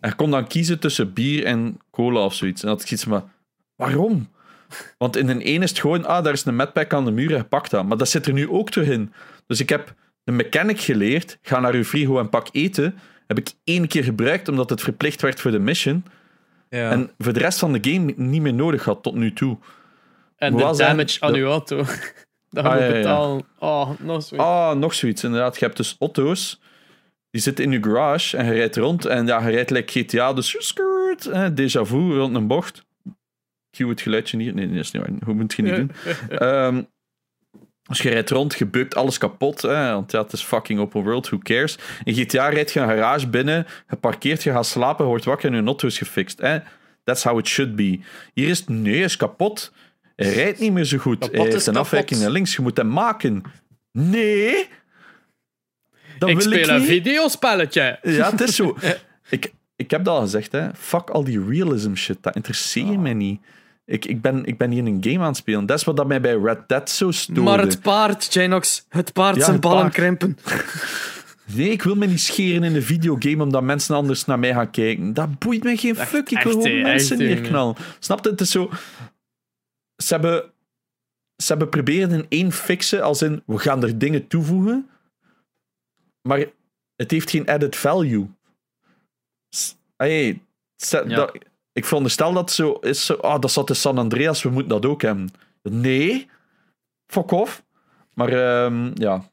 En 0.00 0.08
je 0.08 0.14
kon 0.14 0.30
dan 0.30 0.46
kiezen 0.46 0.78
tussen 0.78 1.12
bier 1.12 1.44
en 1.44 1.78
cola 1.90 2.24
of 2.24 2.34
zoiets. 2.34 2.62
En 2.62 2.68
dat 2.68 2.82
ik 2.82 2.90
iets 2.90 3.04
maar 3.04 3.22
waarom? 3.76 4.28
Want 4.98 5.16
in 5.16 5.28
een 5.28 5.40
ene 5.40 5.64
is 5.64 5.70
het 5.70 5.78
gewoon, 5.78 6.04
ah, 6.04 6.24
daar 6.24 6.32
is 6.32 6.44
een 6.44 6.56
medpack 6.56 6.92
aan 6.92 7.04
de 7.04 7.10
muur 7.10 7.30
en 7.30 7.36
je 7.36 7.44
pakt 7.44 7.70
dat. 7.70 7.86
Maar 7.86 7.96
dat 7.96 8.08
zit 8.08 8.26
er 8.26 8.32
nu 8.32 8.48
ook 8.48 8.70
terug 8.70 8.88
in. 8.88 9.12
Dus 9.46 9.60
ik 9.60 9.68
heb 9.68 9.94
de 10.24 10.32
mechanic 10.32 10.80
geleerd. 10.80 11.38
Ga 11.42 11.60
naar 11.60 11.74
uw 11.74 11.84
frigo 11.84 12.18
en 12.18 12.28
pak 12.28 12.48
eten. 12.52 12.98
Heb 13.30 13.38
ik 13.38 13.52
één 13.64 13.86
keer 13.88 14.04
gebruikt 14.04 14.48
omdat 14.48 14.70
het 14.70 14.80
verplicht 14.80 15.20
werd 15.22 15.40
voor 15.40 15.50
de 15.50 15.58
mission. 15.58 16.04
Ja. 16.68 16.90
En 16.90 17.10
voor 17.18 17.32
de 17.32 17.38
rest 17.38 17.58
van 17.58 17.72
de 17.72 17.90
game 17.90 18.12
niet 18.16 18.42
meer 18.42 18.54
nodig 18.54 18.84
had 18.84 19.02
tot 19.02 19.14
nu 19.14 19.32
toe. 19.32 19.58
En 20.36 20.56
de 20.56 20.74
damage 20.76 21.20
aan 21.20 21.34
uw 21.34 21.46
auto. 21.46 21.76
Dat 22.50 22.64
Ah, 22.64 22.72
moet 22.72 22.82
ja, 22.82 22.96
ja. 22.96 23.40
Oh, 23.58 23.90
nog 24.00 24.22
zo. 24.22 24.36
Ah, 24.36 24.76
nog 24.76 24.94
zoiets. 24.94 25.24
Inderdaad, 25.24 25.58
je 25.58 25.64
hebt 25.64 25.76
dus 25.76 25.96
auto's. 25.98 26.60
Die 27.30 27.40
zitten 27.40 27.64
in 27.64 27.70
je 27.72 27.82
garage 27.82 28.36
en 28.36 28.44
je 28.44 28.52
rijdt 28.52 28.76
rond. 28.76 29.04
En 29.04 29.26
ja, 29.26 29.46
je 29.46 29.54
rijdt 29.54 29.70
like 29.70 30.00
GTA, 30.00 30.32
dus 30.32 30.56
skirt, 30.58 31.26
eh, 31.26 31.46
déjà 31.50 31.80
vu 31.88 32.14
rond 32.16 32.36
een 32.36 32.46
bocht. 32.46 32.84
Cue 33.70 33.88
het 33.88 34.00
geluidje 34.00 34.38
hier. 34.38 34.54
Nee, 34.54 34.66
nee, 34.66 34.74
dat 34.74 34.84
is 34.84 34.90
niet 34.90 35.02
waar. 35.02 35.12
Hoe 35.24 35.34
moet 35.34 35.52
je 35.52 35.62
niet 35.62 35.76
doen? 35.80 35.90
Ehm 36.28 36.82
dus 37.90 38.02
je 38.02 38.10
rijdt 38.10 38.30
rond, 38.30 38.58
je 38.58 38.66
bukt 38.66 38.94
alles 38.94 39.18
kapot. 39.18 39.62
Hè, 39.62 39.92
want 39.92 40.12
ja, 40.12 40.22
het 40.22 40.32
is 40.32 40.42
fucking 40.42 40.80
open 40.80 41.02
world, 41.02 41.28
who 41.28 41.38
cares? 41.38 41.78
In 42.04 42.14
GTA 42.14 42.48
rijdt 42.48 42.72
je 42.72 42.80
een 42.80 42.88
garage 42.88 43.28
binnen, 43.28 43.66
je 43.88 43.96
parkeert, 43.96 44.42
je 44.42 44.50
gaat 44.50 44.66
slapen, 44.66 45.04
je 45.04 45.10
wordt 45.10 45.24
wakker 45.24 45.50
en 45.50 45.56
je 45.56 45.64
auto 45.64 45.86
is 45.86 45.98
gefixt. 45.98 46.40
Hè? 46.40 46.58
That's 47.04 47.22
how 47.22 47.38
it 47.38 47.46
should 47.46 47.76
be. 47.76 48.00
Hier 48.34 48.48
is 48.48 48.58
het, 48.58 48.68
nee, 48.68 49.02
is 49.02 49.16
kapot. 49.16 49.72
Hij 50.16 50.32
rijdt 50.32 50.58
niet 50.58 50.72
meer 50.72 50.84
zo 50.84 50.98
goed. 50.98 51.18
Kapot 51.18 51.36
hij 51.36 51.46
is 51.46 51.52
heeft 51.52 51.66
een 51.66 51.76
afwijking 51.76 52.20
naar 52.20 52.30
links, 52.30 52.56
je 52.56 52.62
moet 52.62 52.76
hem 52.76 52.88
maken. 52.88 53.42
Nee! 53.92 54.68
Dat 56.18 56.28
ik 56.28 56.34
wil 56.34 56.44
speel 56.44 56.62
ik 56.62 56.66
een 56.66 56.78
niet. 56.78 56.88
videospelletje. 56.88 57.98
Ja, 58.02 58.30
het 58.30 58.40
is 58.40 58.54
zo. 58.54 58.76
ik, 59.30 59.52
ik 59.76 59.90
heb 59.90 60.04
dat 60.04 60.14
al 60.14 60.20
gezegd, 60.20 60.52
hè. 60.52 60.74
Fuck 60.74 61.10
al 61.10 61.24
die 61.24 61.44
realism 61.48 61.94
shit. 61.94 62.18
Dat 62.20 62.36
interesseert 62.36 63.00
mij 63.00 63.14
niet. 63.14 63.40
Ik, 63.90 64.04
ik, 64.04 64.20
ben, 64.20 64.44
ik 64.44 64.58
ben 64.58 64.70
hier 64.70 64.86
een 64.86 64.98
game 65.00 65.18
aan 65.18 65.26
het 65.26 65.36
spelen. 65.36 65.66
Dat 65.66 65.78
is 65.78 65.84
wat 65.84 65.96
dat 65.96 66.06
mij 66.06 66.20
bij 66.20 66.34
Red 66.36 66.68
Dead 66.68 66.90
zo 66.90 67.10
stoorde. 67.10 67.40
Maar 67.40 67.58
het 67.60 67.80
paard, 67.80 68.32
Janox, 68.34 68.84
het 68.88 69.12
paard 69.12 69.34
Ja, 69.36 69.40
zijn 69.40 69.52
het 69.52 69.60
ballen 69.60 69.80
paard. 69.80 69.92
krimpen. 69.94 70.38
Nee, 71.54 71.70
ik 71.70 71.82
wil 71.82 71.94
me 71.94 72.06
niet 72.06 72.20
scheren 72.20 72.62
in 72.64 72.74
een 72.74 72.82
videogame 72.82 73.42
omdat 73.42 73.62
mensen 73.62 73.94
anders 73.96 74.24
naar 74.24 74.38
mij 74.38 74.52
gaan 74.52 74.70
kijken. 74.70 75.14
Dat 75.14 75.38
boeit 75.38 75.62
mij 75.62 75.76
geen 75.76 75.96
fuck. 75.96 76.30
Ik 76.30 76.42
wil 76.42 76.52
gewoon 76.60 76.82
mensen 76.82 77.18
neerknallen. 77.18 77.76
Snap 77.98 78.24
je? 78.24 78.30
Het 78.30 78.40
is 78.40 78.50
zo... 78.50 78.70
Ze 80.02 80.12
hebben, 80.14 80.50
ze 81.36 81.46
hebben 81.46 81.68
proberen 81.68 82.10
in 82.10 82.26
één 82.28 82.52
fixen, 82.52 83.02
als 83.02 83.22
in, 83.22 83.42
we 83.46 83.58
gaan 83.58 83.82
er 83.82 83.98
dingen 83.98 84.26
toevoegen, 84.26 84.88
maar 86.28 86.44
het 86.96 87.10
heeft 87.10 87.30
geen 87.30 87.46
added 87.46 87.76
value. 87.76 88.26
Hey, 89.96 90.40
ze- 90.76 91.04
Ja. 91.06 91.16
dat, 91.16 91.38
ik 91.72 91.84
veronderstel 91.84 92.32
dat 92.32 92.50
zo 92.52 92.72
is, 92.72 93.06
zo, 93.06 93.14
ah, 93.14 93.40
dat 93.40 93.50
zat 93.50 93.68
in 93.68 93.76
San 93.76 93.98
Andreas, 93.98 94.42
we 94.42 94.48
moeten 94.50 94.68
dat 94.80 94.86
ook 94.86 95.02
hebben. 95.02 95.30
Nee, 95.62 96.28
fuck 97.06 97.30
off. 97.30 97.62
Maar 98.14 98.28
ehm, 98.28 98.90
ja, 98.94 99.30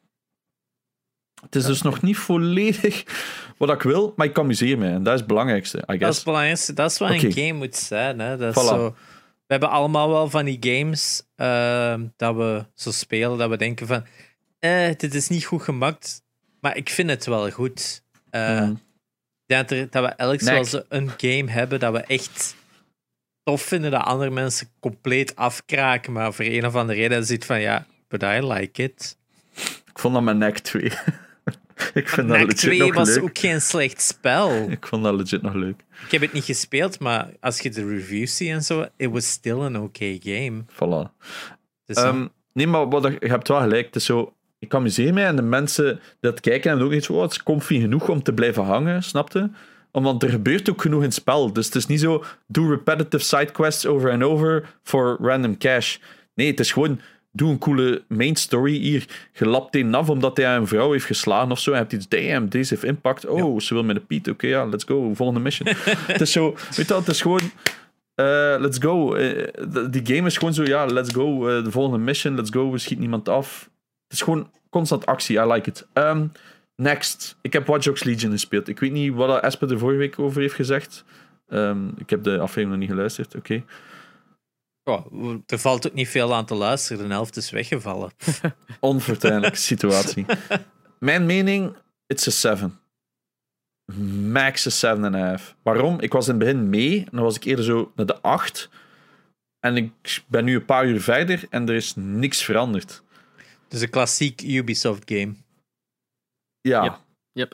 het 1.42 1.56
is 1.56 1.66
dus 1.66 1.82
nog 1.82 2.02
niet 2.02 2.18
volledig 2.18 3.04
wat 3.58 3.70
ik 3.70 3.82
wil, 3.82 4.14
maar 4.16 4.28
ik 4.28 4.40
amuseer 4.40 4.78
me. 4.78 4.88
En 4.90 5.04
dat 5.04 5.14
is 5.14 5.20
het 5.20 5.28
belangrijkste, 5.28 5.78
I 5.78 5.82
Dat 5.82 5.94
is 5.96 6.00
guess. 6.00 6.16
het 6.16 6.26
belangrijkste. 6.26 6.74
Dat 6.74 6.92
is 6.92 6.98
wat 6.98 7.10
een 7.10 7.32
game 7.32 7.54
moet 7.54 7.76
zijn. 7.76 8.20
Hè? 8.20 8.38
Dat 8.38 8.56
is 8.58 8.64
Voilà. 8.64 8.68
zo, 8.68 8.90
we 9.48 9.54
hebben 9.54 9.70
allemaal 9.70 10.10
wel 10.10 10.30
van 10.30 10.46
die 10.46 10.58
games 10.62 11.24
ehm, 11.36 12.06
dat 12.16 12.36
we 12.36 12.66
zo 12.74 12.92
spelen, 12.92 13.38
dat 13.38 13.50
we 13.50 13.58
denken 13.58 13.88
van, 13.88 14.06
eh, 14.60 14.90
dit 14.98 15.14
is 15.14 15.28
niet 15.28 15.46
goed 15.46 15.62
gemaakt, 15.62 16.22
maar 16.62 16.78
ik 16.78 16.90
vind 16.90 17.10
het 17.10 17.26
wel 17.26 17.52
goed. 17.52 18.04
Eh, 18.30 18.62
Mhm. 18.62 18.74
Dat, 19.48 19.72
er- 19.72 19.90
dat 19.90 20.04
we 20.04 20.10
elk 20.10 20.42
een 20.90 21.10
game 21.18 21.52
hebben 21.52 21.80
dat 21.80 21.94
we 21.94 22.00
echt 22.00 22.56
tof 23.44 23.62
vinden, 23.62 23.92
dat 23.92 24.04
andere 24.04 24.32
mensen 24.32 24.68
compleet 24.80 25.36
afkraken, 25.36 26.14
maar 26.14 26.34
voor 26.34 26.46
een 26.46 26.66
of 26.66 26.76
andere 26.76 27.00
reden 27.00 27.26
zit 27.26 27.46
van, 27.46 27.62
ja, 27.62 27.86
but 28.08 28.24
I 28.24 28.28
like 28.48 28.84
it. 28.84 29.18
Ik 29.86 30.00
vond 30.00 30.14
dat 30.14 30.24
mijn 30.24 30.38
nek 30.38 30.58
2. 30.58 30.84
ik 31.94 32.10
vind 32.10 32.28
dat 32.28 32.38
legit 32.38 32.58
2 32.58 32.80
nog 32.80 32.94
was 32.94 33.08
leuk. 33.16 33.24
ook 33.24 33.38
geen 33.38 33.62
slecht 33.62 34.02
spel. 34.02 34.70
Ik 34.70 34.88
vond 34.88 35.04
dat 35.04 35.14
legit 35.16 35.42
nog 35.42 35.54
leuk. 35.54 35.84
Ik 36.06 36.12
heb 36.12 36.22
het 36.22 36.34
niet 36.34 36.44
gespeeld, 36.44 37.00
maar 37.00 37.30
als 37.40 37.60
je 37.60 37.70
de 37.70 37.88
reviews 37.88 38.38
ziet 38.38 38.50
en 38.50 38.64
zo, 38.64 38.86
it 38.98 39.10
was 39.12 39.32
still 39.32 39.60
an 39.60 39.78
okay 39.80 40.20
game. 40.24 40.64
Voilà. 40.74 41.12
Dus, 41.86 42.04
nee, 42.54 42.68
maar 42.68 42.90
wat, 42.90 43.04
je 43.20 43.28
hebt 43.28 43.48
wel 43.48 43.60
gelijk. 43.62 43.86
Het 43.86 43.96
is 43.96 44.06
zo, 44.06 44.34
ik 44.60 44.74
amuseer 44.74 45.14
mij 45.14 45.26
en 45.26 45.36
de 45.36 45.42
mensen 45.42 45.86
die 45.94 46.02
dat 46.20 46.40
kijken 46.40 46.70
hebben 46.70 46.88
ook 46.88 46.94
iets 46.94 47.10
oh, 47.10 47.22
het 47.22 47.32
is 47.32 47.44
comfy 47.44 47.80
genoeg 47.80 48.10
om 48.10 48.24
te 48.24 48.34
blijven 48.34 48.64
hangen, 48.64 49.04
snapte? 49.04 49.50
Omdat 49.92 50.24
er 50.24 50.30
gebeurt 50.30 50.70
ook 50.70 50.82
genoeg 50.82 51.00
in 51.00 51.06
het 51.06 51.14
spel. 51.14 51.54
Dus 51.54 51.66
het 51.66 51.76
is 51.76 51.86
niet 51.86 52.00
zo, 52.00 52.24
doe 52.48 52.70
repetitive 52.70 53.24
sidequests 53.24 53.86
over 53.86 54.10
en 54.10 54.24
over 54.24 54.78
voor 54.84 55.18
random 55.22 55.58
cash. 55.58 55.98
Nee, 56.34 56.48
het 56.48 56.60
is 56.60 56.72
gewoon, 56.72 57.00
doe 57.32 57.50
een 57.50 57.58
coole 57.58 58.04
main 58.08 58.36
story 58.36 58.78
hier. 58.80 59.06
Je 59.34 59.46
lapt 59.46 59.76
een 59.76 59.96
af 59.96 60.10
omdat 60.10 60.38
hij 60.38 60.56
een 60.56 60.68
vrouw 60.68 60.92
heeft 60.92 61.06
geslagen 61.06 61.52
of 61.52 61.60
zo. 61.60 61.72
En 61.72 61.76
je 61.76 61.82
hebt 61.82 61.94
iets, 61.94 62.08
damn, 62.08 62.50
deze 62.50 62.74
heeft 62.74 62.86
impact. 62.86 63.26
Oh, 63.26 63.60
ze 63.60 63.74
wil 63.74 63.84
met 63.84 63.96
een 63.96 64.06
Piet. 64.06 64.30
Oké, 64.30 64.48
ja, 64.48 64.66
let's 64.66 64.84
go. 64.84 65.14
Volgende 65.14 65.42
mission. 65.42 65.70
het 66.14 66.22
is 66.22 66.32
zo, 66.32 66.56
weet 66.76 66.88
je 66.88 66.94
het 66.94 67.08
is 67.08 67.22
gewoon... 67.22 67.52
eh, 68.16 68.56
let's 68.60 68.78
go. 68.78 69.14
Eh, 69.14 69.48
die 69.92 70.16
game 70.16 70.28
is 70.28 70.38
gewoon 70.38 70.54
zo, 70.54 70.64
ja, 70.64 70.86
let's 70.86 71.14
go. 71.14 71.48
eh, 71.48 71.64
de 71.64 71.72
volgende 71.72 72.04
mission, 72.04 72.36
let's 72.36 72.50
go. 72.52 72.72
We 72.72 72.78
schieten 72.78 73.00
niemand 73.00 73.30
af. 73.30 73.70
Het 74.08 74.18
is 74.18 74.22
gewoon 74.22 74.52
constant 74.70 75.06
actie. 75.06 75.38
I 75.38 75.46
like 75.46 75.70
it. 75.70 75.88
Ehm, 75.94 76.28
next. 76.76 77.38
Ik 77.42 77.54
heb 77.54 77.68
Watch 77.68 77.86
Dogs 77.86 78.04
Legion 78.04 78.32
gespeeld. 78.32 78.68
Ik 78.68 78.80
weet 78.80 78.92
niet 78.92 79.14
wat 79.14 79.44
Esper 79.44 79.72
er 79.72 79.80
vorige 79.80 80.00
week 80.00 80.20
over 80.20 80.42
heeft 80.42 80.56
gezegd. 80.56 81.04
Ehm, 81.48 81.88
ik 81.98 82.10
heb 82.10 82.24
de 82.24 82.40
aflevering 82.40 82.70
nog 82.70 82.80
niet 82.80 82.90
geluisterd. 82.90 83.36
Oké. 83.36 83.64
oh, 84.84 85.36
er 85.46 85.60
valt 85.60 85.88
ook 85.88 85.94
niet 85.94 86.10
veel 86.10 86.34
aan 86.34 86.46
te 86.46 86.56
luisteren. 86.56 87.08
De 87.08 87.14
helft 87.14 87.38
is 87.38 87.50
weggevallen. 87.50 88.12
Onfortuinlijke 88.80 89.58
situatie. 89.58 90.26
Mijn 91.00 91.26
mening, 91.26 91.76
it's 92.06 92.28
a 92.28 92.32
7. 92.32 92.80
Max 94.32 94.84
a 94.84 94.96
7,5. 95.38 95.56
Waarom? 95.64 96.00
Ik 96.00 96.12
was 96.12 96.28
in 96.28 96.34
het 96.34 96.44
begin 96.44 96.70
mee, 96.70 97.00
en 97.00 97.12
dan 97.12 97.24
was 97.24 97.36
ik 97.36 97.44
eerder 97.44 97.66
zo 97.66 97.92
naar 97.96 98.06
de 98.06 98.22
8. 98.22 98.70
En 99.60 99.78
ik 99.78 100.24
ben 100.28 100.46
nu 100.46 100.56
een 100.56 100.66
paar 100.66 100.86
uur 100.86 101.02
verder 101.02 101.46
en 101.50 101.70
er 101.70 101.76
is 101.76 101.94
niks 101.96 102.44
veranderd. 102.44 103.04
Dus 103.68 103.82
een 103.82 103.90
klassiek 103.90 104.42
Ubisoft 104.42 105.04
game. 105.06 105.34
Ja. 106.62 106.84
Yep. 106.84 107.00
Yep. 107.32 107.54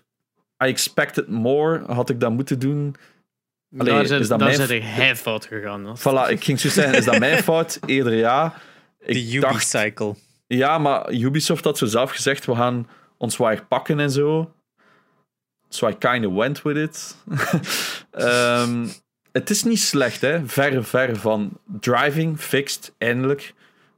I 0.64 0.68
expected 0.68 1.28
more. 1.28 1.84
Had 1.94 2.10
ik 2.10 2.20
dat 2.20 2.32
moeten 2.32 2.60
doen? 2.60 2.96
Allee, 3.78 3.94
daar 3.94 4.06
zijn, 4.06 4.22
is 4.22 4.28
dat 4.28 4.40
daar 4.40 4.48
mijn 4.48 4.68
zijn 4.68 4.82
er 4.82 4.88
heel 4.88 5.16
fout 5.16 5.46
gegaan. 5.46 5.98
Voilà, 6.00 6.30
ik 6.32 6.44
ging 6.44 6.60
zo 6.60 6.70
zeggen, 6.70 6.98
is 6.98 7.06
dat 7.06 7.20
mijn 7.20 7.44
fout? 7.50 7.80
Eerder 7.86 8.14
ja. 8.14 8.54
De 9.06 9.40
dacht, 9.40 9.54
Ubi-cycle. 9.54 10.16
ja, 10.48 10.78
maar 10.78 11.12
Ubisoft 11.12 11.64
had 11.64 11.78
zo 11.78 11.86
zelf 11.86 12.12
gezegd, 12.12 12.46
we 12.46 12.56
gaan 12.56 12.88
ons 13.18 13.40
echt 13.40 13.68
pakken 13.68 14.00
en 14.00 14.12
zo. 14.12 14.54
So 15.70 15.88
I 15.88 15.96
kind 15.98 16.26
of 16.26 16.34
went 16.34 16.62
with 16.62 16.78
it. 16.78 17.16
Ehm, 18.12 18.88
het 19.32 19.50
is 19.50 19.64
niet 19.64 19.80
slecht, 19.80 20.22
hè. 20.22 20.48
Ver, 20.48 20.84
ver 20.84 21.16
van. 21.16 21.60
Driving, 21.80 22.40
fixed, 22.40 22.94
eindelijk. 22.98 23.54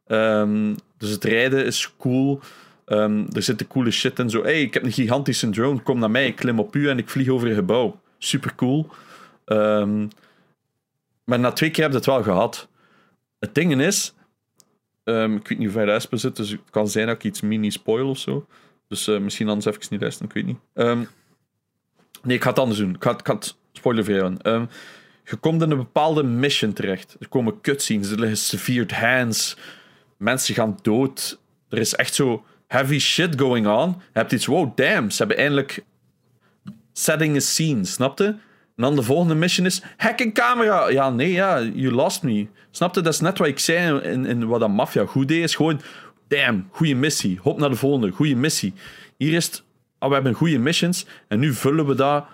Ehm, 0.06 0.76
dus 0.98 1.10
het 1.10 1.24
rijden 1.24 1.66
is 1.66 1.94
cool. 1.98 2.40
Ehm, 2.86 3.26
er 3.32 3.42
zitten 3.42 3.68
coole 3.68 3.92
shit 3.92 4.20
in. 4.20 4.30
Zo, 4.30 4.44
hey, 4.44 4.62
ik 4.62 4.74
heb 4.74 4.84
een 4.84 4.92
gigantische 4.92 5.50
drone, 5.50 5.82
kom 5.82 6.00
naar 6.00 6.12
mij, 6.12 6.28
ik 6.28 6.36
klim 6.36 6.60
op 6.60 6.76
u 6.76 6.90
en 6.90 6.98
ik 6.98 7.10
vlieg 7.10 7.28
over 7.28 7.50
een 7.50 7.56
gebouw. 7.56 8.00
Super 8.18 8.56
cool. 8.56 8.90
Ehm, 9.46 10.08
maar 11.24 11.40
na 11.40 11.52
twee 11.52 11.72
keer 11.72 11.84
heb 11.84 11.92
je 11.92 11.98
het 11.98 12.08
wel 12.08 12.24
gehad. 12.24 12.68
Het 13.40 13.56
ding 13.56 13.82
is, 13.82 14.14
ik 15.04 15.14
weet 15.14 15.50
niet 15.50 15.58
hoe 15.58 15.70
ver 15.70 15.86
de 15.86 15.92
Espen 15.92 16.20
zit, 16.20 16.36
dus 16.36 16.50
het 16.50 16.60
kan 16.70 16.88
zijn 16.88 17.08
dat 17.08 17.16
ik 17.16 17.24
iets 17.24 17.42
mini-spoil 17.42 18.10
of 18.10 18.18
zo. 18.18 18.48
Dus 18.88 19.08
eh, 19.08 19.20
misschien 19.20 19.48
anders 19.48 19.66
even 19.66 19.88
niet 19.90 20.02
luisteren, 20.02 20.30
ik 20.30 20.36
weet 20.36 20.46
niet. 20.46 20.60
Nee, 22.26 22.36
ik 22.36 22.44
ga 22.44 22.50
het 22.50 22.60
anders 22.60 22.80
doen. 22.80 22.96
Ik 22.96 23.04
ga, 23.04 23.16
het-. 23.24 23.56
Ehm, 24.42 24.66
je 25.24 25.36
komt 25.40 25.62
in 25.62 25.72
een 25.72 25.78
bepaalde 25.78 26.24
mission 26.24 26.74
terecht. 26.74 27.16
Er 27.20 27.28
komen 27.28 27.62
cutscenes, 27.62 28.12
er 28.12 28.20
liggen 28.20 28.38
severed 28.38 28.92
hands. 28.92 29.58
Mensen 30.18 30.56
gaan 30.56 30.80
dood. 30.82 31.40
Er 31.70 31.78
is 31.78 31.96
echt 31.96 32.14
zo 32.14 32.44
heavy 32.68 33.00
shit 33.00 33.40
going 33.40 33.68
on. 33.68 33.90
Je 33.90 34.20
hebt 34.20 34.32
iets, 34.32 34.46
wow, 34.46 34.78
damn, 34.78 35.12
ze 35.12 35.18
hebben 35.18 35.38
eindelijk 35.38 35.84
setting 36.94 37.36
a 37.36 37.40
scene, 37.40 37.86
snapte? 37.86 38.26
En 38.76 38.84
dan 38.84 38.96
de 38.96 39.04
volgende 39.04 39.36
mission 39.36 39.66
is, 39.66 39.82
hack 39.98 40.20
een 40.20 40.34
camera. 40.34 40.90
Ja, 40.90 41.10
nee, 41.10 41.32
ja, 41.32 41.62
you 41.62 41.92
lost 41.92 42.24
me. 42.24 42.48
Snapte? 42.72 43.02
Dat 43.02 43.14
is 43.14 43.20
net 43.20 43.38
wat 43.38 43.48
ik 43.48 43.60
zei 43.60 44.00
in, 44.00 44.26
in 44.26 44.48
wat 44.48 44.60
dat 44.60 44.70
Mafia 44.70 45.06
goed 45.06 45.28
deed. 45.28 45.44
Is 45.44 45.56
gewoon, 45.56 45.82
damn, 46.28 46.68
goede 46.72 46.96
missie. 46.96 47.40
Hop 47.42 47.60
naar 47.60 47.70
de 47.70 47.76
volgende, 47.76 48.12
goede 48.12 48.36
missie. 48.36 48.74
Hier 49.18 49.34
is 49.34 49.46
het, 49.46 49.64
ah, 50.00 50.08
we 50.08 50.16
hebben 50.16 50.34
goede 50.34 50.60
missions 50.60 51.06
en 51.28 51.40
nu 51.40 51.54
vullen 51.54 51.86
we 51.86 51.96
dat 51.96 52.26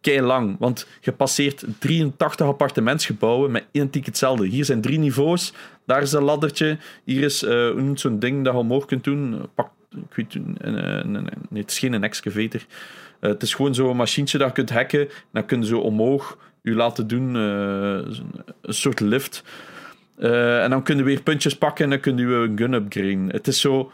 kei 0.00 0.20
lang. 0.20 0.56
Want 0.58 0.86
je 1.00 1.12
passeert 1.12 1.64
83 1.78 2.46
appartementsgebouwen 2.46 3.50
met 3.50 3.66
identiek 3.70 4.06
hetzelfde. 4.06 4.46
Hier 4.46 4.64
zijn 4.64 4.80
drie 4.80 4.98
niveaus, 4.98 5.52
daar 5.86 6.02
is 6.02 6.12
een 6.12 6.22
laddertje, 6.22 6.78
hier 7.04 7.22
is 7.22 7.42
uh, 7.42 7.90
zo'n 7.94 8.18
ding 8.18 8.44
dat 8.44 8.52
je 8.52 8.58
omhoog 8.58 8.84
kunt 8.84 9.04
doen. 9.04 9.48
Pak, 9.54 9.70
ik 9.90 10.14
weet 10.14 10.34
het, 10.34 11.06
nee, 11.50 11.62
het 11.62 11.70
is 11.70 11.78
geen 11.78 11.92
een 11.92 12.04
excavator. 12.04 12.60
Uh, 13.20 13.30
het 13.30 13.42
is 13.42 13.54
gewoon 13.54 13.74
zo'n 13.74 13.96
machientje 13.96 14.38
dat 14.38 14.48
je 14.48 14.54
kunt 14.54 14.70
hacken. 14.70 15.08
Dan 15.32 15.46
kun 15.46 15.60
je 15.60 15.66
zo 15.66 15.78
omhoog 15.78 16.38
u 16.62 16.74
laten 16.74 17.06
doen, 17.06 17.34
uh, 17.34 18.16
een 18.62 18.74
soort 18.74 19.00
lift. 19.00 19.42
En 20.18 20.70
dan 20.70 20.82
kun 20.82 20.96
je 20.96 21.02
weer 21.02 21.22
puntjes 21.22 21.58
pakken 21.58 21.84
en 21.84 21.90
dan 21.90 22.00
kun 22.00 22.16
je 22.16 22.24
een 22.24 22.58
gun 22.58 22.72
upgraden. 22.72 23.28
Het 23.30 23.46
is 23.46 23.60
zo 23.60 23.92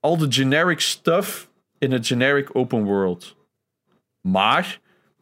al 0.00 0.16
de 0.16 0.26
generic 0.28 0.80
stuff 0.80 1.50
in 1.78 1.92
een 1.92 2.04
generic 2.04 2.56
open 2.56 2.84
world. 2.84 3.36
Maar 4.20 4.80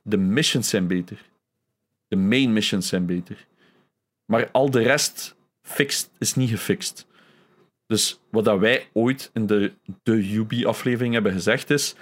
de 0.08 0.16
missions 0.16 0.68
zijn 0.68 0.86
beter. 0.86 1.24
De 2.06 2.16
main 2.16 2.52
missions 2.52 2.88
zijn 2.88 3.06
beter. 3.06 3.46
Maar 4.24 4.50
al 4.50 4.70
de 4.70 4.82
rest 4.82 5.36
fixed, 5.62 6.10
is 6.18 6.34
niet 6.34 6.50
gefixt. 6.50 7.06
Dus 7.86 8.20
wat 8.30 8.44
dat 8.44 8.58
wij 8.58 8.88
ooit 8.92 9.30
in 9.32 9.46
de, 9.46 9.72
de 10.02 10.34
UB-aflevering 10.34 11.14
hebben 11.14 11.32
gezegd 11.32 11.70
is: 11.70 11.94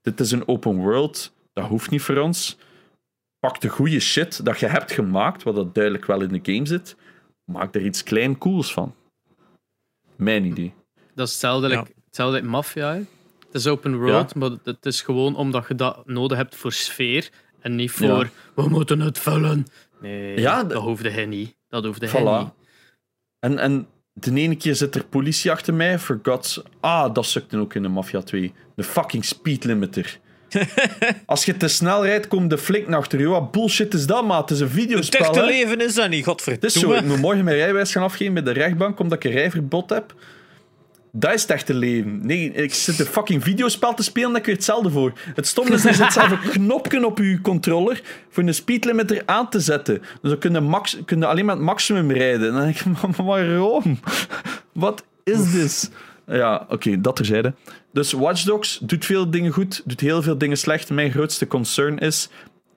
dit 0.00 0.20
is 0.20 0.30
een 0.30 0.48
open 0.48 0.76
world, 0.76 1.34
dat 1.52 1.68
hoeft 1.68 1.90
niet 1.90 2.02
voor 2.02 2.16
ons. 2.16 2.58
Pak 3.38 3.60
de 3.60 3.68
goede 3.68 4.00
shit 4.00 4.44
dat 4.44 4.58
je 4.58 4.66
hebt 4.66 4.92
gemaakt, 4.92 5.42
wat 5.42 5.54
dat 5.54 5.74
duidelijk 5.74 6.04
wel 6.04 6.20
in 6.20 6.40
de 6.42 6.52
game 6.52 6.66
zit, 6.66 6.96
maak 7.44 7.74
er 7.74 7.84
iets 7.84 8.02
klein 8.02 8.38
cools 8.38 8.72
van. 8.72 8.94
Mijn 10.16 10.44
idee. 10.44 10.74
Dat 11.14 11.26
is 11.26 11.32
hetzelfde, 11.32 11.68
ja. 11.68 11.86
hetzelfde 12.04 12.40
met 12.40 12.50
Mafia. 12.50 13.00
Het 13.54 13.62
is 13.62 13.68
open 13.68 13.96
world, 13.98 14.34
maar 14.34 14.50
het 14.64 14.86
is 14.86 15.02
gewoon 15.02 15.36
omdat 15.36 15.64
je 15.68 15.74
dat 15.74 16.06
nodig 16.06 16.38
hebt 16.38 16.56
voor 16.56 16.72
sfeer 16.72 17.30
en 17.60 17.74
niet 17.74 17.90
voor 17.90 18.30
we 18.54 18.68
moeten 18.68 19.00
het 19.00 19.18
vullen. 19.18 19.66
Nee, 20.00 20.40
ja, 20.40 20.64
dat 20.64 20.82
hoefde 20.82 21.10
hij 21.10 21.26
niet. 21.26 21.56
Dat 21.68 21.84
hoefde 21.84 22.08
hij 22.08 22.22
niet. 22.22 22.48
En, 23.38 23.58
en 23.58 23.86
de 24.12 24.34
ene 24.34 24.56
keer 24.56 24.74
zit 24.74 24.94
er 24.94 25.04
politie 25.04 25.50
achter 25.50 25.74
mij. 25.74 25.98
For 25.98 26.20
God's... 26.22 26.62
Ah, 26.80 27.14
dat 27.14 27.26
sukte 27.26 27.58
ook 27.58 27.74
in 27.74 27.82
de 27.82 27.88
Mafia 27.88 28.22
2. 28.22 28.52
De 28.76 28.84
fucking 28.84 29.24
speed 29.24 29.64
limiter. 29.64 30.18
Als 31.26 31.44
je 31.44 31.56
te 31.56 31.68
snel 31.68 32.04
rijdt, 32.04 32.28
komt 32.28 32.50
de 32.50 32.58
flik 32.58 32.88
naar 32.88 32.98
achter 32.98 33.20
je. 33.20 33.26
Wat 33.26 33.50
bullshit 33.50 33.94
is 33.94 34.06
dat, 34.06 34.24
maat? 34.24 34.48
Het 34.48 34.58
is 34.58 34.60
een 34.60 34.68
videospel. 34.68 35.26
Het 35.26 35.28
echte 35.28 35.46
leven 35.46 35.80
is 35.80 35.94
dat 35.94 36.08
niet, 36.08 36.24
godverdomme. 36.24 36.66
Het 36.66 36.76
is 36.76 36.82
zo, 36.82 36.92
ik 36.92 37.04
moet 37.04 37.20
morgen 37.20 37.44
mijn 37.44 37.56
rijbewijs 37.56 37.92
gaan 37.92 38.02
afgeven 38.02 38.34
bij 38.34 38.42
de 38.42 38.50
rechtbank, 38.52 38.98
omdat 38.98 39.24
ik 39.24 39.24
een 39.24 39.38
rijverbod 39.38 39.90
heb. 39.90 40.14
Dat 41.16 41.34
is 41.34 41.42
het 41.42 41.50
echte 41.50 41.74
leven. 41.74 42.26
Nee, 42.26 42.52
ik 42.52 42.74
zit 42.74 42.98
een 42.98 43.06
fucking 43.06 43.42
videospel 43.42 43.94
te 43.94 44.02
spelen, 44.02 44.32
dan 44.32 44.40
kun 44.40 44.50
je 44.50 44.56
hetzelfde 44.56 44.90
voor. 44.90 45.12
Het 45.34 45.46
stomme 45.46 45.72
is, 45.74 45.84
er 45.84 45.94
zit 45.94 46.12
zelf 46.12 46.30
een 46.30 46.50
knopje 46.50 47.06
op 47.06 47.18
je 47.18 47.40
controller 47.40 48.02
voor 48.28 48.42
een 48.42 48.54
speedlimiter 48.54 49.22
aan 49.26 49.50
te 49.50 49.60
zetten. 49.60 49.98
Dus 49.98 50.30
dan 50.30 50.38
kun 50.38 50.52
je, 50.52 50.60
max, 50.60 50.98
kun 51.04 51.18
je 51.18 51.26
alleen 51.26 51.44
maar 51.44 51.54
het 51.54 51.64
maximum 51.64 52.10
rijden. 52.10 52.48
En 52.48 52.54
dan 52.54 52.62
denk 52.62 52.78
ik, 52.78 53.16
waarom? 53.26 53.98
Wat 54.72 55.04
is 55.24 55.52
dit? 55.52 55.90
Ja, 56.26 56.54
oké, 56.54 56.74
okay, 56.74 57.00
dat 57.00 57.16
terzijde. 57.16 57.54
Dus 57.92 58.12
Watch 58.12 58.42
Dogs 58.42 58.78
doet 58.82 59.04
veel 59.04 59.30
dingen 59.30 59.52
goed, 59.52 59.82
doet 59.84 60.00
heel 60.00 60.22
veel 60.22 60.38
dingen 60.38 60.56
slecht. 60.56 60.90
Mijn 60.90 61.10
grootste 61.10 61.46
concern 61.46 61.98
is, 61.98 62.28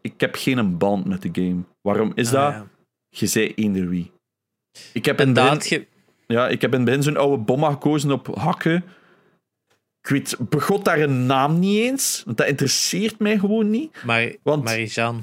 ik 0.02 0.14
heb 0.18 0.36
geen 0.36 0.78
band 0.78 1.06
met 1.06 1.22
de 1.22 1.30
game. 1.32 1.64
Waarom 1.82 2.12
is 2.16 2.28
ah, 2.28 2.34
dat? 2.34 2.54
Ja. 2.54 2.68
Je 3.10 3.28
zei 3.28 3.52
eender 3.56 3.90
wie. 3.90 4.12
Ik 4.94 5.06
heb 5.06 5.20
inderdaad... 5.20 5.80
Ja, 6.28 6.48
ik 6.48 6.62
heb 6.62 6.72
in 6.72 6.78
het 6.78 6.86
begin 6.86 7.04
zo'n 7.04 7.18
oude 7.18 7.44
bomma 7.44 7.70
gekozen 7.70 8.12
op 8.12 8.28
hakken. 8.36 8.84
Ik 10.02 10.10
weet, 10.10 10.36
begot 10.40 10.86
daar 10.86 11.00
een 11.00 11.26
naam 11.26 11.60
niet 11.60 11.80
eens, 11.80 12.22
want 12.26 12.38
dat 12.38 12.48
interesseert 12.48 13.20
mij 13.20 13.38
gewoon 13.38 13.70
niet. 13.70 13.96
Maar, 14.04 14.36
want 14.44 14.64
Marie-Jeanne. 14.64 15.22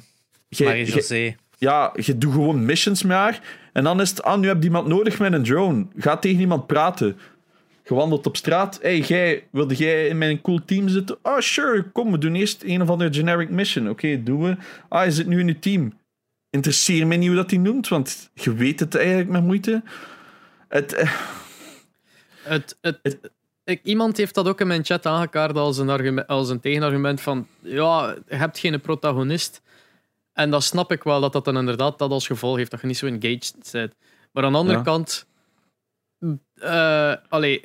Marie-José. 0.58 1.36
Ja, 1.58 1.92
je 1.96 2.18
doet 2.18 2.32
gewoon 2.32 2.64
missions 2.64 3.02
met 3.02 3.16
haar. 3.16 3.40
En 3.72 3.84
dan 3.84 4.00
is 4.00 4.10
het, 4.10 4.22
ah, 4.22 4.38
nu 4.38 4.46
heb 4.46 4.56
je 4.58 4.64
iemand 4.64 4.86
nodig 4.86 5.18
met 5.18 5.32
een 5.32 5.42
drone. 5.42 5.86
Ga 5.96 6.16
tegen 6.16 6.40
iemand 6.40 6.66
praten. 6.66 7.16
Gewandeld 7.82 8.26
op 8.26 8.36
straat. 8.36 8.78
hey, 8.82 8.98
jij, 8.98 9.44
wilde 9.50 9.74
jij 9.74 10.06
in 10.06 10.18
mijn 10.18 10.40
cool 10.40 10.60
team 10.64 10.88
zitten? 10.88 11.18
Ah, 11.22 11.32
oh, 11.32 11.40
sure, 11.40 11.82
kom, 11.82 12.10
we 12.10 12.18
doen 12.18 12.34
eerst 12.34 12.62
een 12.62 12.82
of 12.82 12.88
andere 12.88 13.12
generic 13.12 13.50
mission. 13.50 13.88
Oké, 13.88 14.06
okay, 14.06 14.22
doen 14.22 14.42
we. 14.42 14.56
Ah, 14.88 15.04
je 15.04 15.10
zit 15.10 15.26
nu 15.26 15.40
in 15.40 15.46
je 15.46 15.58
team. 15.58 15.92
Interesseer 16.50 17.06
mij 17.06 17.16
niet 17.16 17.26
hoe 17.26 17.36
dat 17.36 17.50
hij 17.50 17.58
noemt, 17.58 17.88
want 17.88 18.30
je 18.34 18.54
weet 18.54 18.80
het 18.80 18.94
eigenlijk 18.94 19.28
met 19.28 19.44
moeite. 19.44 19.82
Het, 20.74 20.92
eh, 20.92 21.12
het, 22.42 22.76
het, 22.80 23.18
ik, 23.64 23.80
iemand 23.82 24.16
heeft 24.16 24.34
dat 24.34 24.48
ook 24.48 24.60
in 24.60 24.66
mijn 24.66 24.84
chat 24.84 25.06
aangekaart 25.06 25.56
als 25.56 25.78
een, 25.78 25.88
argument, 25.88 26.26
als 26.26 26.48
een 26.48 26.60
tegenargument 26.60 27.20
van 27.20 27.46
ja, 27.60 28.16
je 28.28 28.36
hebt 28.36 28.58
geen 28.58 28.80
protagonist. 28.80 29.62
En 30.32 30.50
dat 30.50 30.62
snap 30.62 30.92
ik 30.92 31.02
wel, 31.02 31.20
dat 31.20 31.32
dat 31.32 31.44
dan 31.44 31.56
inderdaad 31.56 31.98
dat 31.98 32.10
als 32.10 32.26
gevolg 32.26 32.56
heeft 32.56 32.70
dat 32.70 32.80
je 32.80 32.86
niet 32.86 32.98
zo 32.98 33.06
engaged 33.06 33.68
bent. 33.72 33.94
Maar 34.32 34.44
aan 34.44 34.52
de 34.52 34.58
andere 34.58 34.82
kant, 34.82 35.26
uh, 36.54 37.14
allee, 37.28 37.64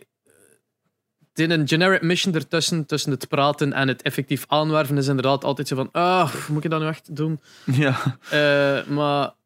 in 1.33 1.51
een 1.51 1.67
generic 1.67 2.01
mission 2.01 2.33
ertussen, 2.33 2.85
tussen 2.85 3.11
het 3.11 3.27
praten 3.27 3.73
en 3.73 3.87
het 3.87 4.01
effectief 4.01 4.45
aanwerven, 4.47 4.97
is 4.97 5.07
inderdaad 5.07 5.43
altijd 5.43 5.67
zo 5.67 5.75
van, 5.75 5.89
ah, 5.91 6.33
moet 6.47 6.63
ik 6.63 6.69
dat 6.69 6.81
nu 6.81 6.87
echt 6.87 7.15
doen? 7.15 7.39
Ja. 7.65 8.17
Uh, 8.33 8.85
maar 8.85 9.37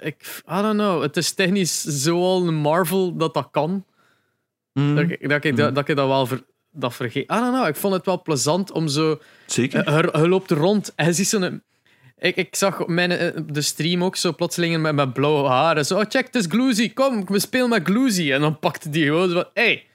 ik, 0.00 0.42
I 0.48 0.62
don't 0.62 0.74
know. 0.74 1.02
Het 1.02 1.16
is 1.16 1.32
technisch 1.32 1.82
zoal 1.82 2.46
een 2.46 2.54
Marvel 2.54 3.16
dat 3.16 3.34
dat 3.34 3.48
kan. 3.50 3.84
Mm. 4.72 4.94
Dat, 4.94 5.10
ik, 5.10 5.28
dat, 5.28 5.44
ik, 5.44 5.50
mm. 5.50 5.74
dat, 5.74 5.88
ik 5.88 5.96
dat 5.96 6.06
wel 6.06 6.26
ver, 6.26 6.44
dat 6.70 6.94
vergeet. 6.94 7.30
I 7.30 7.34
don't 7.34 7.54
know. 7.54 7.66
Ik 7.66 7.76
vond 7.76 7.94
het 7.94 8.06
wel 8.06 8.22
plezant 8.22 8.72
om 8.72 8.88
zo. 8.88 9.20
Zeker. 9.46 9.88
Uh, 9.88 10.22
je, 10.22 10.28
loopt 10.28 10.50
rond 10.50 10.92
en 10.94 11.14
ziet 11.14 11.28
zo'n. 11.28 11.62
Ik, 12.18 12.36
ik 12.36 12.56
zag 12.56 12.86
mijn, 12.86 13.10
eh, 13.10 13.40
de 13.46 13.60
stream 13.60 14.04
ook 14.04 14.16
zo 14.16 14.32
plotseling 14.32 14.82
met, 14.82 14.94
met 14.94 15.12
blauwe 15.12 15.48
haren. 15.48 15.86
Zo, 15.86 15.98
oh, 15.98 16.04
check, 16.08 16.26
het 16.26 16.34
is 16.34 16.46
Gloozy. 16.48 16.92
Kom, 16.92 17.26
we 17.26 17.38
spelen 17.38 17.68
met 17.68 17.84
Gloozy. 17.84 18.32
En 18.32 18.40
dan 18.40 18.58
pakte 18.58 18.90
die 18.90 19.04
gewoon 19.04 19.28
zo 19.28 19.34
van: 19.34 19.48
hey, 19.54 19.86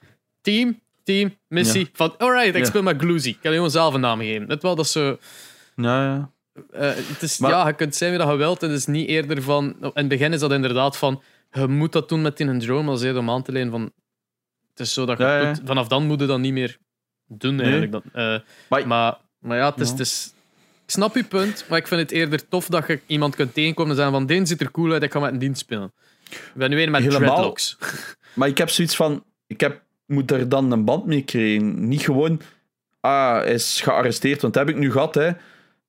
team, 0.42 0.80
team, 1.04 1.38
missie. 1.48 1.90
Van, 1.94 2.18
alright, 2.18 2.56
ik 2.56 2.66
speel 2.66 2.84
met 2.84 3.02
Gloozy. 3.02 3.30
Ik 3.30 3.38
kan 3.42 3.54
gewoon 3.54 3.72
zelf 3.72 3.94
een 3.94 4.00
naam 4.00 4.20
geven. 4.20 4.50
Het 4.50 4.62
wel 4.62 4.76
dat 4.76 4.88
zo. 4.88 5.18
Ja, 5.76 6.04
ja. 6.04 6.32
Uh, 6.56 6.62
het 6.96 7.22
is, 7.22 7.38
Ja, 7.38 7.68
je 7.68 7.74
kunt 7.74 7.96
zijn 7.96 8.10
wie 8.10 8.20
dat 8.20 8.30
je 8.30 8.36
wilt. 8.36 8.62
Het 8.62 8.72
is 8.72 8.86
niet 8.86 9.08
eerder 9.08 9.42
van... 9.42 9.76
In 9.82 9.92
het 9.94 10.08
begin 10.08 10.34
is 10.34 10.40
dat 10.40 10.52
inderdaad 10.52 10.98
van... 10.98 11.22
Je 11.52 11.68
moet 11.68 11.92
dat 11.92 12.10
doen 12.10 12.22
met 12.22 12.40
in 12.40 12.48
een 12.48 12.60
drone, 12.60 12.84
maar 12.84 12.98
ze 12.98 13.18
om 13.18 13.30
aan 13.30 13.44
te 13.44 13.52
lenen 13.52 13.72
van... 13.72 13.92
Het 14.70 14.80
is 14.80 14.94
zo 14.94 15.06
dat 15.06 15.18
je 15.18 15.24
ja, 15.24 15.56
vanaf 15.66 15.88
dan 15.88 16.06
moet 16.06 16.20
je 16.20 16.26
dat 16.26 16.40
niet 16.40 16.54
meer 16.54 16.78
doen, 17.28 17.60
eigenlijk. 17.60 17.92
Nee. 17.92 18.34
Uh, 18.34 18.40
maar, 18.70 18.88
maar, 18.88 19.18
maar, 19.40 19.58
ja, 19.58 19.70
het 19.70 19.80
is, 19.80 19.90
het 19.90 20.00
is... 20.00 20.34
Ik 20.86 20.92
snap 20.98 21.16
je 21.16 21.24
punt, 21.24 21.66
maar 21.70 21.78
ik 21.78 21.88
vind 21.88 22.02
het 22.02 22.12
eerder 22.12 22.48
tof 22.48 22.68
dat 22.68 22.88
je 22.88 23.00
iemand 23.06 23.36
kunt 23.36 23.54
tegenkomen 23.54 23.92
en 23.92 23.98
zeggen 23.98 24.14
van... 24.14 24.26
Deze 24.26 24.46
ziet 24.46 24.62
er 24.62 24.72
cool 24.72 24.92
uit, 24.92 25.04
ik 25.04 25.12
ga 25.12 25.20
met 25.20 25.32
een 25.32 25.40
dienst 25.40 25.62
spelen. 25.62 25.94
Ik 26.30 26.52
ben 26.54 26.70
nu 26.70 26.76
weer 26.76 26.92
met 26.92 27.02
Helemaal, 27.02 27.28
dreadlocks. 27.30 27.78
Maar 28.36 28.48
ik 28.48 28.58
heb 28.58 28.70
zoiets 28.70 28.96
van... 28.96 29.24
Ik 29.48 29.60
heb, 29.60 29.82
moet 30.06 30.32
er 30.32 30.50
dan 30.50 30.72
een 30.72 30.86
band 30.86 31.06
mee 31.06 31.24
krijgen. 31.24 31.88
Niet 31.88 32.02
gewoon... 32.02 32.42
Ah, 33.00 33.36
hij 33.36 33.54
is 33.54 33.82
gearresteerd, 33.82 34.42
want 34.42 34.54
dat 34.54 34.66
heb 34.66 34.76
ik 34.76 34.82
nu 34.82 34.92
gehad, 34.92 35.16
hè 35.16 35.32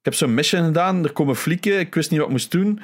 heb 0.03 0.15
zo'n 0.15 0.35
mission 0.35 0.65
gedaan, 0.65 1.05
er 1.05 1.13
komen 1.13 1.37
flieken, 1.37 1.79
ik 1.79 1.95
wist 1.95 2.11
niet 2.11 2.19
wat 2.19 2.29
ik 2.29 2.35
moest 2.35 2.51
doen. 2.51 2.81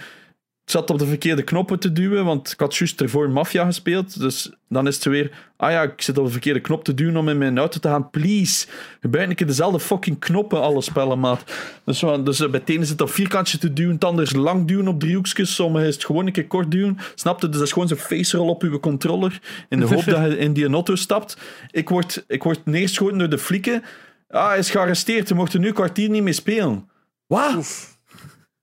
Ik 0.69 0.75
zat 0.75 0.91
op 0.91 0.99
de 0.99 1.07
verkeerde 1.07 1.43
knoppen 1.43 1.79
te 1.79 1.93
duwen, 1.93 2.25
want 2.25 2.53
ik 2.53 2.61
had 2.61 2.77
juist 2.77 3.01
ervoor 3.01 3.31
Mafia 3.31 3.65
gespeeld. 3.65 4.21
Dus 4.21 4.53
dan 4.69 4.87
is 4.87 4.95
het 4.95 5.05
weer, 5.05 5.31
ah 5.57 5.71
ja, 5.71 5.83
ik 5.83 6.03
zit 6.03 6.19
op 6.19 6.25
de 6.25 6.31
verkeerde 6.31 6.61
knop 6.61 6.85
te 6.85 6.95
duwen 6.95 7.17
om 7.17 7.29
in 7.29 7.39
mijn 7.39 7.59
auto 7.59 7.79
te 7.81 7.89
gaan. 7.89 8.11
Please, 8.11 8.67
gebruik 9.01 9.41
ik 9.41 9.47
dezelfde 9.47 9.81
fucking 9.81 10.19
knoppen, 10.19 10.61
alle 10.61 10.81
spellen, 10.81 11.19
maat. 11.19 11.45
Dus, 11.85 12.05
dus 12.25 12.39
bij 12.39 12.61
het 12.61 12.69
ene 12.69 12.85
zit 12.85 13.01
op 13.01 13.11
vierkantje 13.11 13.59
te 13.59 13.73
duwen, 13.73 13.99
het 14.01 14.33
lang 14.33 14.67
duwen 14.67 14.89
op 14.89 15.01
driehoekjes, 15.01 15.55
sommige 15.55 15.87
is 15.87 15.95
het 15.95 16.05
gewoon 16.05 16.27
een 16.27 16.33
keer 16.33 16.47
kort 16.47 16.71
duwen. 16.71 16.99
Snap 17.15 17.41
je? 17.41 17.47
Dus 17.49 17.57
dat 17.57 17.67
is 17.67 17.73
gewoon 17.73 17.89
zo'n 17.89 17.97
face 17.97 18.37
roll 18.37 18.49
op 18.49 18.63
uw 18.63 18.81
controller, 18.81 19.41
in 19.69 19.81
de 19.81 19.87
hoop 19.87 20.05
dat 20.05 20.31
je 20.31 20.39
in 20.39 20.53
die 20.53 20.69
auto 20.69 20.95
stapt. 20.95 21.37
Ik 21.71 21.89
word, 21.89 22.25
ik 22.27 22.43
word 22.43 22.61
neergeschoten 22.65 23.19
door 23.19 23.29
de 23.29 23.39
flieken. 23.39 23.83
Ah, 24.31 24.49
hij 24.49 24.59
is 24.59 24.71
gearresteerd, 24.71 25.29
je 25.29 25.35
mocht 25.35 25.53
er 25.53 25.61
nu 25.61 25.69
een 25.69 25.75
kwartier 25.75 26.09
niet 26.09 26.23
mee 26.23 26.33
spelen. 26.33 26.89
Wat? 27.29 27.99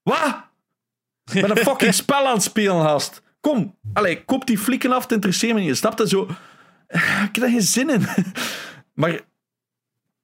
Wat? 0.03 0.43
Ik 1.33 1.41
ben 1.41 1.49
een 1.49 1.57
fucking 1.57 1.93
spel 2.03 2.27
aan 2.27 2.33
het 2.33 2.43
spelen, 2.43 2.81
gast. 2.81 3.21
Kom, 3.39 3.77
allee, 3.93 4.25
kop 4.25 4.47
die 4.47 4.57
flikken 4.57 4.91
af, 4.91 5.01
het 5.03 5.11
interesseert 5.11 5.53
me 5.53 5.59
niet. 5.59 5.67
Je 5.67 5.75
snapt 5.75 5.97
dat 5.97 6.09
zo... 6.09 6.23
Ik 6.87 7.01
heb 7.01 7.33
daar 7.33 7.49
geen 7.49 7.61
zin 7.61 7.89
in. 7.89 8.05
maar... 8.93 9.19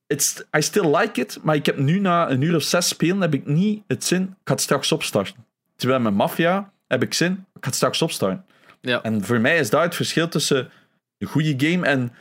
It's, 0.07 0.43
I 0.57 0.61
still 0.61 0.95
like 0.95 1.21
it, 1.21 1.39
maar 1.43 1.55
ik 1.55 1.65
heb 1.65 1.77
nu 1.77 1.99
na 1.99 2.29
een 2.29 2.41
uur 2.41 2.55
of 2.55 2.63
zes 2.63 2.87
spelen 2.87 3.21
heb 3.21 3.33
ik 3.33 3.45
niet 3.45 3.83
het 3.87 4.03
zin, 4.03 4.21
ik 4.21 4.37
ga 4.43 4.53
het 4.53 4.61
straks 4.61 4.91
opstarten. 4.91 5.45
Terwijl 5.75 5.99
met 5.99 6.13
Mafia 6.13 6.71
heb 6.87 7.03
ik 7.03 7.13
zin, 7.13 7.31
ik 7.31 7.63
ga 7.63 7.67
het 7.67 7.75
straks 7.75 8.01
opstarten. 8.01 8.45
Ja. 8.81 9.01
En 9.01 9.23
voor 9.23 9.39
mij 9.39 9.57
is 9.57 9.69
dat 9.69 9.81
het 9.81 9.95
verschil 9.95 10.27
tussen 10.27 10.71
een 11.17 11.27
goede 11.27 11.53
game 11.57 11.85
en 11.85 12.13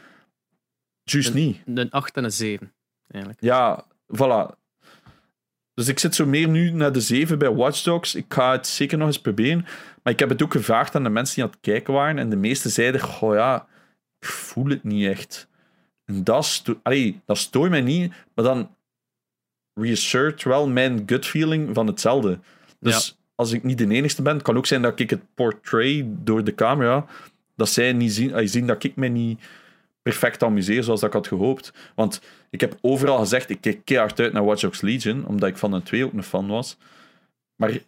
juist 1.03 1.35
niet. 1.35 1.63
Een 1.67 1.91
8 1.91 2.17
en 2.17 2.25
een 2.25 2.33
7, 2.33 2.73
eigenlijk. 3.09 3.43
Ja, 3.43 3.85
voilà. 4.17 4.60
Dus 5.81 5.89
ik 5.89 5.99
zit 5.99 6.15
zo 6.15 6.27
meer 6.27 6.49
nu 6.49 6.71
naar 6.71 6.93
de 6.93 7.01
7 7.01 7.39
bij 7.39 7.55
Watch 7.55 7.83
Dogs. 7.83 8.15
Ik 8.15 8.25
ga 8.29 8.53
het 8.53 8.67
zeker 8.67 8.99
nog 8.99 9.07
eens 9.07 9.21
proberen. 9.21 9.67
Maar 10.03 10.13
ik 10.13 10.19
heb 10.19 10.29
het 10.29 10.43
ook 10.43 10.53
gevraagd 10.53 10.95
aan 10.95 11.03
de 11.03 11.09
mensen 11.09 11.35
die 11.35 11.45
aan 11.45 11.51
het 11.51 11.61
kijken 11.61 11.95
waren. 11.95 12.19
En 12.19 12.31
de 12.31 12.37
meesten 12.37 12.71
zeiden: 12.71 13.01
Goh 13.01 13.35
ja, 13.35 13.67
ik 14.19 14.27
voel 14.27 14.67
het 14.67 14.85
niet 14.85 15.07
echt. 15.07 15.49
En 16.05 16.25
dat, 16.25 16.45
sto 16.45 16.81
Allee, 16.83 17.21
dat 17.25 17.39
stoort 17.39 17.71
mij 17.71 17.81
niet. 17.81 18.13
Maar 18.35 18.45
dan 18.45 18.75
reassert 19.75 20.43
wel 20.43 20.69
mijn 20.69 21.03
gut 21.07 21.27
feeling 21.27 21.75
van 21.75 21.87
hetzelfde. 21.87 22.39
Dus 22.81 23.19
als 23.35 23.53
ik 23.53 23.63
niet 23.63 23.79
de 23.79 23.89
enigste 23.89 24.23
ben, 24.23 24.35
het 24.35 24.43
kan 24.43 24.57
ook 24.57 24.67
zijn 24.67 24.83
dat 24.83 25.01
ik 25.01 25.11
het 25.11 25.35
portray 25.35 26.07
door 26.09 26.45
de 26.45 26.55
camera, 26.55 27.07
dat 27.57 27.69
zij 27.69 27.93
niet 27.93 28.13
zien, 28.13 28.49
zien 28.49 28.67
dat 28.67 28.85
ik 28.85 28.97
mij 28.97 29.09
niet 29.09 29.41
perfect 30.03 30.43
amuseer 30.43 30.83
zoals 30.83 31.01
dat 31.01 31.09
ik 31.09 31.15
had 31.15 31.27
gehoopt. 31.27 31.73
Want 31.95 32.21
ik 32.51 32.61
heb 32.61 32.79
overal 32.81 33.19
gezegd, 33.19 33.51
ik 33.51 33.61
keek 33.61 33.85
keihard 33.85 34.21
uit 34.21 34.33
naar 34.33 34.45
Watch 34.45 34.61
Dogs 34.63 34.81
Legion, 34.81 35.27
omdat 35.27 35.49
ik 35.49 35.57
van 35.57 35.71
de 35.71 35.83
twee 35.83 36.05
ook 36.05 36.13
een 36.13 36.23
fan 36.23 36.47
was. 36.47 36.77
Maar 37.57 37.79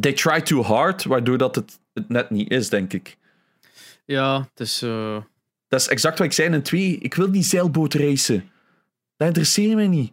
they 0.00 0.12
try 0.12 0.40
too 0.40 0.62
hard, 0.62 1.04
waardoor 1.04 1.38
dat 1.38 1.54
het, 1.54 1.78
het 1.92 2.08
net 2.08 2.30
niet 2.30 2.50
is, 2.50 2.68
denk 2.68 2.92
ik. 2.92 3.16
Ja, 4.04 4.40
het 4.40 4.60
is... 4.60 4.82
eh, 4.82 5.22
Dat 5.68 5.80
is 5.80 5.88
exact 5.88 6.18
wat 6.18 6.26
ik 6.26 6.32
zei 6.32 6.54
in 6.54 6.62
2. 6.62 6.98
Ik 6.98 7.14
wil 7.14 7.32
die 7.32 7.42
zeilboot 7.42 7.94
racen. 7.94 8.50
Dat 9.16 9.26
interesseert 9.28 9.74
mij 9.74 9.88
niet. 9.88 10.12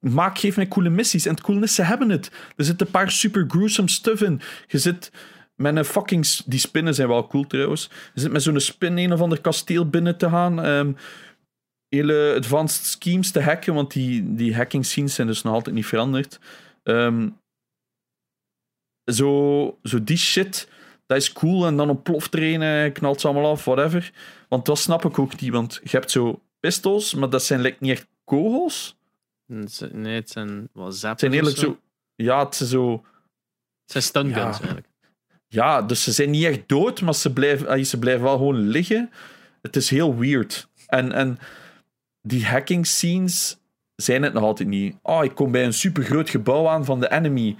Maak, 0.00 0.38
geef 0.38 0.56
mij 0.56 0.68
coole 0.68 0.88
missies. 0.90 1.26
En 1.26 1.30
het 1.34 1.40
coole 1.42 1.60
is, 1.62 1.74
ze 1.74 1.82
hebben 1.82 2.08
het. 2.10 2.30
Er 2.56 2.64
zitten 2.64 2.86
een 2.86 2.92
paar 2.92 3.10
super 3.10 3.44
gruesome 3.48 3.88
stuff 3.88 4.22
in. 4.22 4.40
Je 4.66 4.78
zit 4.78 5.12
met 5.58 5.76
een 5.76 5.84
fucking... 5.84 6.26
Die 6.46 6.58
spinnen 6.60 6.94
zijn 6.94 7.08
wel 7.08 7.26
cool 7.26 7.46
trouwens. 7.46 7.90
Je 8.14 8.20
zit 8.20 8.32
met 8.32 8.42
zo'n 8.42 8.60
spin 8.60 8.98
een 8.98 9.12
of 9.12 9.20
ander 9.20 9.40
kasteel 9.40 9.88
binnen 9.88 10.16
te 10.18 10.28
gaan. 10.28 10.60
ehm, 10.62 10.92
hele 11.88 12.34
advanced 12.36 12.84
schemes 12.84 13.30
te 13.32 13.40
hacken, 13.42 13.74
want 13.74 13.92
die, 13.92 14.34
die 14.34 14.56
hacking 14.56 14.86
scenes 14.86 15.14
zijn 15.14 15.26
dus 15.26 15.42
nog 15.42 15.54
altijd 15.54 15.74
niet 15.74 15.86
veranderd. 15.86 16.38
Ehm, 16.82 17.28
zo, 19.12 19.78
zo 19.82 20.04
die 20.04 20.16
shit, 20.16 20.68
dat 21.06 21.16
is 21.16 21.32
cool. 21.32 21.66
En 21.66 21.76
dan 21.76 21.90
ontploft 21.90 22.34
er 22.34 22.42
een 22.42 22.62
en 22.62 22.92
knalt 22.92 23.20
ze 23.20 23.28
allemaal 23.28 23.50
af, 23.50 23.64
whatever. 23.64 24.12
Want 24.48 24.66
dat 24.66 24.78
snap 24.78 25.04
ik 25.04 25.18
ook 25.18 25.40
niet, 25.40 25.50
want 25.52 25.80
je 25.82 25.90
hebt 25.90 26.10
zo 26.10 26.42
pistols, 26.60 27.14
maar 27.14 27.30
dat 27.30 27.42
zijn 27.44 27.60
like, 27.60 27.76
niet 27.80 27.90
echt 27.90 28.06
kogels. 28.24 28.96
zijn- 29.64 30.00
nee, 30.00 30.14
het 30.14 30.30
zijn 30.30 30.68
wel 30.72 30.92
zappers 30.92 31.02
Het 31.02 31.20
zijn 31.20 31.32
of 31.32 31.36
eerlijk 31.38 31.56
zo. 31.56 31.64
zo... 31.66 31.78
Ja, 32.14 32.44
het 32.44 32.54
zijn 32.54 32.68
zo... 32.68 32.92
Het 33.82 33.90
zijn 33.92 34.02
stun 34.02 34.28
Ja. 34.28 34.34
guns 34.42 34.58
eigenlijk. 34.58 34.87
Ja, 35.48 35.82
dus 35.82 36.02
ze 36.02 36.12
zijn 36.12 36.30
niet 36.30 36.44
echt 36.44 36.68
dood, 36.68 37.00
maar 37.02 37.14
ze 37.14 37.32
blijven, 37.32 37.68
ah, 37.68 37.84
ze 37.84 37.98
blijven 37.98 38.22
wel 38.22 38.36
gewoon 38.36 38.68
liggen. 38.68 39.10
Het 39.62 39.76
is 39.76 39.90
heel 39.90 40.16
weird. 40.16 40.68
En, 40.86 41.12
en 41.12 41.38
die 42.22 42.46
hacking 42.46 42.86
scenes 42.86 43.58
zijn 43.96 44.22
het 44.22 44.32
nog 44.32 44.42
altijd 44.42 44.68
niet. 44.68 44.96
Oh, 45.02 45.24
ik 45.24 45.34
kom 45.34 45.50
bij 45.52 45.64
een 45.64 45.72
supergroot 45.72 46.30
gebouw 46.30 46.68
aan 46.68 46.84
van 46.84 47.00
de 47.00 47.10
enemy. 47.10 47.56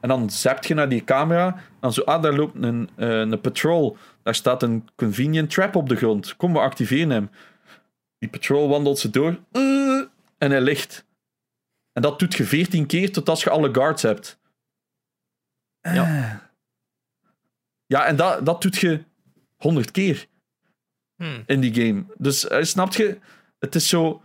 En 0.00 0.08
dan 0.08 0.30
zapt 0.30 0.66
je 0.66 0.74
naar 0.74 0.88
die 0.88 1.04
camera. 1.04 1.56
Dan 1.80 1.92
zo, 1.92 2.02
ah, 2.02 2.22
daar 2.22 2.32
loopt 2.34 2.62
een, 2.62 2.90
eh, 2.96 3.18
een 3.18 3.40
patrol. 3.40 3.96
Daar 4.22 4.34
staat 4.34 4.62
een 4.62 4.88
convenient 4.96 5.50
trap 5.50 5.76
op 5.76 5.88
de 5.88 5.96
grond. 5.96 6.36
Kom, 6.36 6.52
we 6.52 6.58
activeren 6.58 7.10
hem. 7.10 7.30
Die 8.18 8.28
patrol 8.28 8.68
wandelt 8.68 8.98
ze 8.98 9.10
door. 9.10 9.38
eh, 9.52 9.60
en 10.38 10.50
hij 10.50 10.60
ligt. 10.60 11.04
En 11.92 12.02
dat 12.02 12.18
doet 12.18 12.34
je 12.34 12.44
14 12.44 12.86
keer 12.86 13.12
tot 13.12 13.28
als 13.28 13.42
je 13.44 13.50
alle 13.50 13.74
guards 13.74 14.02
hebt. 14.02 14.38
Ja. 15.80 16.49
Ja, 17.90 18.06
en 18.06 18.16
dat, 18.16 18.46
dat 18.46 18.62
doet 18.62 18.76
je 18.76 19.02
100 19.56 19.90
keer 19.90 20.26
Hmm. 21.16 21.42
in 21.46 21.60
die 21.60 21.74
game. 21.74 22.04
Dus 22.18 22.48
eh, 22.48 22.62
snap 22.62 22.92
je? 22.94 23.18
Het 23.58 23.74
is 23.74 23.88
zo. 23.88 24.22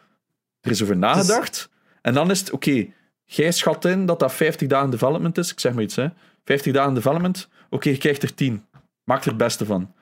Er 0.62 0.72
is 0.72 0.84
over 0.84 0.98
nagedacht. 0.98 1.70
En 2.02 2.14
dan 2.14 2.32
is 2.32 2.40
het, 2.40 2.52
oké, 2.52 2.88
jij 3.26 3.52
schat 3.52 3.86
in 3.86 4.06
dat 4.06 4.20
dat 4.20 4.34
50 4.34 4.68
dagen 4.68 4.90
development 4.90 5.38
is. 5.38 5.52
Ik 5.52 5.60
zeg 5.60 5.74
maar 5.74 5.84
iets, 5.84 5.96
hè. 5.96 6.08
50 6.44 6.74
dagen 6.74 6.94
development. 6.94 7.50
Oké, 7.70 7.90
je 7.90 7.98
krijgt 7.98 8.24
er 8.24 8.34
10. 8.34 8.66
Maak 9.04 9.22
er 9.22 9.28
het 9.28 9.38
beste 9.38 9.66
van. 9.66 9.94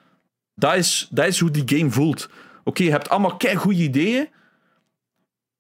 Dat 0.56 0.76
is, 0.76 1.07
dat 1.11 1.27
is 1.27 1.40
hoe 1.40 1.52
die 1.52 1.77
game 1.77 1.91
voelt. 1.91 2.30
Oké, 2.64 2.84
je 2.84 2.91
hebt 2.91 3.10
allemaal 3.10 3.38
kei 3.38 3.56
goede 3.56 3.81
ideeën. 3.84 4.30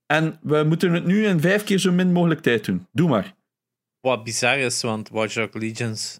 En 0.05 0.39
we 0.41 0.63
moeten 0.63 0.93
het 0.93 1.05
nu 1.05 1.25
in 1.25 1.41
vijf 1.41 1.63
keer 1.63 1.79
zo 1.79 1.91
min 1.91 2.11
mogelijk 2.11 2.41
tijd 2.41 2.65
doen. 2.65 2.87
Doe 2.91 3.09
maar. 3.09 3.35
Wat 3.99 4.23
bizar 4.23 4.57
is, 4.57 4.81
want 4.81 5.09
Watch 5.09 5.33
Dogs 5.33 5.53
Legions 5.55 6.19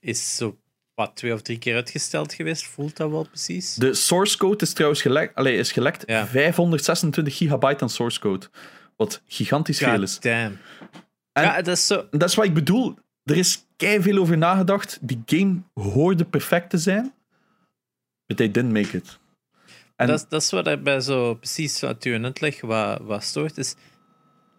is 0.00 0.36
zo 0.36 0.58
wat 1.06 1.16
twee 1.16 1.32
of 1.32 1.42
drie 1.42 1.58
keer 1.58 1.74
uitgesteld 1.74 2.32
geweest. 2.34 2.64
Voelt 2.66 2.96
dat 2.96 3.10
wel 3.10 3.24
precies? 3.28 3.74
De 3.74 3.94
source 3.94 4.36
code 4.36 4.64
is 4.64 4.72
trouwens 4.72 5.02
gelekt. 5.02 5.34
Allee, 5.34 5.56
is 5.56 5.72
gelekt. 5.72 6.02
Ja. 6.06 6.26
526 6.26 7.36
gigabyte 7.36 7.82
aan 7.82 7.90
source 7.90 8.20
code. 8.20 8.46
Wat 8.96 9.22
gigantisch 9.26 9.78
veel 9.78 10.02
is. 10.02 10.20
Damn. 10.20 10.58
En- 11.32 11.42
ja, 11.44 11.62
dat 11.62 11.76
is 11.76 11.86
zo. 11.86 12.06
Dat 12.10 12.28
is 12.28 12.34
wat 12.34 12.44
ik 12.44 12.54
bedoel. 12.54 12.94
Er 13.24 13.36
is 13.36 13.66
kei 13.76 14.02
veel 14.02 14.18
over 14.18 14.38
nagedacht. 14.38 14.98
Die 15.00 15.22
game 15.26 15.62
hoorde 15.74 16.24
perfect 16.24 16.70
te 16.70 16.78
zijn. 16.78 17.14
But 18.26 18.36
they 18.36 18.50
didn't 18.50 18.72
make 18.72 18.96
it. 18.96 19.18
En 19.96 20.06
Dat, 20.06 20.18
is- 20.20 20.26
dat 20.28 20.42
is 20.42 20.50
wat 20.50 20.66
ik 20.66 20.82
bij 20.82 21.00
zo 21.00 21.34
precies 21.34 21.80
wat 21.80 22.04
u 22.04 22.22
uitleg 22.24 22.60
wat, 22.60 23.00
wat 23.02 23.22
stoort. 23.24 23.58
Is, 23.58 23.74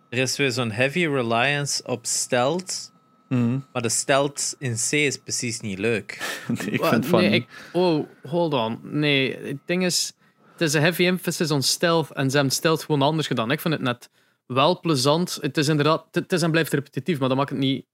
er 0.10 0.18
is 0.18 0.38
weer 0.38 0.52
zo'n 0.52 0.72
heavy 0.72 1.06
reliance 1.08 1.84
op 1.86 2.06
stealth. 2.06 2.92
Mhm. 3.34 3.60
Maar 3.74 3.82
de 3.82 3.90
stealth 3.90 4.56
in 4.60 4.76
C 4.90 4.92
is 4.92 5.18
precies 5.18 5.60
niet 5.60 5.80
leuk. 5.80 6.22
Nee, 6.48 6.70
ik 6.70 6.86
vind 6.86 7.06
van. 7.06 7.22
nee, 7.22 7.32
ik, 7.32 7.48
oh, 7.72 8.08
hold 8.24 8.54
on. 8.54 8.80
Nee, 8.84 9.38
het 9.38 9.58
ding 9.66 9.86
is, 9.86 10.14
het 10.52 10.62
is 10.62 10.74
een 10.74 10.82
heavy 10.82 11.06
emphasis 11.06 11.52
on 11.52 11.62
stealth 11.62 12.12
en 12.12 12.30
ze 12.30 12.36
hebben 12.36 12.54
stealth 12.56 12.84
gewoon 12.84 13.02
anders 13.02 13.28
gedaan. 13.28 13.52
Ik 13.52 13.60
vind 13.60 13.74
het 13.74 13.84
net 13.84 14.10
wel 14.46 14.80
plezant. 14.80 15.38
Het 15.42 15.58
is 15.58 15.68
inderdaad, 15.68 16.06
het 16.12 16.32
is 16.32 16.42
en 16.42 16.52
blijft 16.52 16.74
repetitief, 16.74 17.20
maar 17.20 17.28
dat 17.28 17.38
maakt 17.38 17.50
het 17.50 17.60
niet, 17.60 17.86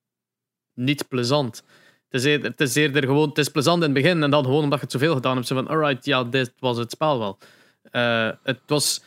niet 0.74 1.08
plezant. 1.08 1.64
Het 2.10 2.22
is, 2.22 2.28
eerder, 2.28 2.52
het 2.52 2.62
is 2.62 2.76
eerder 2.76 3.04
gewoon, 3.04 3.30
het 3.30 3.38
is 3.38 3.50
plezant 3.50 3.84
in 3.84 3.94
het 3.94 4.02
begin 4.02 4.24
en 4.24 4.32
dan 4.32 4.44
gewoon 4.44 4.64
omdat 4.64 4.80
je 4.80 4.84
het 4.86 4.94
zoveel 4.94 5.14
gedaan 5.14 5.36
hebt. 5.36 5.48
Zo 5.48 5.56
van, 5.56 5.68
alright, 5.68 6.06
ja, 6.06 6.24
dit 6.24 6.54
was 6.60 6.78
het 6.78 6.92
spel 6.92 7.20
wel. 7.20 7.38
Eh, 7.92 8.30
het 8.44 8.60
was... 8.66 9.02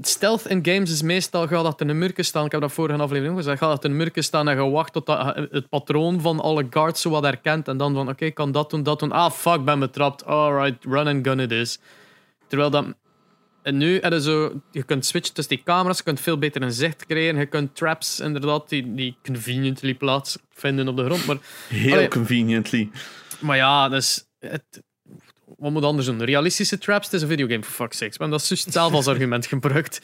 Stealth 0.00 0.46
in 0.46 0.64
games 0.64 0.90
is 0.90 1.02
meestal 1.02 1.46
gaat 1.46 1.64
achter 1.64 1.88
een 1.88 1.98
murken 1.98 2.24
staan. 2.24 2.44
Ik 2.44 2.52
heb 2.52 2.60
dat 2.60 2.72
vorige 2.72 2.98
aflevering 2.98 3.32
ook 3.32 3.38
gezegd. 3.38 3.58
Gaat 3.58 3.72
achter 3.72 3.90
een 3.90 3.96
murken 3.96 4.24
staan 4.24 4.48
en 4.48 4.64
je 4.64 4.70
wacht 4.70 4.92
tot 4.92 5.06
dat, 5.06 5.32
je 5.34 5.48
het 5.50 5.68
patroon 5.68 6.20
van 6.20 6.40
alle 6.40 6.66
guards 6.70 7.00
zo 7.00 7.10
wat 7.10 7.22
herkent. 7.22 7.68
En 7.68 7.76
dan 7.76 7.94
van, 7.94 8.08
oké, 8.08 8.30
kan 8.30 8.52
dat 8.52 8.70
doen, 8.70 8.82
dat 8.82 8.98
doen. 8.98 9.12
Ah, 9.12 9.30
fuck, 9.30 9.64
ben 9.64 9.78
betrapt. 9.78 10.24
Alright, 10.24 10.84
run 10.84 11.06
and 11.06 11.26
gun 11.26 11.40
it 11.40 11.52
is. 11.52 11.78
Terwijl 12.48 12.70
dat... 12.70 12.84
En 13.62 13.76
nu 13.76 13.98
heb 14.00 14.12
je 14.12 14.20
zo... 14.20 14.60
Je 14.70 14.82
kunt 14.82 15.06
switchen 15.06 15.34
tussen 15.34 15.56
die 15.56 15.64
camera's. 15.64 15.96
Je 15.96 16.02
kunt 16.02 16.20
veel 16.20 16.38
beter 16.38 16.62
een 16.62 16.72
zicht 16.72 17.06
creëren. 17.06 17.40
Je 17.40 17.46
kunt 17.46 17.74
traps, 17.74 18.20
inderdaad, 18.20 18.68
die, 18.68 18.94
die 18.94 19.16
conveniently 19.22 19.94
plaats 19.94 20.38
vinden 20.50 20.88
op 20.88 20.96
de 20.96 21.04
grond. 21.04 21.26
Maar, 21.26 21.36
Heel 21.68 21.92
Allee. 21.92 22.08
conveniently. 22.08 22.90
maar 23.40 23.56
ja, 23.56 23.88
dus... 23.88 24.24
Het, 24.38 24.82
wat 25.56 25.70
moet 25.72 25.84
anders 25.84 26.06
doen? 26.06 26.22
Realistische 26.24 26.78
traps? 26.78 27.04
Het 27.04 27.14
is 27.14 27.22
een 27.22 27.28
videogame, 27.28 27.62
for 27.62 27.72
fuck's 27.72 27.98
sake. 27.98 28.14
Maar 28.18 28.28
dat 28.30 28.40
is 28.40 28.48
juist 28.48 28.72
zelf 28.72 28.92
als 28.92 29.06
argument 29.06 29.46
gebruikt. 29.56 30.00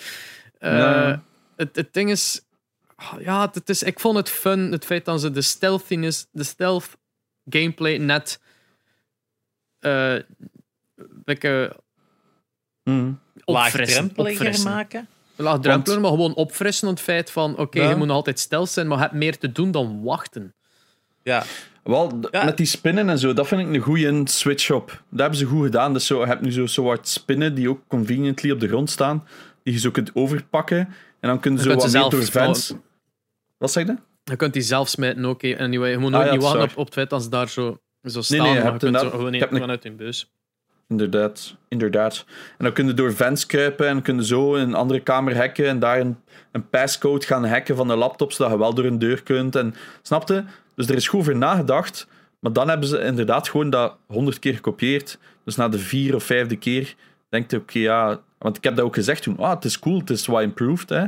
Eh, 0.59 1.17
het, 1.57 1.77
het 1.77 1.93
ding 1.95 2.11
is... 2.11 2.43
Ja, 3.19 3.51
het 3.53 3.69
is, 3.69 3.83
ik 3.83 4.01
vond 4.01 4.17
het 4.17 4.31
fun, 4.31 4.73
het 4.73 4.85
feit 4.85 5.05
dat 5.05 5.21
ze 5.21 5.31
de 5.31 5.43
stealthiness, 5.43 6.27
de 6.31 6.45
stealth 6.45 6.89
gameplay 7.49 7.97
net... 7.97 8.41
eh 9.81 10.17
beetje 11.25 11.77
Mhm. 12.85 13.13
opfrissen. 13.45 14.05
Laagdrempeliger 14.13 14.63
maken. 14.63 15.09
Laagdrempeliger, 15.37 16.01
maar 16.03 16.11
gewoon 16.11 16.35
opfrissen 16.35 16.89
het 16.89 17.01
feit 17.01 17.31
van... 17.31 17.57
Oké, 17.57 17.83
Ja. 17.83 17.89
je 17.89 17.97
moet 17.97 18.07
nog 18.07 18.17
altijd 18.17 18.39
stealth 18.39 18.69
zijn, 18.71 18.87
maar 18.87 18.97
je 18.97 19.03
hebt 19.03 19.15
meer 19.17 19.39
te 19.39 19.53
doen 19.53 19.71
dan 19.71 20.03
wachten. 20.03 20.55
Ja, 21.23 21.45
Wel, 21.83 22.19
Ja. 22.31 22.45
met 22.45 22.57
die 22.57 22.67
spinnen 22.67 23.09
en 23.09 23.19
zo, 23.19 23.33
dat 23.33 23.49
vind 23.49 23.61
ik 23.61 23.75
een 23.75 23.81
goede 23.81 24.21
switch 24.25 24.71
op. 24.71 24.87
Dat 25.09 25.21
hebben 25.21 25.39
ze 25.39 25.45
goed 25.45 25.65
gedaan. 25.65 25.93
Dus 25.93 26.07
zo, 26.07 26.21
je 26.21 26.27
hebt 26.27 26.41
nu 26.41 26.53
zo 26.53 26.67
soort 26.67 27.09
spinnen 27.09 27.55
die 27.55 27.69
ook 27.69 27.81
conveniently 27.89 28.51
op 28.51 28.61
de 28.61 28.69
grond 28.69 28.91
staan, 28.91 29.27
die 29.63 29.73
je 29.75 29.81
zo 29.81 29.91
kunt 29.91 30.11
overpakken. 30.15 30.79
En 31.21 31.29
dan 31.29 31.41
kunnen 31.41 31.61
ze 31.61 31.69
zo 31.71 31.75
wat 31.77 31.93
meer 31.93 32.09
door 32.11 32.23
vents... 32.25 32.75
Wat 33.59 33.73
zeg 33.73 33.87
je? 33.87 33.97
Je 34.25 34.37
kunt 34.37 34.53
die 34.53 34.63
zelf 34.63 34.89
smijten 34.89 35.25
ook. 35.25 35.43
hè. 35.43 35.59
Anyway, 35.59 35.91
je 35.91 35.99
moet 35.99 36.13
Ah, 36.13 36.17
nooit 36.19 36.27
ja, 36.27 36.33
niet 36.33 36.43
wachten 36.43 36.63
op, 36.63 36.77
op 36.77 36.85
het 36.85 36.95
feit 36.95 37.11
dat 37.11 37.23
ze 37.23 37.29
daar 37.29 37.49
zo, 37.49 37.79
zo 38.03 38.21
staan. 38.23 38.39
nee, 38.39 38.49
je 38.55 38.63
maar 38.63 38.73
je 38.73 38.79
kunt 38.79 38.99
zo 39.01 39.11
gewoon 39.11 39.35
een- 39.35 39.49
vanuit 39.51 39.83
hun 39.83 39.97
bus. 39.97 40.33
Inderdaad, 40.89 41.57
inderdaad. 41.69 42.25
En 42.59 42.65
dan 42.65 42.73
kun 42.73 42.87
je 42.87 42.95
door 42.95 43.15
vents 43.15 43.47
kruipen 43.47 43.87
en 43.89 44.03
kun 44.03 44.17
je 44.17 44.25
zo 44.25 44.55
in 44.55 44.63
een 44.63 44.75
andere 44.75 45.01
kamer 45.01 45.37
hacken 45.37 45.67
en 45.69 45.79
daar 45.79 46.01
een, 46.01 46.17
een 46.53 46.69
passcode 46.69 47.27
gaan 47.27 47.45
hacken 47.47 47.77
van 47.77 47.89
de 47.89 47.97
laptop, 47.97 48.33
zodat 48.33 48.53
je 48.53 48.59
wel 48.59 48.75
door 48.75 48.85
een 48.85 48.99
deur 48.99 49.23
kunt. 49.23 49.57
En, 49.57 49.75
snapte? 50.03 50.45
Dus 50.77 50.89
er 50.89 50.95
is 50.95 51.09
goed 51.09 51.21
over 51.21 51.37
nagedacht, 51.37 52.07
maar 52.39 52.53
dan 52.53 52.69
hebben 52.69 52.89
ze 52.89 53.03
inderdaad 53.03 53.49
gewoon 53.49 53.71
dat 53.71 53.97
honderd 54.07 54.39
keer 54.39 54.55
gekopieerd. 54.55 55.19
Dus 55.45 55.57
na 55.57 55.69
de 55.69 55.79
vier 55.79 56.15
of 56.15 56.25
vijfde 56.25 56.57
keer 56.57 56.95
denk 57.29 57.51
je, 57.51 57.57
oké, 57.57 57.79
ja... 57.79 58.21
Want 58.39 58.57
ik 58.57 58.65
heb 58.65 58.77
dat 58.77 58.85
ook 58.85 58.95
gezegd 58.95 59.23
toen, 59.23 59.39
ah, 59.39 59.51
het 59.51 59.65
is 59.65 59.79
cool, 59.79 59.99
het 59.99 60.11
is 60.11 60.27
wat 60.27 60.43
improved, 60.43 60.89
hè. 60.89 61.07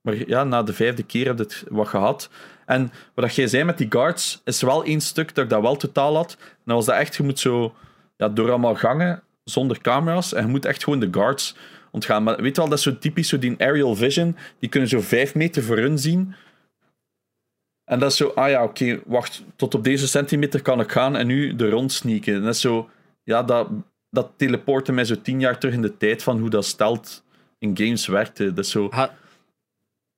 Maar 0.00 0.28
ja, 0.28 0.44
na 0.44 0.62
de 0.62 0.72
vijfde 0.72 1.02
keer 1.02 1.26
heb 1.26 1.36
je 1.36 1.42
het 1.42 1.64
wat 1.68 1.88
gehad. 1.88 2.30
En 2.66 2.92
wat 3.14 3.34
jij 3.34 3.46
zei 3.46 3.64
met 3.64 3.78
die 3.78 3.86
guards, 3.90 4.40
is 4.44 4.62
wel 4.62 4.84
één 4.84 5.00
stuk 5.00 5.34
dat 5.34 5.44
ik 5.44 5.50
dat 5.50 5.62
wel 5.62 5.76
totaal 5.76 6.16
had. 6.16 6.36
En 6.40 6.62
dat 6.64 6.74
was 6.74 6.86
dat 6.86 6.94
echt, 6.94 7.16
je 7.16 7.22
moet 7.22 7.38
zo 7.38 7.74
door 8.16 8.48
allemaal 8.48 8.74
gangen 8.74 9.22
zonder 9.44 9.80
camera's. 9.80 10.32
En 10.32 10.44
je 10.44 10.50
moet 10.50 10.64
echt 10.64 10.84
gewoon 10.84 11.00
de 11.00 11.08
guards 11.10 11.56
ontgaan. 11.90 12.22
Maar 12.22 12.36
weet 12.36 12.54
je 12.54 12.60
wel, 12.60 12.70
dat 12.70 12.78
is 12.78 12.84
zo 12.84 12.98
typisch, 12.98 13.28
zo 13.28 13.38
die 13.38 13.54
aerial 13.58 13.94
vision. 13.94 14.36
Die 14.58 14.68
kunnen 14.68 14.88
zo 14.88 15.00
vijf 15.00 15.34
meter 15.34 15.62
voor 15.62 15.78
hun 15.78 15.98
zien. 15.98 16.34
En 17.84 17.98
dat 17.98 18.10
is 18.10 18.16
zo, 18.16 18.28
ah 18.34 18.48
ja, 18.50 18.62
oké, 18.64 19.00
wacht, 19.06 19.42
tot 19.56 19.74
op 19.74 19.84
deze 19.84 20.08
centimeter 20.08 20.62
kan 20.62 20.80
ik 20.80 20.92
gaan 20.92 21.16
en 21.16 21.26
nu 21.26 21.56
er 21.56 21.70
rond 21.70 21.92
sneaken. 21.92 22.34
En 22.34 22.42
dat 22.42 22.54
is 22.54 22.60
zo, 22.60 22.90
ja, 23.22 23.42
dat, 23.42 23.68
dat 24.10 24.30
teleporte 24.36 24.92
mij 24.92 25.04
zo 25.04 25.20
tien 25.20 25.40
jaar 25.40 25.58
terug 25.58 25.74
in 25.74 25.82
de 25.82 25.96
tijd 25.96 26.22
van 26.22 26.38
hoe 26.38 26.50
dat 26.50 26.64
stelt 26.64 27.24
in 27.58 27.76
games 27.76 28.06
werkte. 28.06 28.52
Dat 28.52 28.64
is 28.64 28.70
zo, 28.70 28.88
ha- 28.90 29.14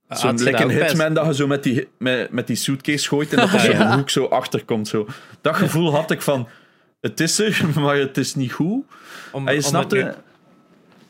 Zo'n 0.09 0.37
je 0.39 0.45
best- 0.67 0.89
hitman 0.89 1.15
dat 1.15 1.27
je 1.27 1.35
zo 1.35 1.47
met 1.47 1.63
die, 1.63 1.89
met, 1.99 2.31
met 2.31 2.47
die 2.47 2.57
suitcase 2.57 3.09
gooit 3.09 3.31
en 3.33 3.37
dat 3.37 3.53
er 3.53 3.61
zo'n 3.77 3.93
hoek 3.93 4.11
zo 4.11 4.25
achter 4.25 4.65
komt. 4.65 4.89
Zo. 4.89 5.07
Dat 5.41 5.57
gevoel 5.57 5.91
had 5.93 6.11
ik 6.11 6.23
van, 6.23 6.49
het 7.01 7.21
is 7.21 7.39
er, 7.39 7.65
maar 7.81 7.97
het 7.97 8.17
is 8.17 8.35
niet 8.35 8.53
goed. 8.53 8.85
Om, 9.33 9.49
En 9.49 9.55
je 9.55 9.61
om 9.61 9.67
snapte... 9.67 9.97
het 9.97 10.17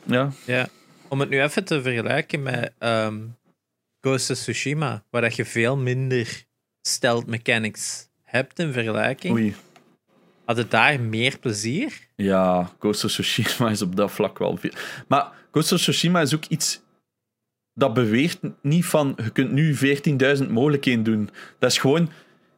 nu- 0.03 0.13
Ja. 0.15 0.31
Ja, 0.45 0.67
om 1.07 1.19
het 1.19 1.29
nu 1.29 1.41
even 1.41 1.63
te 1.63 1.81
vergelijken 1.81 2.43
met 2.43 2.73
ehm, 2.79 3.19
Ghost 4.01 4.29
of 4.29 4.37
Tsushima, 4.37 5.03
waar 5.09 5.21
dat 5.21 5.35
je 5.35 5.45
veel 5.45 5.77
minder 5.77 6.45
stealth 6.87 7.25
mechanics 7.25 8.07
hebt 8.23 8.59
in 8.59 8.73
vergelijking, 8.73 9.33
Oei. 9.33 9.55
had 10.45 10.57
het 10.57 10.71
daar 10.71 10.99
meer 10.99 11.37
plezier? 11.39 11.93
Ja, 12.15 12.71
Ghost 12.79 13.03
of 13.03 13.11
Tsushima 13.11 13.69
is 13.69 13.81
op 13.81 13.95
dat 13.95 14.11
vlak 14.11 14.37
wel 14.37 14.57
veel. 14.57 14.71
Maar 15.07 15.27
Ghost 15.51 15.71
of 15.71 15.79
Tsushima 15.79 16.21
is 16.21 16.35
ook 16.35 16.45
iets 16.45 16.81
dat 17.73 17.93
beweert 17.93 18.39
niet 18.61 18.85
van 18.85 19.13
je 19.23 19.29
kunt 19.29 19.51
nu 19.51 19.75
14.000 19.75 20.49
mogelijkheden 20.49 21.03
doen. 21.03 21.29
Dat 21.59 21.71
is 21.71 21.77
gewoon, 21.77 22.09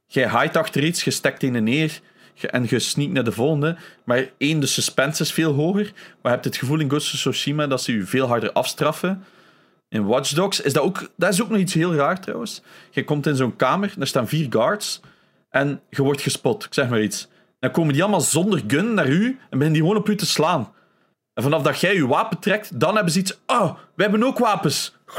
jij 0.07 0.27
haait 0.27 0.57
achter 0.57 0.83
iets, 0.83 1.03
je 1.03 1.11
stekt 1.11 1.43
in 1.43 1.63
neer 1.63 1.99
je- 2.33 2.47
en 2.47 2.65
je 2.69 2.79
sneakt 2.79 3.11
naar 3.11 3.23
de 3.23 3.31
volgende. 3.31 3.77
Maar 4.05 4.29
één, 4.37 4.59
de 4.59 4.65
suspense 4.65 5.21
is 5.23 5.31
veel 5.31 5.53
hoger. 5.53 5.83
Maar 5.93 6.17
je 6.21 6.29
hebt 6.29 6.45
het 6.45 6.57
gevoel 6.57 6.79
in 6.79 6.89
Ghost 6.89 7.13
of 7.13 7.19
Tsushima 7.19 7.67
dat 7.67 7.81
ze 7.81 7.93
je 7.93 8.03
veel 8.05 8.27
harder 8.27 8.51
afstraffen. 8.51 9.23
In 9.89 10.05
Watch 10.05 10.33
Dogs 10.33 10.61
is 10.61 10.73
dat 10.73 10.83
ook, 10.83 11.11
dat 11.17 11.33
is 11.33 11.41
ook 11.41 11.49
nog 11.49 11.59
iets 11.59 11.73
heel 11.73 11.93
raar 11.93 12.21
trouwens. 12.21 12.61
Je 12.91 13.03
komt 13.03 13.25
in 13.25 13.35
zo'n 13.35 13.55
kamer, 13.55 13.93
daar 13.97 14.07
staan 14.07 14.27
vier 14.27 14.47
guards 14.49 15.01
en 15.49 15.81
je 15.89 16.03
wordt 16.03 16.21
gespot. 16.21 16.65
Ik 16.65 16.73
zeg 16.73 16.89
maar 16.89 17.01
iets. 17.01 17.27
Dan 17.59 17.71
komen 17.71 17.93
die 17.93 18.01
allemaal 18.01 18.21
zonder 18.21 18.63
gun 18.67 18.93
naar 18.93 19.07
u 19.07 19.25
en 19.25 19.37
beginnen 19.49 19.73
die 19.73 19.81
gewoon 19.81 19.97
op 19.97 20.09
u 20.09 20.15
te 20.15 20.25
slaan. 20.25 20.73
En 21.33 21.43
vanaf 21.43 21.61
dat 21.61 21.79
jij 21.79 21.95
je 21.95 22.07
wapen 22.07 22.39
trekt, 22.39 22.79
dan 22.79 22.95
hebben 22.95 23.13
ze 23.13 23.19
iets. 23.19 23.39
Oh, 23.45 23.75
we 23.95 24.01
hebben 24.01 24.23
ook 24.23 24.37
wapens. 24.37 24.95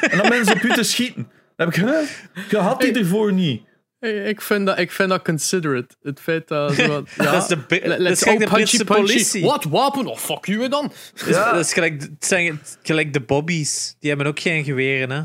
en 0.00 0.18
dan 0.18 0.28
beginnen 0.28 0.44
ze 0.44 0.52
op 0.52 0.62
u 0.62 0.72
te 0.72 0.82
schieten. 0.82 1.28
Dan 1.56 1.66
heb 1.66 1.68
ik, 1.68 1.84
huh? 1.84 2.50
Je 2.50 2.58
had 2.58 2.80
die 2.80 2.98
ervoor 2.98 3.32
niet. 3.32 3.62
Ik 4.04 4.40
vind 4.40 4.66
dat, 4.66 4.78
ik 4.78 4.90
vind 4.90 5.08
dat 5.08 5.22
considerate. 5.22 5.94
Het 6.02 6.20
feit 6.20 6.48
dat... 6.48 6.74
Zo 6.74 6.88
wat, 6.88 7.10
ja, 7.16 7.32
Dat 7.32 7.42
is 7.42 7.48
de 7.48 7.80
dat 7.98 8.10
is 8.10 8.22
gelijk 8.22 8.38
de 8.38 8.46
Britse 8.46 8.84
politie. 8.84 9.44
Wat, 9.44 9.64
wapen? 9.64 10.06
Oh, 10.06 10.16
fuck 10.16 10.46
you 10.46 10.68
dan. 10.68 10.92
Ja. 11.26 11.52
Dat 11.52 11.64
is 11.64 11.72
gelijk, 11.72 12.02
het 12.02 12.24
zijn 12.24 12.60
gelijk 12.82 13.12
de 13.12 13.20
Bobbies. 13.20 13.96
Die 14.00 14.08
hebben 14.08 14.26
ook 14.26 14.40
geen 14.40 14.64
geweren, 14.64 15.10
hè? 15.10 15.22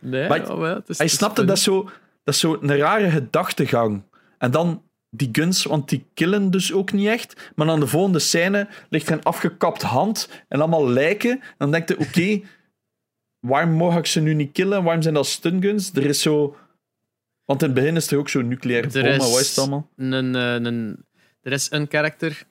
Nee, 0.00 0.28
Maar 0.28 0.50
oh, 0.50 0.58
wel, 0.58 0.74
het 0.74 0.88
is, 0.88 0.98
Hij 0.98 1.06
het 1.06 1.14
snapte 1.14 1.44
dat 1.44 1.58
zo, 1.58 1.82
dat 2.24 2.34
is 2.34 2.40
zo 2.40 2.58
een 2.60 2.76
rare 2.76 3.10
gedachtegang. 3.10 4.02
En 4.38 4.50
dan 4.50 4.82
die 5.10 5.28
guns, 5.32 5.64
want 5.64 5.88
die 5.88 6.06
killen 6.14 6.50
dus 6.50 6.72
ook 6.72 6.92
niet 6.92 7.08
echt. 7.08 7.50
Maar 7.54 7.66
dan 7.66 7.80
de 7.80 7.86
volgende 7.86 8.18
scène 8.18 8.68
ligt 8.88 9.08
er 9.08 9.12
een 9.12 9.22
afgekapt 9.22 9.82
hand 9.82 10.28
en 10.48 10.60
allemaal 10.60 10.88
lijken. 10.88 11.30
En 11.30 11.54
dan 11.58 11.70
denkt 11.70 11.88
je, 11.88 11.98
oké, 11.98 12.40
waarom 13.40 13.72
mag 13.72 13.96
ik 13.96 14.06
ze 14.06 14.20
nu 14.20 14.34
niet 14.34 14.52
killen? 14.52 14.82
Waarom 14.82 15.02
zijn 15.02 15.14
dat 15.14 15.26
stunguns? 15.26 15.90
Er 15.94 16.06
is 16.06 16.22
zo... 16.22 16.56
Want 17.44 17.62
in 17.62 17.68
het 17.68 17.76
begin 17.78 17.96
is 17.96 18.10
er 18.10 18.18
ook 18.18 18.28
zo'n 18.28 18.48
nucleaire 18.48 18.86
Er 18.86 18.92
bom, 18.92 19.02
maar 19.02 19.12
is- 19.26 19.30
wat 19.32 19.40
is 19.40 19.48
het 19.48 19.58
allemaal? 19.58 19.88
Een, 19.96 20.34
eh, 20.34 20.54
een, 20.54 21.04
er 21.42 21.52
is 21.52 21.70
een 21.70 21.88
karakter 21.88 22.42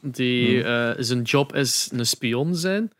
die 0.00 0.60
Hmm. 0.62 0.70
eh, 0.72 0.90
zijn 0.98 1.22
job 1.22 1.54
is 1.54 1.88
een 1.92 2.06
spion 2.06 2.56
zijn. 2.56 2.90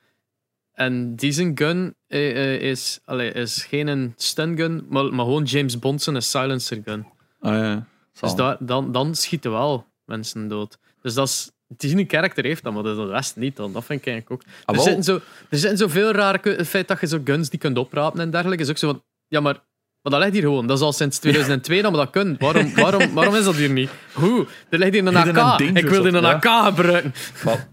En 0.73 1.15
die 1.17 1.33
zijn 1.33 1.53
gun 1.59 1.95
eh, 2.07 2.55
is, 2.61 3.01
allee, 3.05 3.33
is 3.33 3.65
geen 3.65 3.87
een 3.87 4.13
stun 4.17 4.57
gun, 4.57 4.87
maar, 4.89 5.05
maar 5.05 5.25
gewoon 5.25 5.43
James 5.45 5.79
Bond 5.79 6.03
zijn 6.03 6.17
een 6.17 6.23
silencer 6.23 6.81
gun. 6.85 7.07
Ah 7.41 7.53
ja, 7.55 7.87
Dus 8.21 8.35
daar, 8.35 8.57
dan, 8.61 8.93
dan 8.93 9.15
schieten 9.15 9.51
wel 9.51 9.87
mensen 10.05 10.49
dood. 10.49 10.79
Dus 11.03 11.15
dat 11.15 11.29
is, 11.29 11.51
die 11.77 11.97
een 11.97 12.07
karakter 12.07 12.45
heeft 12.45 12.63
dat, 12.63 12.73
maar 12.73 12.83
de 12.83 13.07
rest 13.07 13.37
niet 13.37 13.57
dan. 13.57 13.73
Dat 13.73 13.85
vind 13.85 14.01
ik 14.01 14.07
eigenlijk 14.07 14.43
ook. 14.43 14.51
Ah, 14.65 14.77
Er 14.77 14.83
zitten, 14.83 15.03
zo, 15.05 15.15
er 15.51 15.59
zitten 15.59 15.79
zoveel 15.79 16.11
rare... 16.13 16.51
Het 16.51 16.69
feit 16.69 16.89
dat 16.89 17.01
je 17.01 17.07
zo 17.07 17.21
guns 17.25 17.51
die 17.51 17.59
kunt 17.59 17.79
oprapen 17.79 18.21
en 18.21 18.31
dergelijke 18.31 18.63
is 18.63 18.71
ook 18.71 18.79
zo 18.79 18.91
van... 18.91 19.03
Ja, 19.29 19.41
maar... 19.41 19.63
Maar 20.05 20.13
dat 20.13 20.23
ligt 20.23 20.33
hier 20.33 20.43
gewoon. 20.43 20.67
Dat 20.67 20.79
is 20.79 20.85
al 20.85 20.93
sinds 20.93 21.19
2002 21.19 21.83
dat 21.83 21.91
we 21.91 21.97
dat 21.97 22.11
kunnen. 22.11 22.37
Waarom, 22.39 22.75
waarom, 22.75 23.15
waarom 23.15 23.35
is 23.35 23.45
dat 23.45 23.55
hier 23.55 23.71
niet? 23.71 23.91
Hoe? 24.13 24.47
Er 24.69 24.79
ligt 24.79 24.93
hier 24.93 25.07
een 25.07 25.17
AK. 25.17 25.61
Ik 25.61 25.89
wil 25.89 26.03
die 26.03 26.13
een 26.13 26.25
AK 26.25 26.65
gebruiken. 26.65 27.15
Maar, 27.45 27.69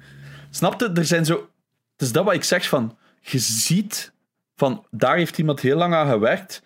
snapte? 0.50 0.92
Er 0.94 1.06
zijn 1.06 1.26
zo... 1.26 1.34
Het 1.92 2.08
is 2.08 2.12
dat 2.12 2.26
wat 2.26 2.34
ik 2.34 2.44
zeg 2.44 2.68
van... 2.68 2.98
Je 3.22 3.40
ziet 3.40 4.12
van... 4.56 4.86
Daar 4.92 5.18
heeft 5.18 5.38
iemand 5.38 5.60
heel 5.60 5.78
lang 5.78 5.94
aan 5.94 6.10
gewerkt, 6.10 6.62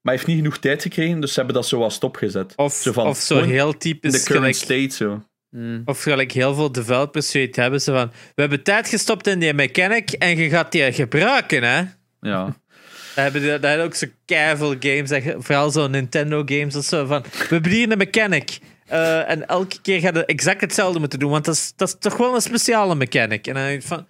maar 0.00 0.14
heeft 0.14 0.26
niet 0.26 0.36
genoeg 0.36 0.58
tijd 0.58 0.82
gekregen, 0.82 1.20
dus 1.20 1.32
ze 1.32 1.36
hebben 1.38 1.54
dat 1.54 1.66
zo 1.66 1.78
wat 1.78 1.92
stopgezet. 1.92 2.52
Of 2.56 2.72
Zo 2.72 2.92
van, 2.92 3.06
of 3.06 3.18
zo 3.18 3.42
heel 3.42 3.66
In 3.66 3.72
de 3.72 3.78
typisch 3.78 4.24
current 4.24 4.56
gelijk, 4.56 4.88
state, 4.88 5.04
zo. 5.04 5.22
Hmm. 5.50 5.82
Of 5.84 6.02
gelijk 6.02 6.32
heel 6.32 6.54
veel 6.54 6.72
developers 6.72 7.30
zoiets 7.30 7.56
hebben 7.56 7.80
ze 7.80 7.92
van 7.92 8.10
we 8.34 8.40
hebben 8.40 8.62
tijd 8.62 8.88
gestopt 8.88 9.26
in 9.26 9.38
die 9.38 9.54
mechanic 9.54 10.10
en 10.10 10.36
je 10.36 10.48
gaat 10.48 10.72
die 10.72 10.92
gebruiken, 10.92 11.62
hè? 11.62 11.82
Ja. 12.20 12.56
Hebben, 13.22 13.40
die- 13.40 13.50
dat 13.50 13.62
hebben 13.62 13.84
ook 13.86 13.94
zo 13.94 14.06
keiveel 14.24 14.74
games, 14.80 15.10
vooral 15.38 15.70
zo 15.70 15.86
Nintendo 15.88 16.42
games 16.46 16.76
of 16.76 16.84
zo, 16.84 17.06
van 17.06 17.22
we 17.22 17.46
hebben 17.48 17.70
hier 17.70 17.90
een 17.92 17.98
mechanic. 17.98 18.58
eh, 18.86 19.30
en 19.30 19.46
elke 19.46 19.80
keer 19.80 20.00
ga 20.00 20.10
je 20.14 20.24
exact 20.24 20.60
hetzelfde 20.60 20.98
moeten 20.98 21.18
doen, 21.18 21.30
want 21.30 21.44
dat 21.44 21.54
is, 21.54 21.72
dat 21.76 21.88
is 21.88 21.94
toch 21.98 22.16
wel 22.16 22.34
een 22.34 22.40
speciale 22.40 22.94
mechanic. 22.94 23.46
En 23.46 23.54
dan 23.54 23.62
denk 23.62 23.80
ik 23.80 23.86
van, 23.86 24.06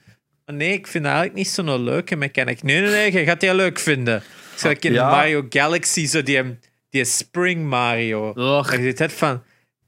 oh 0.47 0.55
nee, 0.57 0.73
ik 0.73 0.87
vind 0.87 1.05
dat 1.05 1.13
eigenlijk 1.13 1.35
niet 1.45 1.49
zo'n 1.49 1.83
leuke 1.83 2.17
mechanic. 2.17 2.63
Nee, 2.63 2.81
nee, 2.81 2.91
nee, 2.91 3.13
je 3.13 3.25
gaat 3.25 3.41
die 3.41 3.55
leuk 3.55 3.79
vinden. 3.79 4.23
Zoals 4.57 4.79
in 4.79 4.93
Ja. 4.93 5.11
Mario 5.11 5.47
Galaxy, 5.49 6.07
zo 6.07 6.23
die, 6.23 6.59
die 6.91 7.05
Spring 7.05 7.65
Mario. 7.69 8.29
Och, 8.29 8.71
Dat 8.71 8.81
je 8.81 8.93
het 9.05 9.13
van, 9.13 9.43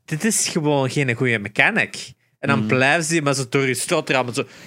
dit 0.04 0.24
is 0.24 0.48
gewoon 0.48 0.90
geen 0.90 1.14
goede 1.14 1.38
mechanic. 1.38 2.12
En 2.40 2.48
dan 2.48 2.66
blijven 2.66 3.04
ze 3.04 3.22
maar 3.22 3.34
zo 3.34 3.44
door 3.48 3.66
je. 3.66 3.74
Zo, 3.74 4.02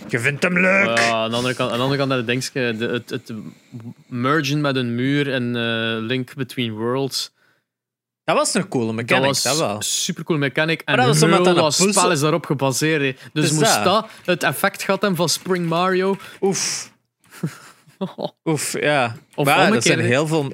je 0.07 0.19
vindt 0.19 0.43
hem 0.43 0.59
leuk. 0.59 0.97
ja, 0.97 1.11
aan 1.11 1.29
de 1.29 1.35
andere 1.35 1.53
kant, 1.55 1.71
aan 1.71 1.77
de 1.77 1.83
andere 1.83 1.99
kant 1.99 2.09
dat 2.11 2.27
dingetje, 2.27 2.75
de, 2.77 2.85
het, 2.87 3.09
het 3.09 3.33
mergen 4.07 4.61
met 4.61 4.75
een 4.75 4.95
muur 4.95 5.33
en 5.33 5.55
eh, 5.55 6.05
link 6.07 6.33
between 6.35 6.71
worlds. 6.71 7.31
Dat 8.23 8.35
was 8.35 8.53
een 8.53 8.67
coole 8.67 8.85
Dat 8.85 8.95
mechanic, 8.95 9.25
was 9.25 9.43
dat 9.43 9.57
wel. 9.57 9.81
super 9.81 10.23
cool 10.23 10.39
mechanic. 10.39 10.81
En 10.81 10.97
dat 10.97 11.05
was 11.05 11.23
omdat 11.23 11.45
dat 11.45 11.55
puzzel- 11.65 11.91
spel 11.93 12.11
is 12.11 12.19
daarop 12.19 12.45
gebaseerd. 12.45 13.01
Dus 13.33 13.43
Dus 13.49 13.51
moest 13.51 13.73
dat. 13.75 13.83
dat 13.83 14.07
het 14.25 14.43
effect 14.43 14.83
gehad 14.83 14.99
hebben 15.01 15.17
van 15.19 15.29
Spring 15.29 15.67
Mario. 15.67 16.17
Oef. 16.41 16.91
Oef, 18.45 18.79
ja. 18.79 19.15
Of 19.35 19.45
maar 19.45 19.53
er 19.55 19.61
omgekeerd, 19.61 19.83
zijn 19.83 19.99
hè. 19.99 20.05
heel 20.05 20.27
veel... 20.27 20.53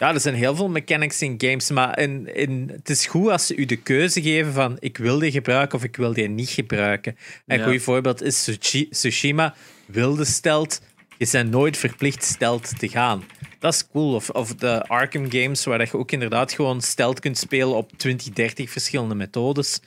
Ja, 0.00 0.14
er 0.14 0.20
zijn 0.20 0.34
heel 0.34 0.54
veel 0.56 0.68
mechanics 0.68 1.22
in 1.22 1.34
games, 1.38 1.70
maar 1.70 1.98
in, 1.98 2.34
in, 2.34 2.70
het 2.72 2.90
is 2.90 3.06
goed 3.06 3.30
als 3.30 3.46
ze 3.46 3.56
u 3.56 3.64
de 3.64 3.76
keuze 3.76 4.22
geven 4.22 4.52
van 4.52 4.76
ik 4.78 4.96
wil 4.96 5.18
die 5.18 5.30
gebruiken 5.30 5.78
of 5.78 5.84
ik 5.84 5.96
wil 5.96 6.12
die 6.12 6.28
niet 6.28 6.48
gebruiken. 6.48 7.16
Een 7.46 7.58
Ja. 7.58 7.64
goed 7.64 7.82
voorbeeld 7.82 8.22
is 8.22 8.58
Tsushima 8.90 9.54
wilde 9.86 10.24
stelt. 10.24 10.80
Je 11.18 11.28
bent 11.32 11.50
nooit 11.50 11.76
verplicht 11.76 12.24
stelt 12.24 12.78
te 12.78 12.88
gaan. 12.88 13.24
Dat 13.58 13.74
is 13.74 13.86
cool. 13.86 14.14
Of, 14.14 14.30
of 14.30 14.54
de 14.54 14.82
Arkham 14.86 15.30
games, 15.30 15.64
waar 15.64 15.80
je 15.80 15.98
ook 15.98 16.12
inderdaad 16.12 16.52
gewoon 16.52 16.80
stelt 16.80 17.20
kunt 17.20 17.38
spelen 17.38 17.76
op 17.76 17.92
20, 17.96 18.32
30 18.32 18.70
verschillende 18.70 19.14
methodes 19.14 19.80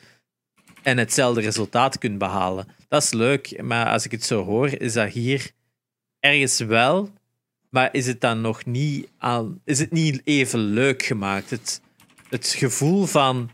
en 0.84 0.98
hetzelfde 0.98 1.42
resultaat 1.42 1.98
kunt 1.98 2.18
behalen. 2.18 2.68
Dat 2.88 3.04
is 3.04 3.12
leuk, 3.12 3.62
maar 3.62 3.90
als 3.90 4.06
ik 4.06 4.12
het 4.12 4.24
zo 4.24 4.44
hoor, 4.44 4.68
is 4.82 4.94
dat 4.94 5.10
hier 5.12 5.52
ergens 6.20 6.60
wel, 6.60 7.12
maar 7.74 7.90
is 7.92 8.08
het 8.08 8.22
dan 8.22 8.42
nog 8.42 8.66
niet, 8.66 9.10
aan, 9.18 9.62
is 9.66 9.80
het 9.80 9.92
niet 9.92 10.22
even 10.24 10.60
leuk 10.60 11.04
gemaakt? 11.04 11.50
Het, 11.50 11.82
het 12.30 12.48
gevoel 12.48 13.06
van, 13.06 13.50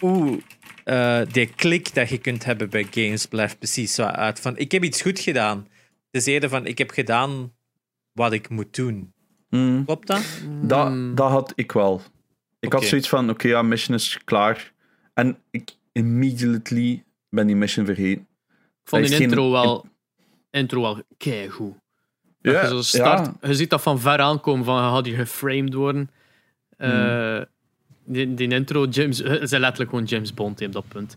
oeh, 0.00 0.40
eh, 0.84 1.20
die 1.32 1.46
klik 1.46 1.94
dat 1.94 2.08
je 2.08 2.18
kunt 2.18 2.44
hebben 2.44 2.70
bij 2.70 2.86
games 2.90 3.26
blijft 3.26 3.58
precies 3.58 3.94
zo 3.94 4.02
uit. 4.02 4.40
Van, 4.40 4.56
ik 4.56 4.72
heb 4.72 4.84
iets 4.84 5.02
goed 5.02 5.20
gedaan. 5.20 5.58
Het 6.10 6.20
is 6.20 6.26
eerder 6.26 6.48
van, 6.48 6.66
ik 6.66 6.78
heb 6.78 6.90
gedaan 6.90 7.52
wat 8.12 8.32
ik 8.32 8.48
moet 8.48 8.74
doen. 8.74 9.12
Mm. 9.48 9.84
Klopt 9.84 10.06
dat? 10.06 10.24
Dat, 10.62 11.16
dat 11.16 11.30
had 11.30 11.52
ik 11.54 11.72
wel. 11.72 12.02
Ik 12.60 12.72
had 12.72 12.84
zoiets 12.84 13.08
van, 13.08 13.30
oké, 13.30 13.48
ja, 13.48 13.62
mission 13.62 13.96
is 13.96 14.18
klaar. 14.24 14.72
En 15.14 15.38
ik 15.50 15.76
immediately 15.92 17.04
ben 17.28 17.46
die 17.46 17.56
mission 17.56 17.86
vergeten. 17.86 18.28
Ik 18.82 18.88
vond 18.88 19.06
die 19.06 19.12
geen- 19.16 19.22
intro 19.22 19.50
wel, 19.50 19.86
intro 20.50 20.80
wel 20.80 21.02
keigoed. 21.16 21.74
Dat 22.42 22.54
Ja, 22.54 22.60
je, 22.62 22.68
zo 22.68 22.82
start, 22.82 23.30
ja. 23.40 23.48
je 23.48 23.54
ziet 23.54 23.70
dat 23.70 23.82
van 23.82 24.00
ver 24.00 24.18
aankomen, 24.18 24.64
van 24.64 24.76
je 24.84 24.90
gaat 24.90 25.06
hier 25.06 25.16
geframed 25.16 25.74
worden. 25.74 26.10
Eh, 26.76 27.40
die, 28.04 28.34
die 28.34 28.48
intro, 28.48 28.86
James, 28.86 29.18
het 29.18 29.42
is 29.42 29.50
letterlijk 29.50 29.90
gewoon 29.90 30.04
James 30.04 30.34
Bond 30.34 30.62
op 30.62 30.72
dat 30.72 30.88
punt. 30.88 31.16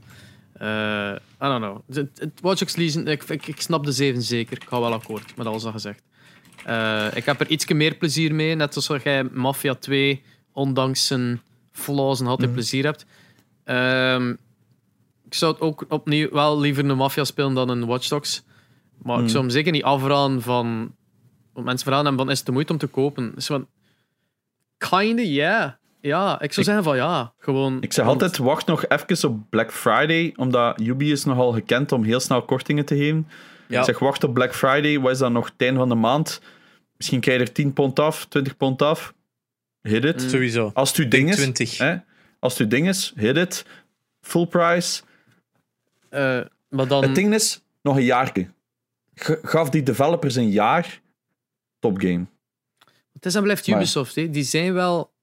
Eh, 0.54 0.68
I 1.44 1.46
don't 1.46 1.64
know. 1.64 1.78
Het, 1.88 2.20
het 2.20 2.40
Watch 2.42 2.60
Dogs 2.60 2.76
Legion, 2.76 3.08
ik, 3.08 3.24
ik, 3.24 3.48
ik 3.48 3.62
snap 3.62 3.86
de 3.86 3.92
7 3.92 4.22
zeker. 4.22 4.58
Ik 4.62 4.68
ga 4.68 4.80
wel 4.80 4.94
akkoord 4.94 5.36
met 5.36 5.46
alles 5.48 5.64
dat 5.64 5.72
gezegd. 5.72 6.02
Eh, 6.66 7.06
ik 7.14 7.26
heb 7.26 7.40
er 7.40 7.48
iets 7.50 7.68
meer 7.68 7.96
plezier 7.96 8.36
mee, 8.36 8.56
net 8.56 8.74
zoals 8.84 9.04
jij 9.04 9.24
Mafia 9.24 9.76
2, 9.76 10.24
ondanks 10.52 11.08
zijn 11.08 11.42
flaws, 11.72 12.20
en 12.20 12.28
altijd 12.28 12.48
Mhm. 12.50 12.58
plezier 12.58 12.84
hebt. 12.84 13.06
Ehm, 13.64 14.30
ik 15.26 15.34
zou 15.34 15.52
het 15.54 15.62
ook 15.62 15.86
opnieuw 15.90 16.30
wel 16.32 16.60
liever 16.60 16.86
een 16.90 16.98
Mafia 16.98 17.24
spelen 17.24 17.54
dan 17.54 17.70
een 17.70 17.86
Watch 17.86 18.08
Dogs. 18.08 18.44
Maar 18.98 19.16
ik 19.16 19.22
Mhm. 19.22 19.30
zou 19.32 19.44
hem 19.44 19.52
zeker 19.54 19.72
niet 19.72 19.84
afraden 19.84 20.42
van... 20.42 20.96
Want 21.54 21.66
mensen 21.66 21.88
vragen 21.88 22.06
hem, 22.06 22.18
van, 22.18 22.30
is 22.32 22.38
het 22.38 22.46
de 22.46 22.52
moeite 22.52 22.72
om 22.72 22.78
te 22.78 22.88
kopen? 22.88 23.32
Dus 23.36 23.46
van... 23.46 23.68
Kinda, 24.78 25.22
ja. 25.22 25.80
Ja, 26.02 26.34
ik 26.34 26.54
zou 26.54 26.60
Ik- 26.60 26.64
zeggen 26.74 26.84
van 26.84 26.96
ja. 26.96 27.34
Gewoon... 27.38 27.82
Ik 27.82 27.94
zeg 27.94 28.06
want- 28.06 28.22
altijd, 28.22 28.40
wacht 28.42 28.66
nog 28.66 28.88
even 28.88 29.30
op 29.30 29.50
Black 29.50 29.72
Friday, 29.72 30.34
omdat 30.36 30.80
Ubi 30.82 31.12
is 31.12 31.24
nogal 31.24 31.52
gekend 31.52 31.92
om 31.92 32.04
heel 32.04 32.20
snel 32.20 32.42
kortingen 32.46 32.86
te 32.86 32.96
geven. 32.98 33.28
Ja. 33.68 33.80
Ik 33.80 33.86
zeg, 33.86 34.00
wacht 34.00 34.24
op 34.24 34.34
Black 34.34 34.56
Friday, 34.56 35.00
wat 35.00 35.12
is 35.12 35.18
dat 35.18 35.32
nog, 35.32 35.46
het 35.46 35.54
einde 35.58 35.80
van 35.80 35.90
de 35.90 35.96
maand? 35.96 36.42
Misschien 36.98 37.20
krijg 37.20 37.40
je 37.40 37.46
er 37.46 37.52
10 37.52 37.74
pond 37.74 38.00
af, 38.00 38.26
20 38.26 38.58
pond 38.58 38.82
af. 38.82 39.14
Hit 39.82 40.04
it. 40.06 40.22
Mm. 40.24 40.30
Sowieso. 40.30 40.72
Als 40.74 40.90
het 40.90 40.98
uw 40.98 41.08
ding 41.08 41.30
is, 41.30 41.36
20. 41.36 41.78
hè, 41.78 41.96
als 42.40 42.54
het 42.54 42.62
uw 42.62 42.68
ding 42.68 42.88
is, 42.88 43.14
hit 43.16 43.38
it. 43.38 43.66
Full 44.22 44.46
price. 44.46 45.02
Eh, 46.10 46.40
maar 46.70 46.88
dan... 46.88 47.04
Het 47.04 47.16
ding 47.16 47.34
is, 47.34 47.62
nog 47.82 47.96
een 47.96 48.04
jaar. 48.04 48.32
Gaf 49.44 49.70
die 49.70 49.84
developers 49.84 50.36
een 50.36 50.50
jaar. 50.50 51.02
Top 51.84 52.00
game. 52.02 52.26
Het 53.14 53.26
is 53.26 53.36
en 53.36 53.44
blijft 53.44 53.68
Ubisoft, 53.68 54.16
hè. 54.16 54.30
die 54.30 54.44
zijn 54.44 54.74
wel. 54.74 55.14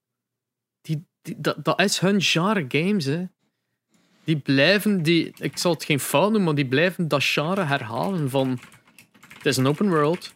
Die, 0.81 1.05
die, 1.21 1.35
dat, 1.41 1.63
dat 1.65 1.81
is 1.81 1.99
hun 1.99 2.21
genre 2.21 2.65
games. 2.67 3.05
Hè. 3.05 3.25
Die 4.23 4.37
blijven, 4.37 5.03
die, 5.03 5.33
ik 5.37 5.57
zal 5.57 5.73
het 5.73 5.83
geen 5.83 5.99
fout 5.99 6.23
noemen, 6.23 6.43
maar 6.43 6.55
die 6.55 6.65
blijven 6.65 7.07
dat 7.07 7.23
genre 7.23 7.63
herhalen. 7.63 8.29
Van, 8.29 8.59
het 9.37 9.45
is 9.45 9.57
een 9.57 9.67
open 9.67 9.89
world, 9.89 10.33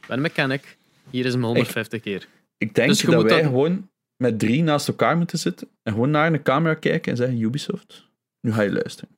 ik 0.00 0.06
ben 0.06 0.16
een 0.16 0.22
mechanic, 0.22 0.76
hier 1.10 1.26
is 1.26 1.32
hem 1.32 1.44
150 1.44 2.00
keer. 2.00 2.28
Ik 2.58 2.74
denk 2.74 2.88
Dus 2.88 3.00
je 3.00 3.06
dat 3.06 3.14
moet 3.16 3.24
wij 3.30 3.36
dat- 3.42 3.46
gewoon 3.50 3.90
met 4.16 4.38
drie 4.38 4.62
naast 4.62 4.88
elkaar 4.88 5.16
moeten 5.16 5.38
zitten. 5.38 5.68
En 5.82 5.92
gewoon 5.92 6.10
naar 6.10 6.32
een 6.32 6.42
camera 6.42 6.74
kijken 6.74 7.10
en 7.10 7.16
zeggen: 7.16 7.40
Ubisoft, 7.40 8.08
nu 8.40 8.52
ga 8.52 8.62
je 8.62 8.72
luisteren. 8.72 9.16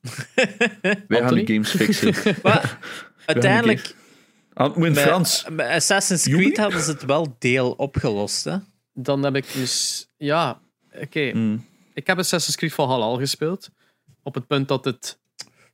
wij 1.08 1.20
gaan 1.20 1.34
de 1.34 1.46
games 1.46 1.70
fixen. 1.70 2.14
Maar 2.42 2.78
uiteindelijk, 3.26 3.94
Ah, 4.54 4.76
in 4.76 4.92
bij, 4.92 5.02
Frans. 5.06 5.44
bij 5.52 5.74
Assassin's 5.74 6.22
Creed 6.22 6.46
Ubi? 6.46 6.60
hadden 6.60 6.82
ze 6.82 6.90
het 6.90 7.04
wel 7.04 7.36
deel 7.38 7.70
opgelost. 7.72 8.44
Hè? 8.44 8.56
Dan 8.94 9.22
heb 9.22 9.36
ik 9.36 9.52
dus, 9.52 10.06
ja, 10.16 10.60
oké. 11.00 11.30
Mm. 11.34 11.66
Ik 11.94 12.06
heb 12.06 12.18
Assassin's 12.18 12.56
Creed 12.56 12.72
Valhalla 12.74 13.04
al 13.04 13.16
gespeeld. 13.18 13.70
Op 14.22 14.34
het 14.34 14.46
punt 14.46 14.68
dat 14.68 14.84
het. 14.84 15.18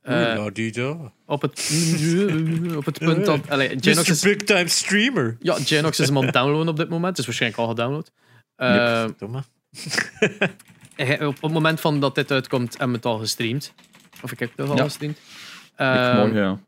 eh, 0.01 0.35
Oeh, 0.37 0.53
die 0.53 0.71
daar. 0.71 0.95
op, 1.25 1.41
het, 1.41 1.59
op 2.77 2.85
het 2.85 2.97
punt 2.99 3.25
dat. 3.25 3.49
Allee, 3.49 3.67
Genox 3.79 4.07
Mr. 4.07 4.11
is, 4.11 4.21
Big 4.21 4.37
Time 4.37 4.67
Streamer. 4.67 5.37
ja, 5.39 5.53
Genox 5.53 5.99
is 5.99 6.07
hem 6.07 6.17
aan 6.17 6.23
het 6.25 6.33
downloaden 6.33 6.67
op 6.67 6.77
dit 6.77 6.89
moment. 6.89 7.09
Het 7.09 7.17
is 7.19 7.25
waarschijnlijk 7.25 7.61
al 7.61 7.67
gedownload. 7.67 8.11
Eh, 8.55 9.05
Domme. 9.17 9.43
hij- 10.95 11.25
op 11.25 11.41
het 11.41 11.51
moment 11.51 11.79
van 11.81 11.99
dat 11.99 12.15
dit 12.15 12.31
uitkomt, 12.31 12.69
hebben 12.71 12.89
we 12.89 12.95
het 12.95 13.05
al 13.05 13.17
gestreamd. 13.17 13.73
Of 14.21 14.31
ik 14.31 14.39
heb 14.39 14.51
het 14.57 14.69
al 14.69 14.75
Ja. 14.77 14.83
gestreamd. 14.83 15.17
Ik 15.17 15.23
Ehm, 15.75 16.15
morgen, 16.17 16.35
ja. 16.35 16.59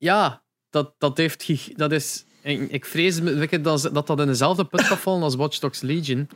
Ja, 0.00 0.42
dat, 0.70 0.94
dat 0.98 1.16
heeft. 1.16 1.76
Dat 1.78 1.92
is, 1.92 2.24
ik, 2.42 2.84
vrees 2.84 3.20
dat, 3.62 3.88
dat 3.92 4.06
dat 4.06 4.20
in 4.20 4.26
dezelfde 4.26 4.64
put 4.64 4.80
gaat 4.80 4.98
vallen 4.98 5.22
als 5.22 5.34
Watch 5.34 5.58
Dogs 5.58 5.80
Legion. 5.80 6.28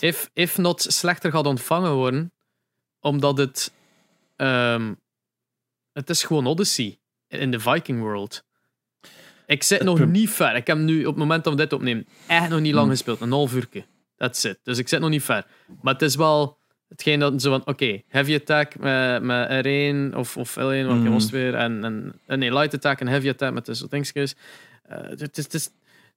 If, 0.00 0.30
if 0.32 0.58
not 0.58 0.82
slechter 0.82 1.30
gaat 1.30 1.46
ontvangen 1.46 1.92
worden, 1.92 2.32
omdat 3.00 3.38
het. 3.38 3.72
ehm, 4.36 4.94
het 5.92 6.10
is 6.10 6.22
gewoon 6.22 6.46
Odyssey 6.46 6.98
in 7.28 7.50
de 7.50 7.60
Viking 7.60 8.00
World. 8.00 8.44
Ik 9.46 9.62
zit 9.62 9.82
nog 9.82 10.06
niet 10.06 10.30
ver. 10.30 10.56
Ik 10.56 10.66
heb 10.66 10.78
nu 10.78 11.00
op 11.00 11.06
het 11.06 11.16
moment 11.16 11.44
dat 11.44 11.52
we 11.52 11.58
dit 11.58 11.72
opnemen 11.72 12.06
echt 12.26 12.48
nog 12.48 12.60
niet 12.60 12.72
lang 12.72 12.86
Hmm. 12.86 12.94
gespeeld. 12.94 13.20
Een 13.20 13.30
half 13.32 13.54
uurtje. 13.54 13.84
That's 14.16 14.44
it. 14.44 14.58
Dus 14.62 14.78
ik 14.78 14.88
zit 14.88 15.00
nog 15.00 15.10
niet 15.10 15.22
ver. 15.22 15.46
Maar 15.82 15.92
het 15.92 16.02
is 16.02 16.14
wel 16.14 16.58
hetgeen 16.94 17.20
dat 17.20 17.42
zo 17.42 17.50
van, 17.50 17.66
oké, 17.66 18.02
heavy 18.08 18.34
attack 18.34 18.78
met, 18.78 19.22
met 19.22 19.66
R1 19.66 20.16
of, 20.16 20.36
of 20.36 20.50
L1, 20.50 20.54
welke 20.56 20.92
Hmm. 20.92 21.12
was 21.12 21.22
het 21.22 21.32
weer? 21.32 21.54
En, 21.54 21.84
en, 21.84 22.20
en 22.26 22.38
nee, 22.38 22.52
light 22.52 22.74
attack 22.74 23.00
en 23.00 23.06
heavy 23.06 23.28
attack 23.28 23.52
met 23.52 23.66
de 23.66 23.74
zo 23.74 23.86
dingetjes. 23.88 24.34
Eh, 24.82 24.98
het, 25.08 25.38
is, 25.38 25.44
het, 25.44 25.54
is, 25.54 25.64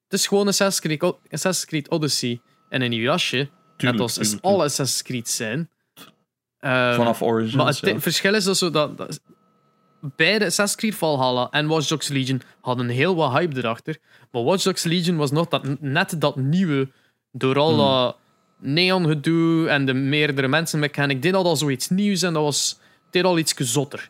het 0.03 0.19
is 0.19 0.27
gewoon 0.27 0.47
Assassin's 0.47 0.97
Creed, 0.97 1.13
Assassin's 1.31 1.65
Creed 1.65 1.89
Odyssey 1.89 2.41
en 2.69 2.81
een 2.81 2.89
nieuw 2.89 3.01
jasje. 3.03 3.49
Net 3.77 3.99
als 3.99 4.13
tuurlijk, 4.13 4.43
alle 4.43 4.63
Assassin's 4.63 5.01
Creed 5.03 5.29
zijn. 5.29 5.69
Ehm, 6.59 6.95
Vanaf 6.95 7.21
Origins. 7.21 7.55
maar 7.55 7.67
het 7.67 7.79
ja. 7.79 7.99
verschil 7.99 8.33
is 8.33 8.43
dus 8.43 8.57
zo 8.57 8.69
dat, 8.69 8.97
dat 8.97 9.19
beide 10.15 10.45
Assassin's 10.45 10.75
Creed 10.75 10.95
Valhalla 10.95 11.47
en 11.51 11.67
Watch 11.67 11.87
Dogs 11.87 12.07
Legion 12.07 12.41
hadden 12.61 12.87
heel 12.87 13.15
wat 13.15 13.31
hype 13.31 13.57
erachter. 13.57 13.97
Maar 14.31 14.43
Watch 14.43 14.63
Dogs 14.63 14.83
Legion 14.83 15.17
was 15.17 15.31
nog 15.31 15.47
dat, 15.47 15.79
net 15.79 16.21
dat 16.21 16.35
nieuwe 16.35 16.89
door 17.31 17.57
al 17.57 17.69
Hmm. 17.69 17.77
dat 17.77 18.17
neon 18.59 19.07
gedoe 19.07 19.69
en 19.69 19.85
de 19.85 19.93
meerdere 19.93 20.47
mensen 20.47 20.79
mechanic 20.79 21.21
deed 21.21 21.33
al, 21.33 21.45
al 21.45 21.55
zoiets 21.55 21.89
nieuws 21.89 22.21
en 22.21 22.33
dat 22.33 22.43
was 22.43 22.79
deed 23.09 23.23
al 23.23 23.37
iets 23.37 23.53
zotter. 23.53 24.09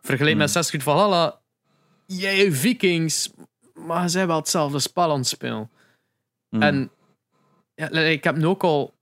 Vergeleken 0.00 0.38
met 0.38 0.48
Hmm. 0.48 0.56
Assassin's 0.56 0.84
Creed 0.84 0.96
Valhalla, 0.96 1.40
jij 2.06 2.52
Vikings, 2.52 3.30
maar 3.74 4.02
ze 4.02 4.08
zijn 4.08 4.26
wel 4.26 4.36
hetzelfde 4.36 4.78
spel 4.78 5.10
aan 5.10 5.18
het 5.18 5.26
spelen. 5.26 5.70
Mm. 6.48 6.62
En 6.62 6.90
ja, 7.74 7.90
ik 7.90 8.24
heb 8.24 8.36
nu 8.36 8.46
ook 8.46 8.62
al 8.62 8.94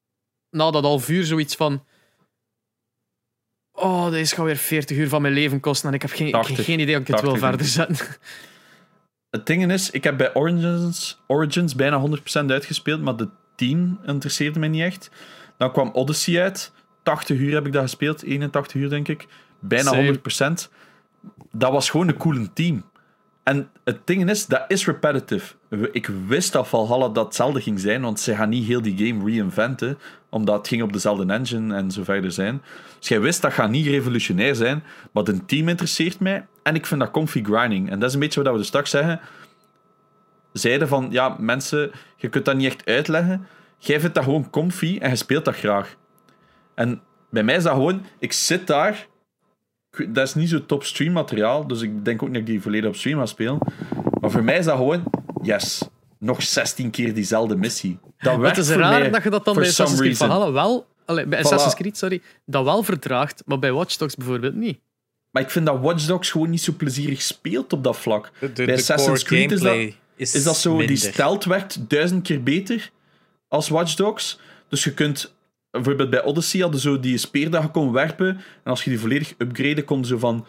na 0.51 0.71
dat 0.71 0.85
half 0.85 1.09
uur 1.09 1.25
zoiets 1.25 1.57
van. 1.57 1.85
Oh, 3.73 4.11
deze 4.11 4.35
gaat 4.35 4.45
weer 4.45 4.57
40 4.57 4.97
uur 4.97 5.09
van 5.09 5.23
mijn 5.23 5.35
leven 5.35 5.61
kosten 5.61 5.89
en 5.89 5.95
ik 5.95 6.03
heb 6.03 6.11
geen, 6.11 6.27
ik 6.27 6.35
heb 6.35 6.43
80. 6.43 6.65
geen 6.65 6.81
idee 6.81 6.95
of 6.95 7.01
ik 7.01 7.07
het 7.07 7.21
wil 7.21 7.31
80 7.31 7.49
verder 7.49 7.67
zetten. 7.67 8.17
Het 9.31 9.47
ding 9.47 9.73
is, 9.73 9.91
ik 9.91 10.05
heb 10.05 10.17
bij 10.17 10.35
Origins, 10.35 11.21
Origins 11.27 11.75
bijna 11.75 12.03
100% 12.43 12.47
uitgespeeld, 12.47 13.01
maar 13.01 13.17
de 13.17 13.29
10 13.61 13.99
interesseerde 14.07 14.59
mij 14.59 14.69
niet 14.69 14.83
echt. 14.83 15.11
Dan 15.57 15.73
kwam 15.73 15.91
Odyssey 15.93 16.43
uit. 16.43 16.73
80 17.03 17.39
uur 17.39 17.55
heb 17.55 17.67
ik 17.67 17.73
dat 17.73 17.83
gespeeld, 17.83 18.23
81 18.23 18.75
uur 18.75 18.89
denk 18.89 19.09
ik. 19.09 19.27
Bijna 19.59 19.91
Same. 19.91 20.19
100%. 20.19 20.69
Dat 21.53 21.73
was 21.73 21.91
gewoon 21.91 22.09
een 22.09 22.17
coole 22.17 22.53
team. 22.53 22.85
En 23.43 23.71
het 23.85 24.07
ding 24.07 24.31
is, 24.31 24.47
dat 24.47 24.65
is 24.69 24.87
repetitive. 24.87 25.55
Ik 25.93 26.07
wist 26.27 26.53
dat 26.53 26.69
Valhalla 26.69 27.09
datzelfde 27.09 27.61
ging 27.61 27.81
zijn, 27.81 28.03
want 28.03 28.21
ze 28.21 28.35
gaan 28.35 28.49
niet 28.49 28.67
heel 28.67 28.83
die 28.83 29.07
game 29.07 29.31
reinventen, 29.31 29.99
omdat 30.29 30.59
het 30.59 30.69
ging 30.69 30.83
op 30.83 30.93
dezelfde 30.93 31.33
engine 31.33 31.75
en 31.75 31.91
zo 31.91 32.05
verder 32.05 32.33
zijn. 32.33 32.63
Dus 32.99 33.09
jij 33.09 33.21
wist 33.21 33.43
dat 33.43 33.53
gaat 33.53 33.71
niet 33.71 33.87
revolutionair 33.87 34.55
zijn, 34.55 34.83
maar 35.13 35.29
een 35.29 35.47
team 35.47 35.69
interesseert 35.69 36.21
mij 36.21 36.47
en 36.63 36.75
ik 36.75 36.87
vind 36.87 37.01
dat 37.01 37.11
comfy 37.11 37.45
grinding. 37.45 37.91
En 37.91 37.99
dat 37.99 38.09
is 38.09 38.15
een 38.15 38.21
beetje 38.21 38.43
wat 38.43 38.53
we 38.53 38.59
dus 38.59 38.67
straks 38.67 38.91
zeggen. 38.91 39.21
Zeiden 40.53 40.89
van, 40.89 41.09
ja, 41.11 41.37
mensen, 41.39 41.91
je 42.21 42.29
kunt 42.29 42.45
dat 42.45 42.57
niet 42.57 42.67
echt 42.67 42.87
uitleggen. 42.87 43.47
Jij 43.79 44.01
vindt 44.01 44.15
dat 44.15 44.25
gewoon 44.25 44.51
comfy 44.51 44.99
en 45.01 45.11
je 45.11 45.17
speelt 45.17 45.45
dat 45.45 45.55
graag. 45.55 45.97
En 46.75 47.01
bij 47.31 47.43
mij 47.43 47.57
is 47.57 47.63
dat 47.63 47.73
gewoon, 47.73 48.05
ik 48.19 48.33
zit 48.33 48.67
daar. 48.67 49.07
Dat 50.09 50.27
is 50.27 50.35
niet 50.35 50.49
zo 50.49 50.67
top 50.67 50.85
stream 50.85 51.13
materiaal, 51.13 51.67
dus 51.67 51.81
ik 51.81 52.05
denk 52.05 52.23
ook 52.23 52.29
niet 52.29 52.39
dat 52.39 52.49
ik 52.49 52.55
die 52.55 52.63
volledig 52.63 52.89
op 52.89 52.97
stream 52.97 53.19
ga 53.19 53.27
spelen. 53.27 53.59
Maar 54.21 54.31
voor 54.31 54.45
mij 54.45 54.59
is 54.59 54.65
dat 54.65 54.77
gewoon, 54.77 55.05
yes, 55.43 55.89
nog 56.19 56.43
16 56.43 56.91
keer 56.91 57.15
diezelfde 57.15 57.57
missie. 57.57 57.99
Dat 58.19 58.33
Het 58.33 58.41
werkt 58.41 58.59
is 58.59 58.67
voor 58.73 58.81
raar 58.81 59.01
mij 59.01 59.11
dat 59.11 59.23
je 59.23 59.31
dat 59.31 59.45
dan 59.45 59.55
bij 59.55 59.67
Assassin's 59.67 60.01
Creed 60.01 60.19
reason. 60.19 60.29
Valhalla 60.29 60.53
wel. 60.53 60.87
allee, 61.05 61.27
bij 61.27 61.39
Voilà. 61.39 61.43
Assassin's 61.43 61.75
Creed, 61.75 61.99
sorry, 61.99 62.23
dat 62.47 62.65
wel 62.65 62.83
verdraagt, 62.83 63.43
maar 63.47 63.59
bij 63.59 63.73
Watch 63.73 63.97
Dogs 63.97 64.17
bijvoorbeeld 64.17 64.55
niet. 64.55 64.81
Maar 65.31 65.43
ik 65.43 65.51
vind 65.51 65.67
dat 65.67 65.81
Watch 65.81 66.07
Dogs 66.07 66.31
gewoon 66.31 66.51
niet 66.51 66.63
zo 66.63 66.73
plezierig 66.77 67.23
speelt 67.23 67.73
op 67.73 67.85
dat 67.85 67.97
vlak. 67.97 68.31
De, 68.39 68.47
de, 68.47 68.53
Bij 68.53 68.67
de 68.67 68.73
Assassin's 68.73 69.25
core 69.25 69.47
Creed 69.47 69.53
is 69.53 69.61
dat, 69.61 69.95
is, 70.21 70.35
is 70.35 70.45
dat 70.45 70.57
zo, 70.57 70.77
die 70.87 70.97
stealth 70.97 71.45
werkt 71.45 71.89
duizend 71.91 72.23
keer 72.23 72.43
beter 72.43 72.91
als 73.49 73.69
Watch 73.69 73.95
Dogs. 73.95 74.39
Dus 74.69 74.85
je 74.85 74.95
kunt, 74.95 75.35
bijvoorbeeld 75.71 76.11
bij 76.11 76.23
Odyssey 76.25 76.61
hadden 76.61 76.81
zo 76.81 77.01
die 77.01 77.19
speer 77.19 77.51
dat 77.51 77.63
je 77.63 77.69
kon 77.69 77.93
werpen. 77.93 78.29
En 78.65 78.71
als 78.71 78.85
je 78.85 78.91
die 78.91 79.01
volledig 79.01 79.35
upgrade, 79.39 79.85
kon 79.85 80.05
zo 80.05 80.19
van 80.19 80.47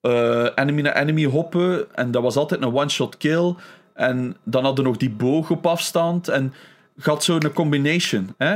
eh, 0.00 0.46
enemy 0.54 0.80
naar 0.80 0.96
enemy 0.96 1.24
hoppen. 1.24 1.94
En 1.94 2.10
dat 2.10 2.22
was 2.22 2.36
altijd 2.36 2.62
een 2.62 2.74
one-shot 2.74 3.16
kill. 3.16 3.54
En 3.94 4.36
dan 4.44 4.64
hadden 4.64 4.84
nog 4.84 4.96
die 4.96 5.10
boog 5.10 5.50
op 5.50 5.66
afstand. 5.66 6.28
En 6.28 6.54
had 7.00 7.24
zo'n 7.24 7.52
combination, 7.52 8.34
hè? 8.38 8.52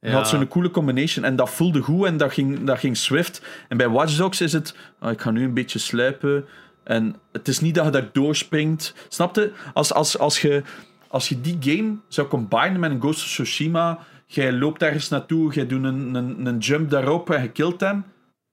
Je 0.00 0.08
Ja. 0.08 0.10
had 0.10 0.28
zo'n 0.28 0.48
coole 0.48 0.70
combination 0.70 1.24
en 1.24 1.36
dat 1.36 1.50
voelde 1.50 1.80
goed 1.80 2.06
en 2.06 2.16
dat 2.16 2.32
ging, 2.32 2.64
dat 2.64 2.78
ging 2.78 2.96
swift. 2.96 3.42
En 3.68 3.76
bij 3.76 3.88
Watch 3.88 4.16
Dogs 4.16 4.40
is 4.40 4.52
het, 4.52 4.74
ah, 4.98 5.10
ik 5.12 5.20
ga 5.20 5.30
nu 5.30 5.44
een 5.44 5.54
beetje 5.54 5.78
sluipen. 5.78 6.44
En 6.88 7.16
het 7.32 7.48
is 7.48 7.60
niet 7.60 7.74
dat 7.74 7.84
je 7.84 7.90
daar 7.90 8.08
doorspringt. 8.12 8.94
Snap 9.08 9.34
je? 9.34 9.52
Als, 9.74 9.92
als, 9.92 10.18
als, 10.18 10.40
je, 10.40 10.62
als 11.08 11.28
je 11.28 11.40
die 11.40 11.56
game 11.60 11.96
zou 12.08 12.28
combinen 12.28 12.80
met 12.80 12.90
een 12.90 13.00
Ghost 13.00 13.20
of 13.22 13.26
Tsushima, 13.26 13.98
jij 14.26 14.52
loopt 14.52 14.82
ergens 14.82 15.08
naartoe, 15.08 15.52
jij 15.52 15.66
doet 15.66 15.84
een, 15.84 16.14
een, 16.14 16.46
een 16.46 16.58
jump 16.58 16.90
daarop 16.90 17.30
en 17.30 17.42
je 17.42 17.50
killt 17.50 17.80
hem, 17.80 18.04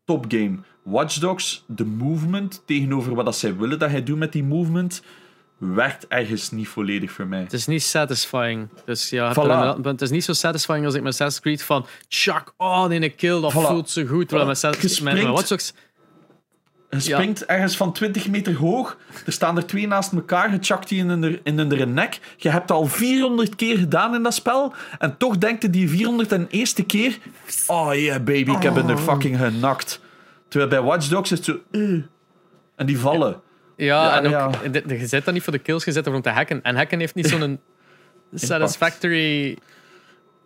top 0.06 0.26
game. 0.28 0.58
Watch 0.84 1.18
Dogs, 1.18 1.64
de 1.68 1.86
movement 1.86 2.64
tegenover 2.66 3.16
wat 3.16 3.26
dat 3.26 3.38
zij 3.38 3.56
willen 3.56 3.80
dat 3.80 3.90
hij 3.90 4.04
doet 4.04 4.18
met 4.18 4.32
die 4.32 4.44
movement, 4.44 5.02
werkt 5.58 6.08
ergens 6.08 6.52
niet 6.52 6.68
volledig 6.68 7.12
voor 7.12 7.28
mij. 7.28 7.40
Het 7.42 7.54
is 7.54 7.68
niet 7.68 7.84
satisfying. 7.84 8.70
Dus 8.86 9.10
ja, 9.10 9.34
Voilà. 9.34 9.82
het 9.82 10.02
is 10.02 10.10
niet 10.10 10.24
zo 10.24 10.34
satisfying 10.34 10.86
als 10.86 10.94
ik 10.94 11.02
met 11.02 11.12
Assassin's 11.12 11.42
Creed 11.42 11.64
van 11.64 11.86
Chuck, 12.08 12.54
oh, 12.58 12.90
die 12.90 13.10
kill, 13.10 13.42
dat 13.42 13.54
Voilà. 13.54 13.56
voelt 13.56 13.90
zo 13.90 14.06
goed. 14.06 14.28
Terwijl 14.28 14.48
met, 14.48 15.02
met. 15.02 15.24
Watch 15.24 15.48
Dogs, 15.48 15.74
Je 16.90 17.00
springt 17.00 17.46
ergens 17.46 17.78
van 17.78 17.94
20 17.94 18.28
meter 18.30 18.56
hoog. 18.56 18.98
Er 19.26 19.32
staan 19.32 19.58
er 19.58 19.66
twee 19.66 19.88
naast 19.88 20.12
elkaar. 20.12 20.52
Je 20.52 20.58
chakt 20.62 20.90
die 20.90 21.00
in 21.00 21.10
een, 21.10 21.40
in 21.44 21.94
nek. 21.94 22.20
Je 22.38 22.50
hebt 22.50 22.62
het 22.62 22.72
al 22.72 22.86
400 22.86 23.56
keer 23.56 23.78
gedaan 23.78 24.16
in 24.16 24.24
dat 24.24 24.34
spel. 24.34 24.74
En 25.00 25.18
toch 25.18 25.38
denkt 25.38 25.62
je 25.62 25.70
die 25.70 26.08
401ste 26.08 26.86
keer... 26.88 27.18
Oh 27.68 27.94
yeah, 27.94 28.24
baby, 28.24 28.52
ik 28.52 28.64
heb 28.64 28.76
hem 28.76 28.90
er 28.90 28.98
fucking 28.98 29.38
genakt. 29.38 30.02
Terwijl 30.48 30.70
bij 30.70 30.82
Watch 30.82 31.08
Dogs 31.08 31.32
is 31.32 31.38
het 31.38 31.46
zo... 31.48 31.60
eh. 31.72 31.82
En 32.76 32.86
die 32.86 33.00
vallen. 33.00 33.42
Ja, 33.76 34.04
Ja, 34.04 34.22
en 34.24 34.36
ook, 34.36 34.74
de- 34.74 34.84
de- 34.86 35.00
je 35.00 35.08
zet 35.08 35.26
dat 35.26 35.34
niet 35.34 35.44
voor 35.44 35.54
de 35.54 35.60
kills, 35.60 35.84
je 35.86 35.92
zet 35.92 36.08
om 36.08 36.22
te 36.22 36.30
hacken. 36.30 36.62
En 36.64 36.76
hacken 36.76 37.00
heeft 37.00 37.16
niet 37.16 37.28
zo'n 37.28 37.60
satisfactory... 38.34 39.58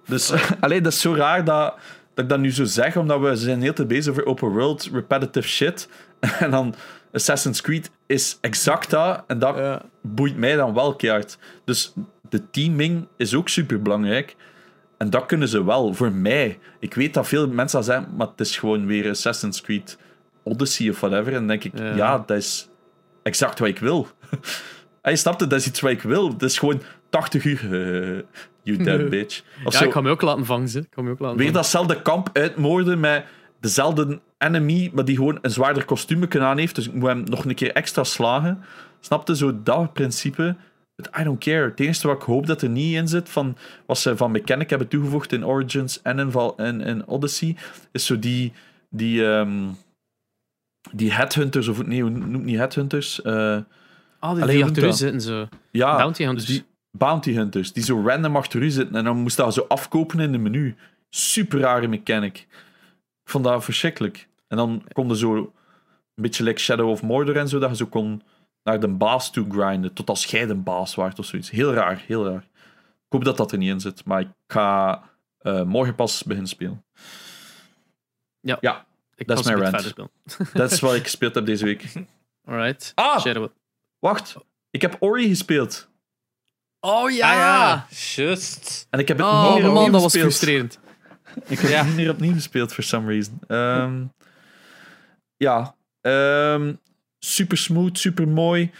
Dus 0.05 0.31
alleen 0.59 0.83
dat 0.83 0.93
is 0.93 1.01
zo 1.01 1.13
raar 1.13 1.43
dat, 1.45 1.75
dat 2.13 2.23
ik 2.23 2.29
dat 2.29 2.39
nu 2.39 2.51
zo 2.51 2.63
zeg, 2.63 2.97
omdat 2.97 3.19
we 3.19 3.35
zijn 3.35 3.61
heel 3.61 3.73
te 3.73 3.85
bezig 3.85 4.11
over 4.11 4.25
open 4.25 4.49
world 4.49 4.89
repetitive 4.93 5.47
shit. 5.47 5.87
En 6.39 6.51
dan 6.51 6.75
Assassin's 7.13 7.61
Creed 7.61 7.91
is 8.07 8.37
exact 8.41 8.89
dat. 8.89 9.23
En 9.27 9.39
dat 9.39 9.55
Ja. 9.55 9.81
boeit 10.01 10.37
mij 10.37 10.55
dan 10.55 10.73
wel 10.73 10.95
keihard. 10.95 11.37
Dus 11.65 11.93
de 12.29 12.49
teaming 12.49 13.07
is 13.17 13.33
ook 13.35 13.49
super 13.49 13.81
belangrijk. 13.81 14.35
En 14.97 15.09
dat 15.09 15.25
kunnen 15.25 15.47
ze 15.47 15.63
wel, 15.65 15.93
voor 15.93 16.11
mij. 16.11 16.59
Ik 16.79 16.93
weet 16.93 17.13
dat 17.13 17.27
veel 17.27 17.47
mensen 17.47 17.77
dat 17.77 17.87
zeggen, 17.87 18.15
maar 18.15 18.27
het 18.27 18.39
is 18.39 18.57
gewoon 18.57 18.85
weer 18.85 19.09
Assassin's 19.09 19.61
Creed 19.61 19.97
Odyssey 20.43 20.89
of 20.89 20.99
whatever. 20.99 21.27
En 21.27 21.33
dan 21.33 21.47
denk 21.47 21.63
ik, 21.63 21.77
ja, 21.77 21.95
Ja. 21.95 22.23
dat 22.25 22.37
is 22.37 22.69
exact 23.23 23.59
wat 23.59 23.67
ik 23.67 23.79
wil. 23.79 24.07
Hij 25.01 25.15
snapt 25.15 25.39
het, 25.39 25.49
dat 25.49 25.59
is 25.59 25.67
iets 25.67 25.79
wat 25.79 25.91
ik 25.91 26.01
wil. 26.01 26.29
Het 26.29 26.41
is 26.41 26.57
gewoon 26.59 26.81
80 27.09 27.43
uur. 27.43 27.59
you 28.63 28.83
dead 28.83 29.09
bitch. 29.09 29.41
Of 29.63 29.73
Ja, 29.73 29.79
zo. 29.79 29.85
ik 29.85 29.91
ga 29.91 30.01
me 30.01 30.09
ook 30.09 30.21
laten 30.21 30.45
vangen. 30.45 30.87
me 30.95 31.09
ook 31.09 31.19
laten 31.19 31.37
Weer 31.37 31.51
datzelfde 31.51 32.01
kamp 32.01 32.29
uitmoorden 32.33 32.99
met 32.99 33.25
dezelfde 33.59 34.19
enemy, 34.37 34.91
maar 34.93 35.05
die 35.05 35.15
gewoon 35.15 35.39
een 35.41 35.51
zwaarder 35.51 35.85
kostuum 35.85 36.27
aan 36.31 36.57
heeft. 36.57 36.75
Dus 36.75 36.87
ik 36.87 36.93
moet 36.93 37.07
hem 37.09 37.23
nog 37.23 37.45
een 37.45 37.55
keer 37.55 37.71
extra 37.73 38.03
slagen. 38.03 38.59
Snapte 38.99 39.35
zo 39.35 39.63
dat 39.63 39.93
principe? 39.93 40.55
I 41.19 41.23
don't 41.23 41.39
care. 41.39 41.69
Het 41.69 41.79
enige 41.79 42.07
wat 42.07 42.15
ik 42.15 42.21
hoop 42.23 42.45
dat 42.47 42.61
er 42.61 42.69
niet 42.69 42.95
in 42.95 43.07
zit, 43.07 43.29
van 43.29 43.57
wat 43.85 43.97
ze 43.97 44.17
van 44.17 44.31
Mechanic 44.31 44.69
hebben 44.69 44.87
toegevoegd 44.87 45.31
in 45.31 45.45
Origins 45.45 46.01
en 46.01 46.19
in, 46.19 46.31
Val- 46.31 46.55
in, 46.55 46.81
in 46.81 47.07
Odyssey, 47.07 47.55
is 47.91 48.05
zo 48.05 48.19
die, 48.19 48.53
die, 48.89 49.25
ehm, 49.27 49.67
die 50.91 51.13
headhunters, 51.13 51.67
of 51.67 51.85
nee, 51.85 52.01
hoe 52.01 52.09
noemt 52.09 52.45
die 52.45 52.57
headhunters? 52.57 53.23
Ah, 53.23 54.35
die, 54.35 54.45
die 54.45 54.63
achter 54.63 54.87
u 54.87 54.91
zitten 54.91 55.21
zo. 55.21 55.47
ja, 55.71 55.97
Bounty 55.97 56.23
hunters. 56.23 56.45
dus 56.45 56.55
die 56.55 56.65
bounty 56.91 57.33
hunters, 57.33 57.73
die 57.73 57.83
zo 57.83 58.01
random 58.05 58.35
achter 58.35 58.61
u 58.61 58.69
zitten 58.69 58.95
en 58.95 59.03
dan 59.03 59.17
moest 59.17 59.37
dat 59.37 59.53
zo 59.53 59.65
afkopen 59.67 60.19
in 60.19 60.31
de 60.31 60.37
menu. 60.37 60.75
Super 61.09 61.59
rare 61.59 61.87
mechanic. 61.87 62.47
Ik 63.29 63.35
vond 63.35 63.47
dat 63.47 63.63
verschrikkelijk. 63.63 64.27
En 64.47 64.57
dan 64.57 64.83
kon 64.91 65.07
je 65.07 65.17
zo 65.17 65.35
een 65.35 65.51
beetje 66.15 66.43
like 66.43 66.59
Shadow 66.59 66.89
of 66.89 67.01
Mordor 67.01 67.37
en 67.37 67.47
zo, 67.47 67.59
dat 67.59 67.69
je 67.69 67.75
zo 67.75 67.85
kon 67.85 68.21
naar 68.63 68.79
de 68.79 68.87
baas 68.87 69.31
toe 69.31 69.45
grinden, 69.49 69.93
tot 69.93 70.09
als 70.09 70.25
jij 70.25 70.45
de 70.45 70.55
baas 70.55 70.95
waart 70.95 71.19
of 71.19 71.25
zoiets. 71.25 71.49
Heel 71.49 71.73
raar, 71.73 72.03
heel 72.07 72.25
raar. 72.25 72.47
Ik 73.05 73.09
hoop 73.09 73.23
dat 73.23 73.37
dat 73.37 73.51
er 73.51 73.57
niet 73.57 73.69
in 73.69 73.79
zit, 73.79 74.05
maar 74.05 74.19
ik 74.19 74.27
ga 74.47 75.03
eh, 75.37 75.63
morgen 75.63 75.95
pas 75.95 76.23
beginnen 76.23 76.49
spelen. 76.49 76.83
Ik 79.15 79.27
dat 79.27 79.39
is 79.39 79.45
mijn 79.45 79.57
rant. 79.57 79.93
Dat 80.53 80.71
is 80.71 80.79
wat 80.79 80.95
ik 80.95 81.03
gespeeld 81.03 81.35
heb 81.35 81.45
deze 81.45 81.65
week. 81.65 81.93
Alright. 82.49 82.91
Ah! 82.95 83.19
Shadow. 83.19 83.47
Wacht, 83.99 84.35
ik 84.69 84.81
heb 84.81 84.97
Ori 84.99 85.27
gespeeld. 85.27 85.89
Oh 86.79 87.11
ja! 87.11 87.31
Ah 87.31 87.37
ja, 87.37 87.87
juist. 88.15 88.87
En 88.89 88.99
ik 88.99 89.07
heb 89.07 89.17
het 89.17 89.25
Oh 89.25 89.53
niet 89.53 89.63
meer 89.63 89.71
man, 89.71 89.91
dat 89.91 90.01
was 90.01 90.17
frustrerend. 90.17 90.79
Ik 91.47 91.59
heb 91.59 91.69
Ja. 91.69 91.77
het 91.77 91.87
niet 91.87 91.95
meer 91.95 92.09
opnieuw 92.09 92.33
gespeeld, 92.33 92.73
for 92.73 92.83
some 92.83 93.07
reason. 93.07 93.39
Ehm, 93.47 94.03
ja. 95.37 95.75
ehm, 96.01 96.73
super 97.19 97.57
smooth, 97.57 97.97
super 97.97 98.27
mooi. 98.27 98.71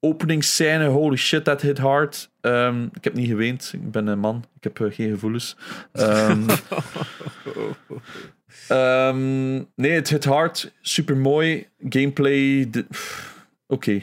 Openingsscène, 0.00 0.84
holy 0.86 1.16
shit, 1.16 1.44
that 1.44 1.60
hit 1.62 1.78
hard. 1.78 2.30
Ehm, 2.40 2.82
ik 2.92 3.04
heb 3.04 3.14
niet 3.14 3.28
geweend. 3.28 3.70
Ik 3.72 3.90
ben 3.90 4.06
een 4.06 4.18
man. 4.18 4.44
Ik 4.56 4.62
heb 4.64 4.80
eh, 4.80 4.94
geen 4.94 5.10
gevoelens. 5.10 5.56
Nee, 9.74 9.92
het 9.92 10.08
hit 10.08 10.24
hard. 10.24 10.72
Super 10.80 11.16
mooi. 11.16 11.68
Gameplay. 11.88 12.70
Oké. 13.66 14.02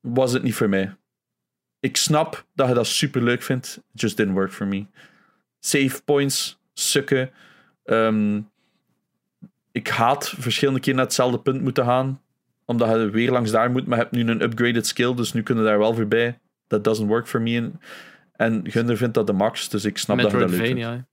Was 0.00 0.32
het 0.32 0.42
niet 0.42 0.54
voor 0.54 0.68
mij. 0.68 0.94
Ik 1.80 1.96
snap 1.96 2.46
dat 2.54 2.68
je 2.68 2.74
dat 2.74 2.86
super 2.86 3.22
leuk 3.22 3.42
vindt. 3.42 3.80
It 3.94 4.00
just 4.00 4.16
didn't 4.16 4.34
work 4.34 4.52
for 4.52 4.66
me. 4.66 4.86
Save 5.60 6.02
points 6.04 6.58
sukken. 6.90 7.30
Ehm, 7.84 8.40
ik 9.72 9.88
haat 9.88 10.34
verschillende 10.38 10.80
keer 10.80 10.94
naar 10.94 11.04
hetzelfde 11.04 11.38
punt 11.38 11.62
moeten 11.62 11.84
gaan. 11.84 12.20
Omdat 12.64 12.88
je 12.88 13.10
weer 13.10 13.30
langs 13.30 13.50
daar 13.50 13.70
moet. 13.70 13.86
Maar 13.86 13.96
je 13.98 14.02
hebt 14.04 14.16
nu 14.16 14.28
een 14.30 14.42
upgraded 14.42 14.86
skill. 14.86 15.14
Dus 15.14 15.32
nu 15.32 15.42
kunnen 15.42 15.64
daar 15.64 15.78
wel 15.78 15.94
voorbij. 15.94 16.38
That 16.66 16.84
doesn't 16.84 17.08
work 17.08 17.28
for 17.28 17.40
me. 17.42 17.56
En, 17.56 17.80
en 18.32 18.60
Gunder 18.64 18.96
vindt 18.96 19.14
dat 19.14 19.26
de 19.26 19.32
max. 19.32 19.68
Dus 19.68 19.84
ik 19.84 19.98
snap 19.98 20.18
dat 20.20 20.30
je 20.30 20.38
dat 20.38 20.50
leuk 20.50 20.58
vindt. 20.58 20.74
Metroidvania. 20.74 21.06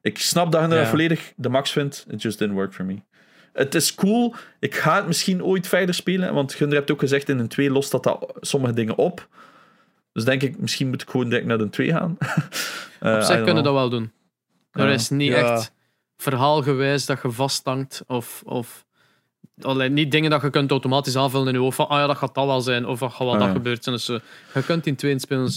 Ik 0.00 0.18
snap 0.18 0.52
dat 0.52 0.62
je 0.62 0.68
dat 0.68 0.78
Ja. 0.78 0.86
volledig 0.86 1.32
de 1.36 1.48
max 1.48 1.70
vindt. 1.70 2.06
It 2.10 2.22
just 2.22 2.38
didn't 2.38 2.56
work 2.56 2.72
for 2.74 2.84
me. 2.84 2.96
Het 3.52 3.74
is 3.74 3.94
cool. 3.94 4.34
Ik 4.58 4.74
ga 4.74 4.96
het 4.96 5.06
misschien 5.06 5.44
ooit 5.44 5.68
verder 5.68 5.94
spelen. 5.94 6.34
Want 6.34 6.54
Gunder 6.54 6.78
hebt 6.78 6.90
ook 6.90 6.98
gezegd 7.00 7.28
in 7.28 7.38
een 7.38 7.48
2 7.48 7.70
lost 7.70 7.90
dat, 7.90 8.02
dat 8.02 8.36
sommige 8.40 8.72
dingen 8.72 8.96
op. 8.96 9.28
Dus 10.12 10.24
denk 10.24 10.42
ik, 10.42 10.58
misschien 10.58 10.88
moet 10.88 11.02
ik 11.02 11.10
gewoon 11.10 11.28
direct 11.28 11.46
naar 11.46 11.58
de 11.58 11.68
2 11.70 11.90
gaan. 11.90 12.16
Eh, 13.00 13.14
Op 13.14 13.20
I 13.20 13.24
zich 13.24 13.42
kunnen 13.42 13.64
dat 13.64 13.72
wel 13.72 13.88
doen. 13.90 14.10
Er 14.76 14.86
Ja. 14.86 14.92
is 14.92 15.08
niet 15.10 15.30
Ja. 15.32 15.36
echt 15.54 15.72
verhaalgewijs 16.16 17.06
dat 17.06 17.18
je 17.22 17.30
vasthangt 17.30 18.02
of, 18.06 18.42
of 18.44 18.84
allee, 19.60 19.88
niet 19.88 20.10
dingen 20.10 20.30
dat 20.30 20.42
je 20.42 20.50
kunt 20.50 20.70
automatisch 20.70 21.16
aanvullen 21.16 21.46
in 21.46 21.52
je 21.52 21.58
hoofd 21.58 21.76
van 21.76 21.88
ah 21.88 21.98
ja, 21.98 22.06
dat 22.06 22.16
gaat 22.16 22.34
dat 22.34 22.46
wel 22.46 22.60
zijn 22.60 22.86
of 22.86 22.98
dat 22.98 23.10
gaat 23.10 23.18
wel 23.18 23.32
Ah, 23.32 23.38
dat 23.38 23.48
ja. 23.48 23.54
gebeurd 23.54 23.84
zijn. 23.84 23.96
Dus, 23.96 24.08
eh, 24.08 24.16
je 24.54 24.62
kunt 24.62 24.86
in 24.86 24.96
twee 24.96 25.18
spelen 25.18 25.50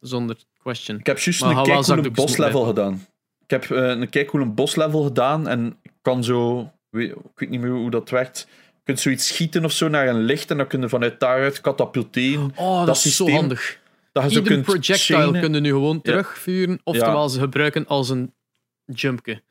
zonder 0.00 0.36
question. 0.62 0.98
Ik 0.98 1.06
heb 1.06 1.18
juist 1.18 1.88
een 1.88 2.12
boslevel 2.12 2.64
moeten 2.64 2.84
gedaan. 2.84 3.06
Ik 3.44 3.50
heb 3.50 3.70
eh, 3.70 3.88
een 3.88 4.08
keicoole 4.08 4.46
boslevel 4.46 5.02
gedaan 5.02 5.48
en 5.48 5.76
ik 5.82 5.92
kan 6.02 6.24
zo... 6.24 6.70
weet- 6.90 7.10
Ik 7.10 7.16
weet 7.34 7.50
niet 7.50 7.60
meer 7.60 7.70
hoe 7.70 7.90
dat 7.90 8.10
werkt. 8.10 8.46
Je 8.74 8.80
kunt 8.84 9.00
zoiets 9.00 9.26
schieten 9.26 9.64
of 9.64 9.72
zo 9.72 9.88
naar 9.88 10.08
een 10.08 10.20
licht 10.22 10.50
en 10.50 10.56
dan 10.56 10.66
kun 10.66 10.80
je 10.80 10.88
vanuit 10.88 11.20
daaruit 11.20 11.60
katapulteren. 11.60 12.52
Oh, 12.56 12.76
dat, 12.78 12.86
dat 12.86 12.96
is 13.04 13.16
zo 13.16 13.28
handig. 13.30 13.80
Dat 14.12 14.22
je 14.22 14.30
zo 14.30 14.36
Ieder 14.38 14.52
kunt 14.52 14.64
projectile 14.64 14.98
chainen. 15.18 15.40
kun 15.40 15.52
je 15.54 15.60
nu 15.60 15.68
gewoon 15.68 16.00
terugvuren, 16.02 16.80
oftewel 16.84 17.28
ze 17.28 17.38
gebruiken 17.40 17.86
als 17.86 18.08
een 18.10 18.32
jumpje. 18.86 19.42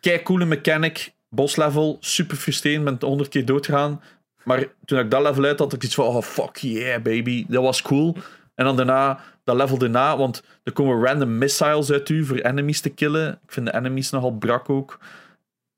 Kei 0.00 0.22
coole 0.22 0.44
mechanic, 0.44 1.14
boslevel, 1.28 1.96
super 2.00 2.36
frustrerend, 2.36 2.84
ben 2.84 3.08
100 3.08 3.28
keer 3.28 3.44
doodgegaan. 3.44 4.02
Maar 4.44 4.66
toen 4.84 4.98
ik 4.98 5.10
dat 5.10 5.22
level 5.22 5.44
uit 5.44 5.58
had, 5.58 5.70
had 5.70 5.72
ik 5.72 5.82
iets 5.82 5.94
van, 5.94 6.04
oh 6.04 6.22
fuck 6.22 6.56
yeah 6.56 7.02
baby, 7.02 7.46
dat 7.48 7.62
was 7.62 7.82
cool. 7.82 8.16
En 8.54 8.64
dan 8.64 8.76
daarna, 8.76 9.20
dat 9.44 9.56
level 9.56 9.78
daarna, 9.78 10.16
want 10.16 10.42
er 10.62 10.72
komen 10.72 11.06
random 11.06 11.38
missiles 11.38 11.90
uit 11.92 12.08
u 12.08 12.24
voor 12.24 12.36
enemies 12.36 12.80
te 12.80 12.88
killen. 12.90 13.32
Ik 13.32 13.52
vind 13.52 13.66
de 13.66 13.74
enemies 13.74 14.10
nogal 14.10 14.32
brak 14.32 14.70
ook. 14.70 14.98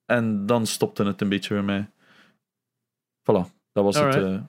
En 0.07 0.47
dan 0.47 0.67
stopte 0.67 1.05
het 1.05 1.21
een 1.21 1.29
beetje 1.29 1.55
bij 1.55 1.63
mij. 1.63 1.91
Voilà, 3.21 3.51
dat 3.73 3.85
was 3.85 3.97
het. 3.97 4.15
Eh, 4.15 4.41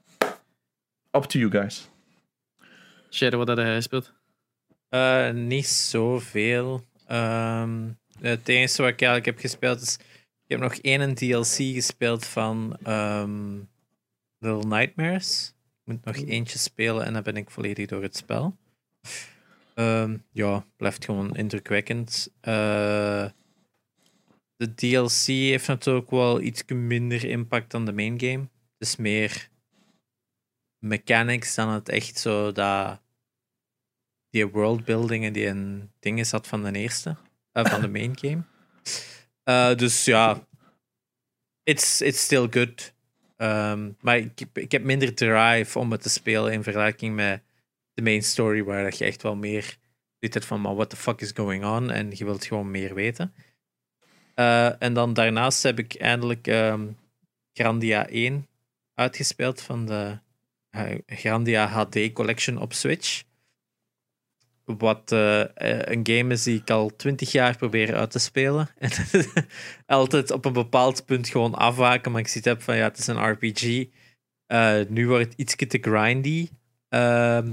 up 1.12 1.24
to 1.24 1.40
you 1.40 1.52
guys. 1.52 1.90
Shadow, 3.10 3.40
wat 3.40 3.48
had 3.48 3.58
hij 3.58 3.76
gespeeld? 3.76 4.14
Eh, 4.90 5.32
niet 5.32 5.68
zoveel. 5.68 6.84
Ehm 7.08 7.90
het 8.30 8.48
enige 8.50 8.82
wat 8.82 8.92
ik 8.92 9.02
eigenlijk 9.02 9.26
heb 9.26 9.40
gespeeld 9.40 9.82
is. 9.82 9.96
Ik 10.44 10.50
heb 10.50 10.60
nog 10.60 10.76
één 10.76 11.16
DLC 11.16 11.56
gespeeld 11.74 12.26
van 12.26 12.78
ehm, 12.84 13.60
Little 14.38 14.68
Nightmares. 14.78 15.54
Ik 15.86 15.94
moet 15.94 16.06
nog 16.06 16.16
eentje 16.16 16.58
spelen 16.58 17.06
en 17.06 17.14
dan 17.14 17.24
ben 17.24 17.38
ik 17.38 17.52
volledig 17.52 17.88
door 17.88 18.02
het 18.02 18.16
spel. 18.16 18.58
Ehm, 19.76 20.18
ja, 20.32 20.66
blijft 20.78 21.06
gewoon 21.06 21.36
indrukwekkend. 21.36 22.30
Eh, 22.42 23.26
de 24.56 24.74
DLC 24.76 25.26
heeft 25.26 25.68
natuurlijk 25.68 26.10
wel 26.10 26.42
iets 26.42 26.64
minder 26.68 27.26
impact 27.26 27.72
dan 27.72 27.86
de 27.86 27.94
main 27.94 28.20
game. 28.20 28.50
Het 28.78 28.88
is 28.88 28.96
meer 28.96 29.50
mechanics 30.80 31.56
dan 31.56 31.70
het 31.70 31.90
echt 31.90 32.18
zo 32.18 32.52
dat 32.52 33.02
die 34.30 34.48
worldbuilding 34.48 35.26
en 35.26 35.34
die 35.34 35.48
een 35.48 35.92
ding 36.00 36.20
is 36.20 36.32
had 36.32 36.48
van 36.48 36.64
de 36.64 36.72
eerste, 36.72 37.18
eh, 37.54 37.66
van 37.66 37.82
de 37.82 37.88
main 37.88 38.18
game. 38.18 38.44
Eh, 39.44 39.76
dus 39.76 40.06
ja, 40.06 40.48
it's, 41.64 42.02
it's 42.02 42.22
still 42.22 42.48
good. 42.50 42.94
Ehm, 43.38 43.92
maar 44.00 44.18
ik, 44.18 44.42
ik 44.54 44.72
heb 44.72 44.84
minder 44.84 45.16
drive 45.16 45.80
om 45.80 45.92
het 45.92 46.02
te 46.02 46.10
spelen 46.10 46.54
in 46.54 46.64
vergelijking 46.64 47.16
met 47.16 47.42
de 47.94 48.02
main 48.02 48.24
story, 48.24 48.64
waar 48.64 48.94
je 48.98 49.06
echt 49.06 49.22
wel 49.22 49.36
meer 49.36 49.78
hebt 50.20 50.46
van, 50.46 50.62
maar 50.62 50.76
what 50.76 50.90
the 50.90 50.96
fuck 50.96 51.22
is 51.22 51.32
going 51.32 51.66
on? 51.66 51.92
En 51.92 52.12
je 52.14 52.26
wilt 52.26 52.46
gewoon 52.46 52.72
meer 52.72 52.94
weten. 52.94 53.34
Eh, 54.36 54.82
en 54.82 54.94
dan 54.94 55.14
daarnaast 55.14 55.64
heb 55.64 55.80
ik 55.80 55.96
eindelijk 55.96 56.48
ehm, 56.48 56.88
Grandia 57.54 58.08
1 58.08 58.48
uitgespeeld 58.94 59.62
van 59.62 59.86
de 59.86 60.18
Grandia 61.06 61.68
HD 61.68 62.12
Collection 62.14 62.58
op 62.58 62.74
Switch. 62.74 63.24
Wat 64.66 65.12
eh, 65.12 65.42
eh, 65.42 65.48
een 65.82 66.08
game 66.08 66.34
is 66.34 66.44
die 66.44 66.60
ik 66.60 66.70
al 66.70 66.96
twintig 66.96 67.32
jaar 67.32 67.58
probeer 67.58 67.96
uit 67.96 68.12
te 68.12 68.20
spelen. 68.20 68.70
En 68.78 68.92
altijd 69.86 70.32
op 70.32 70.46
een 70.46 70.54
bepaald 70.54 71.06
punt 71.06 71.28
gewoon 71.28 71.56
afwaken. 71.56 72.12
Maar 72.12 72.22
ik 72.22 72.28
zie 72.28 72.42
het 72.42 72.50
heb 72.50 72.62
van 72.62 72.76
ja, 72.76 72.84
het 72.84 72.98
is 72.98 73.08
een 73.08 73.30
RPG. 73.30 73.86
Eh, 74.46 74.80
nu 74.88 75.08
wordt 75.08 75.26
het 75.26 75.34
iets 75.38 75.56
te 75.56 75.78
grindy. 75.82 76.50
Ehm, 76.90 77.50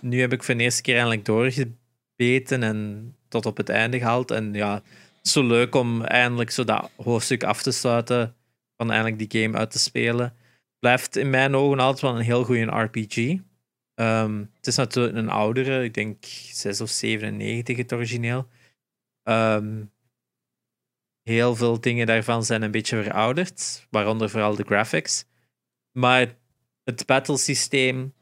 nu 0.00 0.20
heb 0.20 0.32
ik 0.32 0.42
voor 0.42 0.56
de 0.56 0.62
eerste 0.62 0.82
keer 0.82 0.94
eindelijk 0.94 1.24
doorgebeten 1.24 2.62
en 2.62 3.14
tot 3.28 3.46
op 3.46 3.56
het 3.56 3.68
einde 3.68 3.98
gehaald. 3.98 4.30
En 4.30 4.52
ja, 4.52 4.82
zo 5.22 5.46
leuk 5.46 5.74
om 5.74 6.02
eindelijk 6.02 6.50
zo 6.50 6.64
dat 6.64 6.90
hoofdstuk 6.96 7.44
af 7.44 7.62
te 7.62 7.70
sluiten. 7.70 8.34
Van 8.76 8.90
eindelijk 8.90 9.30
die 9.30 9.42
game 9.42 9.58
uit 9.58 9.70
te 9.70 9.78
spelen. 9.78 10.34
Blijft 10.78 11.16
in 11.16 11.30
mijn 11.30 11.54
ogen 11.54 11.78
altijd 11.78 12.00
wel 12.00 12.16
een 12.16 12.24
heel 12.24 12.44
goede 12.44 12.64
RPG. 12.64 13.38
Ehm, 13.94 14.44
het 14.56 14.66
is 14.66 14.76
natuurlijk 14.76 15.16
een 15.16 15.28
oudere, 15.28 15.84
ik 15.84 15.94
denk 15.94 16.24
6 16.24 16.80
of 16.80 16.88
97 16.88 17.76
het 17.76 17.92
origineel. 17.92 18.48
Ehm, 19.22 19.84
heel 21.22 21.56
veel 21.56 21.80
dingen 21.80 22.06
daarvan 22.06 22.44
zijn 22.44 22.62
een 22.62 22.70
beetje 22.70 23.02
verouderd, 23.02 23.86
waaronder 23.90 24.30
vooral 24.30 24.54
de 24.54 24.64
graphics. 24.64 25.24
Maar 25.92 26.36
het 26.84 27.06
battlesysteem, 27.06 28.14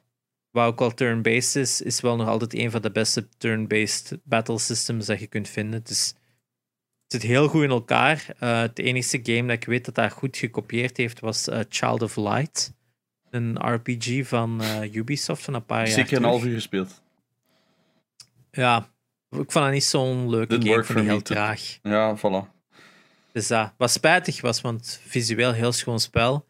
wat 0.51 0.67
ook 0.67 0.81
al 0.81 0.95
turn-based 0.95 1.57
is, 1.63 1.81
is 1.81 2.01
wel 2.01 2.17
nog 2.17 2.29
altijd 2.29 2.55
een 2.55 2.71
van 2.71 2.83
de 2.83 2.91
beste 2.91 3.29
turn-based 3.29 4.19
battle 4.25 4.59
systems 4.59 5.07
dat 5.07 5.21
je 5.21 5.27
kunt 5.27 5.49
vinden. 5.49 5.83
Dus 5.85 6.09
het 7.03 7.23
zit 7.23 7.23
heel 7.23 7.49
goed 7.49 7.63
in 7.63 7.71
elkaar. 7.71 8.27
Uh, 8.41 8.61
het 8.61 8.79
enige 8.79 9.21
game 9.23 9.47
dat 9.47 9.57
ik 9.57 9.65
weet 9.65 9.85
dat 9.85 9.95
dat 9.95 10.13
goed 10.13 10.37
gekopieerd 10.37 10.97
heeft 10.97 11.21
was 11.21 11.49
uh, 11.49 11.61
Child 11.69 12.03
of 12.03 12.17
Light. 12.17 12.73
Een 13.33 13.75
RPG 13.75 14.27
van 14.27 14.63
uh, 14.63 14.95
Ubisoft 14.95 15.43
van 15.43 15.55
een 15.55 15.65
paar 15.65 15.87
jaar 15.87 15.95
Zeker 15.95 16.17
een 16.17 16.25
half 16.25 16.45
uur 16.45 16.55
gespeeld. 16.55 17.03
Ja, 18.51 18.89
ik 19.31 19.53
vond 19.53 19.65
het 19.65 19.73
niet 19.73 19.85
zo'n 19.85 20.31
leuke 20.31 20.59
Didn't 20.59 20.69
game. 20.69 20.85
for 20.85 21.01
heel 21.01 21.17
me 21.17 21.23
traag. 21.23 21.79
Ja, 21.83 22.17
voilà. 22.19 22.61
Dus 23.33 23.47
dat 23.47 23.73
wat 23.77 23.91
spijtig 23.91 24.41
was, 24.41 24.61
want 24.61 25.01
visueel 25.07 25.53
heel 25.53 25.73
schoon 25.73 26.01
spel. 26.01 26.47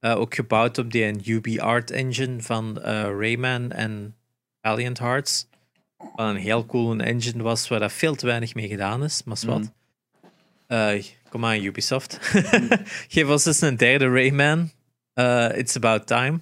Eh, 0.00 0.16
ook 0.16 0.34
gebouwd 0.34 0.78
op 0.78 0.92
die 0.92 1.32
UB 1.32 1.58
Art 1.58 1.90
Engine 1.90 2.42
van 2.42 2.82
eh, 2.82 3.02
Rayman 3.02 3.72
en 3.72 4.16
Valiant 4.62 4.98
Hearts. 4.98 5.46
Wat 5.96 6.28
een 6.28 6.36
heel 6.36 6.66
cool 6.66 6.98
engine 6.98 7.42
was, 7.42 7.68
waar 7.68 7.80
dat 7.80 7.92
veel 7.92 8.14
te 8.14 8.26
weinig 8.26 8.54
mee 8.54 8.68
gedaan 8.68 9.04
is, 9.04 9.22
maar 9.24 9.38
wat. 9.46 9.72
Eh, 10.66 11.04
kom 11.28 11.44
aan, 11.44 11.64
Ubisoft. 11.64 12.18
Geef 13.08 13.28
ons 13.28 13.46
eens 13.46 13.60
een 13.60 13.76
derde 13.76 14.08
Rayman. 14.08 14.70
Eh, 15.18 15.58
it's 15.58 15.76
about 15.76 16.06
time. 16.06 16.40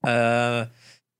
Eh, 0.00 0.62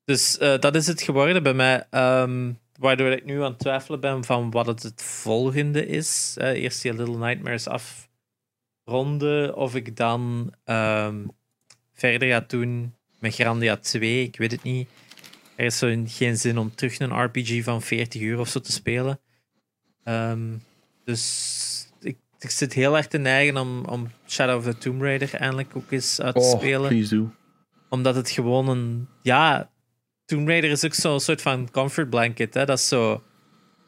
dus 0.05 0.39
eh, 0.39 0.59
dat 0.59 0.75
is 0.75 0.87
het 0.87 1.03
geworden 1.03 1.43
bij 1.43 1.55
mij. 1.55 1.87
Ehm, 1.91 2.53
waardoor 2.79 3.11
ik 3.11 3.25
nu 3.25 3.43
aan 3.43 3.51
het 3.51 3.59
twijfelen 3.59 4.01
ben 4.01 4.25
van 4.25 4.51
wat 4.51 4.67
het, 4.67 4.83
het 4.83 5.03
volgende 5.03 5.87
is. 5.87 6.37
Eerst 6.39 6.83
die 6.83 6.95
Little 6.95 7.19
Nightmares 7.19 7.67
afronden. 8.85 9.57
Of 9.57 9.75
ik 9.75 9.97
dan 9.97 10.55
ehm, 10.65 11.27
verder 11.93 12.29
ga 12.29 12.45
doen 12.47 12.95
met 13.19 13.35
Grandia 13.35 13.77
2. 13.77 14.23
Ik 14.23 14.37
weet 14.37 14.53
het 14.53 14.63
niet. 14.63 14.89
Er 15.57 15.65
is 15.65 15.79
zo 15.79 16.03
geen 16.07 16.37
zin 16.37 16.59
om 16.59 16.75
terug 16.75 16.99
een 16.99 17.25
RPG 17.25 17.65
van 17.65 17.83
40 17.83 18.21
uur 18.21 18.39
of 18.39 18.49
zo 18.49 18.61
te 18.61 18.73
spelen. 18.73 19.21
Ehm, 20.05 20.57
dus 21.05 21.74
ik, 22.45 22.51
zit 22.51 22.73
heel 22.73 22.97
erg 22.97 23.07
te 23.07 23.19
neigen 23.19 23.57
om, 23.57 23.85
om 23.85 24.11
Shadow 24.29 24.57
of 24.57 24.65
the 24.65 24.79
Tomb 24.79 25.03
Raider 25.03 25.35
eindelijk 25.35 25.69
ook 25.77 25.91
eens 25.91 26.21
uit 26.21 26.35
te 26.35 26.41
Oh, 26.41 26.51
spelen 26.51 26.89
please 26.89 27.17
do. 27.17 27.31
omdat 27.89 28.15
het 28.15 28.31
gewoon 28.31 28.69
een. 28.69 29.09
Ja, 29.23 29.71
Tomb 30.25 30.49
Raider 30.49 30.71
is 30.71 30.85
ook 30.85 30.95
zo'n 30.95 31.21
soort 31.21 31.43
van 31.43 31.71
comfort 31.71 32.11
blanket. 32.11 32.55
Hè? 32.55 32.65
Dat 32.65 32.79
is 32.79 32.89
zo. 32.89 33.23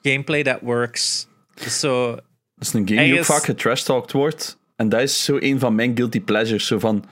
Gameplay 0.03 0.43
that 0.43 0.59
works. 0.63 1.29
Dat 1.55 1.67
is 1.67 1.81
zo. 1.81 2.11
Dat 2.15 2.67
is 2.67 2.73
een 2.73 2.89
game 2.89 3.03
die 3.05 3.19
ook 3.19 3.25
vaak 3.25 3.45
getrash-talked 3.45 4.13
wordt. 4.13 4.59
En 4.77 4.89
dat 4.89 5.01
is 5.01 5.25
zo 5.25 5.37
een 5.41 5.59
van 5.59 5.75
mijn 5.75 5.97
guilty 5.97 6.21
pleasures. 6.21 6.67
Zo 6.67 6.79
van, 6.79 7.05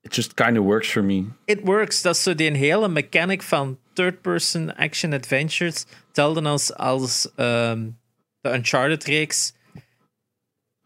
it 0.00 0.14
just 0.14 0.34
kind 0.34 0.58
of 0.58 0.64
works 0.64 0.88
for 0.88 1.04
me. 1.04 1.24
It 1.44 1.60
works. 1.62 2.02
Dat 2.02 2.14
is 2.14 2.22
zo 2.22 2.34
die 2.34 2.50
hele 2.56 2.88
mechanic 2.88 3.42
van 3.42 3.78
third-person 3.92 4.74
action 4.76 5.12
adventures. 5.12 5.84
Hetzelfde 6.06 6.42
als, 6.42 6.74
als 6.74 7.28
ehm, 7.36 7.88
de 8.40 8.52
Uncharted-reeks. 8.54 9.54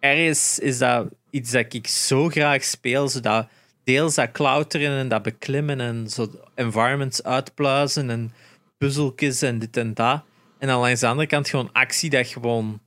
Ergens 0.00 0.58
is 0.58 0.78
dat 0.78 1.08
iets 1.30 1.50
dat 1.50 1.74
ik 1.74 1.86
zo 1.86 2.28
graag 2.28 2.64
speel. 2.64 3.08
Zodat 3.08 3.48
deels 3.84 4.14
dat 4.14 4.30
klauteren 4.30 4.98
en 4.98 5.08
dat 5.08 5.22
beklimmen 5.22 5.80
en 5.80 6.08
zo 6.08 6.30
environments 6.54 7.22
uitpluizen 7.22 8.10
en 8.10 8.32
puzzeltjes 8.78 9.42
en 9.42 9.58
dit 9.58 9.76
en 9.76 9.94
dat. 9.94 10.22
En 10.58 10.68
dan 10.68 10.80
langs 10.80 11.00
de 11.00 11.06
andere 11.06 11.28
kant 11.28 11.48
gewoon 11.48 11.72
actie 11.72 12.10
dat 12.10 12.26
gewoon 12.26 12.80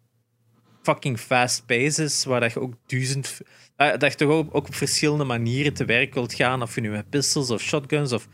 fucking 0.82 1.20
fast 1.20 1.66
pace 1.66 2.04
is, 2.04 2.26
waar 2.26 2.40
dat 2.40 2.54
je 2.54 2.60
ook 2.60 2.74
duizend... 2.86 3.42
eh, 3.76 3.98
dat 3.98 4.12
je 4.12 4.18
toch 4.18 4.30
ook, 4.30 4.54
op 4.54 4.76
verschillende 4.76 5.24
manieren 5.24 5.74
te 5.74 5.86
werk 5.86 6.14
wilt 6.14 6.34
gaan, 6.34 6.62
of 6.62 6.76
je 6.76 6.82
nu 6.82 6.90
met 6.90 7.10
pistols 7.10 7.50
of 7.50 7.62
shotguns 7.62 8.12
of 8.12 8.28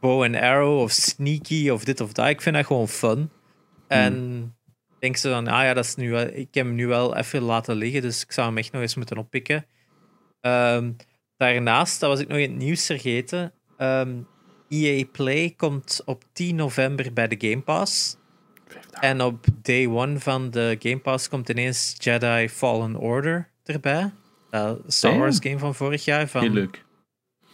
bow 0.00 0.22
and 0.22 0.34
arrow 0.34 0.80
of 0.80 0.90
sneaky 0.90 1.70
of 1.70 1.84
dit 1.84 2.00
of 2.00 2.12
dat. 2.12 2.28
Ik 2.28 2.40
vind 2.40 2.54
dat 2.54 2.66
gewoon 2.66 2.88
fun. 2.88 3.30
En 3.88 4.54
denk 5.02 5.16
ze 5.16 5.28
dan, 5.28 5.46
ah 5.46 5.62
ja, 5.62 5.74
dat 5.74 5.84
is 5.84 5.94
nu 5.94 6.10
wel, 6.10 6.26
ik 6.26 6.54
heb 6.54 6.66
hem 6.66 6.74
nu 6.74 6.86
wel 6.86 7.16
even 7.16 7.42
laten 7.42 7.76
liggen, 7.76 8.02
dus 8.02 8.22
ik 8.22 8.32
zou 8.32 8.46
hem 8.46 8.58
echt 8.58 8.72
nog 8.72 8.82
eens 8.82 8.94
moeten 8.94 9.16
oppikken. 9.16 9.66
Ehm, 10.40 10.92
daarnaast, 11.36 12.00
dat 12.00 12.10
was 12.10 12.20
ik 12.20 12.28
nog 12.28 12.38
in 12.38 12.50
het 12.50 12.58
nieuws 12.58 12.86
vergeten, 12.86 13.52
ehm, 13.76 14.14
EA 14.68 15.04
Play 15.12 15.54
komt 15.56 16.02
op 16.04 16.24
10 16.32 16.56
november 16.56 17.12
bij 17.12 17.28
de 17.28 17.48
Game 17.48 17.62
Pass. 17.62 18.16
En 18.90 19.22
op 19.22 19.46
day 19.62 19.86
one 19.86 20.18
van 20.18 20.50
de 20.50 20.76
Game 20.78 20.98
Pass 20.98 21.28
komt 21.28 21.48
ineens 21.48 21.94
Jedi 21.98 22.48
Fallen 22.48 22.96
Order 22.96 23.48
erbij. 23.64 24.12
Dat 24.50 24.80
Star. 24.86 25.18
Wars 25.18 25.38
game 25.40 25.58
van 25.58 25.74
vorig 25.74 26.04
jaar, 26.04 26.18
Heel 26.18 26.28
van 26.28 26.52
leuk. 26.52 26.84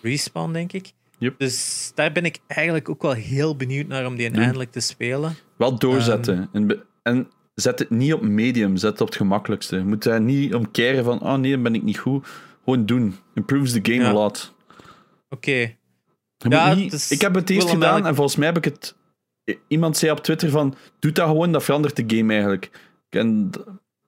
Respawn, 0.02 0.52
denk 0.52 0.72
ik. 0.72 0.92
Yep. 1.18 1.38
Dus 1.38 1.90
daar 1.94 2.12
ben 2.12 2.24
ik 2.24 2.38
eigenlijk 2.46 2.88
ook 2.88 3.02
wel 3.02 3.12
heel 3.12 3.56
benieuwd 3.56 3.86
naar 3.86 4.06
om 4.06 4.16
die 4.16 4.30
Doen. 4.30 4.42
eindelijk 4.42 4.72
te 4.72 4.80
spelen. 4.80 5.36
Wel 5.56 5.78
doorzetten. 5.78 6.48
Ehm. 6.52 6.70
en 7.02 7.28
zet 7.60 7.78
het 7.78 7.90
niet 7.90 8.12
op 8.12 8.22
medium, 8.22 8.76
zet 8.76 8.90
het 8.92 9.00
op 9.00 9.06
het 9.06 9.16
gemakkelijkste. 9.16 9.76
Je 9.76 9.84
moet 9.84 10.02
daar 10.02 10.20
niet 10.20 10.54
om 10.54 10.70
keren 10.70 11.04
van, 11.04 11.20
oh 11.22 11.34
nee, 11.34 11.52
dan 11.52 11.62
ben 11.62 11.74
ik 11.74 11.82
niet 11.82 11.98
goed. 11.98 12.26
Gewoon 12.64 12.86
doen. 12.86 13.16
Improves 13.34 13.72
the 13.72 13.78
game 13.82 14.02
Ja. 14.02 14.08
a 14.08 14.12
lot. 14.12 14.54
Oké, 15.28 15.76
Ja, 16.38 16.74
niet, 16.74 16.92
is- 16.92 17.10
ik 17.10 17.20
heb 17.20 17.34
het 17.34 17.50
eerst 17.50 17.70
gedaan 17.70 18.06
en 18.06 18.14
volgens 18.14 18.36
mij 18.36 18.46
heb 18.46 18.56
ik 18.56 18.64
het... 18.64 18.96
Iemand 19.68 19.96
zei 19.96 20.12
op 20.12 20.18
Twitter 20.20 20.50
van, 20.50 20.74
doe 20.98 21.12
dat 21.12 21.26
gewoon, 21.28 21.52
dat 21.52 21.64
verandert 21.64 21.96
de 22.08 22.16
game 22.16 22.32
eigenlijk. 22.32 22.70
En 23.08 23.50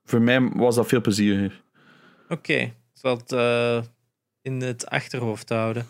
voor 0.03 0.21
mij 0.21 0.49
was 0.53 0.75
dat 0.75 0.87
veel 0.87 1.01
plezieriger. 1.01 1.61
oké. 2.29 2.73
Zal 2.93 3.17
het 3.17 3.31
eh, 3.31 3.81
in 4.41 4.61
het 4.61 4.87
achterhoofd 4.89 5.49
houden. 5.49 5.85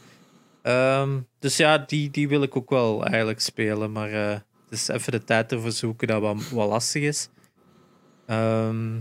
Ehm, 0.62 1.10
dus 1.40 1.58
ja, 1.58 1.78
die, 1.78 2.12
die 2.12 2.28
wil 2.28 2.42
ik 2.44 2.56
ook 2.56 2.70
wel 2.70 3.06
eigenlijk 3.06 3.40
spelen, 3.42 3.92
maar 3.92 4.12
eh, 4.12 4.30
het 4.32 4.44
is 4.70 4.88
even 4.88 5.12
de 5.12 5.24
tijd 5.24 5.52
ervoor 5.52 5.72
zoeken 5.72 6.08
dat 6.08 6.22
wat, 6.22 6.50
wat 6.50 6.70
lastig 6.70 7.02
is. 7.04 7.30
Ehm 8.26 9.00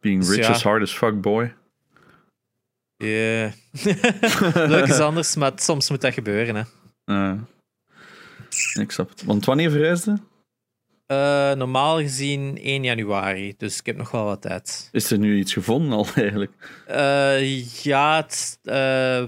Being 0.00 0.20
Dus 0.20 0.30
rich 0.36 0.46
ja. 0.46 0.54
is 0.54 0.62
hard 0.62 0.82
as 0.82 0.94
fuck, 0.94 1.20
boy. 1.20 1.54
Ja. 2.96 3.52
Leuk 4.74 4.86
is 4.86 4.98
anders, 4.98 5.36
maar 5.36 5.52
soms 5.54 5.90
moet 5.90 6.00
dat 6.00 6.14
gebeuren. 6.14 6.54
Hè. 6.54 6.62
Eh, 7.04 7.40
ik 8.82 8.90
snap 8.90 9.08
het. 9.08 9.24
Want 9.24 9.44
wanneer 9.44 9.70
verhuisde? 9.70 10.18
Eh, 11.06 11.52
normaal 11.52 11.98
gezien 11.98 12.58
1 12.58 12.82
januari, 12.82 13.54
dus 13.56 13.78
ik 13.78 13.86
heb 13.86 13.96
nog 13.96 14.10
wel 14.10 14.24
wat 14.24 14.42
tijd. 14.42 14.88
Is 14.92 15.10
er 15.10 15.18
nu 15.18 15.38
iets 15.38 15.52
gevonden 15.52 15.92
al 15.92 16.06
eigenlijk? 16.14 16.52
Eh, 16.86 17.64
ja, 17.82 18.16
het, 18.16 18.58
eh, 18.62 19.24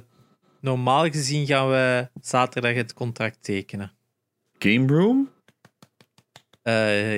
normaal 0.60 1.10
gezien 1.10 1.46
gaan 1.46 1.68
we 1.70 2.08
zaterdag 2.20 2.74
het 2.74 2.94
contract 2.94 3.38
tekenen. 3.40 3.92
Game 4.58 4.86
Room? 4.86 5.30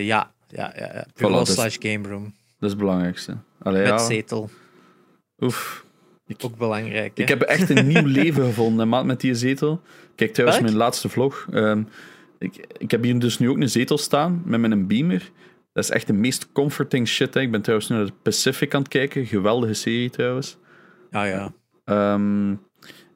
Ja, 0.05 0.32
ja, 0.53 0.73
ja, 0.77 1.07
ja. 1.19 1.41
Is- 1.41 1.53
slash 1.53 1.77
game 1.79 2.09
room. 2.09 2.23
Dat 2.25 2.33
is 2.61 2.69
het 2.71 2.79
belangrijkste. 2.79 3.37
Allee, 3.63 3.81
Met 3.83 3.91
ja. 3.91 3.99
zetel, 3.99 4.51
Oef. 5.39 5.85
ook 6.41 6.57
belangrijk. 6.57 7.17
hè. 7.17 7.23
Ik 7.23 7.29
heb 7.29 7.41
echt 7.41 7.71
een 7.71 7.87
nieuw 7.93 8.07
leven 8.07 8.45
gevonden, 8.45 8.89
maat, 8.89 9.05
met 9.05 9.21
die 9.21 9.35
zetel. 9.35 9.81
Kijk, 10.15 10.33
trouwens, 10.33 10.61
Welk? 10.61 10.73
mijn 10.73 10.85
laatste 10.85 11.09
vlog. 11.09 11.47
Ehm, 11.53 11.83
ik, 12.39 12.67
ik 12.79 12.91
heb 12.91 13.03
hier 13.03 13.19
dus 13.19 13.39
nu 13.39 13.49
ook 13.51 13.57
een 13.61 13.71
zetel 13.71 13.99
staan 13.99 14.43
met 14.45 14.61
mijn 14.61 14.87
beamer. 14.87 15.31
Dat 15.73 15.85
is 15.85 15.91
echt 15.91 16.07
de 16.07 16.13
meest 16.13 16.53
comforting 16.53 17.09
shit. 17.09 17.35
Hè. 17.35 17.41
Ik 17.41 17.51
ben 17.51 17.63
trouwens 17.63 17.89
nu 17.91 17.97
naar 17.97 18.07
de 18.07 18.13
Pacific 18.23 18.75
aan 18.75 18.81
het 18.81 18.91
kijken. 18.91 19.27
Geweldige 19.27 19.75
serie 19.75 20.11
trouwens. 20.11 20.57
Ja, 21.11 21.25
ja. 21.25 21.53
Ehm, 21.85 22.51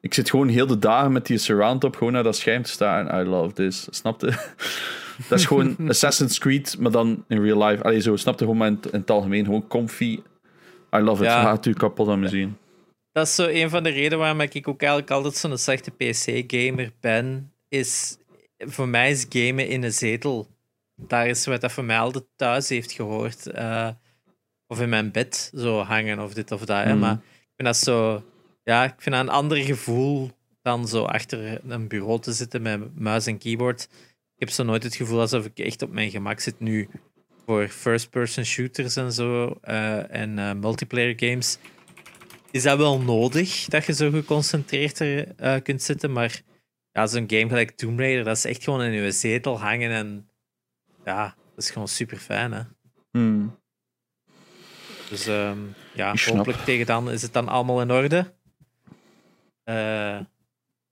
ik 0.01 0.13
zit 0.13 0.29
gewoon 0.29 0.47
heel 0.47 0.67
de 0.67 0.79
dagen 0.79 1.11
met 1.11 1.25
die 1.25 1.37
surround 1.37 1.83
op 1.83 1.95
gewoon 1.95 2.13
naar 2.13 2.23
dat 2.23 2.35
scherm 2.35 2.63
te 2.63 2.69
staan. 2.71 3.21
I 3.21 3.27
love 3.29 3.53
this. 3.53 3.87
Snapte? 3.89 4.33
dat 5.29 5.39
is 5.39 5.45
gewoon 5.45 5.75
Assassin's 5.89 6.37
Creed, 6.39 6.75
maar 6.79 6.91
dan 6.91 7.23
in 7.27 7.41
real 7.41 7.63
life. 7.67 7.83
Allee, 7.83 8.01
zo, 8.01 8.15
snapte 8.15 8.43
gewoon 8.43 8.57
maar 8.57 8.67
in, 8.67 8.73
het- 8.81 8.91
in 8.93 8.99
het 8.99 9.09
algemeen. 9.11 9.45
Gewoon 9.45 9.67
comfy. 9.67 10.19
I 10.95 10.99
love 10.99 11.23
it. 11.23 11.29
Ja. 11.29 11.41
Gaat 11.41 11.65
u 11.65 11.73
kapot 11.73 12.07
aan 12.07 12.19
me 12.19 12.27
zien. 12.27 12.57
Dat 13.11 13.27
is 13.27 13.35
zo 13.35 13.47
een 13.47 13.69
van 13.69 13.83
de 13.83 13.89
redenen 13.89 14.17
waarom 14.19 14.41
ik 14.41 14.67
ook 14.67 14.81
eigenlijk 14.81 15.11
altijd 15.11 15.35
zo'n 15.35 15.57
slechte 15.57 15.91
PC-gamer 15.91 16.91
ben. 16.99 17.51
Is 17.69 18.17
voor 18.57 18.87
mij 18.87 19.11
is 19.11 19.25
gamen 19.29 19.67
in 19.67 19.83
een 19.83 19.93
zetel. 19.93 20.47
Daar 20.95 21.27
is 21.27 21.45
wat 21.45 21.61
dat 21.61 21.71
voor 21.71 21.83
mij 21.83 21.99
altijd 21.99 22.23
thuis 22.35 22.69
heeft 22.69 22.91
gehoord. 22.91 23.47
Eh, 23.47 23.89
of 24.67 24.81
in 24.81 24.89
mijn 24.89 25.11
bed 25.11 25.51
zo 25.55 25.79
hangen 25.81 26.19
of 26.19 26.33
dit 26.33 26.51
of 26.51 26.65
dat. 26.65 26.83
hè. 26.83 26.89
Mhm. 26.91 26.99
Maar 26.99 27.13
ik 27.13 27.51
vind 27.55 27.67
dat 27.67 27.77
zo. 27.77 28.23
Ja, 28.63 28.83
ik 28.83 28.93
vind 28.97 29.15
dat 29.15 29.23
een 29.23 29.31
ander 29.31 29.57
gevoel 29.57 30.31
dan 30.61 30.87
zo 30.87 31.03
achter 31.03 31.61
een 31.67 31.87
bureau 31.87 32.19
te 32.21 32.33
zitten 32.33 32.61
met 32.61 32.99
muis 32.99 33.25
en 33.25 33.37
keyboard. 33.37 33.87
Ik 34.37 34.43
heb 34.47 34.49
zo 34.49 34.63
nooit 34.63 34.83
het 34.83 34.95
gevoel 34.95 35.19
alsof 35.19 35.45
ik 35.45 35.59
echt 35.59 35.81
op 35.81 35.91
mijn 35.91 36.11
gemak 36.11 36.39
zit 36.39 36.59
nu. 36.59 36.89
Voor 37.45 37.67
first-person 37.67 38.45
shooters 38.45 38.95
en 38.95 39.11
zo 39.11 39.57
eh, 39.61 40.13
en 40.13 40.39
eh, 40.39 40.53
multiplayer 40.53 41.13
games 41.19 41.57
is 42.51 42.63
dat 42.63 42.77
wel 42.77 42.99
nodig 42.99 43.65
dat 43.65 43.85
je 43.85 43.93
zo 43.93 44.09
geconcentreerd 44.11 44.99
er 44.99 45.35
eh, 45.35 45.61
kunt 45.61 45.81
zitten. 45.81 46.11
Maar 46.11 46.41
ja, 46.91 47.07
zo'n 47.07 47.29
game 47.29 47.47
gelijk 47.47 47.71
Tomb 47.71 47.99
Raider, 47.99 48.23
dat 48.23 48.37
is 48.37 48.45
echt 48.45 48.63
gewoon 48.63 48.81
in 48.81 48.91
je 48.91 49.11
zetel 49.11 49.59
hangen. 49.59 49.91
En 49.91 50.29
ja, 51.05 51.35
dat 51.55 51.63
is 51.63 51.71
gewoon 51.71 51.87
super 51.87 52.17
fijn. 52.17 52.51
Hè? 52.51 52.61
Hmm. 53.11 53.59
Dus 55.09 55.27
ehm, 55.27 55.59
ja, 55.93 56.15
hopelijk 56.25 56.63
tegen 56.63 56.85
dan 56.85 57.11
is 57.11 57.21
het 57.21 57.33
dan 57.33 57.47
allemaal 57.47 57.81
in 57.81 57.91
orde. 57.91 58.33
Eh, 59.63 60.19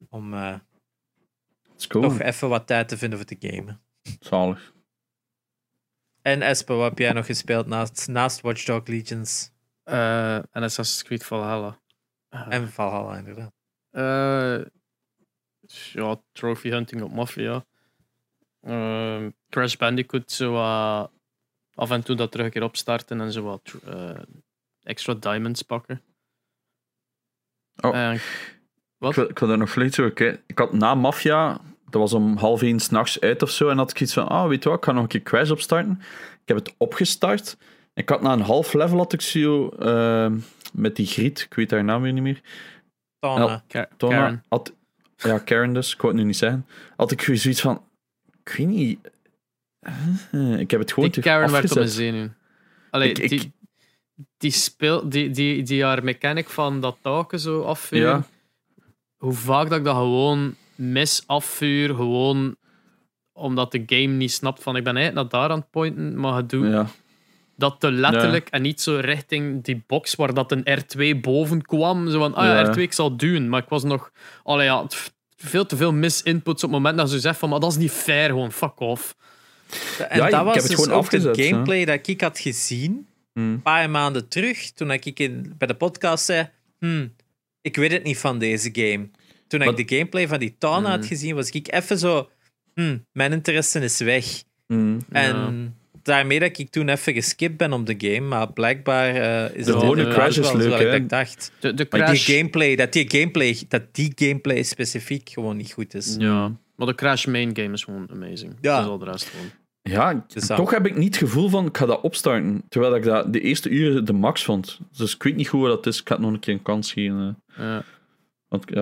om 0.09 0.33
go. 1.77 2.01
toch 2.01 2.19
even 2.19 2.49
wat 2.49 2.67
tijd 2.67 2.87
te 2.87 2.97
vinden 2.97 3.17
voor 3.19 3.27
te 3.27 3.37
gamen. 3.39 3.81
Zalig. 4.19 4.73
En 6.21 6.41
Espo, 6.41 6.77
wat 6.77 6.89
heb 6.89 6.97
jij 6.97 7.11
nog 7.11 7.25
gespeeld 7.25 7.67
naast, 7.67 8.07
naast 8.07 8.41
Watch 8.41 8.65
Dogs 8.65 8.89
Legions 8.89 9.53
Eh, 9.83 10.35
en 10.35 10.63
Assassin's 10.63 11.03
Creed 11.03 11.23
Valhalla. 11.25 11.79
Eh, 12.29 12.45
en 12.49 12.67
Valhalla 12.71 13.17
inderdaad? 13.17 13.53
eh, 13.89 14.65
ja, 15.93 16.21
trophy 16.31 16.69
hunting 16.69 17.01
op 17.01 17.11
Mafia. 17.11 17.65
Eh, 18.59 19.27
Crash 19.49 19.75
Bandicoot, 19.75 20.31
zo 20.31 20.55
eh, 20.55 21.05
af 21.73 21.91
en 21.91 22.03
toe 22.03 22.15
dat 22.15 22.31
terug 22.31 22.45
een 22.45 22.51
keer 22.51 22.63
opstarten 22.63 23.21
en 23.21 23.31
zo 23.31 23.43
wat 23.43 23.73
eh, 23.85 24.21
extra 24.83 25.13
diamonds 25.13 25.61
pakken. 25.61 26.01
Oh. 27.81 27.95
En- 27.95 28.19
wat? 28.97 29.09
Ik 29.09 29.15
wil, 29.15 29.29
ik 29.29 29.39
wil 29.39 29.47
daar 29.47 29.57
nog 29.57 29.69
vlug 29.69 29.99
over 29.99 30.11
kijken. 30.11 30.41
Ik 30.47 30.57
had 30.57 30.73
na 30.73 30.95
Mafia, 30.95 31.59
dat 31.89 32.01
was 32.01 32.13
om 32.13 32.37
half 32.37 32.61
één 32.61 32.79
s'nachts 32.79 33.19
uit 33.19 33.41
of 33.41 33.49
zo, 33.49 33.69
en 33.69 33.77
had 33.77 33.91
ik 33.91 33.99
iets 34.01 34.13
van, 34.13 34.27
ah, 34.27 34.47
weet 34.47 34.63
je 34.63 34.69
wat, 34.69 34.77
ik 34.77 34.83
ga 34.85 34.91
nog 34.91 35.01
een 35.03 35.07
keer 35.09 35.21
Crash 35.23 35.49
opstarten. 35.49 35.99
Ik 36.41 36.47
heb 36.47 36.57
het 36.57 36.73
opgestart. 36.77 37.57
Ik 37.93 38.09
had 38.09 38.21
na 38.21 38.33
een 38.33 38.41
half 38.41 38.73
level 38.73 38.97
had 38.97 39.13
ik 39.13 39.21
zo, 39.21 39.69
eh, 39.69 40.31
met 40.73 40.95
die 40.95 41.05
griet, 41.07 41.39
ik 41.41 41.53
weet 41.53 41.71
haar 41.71 41.83
naam 41.83 42.01
weer 42.01 42.13
niet 42.13 42.23
meer. 42.23 42.41
Tona, 43.19 43.63
Karen. 44.11 44.43
Had, 44.49 44.73
ja, 45.17 45.37
Karen 45.39 45.73
dus, 45.73 45.93
ik 45.93 46.01
wou 46.01 46.13
het 46.13 46.21
nu 46.21 46.27
niet 46.27 46.37
zeggen. 46.37 46.65
Had 46.95 47.11
ik 47.11 47.21
weer 47.21 47.37
zoiets 47.37 47.61
van, 47.61 47.81
ik 48.43 48.53
weet 48.57 48.67
niet, 48.67 48.99
eh, 50.31 50.59
ik 50.59 50.71
heb 50.71 50.79
het 50.79 50.93
gewoon 50.93 51.09
Die 51.09 51.23
Karen 51.23 51.51
werd 51.51 51.69
op 51.71 51.77
mijn 51.77 51.89
zenuw. 51.89 52.27
Allee, 52.89 53.09
Ik- 53.09 53.17
ik- 53.17 53.29
die, 53.29 53.51
die, 54.37 54.51
speel, 54.51 55.09
die, 55.09 55.29
die, 55.29 55.63
die 55.63 55.83
haar 55.83 56.03
mechanic 56.03 56.49
van 56.49 56.81
dat 56.81 56.97
taken 57.01 57.39
zo 57.39 57.61
afvuren. 57.61 58.05
Ja. 58.05 58.23
Hoe 59.25 59.33
vaak 59.33 59.69
dat 59.69 59.77
ik 59.77 59.83
dat 59.85 59.95
gewoon 59.95 60.55
mis 60.75 61.23
afvuur, 61.25 61.95
gewoon 61.95 62.55
omdat 63.33 63.71
de 63.71 63.83
game 63.85 64.13
niet 64.13 64.31
snapt 64.31 64.63
van 64.63 64.75
ik 64.75 64.83
ben 64.83 64.95
eigenlijk 64.95 65.31
naar 65.31 65.41
daar 65.41 65.49
aan 65.51 65.59
het 65.59 65.69
pointen, 65.69 66.19
maar 66.19 66.35
het 66.35 66.49
doet 66.49 66.65
Ja, 66.71 66.87
dat 67.57 67.75
te 67.79 67.91
letterlijk 67.91 68.47
en 68.49 68.61
niet 68.61 68.81
zo 68.81 68.97
richting 69.01 69.63
die 69.63 69.83
box 69.87 70.15
waar 70.15 70.33
dat 70.33 70.51
een 70.51 70.65
R2 70.79 71.19
boven 71.21 71.61
kwam. 71.61 72.09
Zo 72.09 72.19
van, 72.19 72.33
ah 72.33 72.45
ja, 72.45 72.59
Ja. 72.59 72.73
R2 72.73 72.77
ik 72.79 72.93
zal 72.93 73.17
duwen. 73.17 73.49
Maar 73.49 73.61
ik 73.61 73.69
was 73.69 73.83
nog, 73.83 74.11
allee 74.43 74.65
ja, 74.65 74.85
veel 75.37 75.65
te 75.65 75.75
veel 75.75 75.93
misinputs 75.93 76.63
op 76.63 76.69
het 76.69 76.79
moment 76.79 76.97
dat 76.97 77.09
ze 77.09 77.19
zegt 77.19 77.39
van, 77.39 77.49
maar 77.49 77.59
dat 77.59 77.71
is 77.71 77.77
niet 77.77 77.91
fair, 77.91 78.29
gewoon 78.29 78.51
fuck 78.51 78.79
off. 78.79 79.15
En 80.09 80.17
Ja, 80.17 80.25
ik 80.25 80.31
dat 80.31 80.39
heb 80.39 80.43
was 80.43 80.55
het 80.55 80.67
dus 80.67 80.83
gewoon 80.83 80.97
ook 80.97 81.09
de 81.09 81.19
hè. 81.19 81.33
gameplay 81.33 81.85
dat 81.85 82.07
ik 82.07 82.21
had 82.21 82.39
gezien 82.39 83.07
Hm. 83.33 83.39
een 83.39 83.61
paar 83.61 83.89
maanden 83.89 84.27
terug, 84.27 84.71
toen 84.71 84.91
ik 84.91 85.19
in, 85.19 85.53
bij 85.57 85.67
de 85.67 85.73
podcast 85.73 86.25
zei, 86.25 86.49
hmm, 86.79 87.13
ik 87.65 87.75
weet 87.75 87.91
het 87.91 88.03
niet 88.03 88.17
van 88.17 88.39
deze 88.39 88.69
game. 88.73 89.09
Toen 89.47 89.59
Wat- 89.63 89.79
ik 89.79 89.87
de 89.87 89.95
gameplay 89.95 90.27
van 90.27 90.39
die 90.39 90.55
Tana 90.57 90.89
had 90.89 90.99
Mhm. 90.99 91.07
gezien, 91.07 91.35
was 91.35 91.49
ik 91.49 91.73
even 91.73 91.97
zo, 91.97 92.29
hmm, 92.73 93.05
mijn 93.11 93.31
interesse 93.31 93.79
is 93.79 93.99
weg. 93.99 94.25
hm. 94.67 94.99
En 95.11 95.75
daarmee 96.03 96.39
dat 96.39 96.57
ik 96.57 96.69
toen 96.69 96.89
even 96.89 97.13
geskipt 97.13 97.57
ben 97.57 97.73
op 97.73 97.85
de 97.85 97.95
game, 97.97 98.27
maar 98.27 98.53
blijkbaar 98.53 99.15
eh, 99.15 99.55
is 99.57 99.65
De 99.65 99.73
het 99.73 99.83
inderdaad 99.83 100.13
Crash 100.13 100.37
is 100.37 100.51
wel 100.51 100.57
leuk, 100.57 100.79
hè? 100.79 100.95
ik 100.95 101.09
dacht. 101.09 101.51
De, 101.59 101.73
de 101.73 101.87
Maar 101.89 101.99
crash... 101.99 102.25
die 102.25 102.35
gameplay, 102.35 102.75
dat 102.75 102.93
die 102.93 103.09
gameplay, 103.11 103.57
dat 103.67 103.81
die 103.91 104.11
gameplay 104.15 104.63
specifiek 104.63 105.29
gewoon 105.29 105.57
niet 105.57 105.71
goed 105.73 105.93
is. 105.93 106.15
Ja, 106.19 106.51
maar 106.75 106.87
de 106.87 106.95
Crash 106.95 107.25
main 107.25 107.49
game 107.57 107.73
is 107.73 107.83
gewoon 107.83 108.07
amazing. 108.11 108.53
Ja. 108.61 108.75
Dat 108.75 108.85
is 108.85 108.89
al 108.91 108.97
de 108.97 109.05
rest 109.05 109.25
gewoon. 109.29 109.49
Ja, 109.89 110.25
Dus 110.27 110.47
toch 110.47 110.71
heb 110.71 110.85
ik 110.85 110.95
niet 110.95 111.15
het 111.19 111.23
gevoel 111.29 111.49
van 111.49 111.65
ik 111.65 111.77
ga 111.77 111.85
dat 111.85 112.01
opstarten. 112.01 112.63
Terwijl 112.69 112.95
ik 112.95 113.03
dat 113.03 113.33
de 113.33 113.39
eerste 113.41 113.69
uren 113.69 114.05
de 114.05 114.13
max 114.13 114.43
vond. 114.43 114.79
Dus 114.97 115.15
ik 115.15 115.23
weet 115.23 115.35
niet 115.35 115.47
goed 115.47 115.61
wat 115.61 115.69
dat 115.69 115.85
is. 115.93 115.99
Ik 115.99 116.07
ga 116.07 116.13
het 116.13 116.23
nog 116.23 116.33
een 116.33 116.39
keer 116.39 116.53
een 116.53 116.61
kans 116.61 116.93
geven. 116.93 117.43
eh. 117.47 117.63
Ja, 117.65 117.83
Want, 118.47 118.63
ja. 118.67 118.81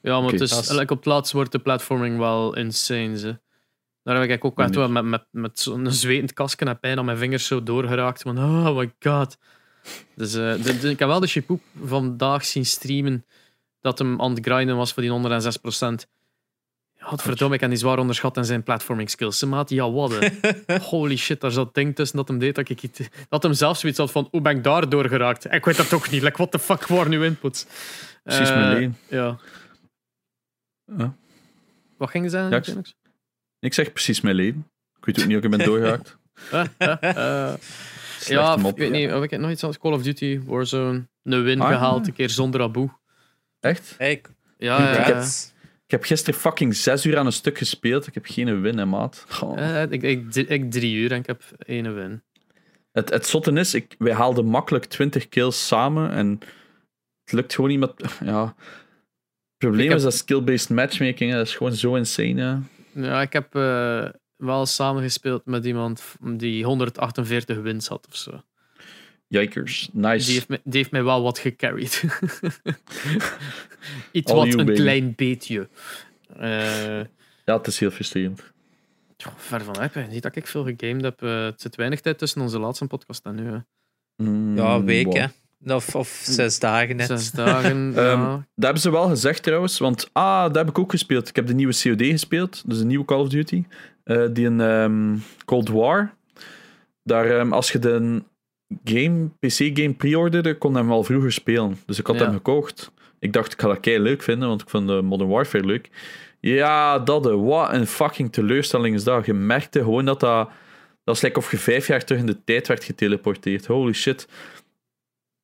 ja 0.00 0.14
maar 0.14 0.22
Oké, 0.22 0.32
het 0.32 0.40
is, 0.40 0.50
dat 0.50 0.62
is- 0.62 0.70
like, 0.70 0.92
op 0.92 0.98
het 0.98 1.06
laatst 1.06 1.32
wordt 1.32 1.52
de 1.52 1.58
platforming 1.58 2.18
wel 2.18 2.56
insane. 2.56 3.18
Ze. 3.18 3.38
Daar 4.02 4.20
heb 4.20 4.30
ik 4.30 4.44
ook 4.44 4.58
echt 4.58 4.74
wel 4.74 4.88
met, 4.88 5.04
met, 5.04 5.26
met 5.30 5.60
zo'n 5.60 5.90
zwetend 5.92 6.32
kasken 6.32 6.68
en 6.68 6.80
pijn 6.80 6.98
aan 6.98 7.04
mijn 7.04 7.18
vingers 7.18 7.46
zo 7.46 7.62
doorgeraakt. 7.62 8.22
Van, 8.22 8.38
oh 8.38 8.76
my 8.76 8.92
god. 9.00 9.38
Dus 10.16 10.34
eh, 10.34 10.52
de, 10.62 10.78
de- 10.78 10.90
ik 10.90 10.98
heb 10.98 11.08
wel 11.08 11.20
de 11.20 11.26
Chipoep 11.26 11.62
vandaag 11.84 12.44
zien 12.44 12.66
streamen 12.66 13.26
dat 13.80 13.98
hem 13.98 14.20
aan 14.20 14.30
het 14.34 14.44
grinden 14.46 14.76
was 14.76 14.92
voor 14.92 15.02
die 15.02 15.10
106%. 15.12 16.06
Godverdomme, 17.04 17.54
ik 17.54 17.60
heb 17.60 17.70
die 17.70 17.78
zwaar 17.78 17.98
onderschat 17.98 18.36
in 18.36 18.44
zijn 18.44 18.62
platforming 18.62 19.10
skills. 19.10 19.38
Ze 19.38 19.46
maat, 19.46 19.70
ja 19.70 19.90
wat. 19.90 20.30
Holy 20.90 21.16
shit, 21.16 21.40
daar 21.40 21.50
zat 21.50 21.74
ding 21.74 21.94
tussen 21.94 22.16
dat 22.16 22.28
hem 22.28 22.38
deed 22.38 22.54
dat 22.54 22.68
ik 22.68 22.82
iets, 22.82 23.00
dat 23.28 23.42
hem 23.42 23.52
zelfs 23.52 23.80
zoiets 23.80 23.98
had 23.98 24.10
van 24.10 24.28
hoe 24.30 24.40
ben 24.40 24.56
ik 24.56 24.64
daar 24.64 24.88
door 24.88 25.08
geraakt? 25.08 25.52
Ik 25.52 25.64
weet 25.64 25.76
dat 25.76 25.88
toch 25.88 26.10
niet. 26.10 26.22
Like, 26.22 26.36
what 26.36 26.50
the 26.50 26.58
fuck 26.58 26.86
waren 26.86 27.10
nu 27.10 27.24
inputs? 27.24 27.66
Precies 28.22 28.48
Eh, 28.48 28.56
mijn 28.56 28.72
leven. 28.74 28.96
Ja. 29.08 29.38
Ja. 30.98 31.14
Wat 31.96 32.10
ging 32.10 32.24
je 32.24 32.30
zeggen? 32.30 32.50
Ja, 32.50 32.84
ik- 33.60 33.74
zeg 33.74 33.92
precies 33.92 34.20
mijn 34.20 34.36
leven. 34.36 34.68
Ik 34.98 35.04
weet 35.04 35.20
ook 35.20 35.26
niet 35.26 35.36
of 35.36 35.42
ik 35.44 35.50
ben 35.50 35.58
doorgeraakt. 35.70 36.16
Eh, 36.50 36.64
Slecht 38.18 38.40
ja, 38.40 38.56
mop, 38.56 38.70
ik 38.72 38.78
weet 38.78 38.88
ja. 38.88 38.94
niet. 38.96 39.10
Heb 39.10 39.32
ik 39.32 39.38
nog 39.40 39.50
iets 39.50 39.62
anders? 39.62 39.82
Call 39.82 39.92
of 39.92 40.02
Duty, 40.02 40.40
Warzone. 40.44 41.06
Een 41.22 41.42
win 41.42 41.60
Ah, 41.60 41.68
gehaald, 41.68 42.06
een 42.06 42.12
keer 42.12 42.30
zonder 42.30 42.62
Abu. 42.62 42.88
Echt? 43.60 43.94
Hey, 43.98 44.20
Ja, 44.58 44.78
ja, 44.78 44.90
ja. 44.90 44.96
congrats. 45.04 45.52
Ik 45.84 45.90
heb 45.90 46.04
gisteren 46.04 46.40
fucking 46.40 46.74
zes 46.76 47.06
uur 47.06 47.18
aan 47.18 47.26
een 47.26 47.32
stuk 47.32 47.58
gespeeld. 47.58 48.06
Ik 48.06 48.14
heb 48.14 48.24
geen 48.26 48.60
win, 48.60 48.78
hè, 48.78 48.86
maat. 48.86 49.26
Eh, 49.56 49.82
ik, 49.90 50.02
ik, 50.02 50.34
ik 50.34 50.70
drie 50.70 50.94
uur 50.94 51.12
en 51.12 51.18
ik 51.18 51.26
heb 51.26 51.42
één 51.58 51.94
win. 51.94 52.22
Het, 52.92 53.10
het 53.10 53.26
zotte 53.26 53.52
is, 53.52 53.74
ik, 53.74 53.94
wij 53.98 54.12
haalden 54.12 54.46
makkelijk 54.46 54.84
20 54.84 55.28
kills 55.28 55.66
samen. 55.66 56.10
En 56.10 56.28
het 57.24 57.32
lukt 57.32 57.54
gewoon 57.54 57.70
niet 57.70 57.78
met... 57.78 57.92
Ja. 58.24 58.44
Het 58.46 58.56
probleem 59.70 59.88
heb- 59.88 59.96
is 59.96 60.02
dat 60.02 60.14
skill-based 60.14 60.70
matchmaking. 60.70 61.30
hè. 61.30 61.36
Dat 61.36 61.46
is 61.46 61.54
gewoon 61.56 61.72
zo 61.72 61.94
insane. 61.94 62.42
hè. 62.94 63.00
Ja, 63.02 63.20
ik 63.22 63.32
heb 63.32 63.54
eh, 63.54 64.08
wel 64.36 64.66
samengespeeld 64.66 65.46
met 65.46 65.64
iemand 65.64 66.16
die 66.20 66.64
148 66.64 67.58
wins 67.60 67.88
had 67.88 68.06
of 68.08 68.16
zo. 68.16 68.42
Yikers. 69.40 69.88
Nice. 69.92 70.24
Die 70.26 70.34
heeft, 70.34 70.48
me, 70.48 70.60
die 70.64 70.76
heeft 70.78 70.90
mij 70.90 71.04
wel 71.04 71.22
wat 71.22 71.38
gecarried. 71.38 72.02
Iets 74.12 74.30
All 74.32 74.36
wat, 74.38 74.46
you, 74.46 74.58
een 74.58 74.66
baby. 74.66 74.78
klein 74.80 75.12
beetje. 75.16 75.68
Eh, 76.38 76.98
Ja, 77.44 77.56
het 77.56 77.66
is 77.66 77.78
heel 77.78 77.90
frustrerend. 77.90 78.42
ver 79.36 79.64
van 79.64 79.78
uit. 79.78 80.10
Niet 80.10 80.22
dat 80.22 80.36
ik 80.36 80.46
veel 80.46 80.64
gegamed 80.64 81.02
heb. 81.02 81.22
Eh, 81.22 81.44
het 81.44 81.60
zit 81.60 81.76
weinig 81.76 82.00
tijd 82.00 82.18
tussen 82.18 82.40
onze 82.40 82.58
laatste 82.58 82.86
podcast 82.86 83.24
en 83.24 83.34
nu. 83.34 83.46
hè. 83.50 83.56
Mm, 84.16 84.56
Ja, 84.56 84.74
een 84.74 84.84
week, 84.84 85.04
wow. 85.06 85.16
hè. 85.16 85.26
Of, 85.74 85.94
of 85.94 86.08
zes 86.24 86.58
dagen 86.58 86.96
net. 86.96 87.06
Zes 87.06 87.30
dagen. 87.30 87.92
ja. 87.94 88.10
Ehm, 88.12 88.30
Dat 88.30 88.64
hebben 88.64 88.82
ze 88.82 88.90
wel 88.90 89.08
gezegd 89.08 89.42
trouwens, 89.42 89.78
want 89.78 90.08
ah, 90.12 90.42
dat 90.42 90.54
heb 90.54 90.68
ik 90.68 90.78
ook 90.78 90.90
gespeeld. 90.90 91.28
Ik 91.28 91.36
heb 91.36 91.46
de 91.46 91.54
nieuwe 91.54 91.72
COD 91.82 92.02
gespeeld, 92.02 92.62
dus 92.66 92.78
een 92.78 92.86
nieuwe 92.86 93.04
Call 93.04 93.18
of 93.20 93.28
Duty. 93.28 93.64
Eh, 94.04 94.26
die 94.32 94.46
een 94.46 94.60
ehm, 94.60 95.16
Cold 95.44 95.68
War. 95.68 96.14
Daar, 97.02 97.38
ehm, 97.38 97.52
als 97.52 97.72
je 97.72 97.78
de 97.78 98.22
game, 98.84 99.28
PC-game 99.40 99.94
pre-orderde, 99.94 100.58
kon 100.58 100.74
hem 100.74 100.90
al 100.90 101.04
vroeger 101.04 101.32
spelen. 101.32 101.78
Dus 101.86 101.98
ik 101.98 102.06
had 102.06 102.18
Ja. 102.18 102.24
hem 102.24 102.34
gekocht. 102.34 102.92
Ik 103.18 103.32
dacht, 103.32 103.52
ik 103.52 103.60
ga 103.60 103.68
dat 103.68 103.80
kei 103.80 103.98
leuk 103.98 104.22
vinden, 104.22 104.48
want 104.48 104.60
ik 104.62 104.68
vond 104.68 104.86
de 104.88 105.02
Modern 105.02 105.30
Warfare 105.30 105.64
leuk. 105.64 105.90
Ja, 106.40 106.98
dat, 106.98 107.26
eh, 107.26 107.44
wat 107.44 107.72
een 107.72 107.86
fucking 107.86 108.32
teleurstelling 108.32 108.94
is 108.94 109.04
dat. 109.04 109.26
Je 109.26 109.34
merkte 109.34 109.78
gewoon 109.78 110.04
dat 110.04 110.20
dat... 110.20 110.50
Dat 111.04 111.16
is 111.16 111.22
like 111.22 111.38
of 111.38 111.50
je 111.50 111.56
vijf 111.58 111.86
jaar 111.86 112.04
terug 112.04 112.20
in 112.20 112.26
de 112.26 112.44
tijd 112.44 112.66
werd 112.68 112.84
geteleporteerd. 112.84 113.66
Holy 113.66 113.92
shit. 113.92 114.28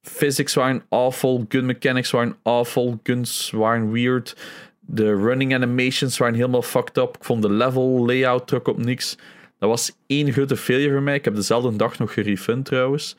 Physics 0.08 0.54
waren 0.54 0.82
awful, 0.88 1.44
gun 1.48 1.66
mechanics 1.66 2.10
waren 2.10 2.36
awful, 2.42 3.00
guns 3.02 3.50
waren 3.50 3.92
weird. 3.92 4.36
De 4.80 5.14
running 5.16 5.54
animations 5.54 6.18
waren 6.18 6.34
helemaal 6.34 6.62
fucked 6.62 6.96
up. 6.96 7.16
Ik 7.16 7.24
vond 7.24 7.42
de 7.42 7.50
level 7.50 8.06
layout 8.06 8.46
trok 8.46 8.68
op 8.68 8.78
niks. 8.78 9.16
Dat 9.60 9.68
was 9.68 9.92
één 10.06 10.32
grote 10.32 10.56
failure 10.56 10.92
voor 10.92 11.02
mij. 11.02 11.14
Ik 11.14 11.24
heb 11.24 11.34
dezelfde 11.34 11.76
dag 11.76 11.98
nog 11.98 12.12
gerefund 12.12 12.64
trouwens. 12.64 13.16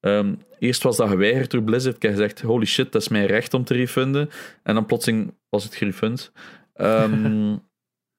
Ehm, 0.00 0.34
eerst 0.58 0.82
was 0.82 0.96
dat 0.96 1.08
geweigerd 1.08 1.50
door 1.50 1.62
Blizzard. 1.62 1.96
Ik 1.96 2.02
heb 2.02 2.10
gezegd, 2.10 2.40
holy 2.40 2.64
shit, 2.64 2.92
dat 2.92 3.02
is 3.02 3.08
mijn 3.08 3.26
recht 3.26 3.54
om 3.54 3.64
te 3.64 3.74
refunden. 3.74 4.30
En 4.62 4.74
dan 4.74 4.86
plotseling 4.86 5.34
was 5.48 5.64
het 5.64 5.74
gerefund. 5.74 6.32
Ehm, 6.74 7.56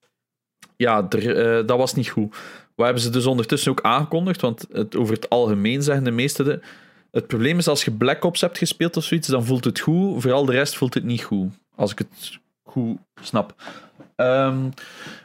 ja, 0.86 1.08
er, 1.10 1.36
eh, 1.36 1.68
dat 1.68 1.78
was 1.78 1.94
niet 1.94 2.10
goed. 2.10 2.36
Wat 2.76 2.86
hebben 2.86 3.04
ze 3.04 3.10
dus 3.10 3.26
ondertussen 3.26 3.72
ook 3.72 3.82
aangekondigd? 3.82 4.42
Want 4.42 4.66
het, 4.72 4.96
over 4.96 5.14
het 5.14 5.30
algemeen 5.30 5.84
zeggen 5.84 6.04
de 6.04 6.12
meesten... 6.12 6.46
De, 6.46 6.60
het 7.12 7.28
probleem 7.28 7.58
is, 7.58 7.68
als 7.68 7.86
je 7.86 7.92
Black 7.92 8.24
Ops 8.24 8.42
hebt 8.42 8.58
gespeeld 8.58 8.98
of 8.98 9.04
zoiets, 9.04 9.28
dan 9.28 9.46
voelt 9.46 9.66
het 9.66 9.80
goed. 9.80 10.22
Vooral 10.22 10.46
de 10.46 10.52
rest 10.52 10.78
voelt 10.78 10.94
het 10.94 11.04
niet 11.04 11.24
goed. 11.24 11.52
Als 11.76 11.92
ik 11.92 11.98
het 11.98 12.40
goed 12.64 12.98
snap. 13.22 13.56
Ehm, 14.16 14.64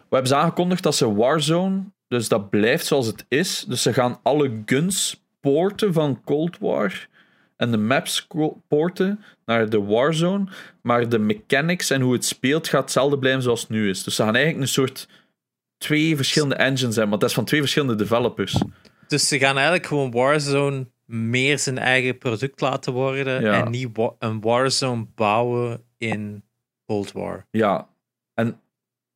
we 0.08 0.10
hebben 0.10 0.28
ze 0.28 0.36
aangekondigd 0.36 0.82
dat 0.82 0.94
ze 0.94 1.14
Warzone... 1.14 1.82
Dus 2.08 2.28
dat 2.28 2.50
blijft 2.50 2.86
zoals 2.86 3.06
het 3.06 3.24
is. 3.28 3.64
Dus 3.68 3.82
ze 3.82 3.92
gaan 3.92 4.20
alle 4.22 4.62
guns 4.66 5.22
poorten 5.40 5.92
van 5.92 6.20
Cold 6.24 6.58
War... 6.58 7.08
En 7.56 7.70
de 7.70 7.76
maps 7.76 8.26
poorten 8.68 9.24
naar 9.44 9.68
de 9.68 9.82
Warzone. 9.82 10.44
Maar 10.82 11.08
de 11.08 11.18
mechanics 11.18 11.90
en 11.90 12.00
hoe 12.00 12.12
het 12.12 12.24
speelt 12.24 12.68
gaat 12.68 12.80
hetzelfde 12.82 13.18
blijven 13.18 13.42
zoals 13.42 13.60
het 13.60 13.70
nu 13.70 13.88
is. 13.88 14.02
Dus 14.04 14.14
ze 14.14 14.22
gaan 14.22 14.34
eigenlijk 14.34 14.64
een 14.64 14.72
soort 14.72 15.08
twee 15.78 16.16
verschillende 16.16 16.54
engines 16.54 16.94
hebben. 16.94 17.08
Maar 17.08 17.18
dat 17.18 17.28
is 17.28 17.34
van 17.34 17.44
twee 17.44 17.60
verschillende 17.60 17.94
developers. 17.94 18.62
Dus 19.08 19.28
ze 19.28 19.38
gaan 19.38 19.54
eigenlijk 19.54 19.86
gewoon 19.86 20.10
Warzone 20.10 20.86
meer 21.04 21.58
zijn 21.58 21.78
eigen 21.78 22.18
product 22.18 22.60
laten 22.60 22.92
worden 22.92 23.42
Ja. 23.42 23.64
en 23.64 23.70
niet 23.70 23.88
wa- 23.92 24.14
een 24.18 24.40
Warzone 24.40 25.06
bouwen 25.14 25.82
in 25.98 26.42
Cold 26.86 27.12
War. 27.12 27.46
Ja, 27.50 27.88
En 28.34 28.60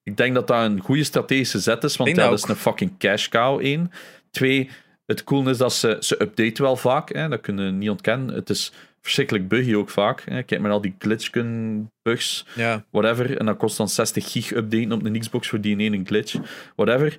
ik 0.08 0.16
denk 0.16 0.34
dat 0.34 0.46
dat 0.46 0.64
een 0.64 0.80
goede 0.80 1.04
strategische 1.04 1.58
zet 1.58 1.84
is, 1.84 1.96
want 1.96 2.10
ja, 2.10 2.16
dat 2.16 2.30
dat 2.30 2.38
is 2.38 2.48
een 2.48 2.56
fucking 2.56 2.90
cash 2.98 3.28
cow, 3.28 3.60
één. 3.60 3.92
Twee, 4.30 4.70
het 5.06 5.24
cool 5.24 5.48
is 5.48 5.58
dat 5.58 5.72
ze, 5.72 5.96
ze 6.00 6.22
updaten 6.22 6.64
wel 6.64 6.76
vaak, 6.76 7.12
hè, 7.12 7.28
dat 7.28 7.40
kunnen 7.40 7.64
we 7.64 7.70
niet 7.70 7.90
ontkennen. 7.90 8.34
Het 8.34 8.50
is 8.50 8.72
verschrikkelijk 9.00 9.48
buggy 9.48 9.74
ook 9.74 9.90
vaak. 9.90 10.22
Hè. 10.24 10.42
Kijk 10.42 10.60
maar 10.60 10.70
al 10.70 10.80
die 10.80 10.94
glitchken 10.98 11.90
bugs, 12.02 12.46
Ja. 12.54 12.84
whatever. 12.90 13.38
En 13.38 13.46
dat 13.46 13.56
kost 13.56 13.76
dan 13.76 13.88
60 13.88 14.32
gig 14.32 14.50
updaten 14.54 14.92
op 14.92 15.04
een 15.04 15.18
Xbox 15.18 15.48
voor 15.48 15.60
die 15.60 15.76
ene 15.76 16.00
glitch, 16.04 16.34
whatever. 16.76 17.16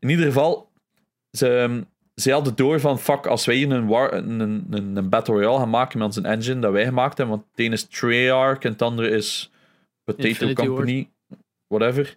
In 0.00 0.08
ieder 0.08 0.26
geval, 0.26 0.70
ze, 1.30 1.80
ze 2.14 2.32
hadden 2.32 2.56
door 2.56 2.80
van, 2.80 2.98
fuck, 2.98 3.26
als 3.26 3.46
wij 3.46 3.54
hier 3.56 3.70
een, 3.70 3.86
war, 3.86 4.12
een, 4.12 4.40
een, 4.40 4.96
een 4.96 5.08
Battle 5.08 5.34
Royale 5.34 5.58
gaan 5.58 5.70
maken 5.70 5.98
met 5.98 6.06
onze 6.06 6.28
engine 6.28 6.60
dat 6.60 6.72
wij 6.72 6.84
gemaakt 6.84 7.18
hebben, 7.18 7.36
want 7.36 7.48
het 7.50 7.60
ene 7.60 7.74
is 7.74 7.84
Treyarch 7.84 8.58
en 8.58 8.72
het 8.72 8.82
andere 8.82 9.08
is 9.10 9.50
Potato 10.04 10.28
Infinity 10.28 10.66
Company, 10.66 11.08
whatever. 11.68 12.16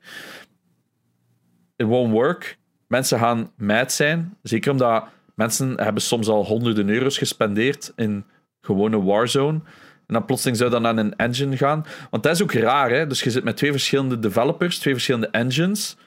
It 1.76 1.86
won't 1.86 2.11
work. 2.11 2.57
Mensen 2.88 3.19
gaan 3.19 3.52
mad 3.57 3.91
zijn, 3.91 4.38
zeker 4.44 4.72
omdat 4.72 5.07
mensen 5.36 5.82
hebben 5.82 6.02
soms 6.02 6.28
al 6.28 6.45
honderden 6.45 6.90
euro's 6.90 7.18
gespendeerd 7.18 7.94
in 7.95 8.26
gewone 8.61 9.03
Warzone. 9.03 9.60
En 10.07 10.18
dan 10.18 10.26
plotseling 10.26 10.57
zou 10.57 10.69
dat 10.69 10.82
naar 10.82 10.98
een 10.98 11.15
engine 11.15 11.57
gaan. 11.57 11.86
Want 12.10 12.23
dat 12.23 12.36
is 12.36 12.41
ook 12.41 12.53
raar, 12.53 12.90
hè? 12.90 13.07
Dus 13.07 13.23
je 13.23 13.32
zit 13.32 13.44
met 13.44 13.57
twee 13.57 13.72
verschillende 13.72 14.19
developers, 14.19 14.80
twee 14.80 14.94
verschillende 14.94 15.28
engines. 15.28 15.98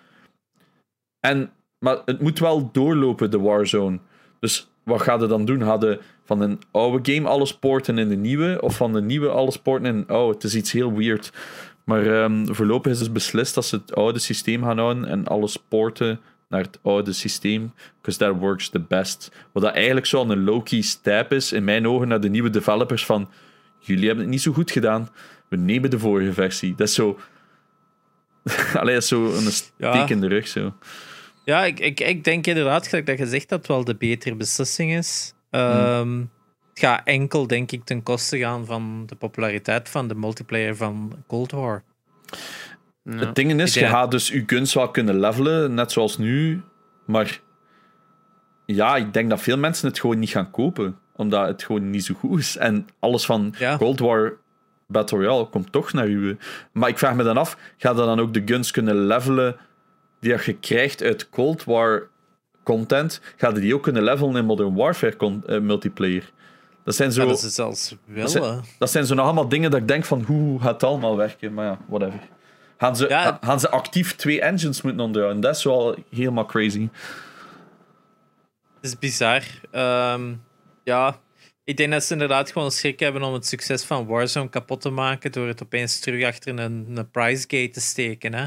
En, 1.21 1.51
maar 1.79 1.99
het 2.05 2.21
moet 2.21 2.39
wel 2.39 2.73
doorlopen, 2.73 3.31
de 3.31 3.41
Warzone. 3.41 3.99
Dus 4.41 4.71
wat 4.83 5.03
ga 5.03 5.15
je 5.15 5.27
dan 5.27 5.45
doen? 5.45 5.59
Je 5.59 6.01
van 6.25 6.41
een 6.41 6.59
oude 6.71 7.13
game 7.13 7.29
alles 7.29 7.59
porten 7.59 7.99
in 7.99 8.09
de 8.09 8.17
nieuwe? 8.17 8.63
Of 8.63 8.77
van 8.77 8.93
de 8.93 9.03
nieuwe 9.03 9.29
alles 9.29 9.57
porten 9.57 9.87
in 9.87 10.05
een? 10.07 10.29
Het 10.29 10.45
is 10.45 10.55
iets 10.55 10.73
heel 10.73 10.93
weird. 10.93 11.33
Maar 11.85 12.23
ehm, 12.23 12.47
voorlopig 12.47 12.93
is 12.93 12.99
dus 12.99 13.13
beslist 13.13 13.55
dat 13.55 13.65
ze 13.67 13.77
het 13.77 13.95
oude 13.95 14.19
systeem 14.19 14.63
gaan 14.63 14.79
houden 14.79 15.05
en 15.05 15.27
alles 15.27 15.57
porten 15.69 16.21
naar 16.49 16.63
het 16.63 16.79
oude 16.83 17.13
systeem. 17.13 17.73
Because 18.01 18.19
that 18.19 18.39
works 18.39 18.69
the 18.69 18.81
best. 18.81 19.31
Wat 19.53 19.63
dat 19.63 19.75
eigenlijk 19.75 20.07
zo 20.07 20.23
een 20.29 20.45
low-key 20.45 20.81
step 20.81 21.33
is, 21.33 21.53
in 21.53 21.65
mijn 21.65 21.89
ogen, 21.89 22.09
naar 22.09 22.21
de 22.21 22.29
nieuwe 22.29 22.51
developers 22.51 23.07
van 23.07 23.31
jullie 23.79 24.07
hebben 24.07 24.25
het 24.25 24.33
niet 24.33 24.43
zo 24.43 24.53
goed 24.53 24.71
gedaan. 24.71 25.09
We 25.49 25.57
nemen 25.57 25.91
de 25.91 25.99
vorige 25.99 26.33
versie. 26.33 26.75
Dat 26.75 26.89
is 26.89 26.95
zo... 26.95 27.19
Allee, 28.81 28.95
dat 28.95 29.03
is 29.03 29.09
zo 29.09 29.33
een 29.35 29.53
steek 29.53 29.73
Ja. 29.77 30.09
in 30.09 30.21
de 30.21 30.29
rug, 30.29 30.49
zo. 30.49 30.75
Ja, 31.45 31.65
ik, 31.65 31.81
ik, 31.81 32.01
ik 32.01 32.25
denk 32.25 32.47
inderdaad, 32.47 32.91
dat 32.91 33.19
je 33.19 33.27
zegt, 33.27 33.49
dat 33.49 33.59
het 33.59 33.69
wel 33.69 33.85
de 33.85 33.95
betere 33.95 34.35
beslissing 34.35 34.93
is. 34.97 35.35
Ehm, 35.51 36.23
Het 36.75 36.83
gaat 36.83 37.01
enkel, 37.05 37.47
denk 37.47 37.73
ik, 37.73 37.85
ten 37.85 38.03
koste 38.03 38.39
gaan 38.39 38.67
van 38.67 39.03
de 39.07 39.15
populariteit 39.15 39.89
van 39.89 40.09
de 40.09 40.15
multiplayer 40.15 40.77
van 40.77 41.13
Cold 41.27 41.51
War. 41.51 41.83
Ja. 43.03 43.17
Het 43.17 43.35
ding 43.35 43.61
is, 43.61 43.75
je 43.75 43.87
gaat 43.87 44.11
dus 44.11 44.29
je 44.29 44.43
guns 44.47 44.75
wel 44.75 44.91
kunnen 44.91 45.21
levelen, 45.21 45.75
net 45.75 45.93
zoals 45.93 46.19
nu. 46.19 46.63
Maar 47.05 47.41
ja, 48.67 48.97
ik 48.97 49.13
denk 49.13 49.31
dat 49.31 49.41
veel 49.41 49.59
mensen 49.59 49.89
het 49.89 50.01
gewoon 50.01 50.19
niet 50.19 50.31
gaan 50.31 50.51
kopen. 50.51 50.99
Omdat 51.17 51.47
het 51.47 51.63
gewoon 51.63 51.91
niet 51.91 52.05
zo 52.05 52.15
goed 52.15 52.39
is. 52.39 52.57
En 52.57 52.87
alles 52.99 53.27
van 53.27 53.55
Ja. 53.59 53.77
Cold 53.77 53.99
War 53.99 54.33
Battle 54.87 55.19
Royale 55.19 55.49
komt 55.49 55.73
toch 55.73 55.93
naar 55.93 56.09
u. 56.09 56.37
Maar 56.73 56.89
ik 56.89 56.99
vraag 56.99 57.15
me 57.15 57.23
dan 57.23 57.37
af, 57.37 57.57
ga 57.77 57.91
je 57.91 57.97
dan 57.97 58.21
ook 58.21 58.35
de 58.35 58.43
guns 58.45 58.71
kunnen 58.71 59.07
levelen 59.07 59.57
die 60.21 60.33
je 60.45 60.53
krijgt 60.53 61.03
uit 61.03 61.29
Cold 61.29 61.65
War 61.65 62.09
content? 62.63 63.21
Ga 63.37 63.49
je 63.49 63.61
die 63.61 63.75
ook 63.75 63.83
kunnen 63.83 64.03
levelen 64.03 64.37
in 64.37 64.45
Modern 64.45 64.75
Warfare 64.75 65.41
eh, 65.47 65.61
multiplayer? 65.61 66.33
Dat 66.85 66.95
zijn 66.95 67.13
zo... 67.13 67.23
Ja, 67.23 67.29
dat 67.29 67.43
is 67.43 67.55
zelfs 67.55 67.95
wel. 68.05 68.21
Dat 68.23 68.31
zijn- 68.31 68.45
hè. 68.45 68.59
Dat 68.79 68.91
zijn 68.91 69.07
zo 69.07 69.15
nog 69.15 69.25
allemaal 69.25 69.49
dingen 69.49 69.71
dat 69.71 69.81
ik 69.81 69.89
denk 69.89 70.05
van 70.05 70.23
hoe 70.23 70.61
gaat 70.61 70.73
het 70.73 70.83
allemaal 70.83 71.17
werken? 71.17 71.55
Maar 71.55 71.65
ja, 71.67 71.79
whatever. 71.89 72.21
Gaan 72.79 72.97
ze, 72.97 73.09
Ja. 73.09 73.39
gaan 73.41 73.61
ze 73.61 73.71
actief 73.71 74.17
twee 74.17 74.41
engines 74.41 74.83
moeten 74.83 75.05
onderhouden? 75.05 75.43
Dat 75.43 75.57
is 75.57 75.65
wel 75.65 75.97
helemaal 76.11 76.47
crazy. 76.47 76.89
Het 78.81 78.93
is 78.93 78.99
bizar. 78.99 79.43
Ehm, 79.71 80.35
ja, 80.85 81.21
ik 81.65 81.77
denk 81.77 81.93
dat 81.93 82.05
ze 82.05 82.13
inderdaad 82.13 82.53
gewoon 82.53 82.71
schrik 82.71 83.01
hebben 83.01 83.23
om 83.23 83.33
het 83.33 83.47
succes 83.47 83.85
van 83.85 84.07
Warzone 84.07 84.49
kapot 84.49 84.81
te 84.81 84.91
maken 84.91 85.33
door 85.33 85.47
het 85.47 85.63
opeens 85.63 85.99
terug 86.01 86.25
achter 86.25 86.59
een, 86.59 86.87
een 86.95 87.11
price 87.11 87.41
gate 87.49 87.71
te 87.71 87.81
steken. 87.81 88.35
Hè? 88.35 88.45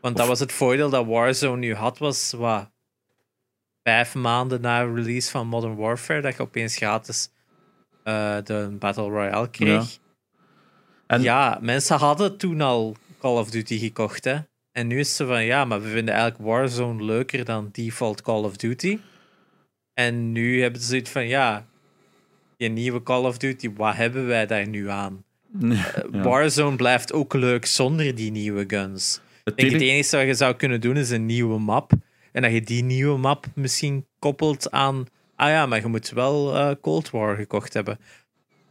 Want 0.00 0.16
dat 0.16 0.26
was 0.26 0.40
het 0.40 0.52
voordeel 0.52 0.90
dat 0.90 1.06
Warzone 1.06 1.56
nu 1.56 1.74
had, 1.74 1.98
was 1.98 2.32
wat, 2.32 2.70
vijf 3.82 4.14
maanden 4.14 4.60
na 4.60 4.82
release 4.82 5.30
van 5.30 5.46
Modern 5.46 5.76
Warfare, 5.76 6.20
dat 6.20 6.36
je 6.36 6.42
opeens 6.42 6.76
gratis 6.76 7.30
eh, 8.04 8.36
de 8.44 8.76
Battle 8.78 9.08
Royale 9.08 9.50
kreeg. 9.50 9.98
En- 11.06 11.22
Ja, 11.22 11.58
mensen 11.62 11.96
hadden 11.98 12.36
toen 12.36 12.60
al 12.60 12.96
Call 13.20 13.36
of 13.38 13.50
Duty 13.50 13.78
gekocht. 13.78 14.24
Hè? 14.24 14.36
En 14.72 14.86
nu 14.86 14.98
is 14.98 15.16
zo 15.16 15.26
van, 15.26 15.44
ja, 15.44 15.64
maar 15.64 15.82
we 15.82 15.88
vinden 15.88 16.14
eigenlijk 16.14 16.44
Warzone 16.44 17.04
leuker 17.04 17.44
dan 17.44 17.68
default 17.72 18.22
Call 18.22 18.42
of 18.42 18.56
Duty. 18.56 18.98
En 19.94 20.32
nu 20.32 20.62
hebben 20.62 20.80
ze 20.80 20.86
zoiets 20.86 21.10
van, 21.10 21.26
ja, 21.28 21.66
die 22.56 22.68
nieuwe 22.68 23.02
Call 23.02 23.24
of 23.24 23.38
Duty, 23.38 23.70
wat 23.76 23.94
hebben 23.94 24.26
wij 24.26 24.46
daar 24.46 24.68
nu 24.68 24.88
aan? 24.88 25.24
Ja. 25.60 26.22
Warzone 26.22 26.76
blijft 26.76 27.12
ook 27.12 27.32
leuk 27.34 27.66
zonder 27.66 28.14
die 28.14 28.30
nieuwe 28.30 28.64
guns. 28.66 29.20
Het 29.44 29.56
denk 29.56 29.72
het 29.72 29.80
enige 29.80 30.16
wat 30.16 30.26
je 30.26 30.34
zou 30.34 30.54
kunnen 30.54 30.80
doen 30.80 30.96
is 30.96 31.10
een 31.10 31.26
nieuwe 31.26 31.58
map. 31.58 31.92
En 32.32 32.42
dat 32.42 32.52
je 32.52 32.60
die 32.62 32.82
nieuwe 32.84 33.18
map 33.18 33.46
misschien 33.54 34.06
koppelt 34.18 34.70
aan, 34.70 35.06
ah 35.36 35.48
ja, 35.48 35.66
maar 35.66 35.80
je 35.80 35.86
moet 35.86 36.10
wel 36.10 36.56
eh, 36.56 36.70
Cold 36.80 37.10
War 37.10 37.36
gekocht 37.36 37.72
hebben. 37.74 37.98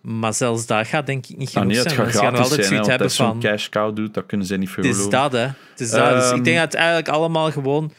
Maar 0.02 0.34
zelfs 0.34 0.66
dat 0.66 0.88
gaat 0.88 1.06
denk 1.06 1.28
ik 1.28 1.38
niet 1.38 1.48
Ah, 1.48 1.54
genoeg 1.54 1.68
nee, 1.68 1.78
het 1.78 1.92
zijn. 1.92 2.12
ze 2.12 2.18
gaan 2.18 2.36
altijd 2.36 2.54
zijn, 2.54 2.66
zoiets 2.66 2.88
hebben 2.88 3.12
van... 3.12 3.40
cash 3.40 3.70
cow 3.70 3.96
doet, 3.96 4.14
dat 4.14 4.26
kunnen 4.26 4.48
ze 4.48 4.56
niet 4.58 4.76
Het 4.76 4.86
is 4.86 5.10
dat, 5.10 5.32
hè. 5.32 5.40
Het 5.40 5.80
is 5.80 5.90
dat. 5.90 6.10
dus 6.14 6.24
Ehm, 6.30 6.36
ik 6.38 6.44
denk 6.44 6.56
dat 6.58 6.66
het 6.66 6.76
eigenlijk 6.76 7.08
allemaal 7.08 7.52
gewoon... 7.52 7.92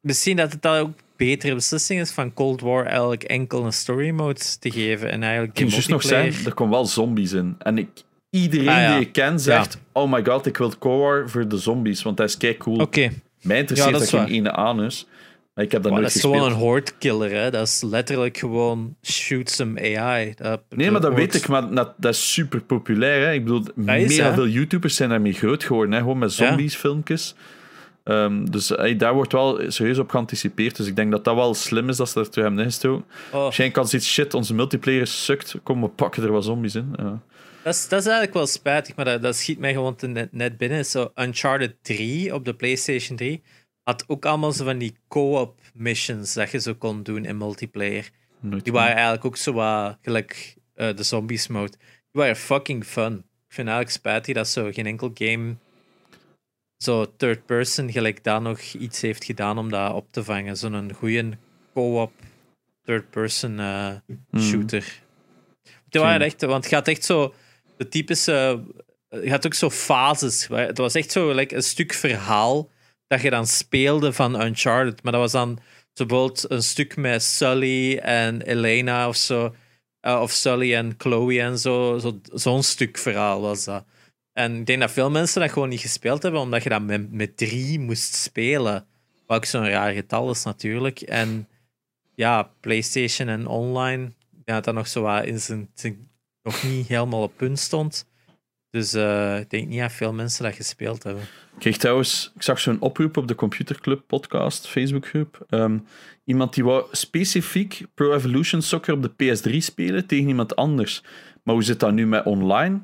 Misschien 0.00 0.36
dat 0.36 0.52
het 0.52 0.62
dan 0.62 0.76
ook 0.76 0.86
een 0.86 0.94
betere 1.16 1.54
beslissing 1.54 2.00
is 2.00 2.10
van 2.10 2.34
Cold 2.34 2.60
War 2.60 2.86
eigenlijk 2.86 3.22
enkel 3.22 3.64
een 3.64 3.72
story 3.72 4.10
mode 4.10 4.40
te 4.58 4.70
geven 4.70 5.10
en 5.10 5.22
eigenlijk 5.22 5.58
Ik 5.58 5.68
juist 5.68 5.88
nog 5.88 6.02
zeggen, 6.02 6.46
er 6.46 6.54
komen 6.54 6.72
wel 6.72 6.86
zombies 6.86 7.32
in. 7.32 7.54
En 7.58 7.78
ik, 7.78 7.88
iedereen 8.30 8.68
Ah, 8.68 8.74
ja. 8.76 8.96
die 8.96 9.06
ik 9.06 9.12
ken 9.12 9.40
zegt, 9.40 9.78
oh 9.92 10.12
my 10.12 10.24
god, 10.24 10.46
ik 10.46 10.56
wil 10.56 10.72
Cold 10.78 11.00
War 11.00 11.30
voor 11.30 11.48
de 11.48 11.58
zombies, 11.58 12.02
want 12.02 12.16
dat 12.16 12.28
is 12.28 12.36
kei 12.36 12.56
cool. 12.56 12.80
Oké, 12.80 13.10
Mij 13.42 13.58
interesseert 13.58 13.92
Ja, 13.92 13.98
dat 13.98 14.10
dat, 14.10 14.20
geen 14.20 14.28
ene 14.34 14.52
anus. 14.52 15.06
Maar 15.54 15.64
ik 15.64 15.72
heb 15.72 15.82
dat 15.82 15.92
nooit 15.92 16.04
dat 16.04 16.14
is 16.14 16.20
gewoon 16.20 16.42
een 16.44 16.52
horde 16.56 16.90
killer, 16.98 17.30
hè. 17.30 17.50
Dat 17.50 17.66
is 17.66 17.82
letterlijk 17.82 18.36
gewoon 18.36 18.96
shoot 19.02 19.50
some 19.50 19.96
AI. 19.98 20.32
Dat, 20.36 20.60
Nee, 20.68 20.90
maar 20.90 21.00
dat 21.00 21.10
wordt- 21.12 21.32
weet 21.32 21.42
ik, 21.42 21.48
maar 21.48 21.74
dat, 21.74 21.94
dat 21.96 22.12
is 22.14 22.32
super 22.32 22.60
populair. 22.62 23.26
Hè. 23.26 23.32
Ik 23.32 23.42
bedoel, 23.44 23.62
mega 23.74 24.34
veel 24.34 24.48
YouTubers 24.48 24.96
zijn 24.96 25.08
daarmee 25.08 25.32
groot 25.32 25.64
geworden, 25.64 25.92
hè. 25.92 25.98
gewoon 25.98 26.18
met 26.18 26.36
Ja. 26.36 26.46
zombies, 26.48 26.74
filmpjes. 26.74 27.34
Ehm, 28.04 28.44
dus 28.44 28.68
hey, 28.68 28.96
daar 28.96 29.14
wordt 29.14 29.32
wel 29.32 29.60
serieus 29.70 29.98
op 29.98 30.10
geanticipeerd. 30.10 30.76
Dus 30.76 30.86
ik 30.86 30.96
denk 30.96 31.10
dat 31.10 31.24
dat 31.24 31.34
wel 31.34 31.54
slim 31.54 31.88
is 31.88 31.96
dat 31.96 32.08
ze 32.08 32.20
er 32.20 32.30
terug 32.30 32.44
hebben 32.46 32.64
ingestoken. 32.64 33.04
Oh, 33.32 33.42
Waarschijnlijk 33.42 33.78
als 33.80 33.94
iets 33.94 34.12
shit, 34.12 34.34
onze 34.34 34.54
multiplayer 34.54 35.06
sukt, 35.06 35.54
kom 35.62 35.80
we 35.80 35.88
pakken 35.88 36.22
er 36.22 36.32
wat 36.32 36.44
zombies 36.44 36.74
in. 36.74 36.94
Ja. 36.96 37.20
dat, 37.62 37.74
is, 37.74 37.88
dat 37.88 37.98
is 38.00 38.04
eigenlijk 38.06 38.34
wel 38.34 38.46
spijtig, 38.46 38.96
maar 38.96 39.04
dat, 39.04 39.22
dat 39.22 39.36
schiet 39.36 39.58
mij 39.58 39.72
gewoon 39.72 39.96
net, 40.00 40.32
net 40.32 40.56
binnen. 40.58 40.84
Zo 40.84 41.10
Uncharted 41.14 41.74
3 41.82 42.34
op 42.34 42.44
de 42.44 42.54
PlayStation 42.54 43.16
3 43.16 43.42
had 43.84 44.04
ook 44.06 44.24
allemaal 44.24 44.52
zo 44.52 44.64
van 44.64 44.78
die 44.78 44.96
co-op 45.08 45.60
missions 45.74 46.34
dat 46.34 46.50
je 46.50 46.60
zo 46.60 46.74
kon 46.74 47.02
doen 47.02 47.24
in 47.24 47.36
multiplayer. 47.36 48.10
Nooit 48.40 48.64
Die 48.64 48.72
waren 48.72 48.94
eigenlijk 48.94 49.24
ook 49.24 49.36
zo 49.36 49.52
wat 49.52 49.98
gelijk 50.02 50.56
eh, 50.74 50.96
de 50.96 51.02
zombies 51.02 51.46
mode. 51.46 51.70
Die 51.70 52.22
waren 52.22 52.36
fucking 52.36 52.84
fun. 52.84 53.12
Ik 53.48 53.54
vind 53.60 53.68
eigenlijk 53.68 53.96
spijtig 53.96 54.34
dat 54.34 54.48
zo 54.48 54.70
geen 54.72 54.86
enkel 54.86 55.10
game 55.14 55.54
zo 56.76 57.16
third 57.16 57.46
person 57.46 57.92
gelijk 57.92 58.24
daar 58.24 58.42
nog 58.42 58.60
iets 58.60 59.00
heeft 59.00 59.24
gedaan 59.24 59.58
om 59.58 59.70
dat 59.70 59.92
op 59.92 60.06
te 60.10 60.24
vangen. 60.24 60.56
Zo'n 60.56 60.92
goede 60.92 61.30
co-op 61.74 62.12
third 62.84 63.10
person 63.10 63.60
eh, 63.60 63.92
Hmm. 64.30 64.40
shooter. 64.40 65.02
Die 65.88 66.00
waren 66.00 66.26
echt, 66.26 66.40
want 66.40 66.64
het 66.64 66.72
gaat 66.72 66.88
echt 66.88 67.04
zo 67.04 67.34
de 67.76 67.88
typische. 67.88 68.62
Het 69.08 69.28
gaat 69.28 69.46
ook 69.46 69.54
zo 69.54 69.70
fases. 69.70 70.46
Het 70.48 70.78
was 70.78 70.94
echt 70.94 71.10
zo 71.12 71.30
like, 71.30 71.54
een 71.54 71.62
stuk 71.62 71.92
verhaal 71.92 72.70
dat 73.06 73.20
je 73.22 73.30
dan 73.30 73.46
speelde 73.46 74.12
van 74.12 74.42
Uncharted. 74.42 75.02
Maar 75.02 75.12
dat 75.12 75.20
was 75.20 75.32
dan 75.32 75.58
bijvoorbeeld 75.94 76.50
een 76.50 76.62
stuk 76.62 76.96
met 76.96 77.22
Sully 77.22 77.96
en 77.98 78.42
Elena 78.42 79.08
of 79.08 79.16
zo. 79.16 79.54
eh, 80.00 80.20
of 80.20 80.30
Sully 80.30 80.74
en 80.74 80.94
Chloe 80.98 81.40
en 81.40 81.58
zo. 81.58 81.98
zo- 81.98 82.20
Zo'n 82.32 82.62
stuk 82.62 82.98
verhaal 82.98 83.40
was 83.40 83.64
dat. 83.64 83.84
En 84.32 84.56
ik 84.56 84.66
denk 84.66 84.80
dat 84.80 84.90
veel 84.90 85.10
mensen 85.10 85.40
dat 85.40 85.50
gewoon 85.52 85.68
niet 85.68 85.80
gespeeld 85.80 86.22
hebben, 86.22 86.40
omdat 86.40 86.62
je 86.62 86.68
dat 86.68 86.82
met, 86.82 87.12
met 87.12 87.36
drie 87.36 87.78
moest 87.80 88.14
spelen. 88.14 88.86
Wat 89.26 89.36
ook 89.36 89.44
zo'n 89.44 89.68
raar 89.68 89.92
getal 89.92 90.30
is 90.30 90.42
natuurlijk. 90.44 91.00
En 91.00 91.48
ja, 92.14 92.42
PlayStation 92.60 93.28
en 93.28 93.46
online, 93.46 94.12
ja, 94.44 94.60
dat 94.60 94.74
nog 94.74 94.88
zo 94.88 95.02
wat 95.02 95.24
in 95.24 95.40
zijn- 95.40 95.70
nog 96.42 96.62
niet 96.62 96.86
helemaal 96.88 97.22
op 97.22 97.36
punt 97.36 97.58
stond. 97.58 98.06
Dus 98.74 98.92
eh, 98.92 99.38
ik 99.38 99.50
denk 99.50 99.68
niet 99.68 99.80
dat 99.80 99.92
veel 99.92 100.12
mensen 100.12 100.44
dat 100.44 100.54
gespeeld 100.54 101.02
hebben. 101.02 101.22
Ik 101.22 101.58
kreeg 101.58 101.76
trouwens, 101.76 102.32
ik 102.34 102.42
zag 102.42 102.60
zo'n 102.60 102.80
oproep 102.80 103.16
op 103.16 103.28
de 103.28 103.34
Computerclub 103.34 104.02
podcast, 104.06 104.68
Facebookgroep. 104.68 105.44
Ehm, 105.48 105.78
iemand 106.24 106.54
die 106.54 106.64
wou 106.64 106.86
specifiek 106.90 107.82
Pro 107.94 108.14
Evolution 108.14 108.62
Soccer 108.62 108.94
op 108.94 109.02
de 109.02 109.10
PS3 109.10 109.56
spelen 109.56 110.06
tegen 110.06 110.28
iemand 110.28 110.56
anders. 110.56 111.02
Maar 111.42 111.54
hoe 111.54 111.64
zit 111.64 111.80
dat 111.80 111.92
nu 111.92 112.06
met 112.06 112.24
online? 112.24 112.80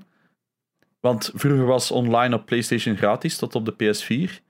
Want 1.00 1.30
vroeger 1.34 1.66
was 1.66 1.90
online 1.90 2.34
op 2.34 2.46
PlayStation 2.46 2.96
gratis 2.96 3.36
tot 3.36 3.54
op 3.54 3.64
de 3.64 3.72
PS4. 3.72 4.42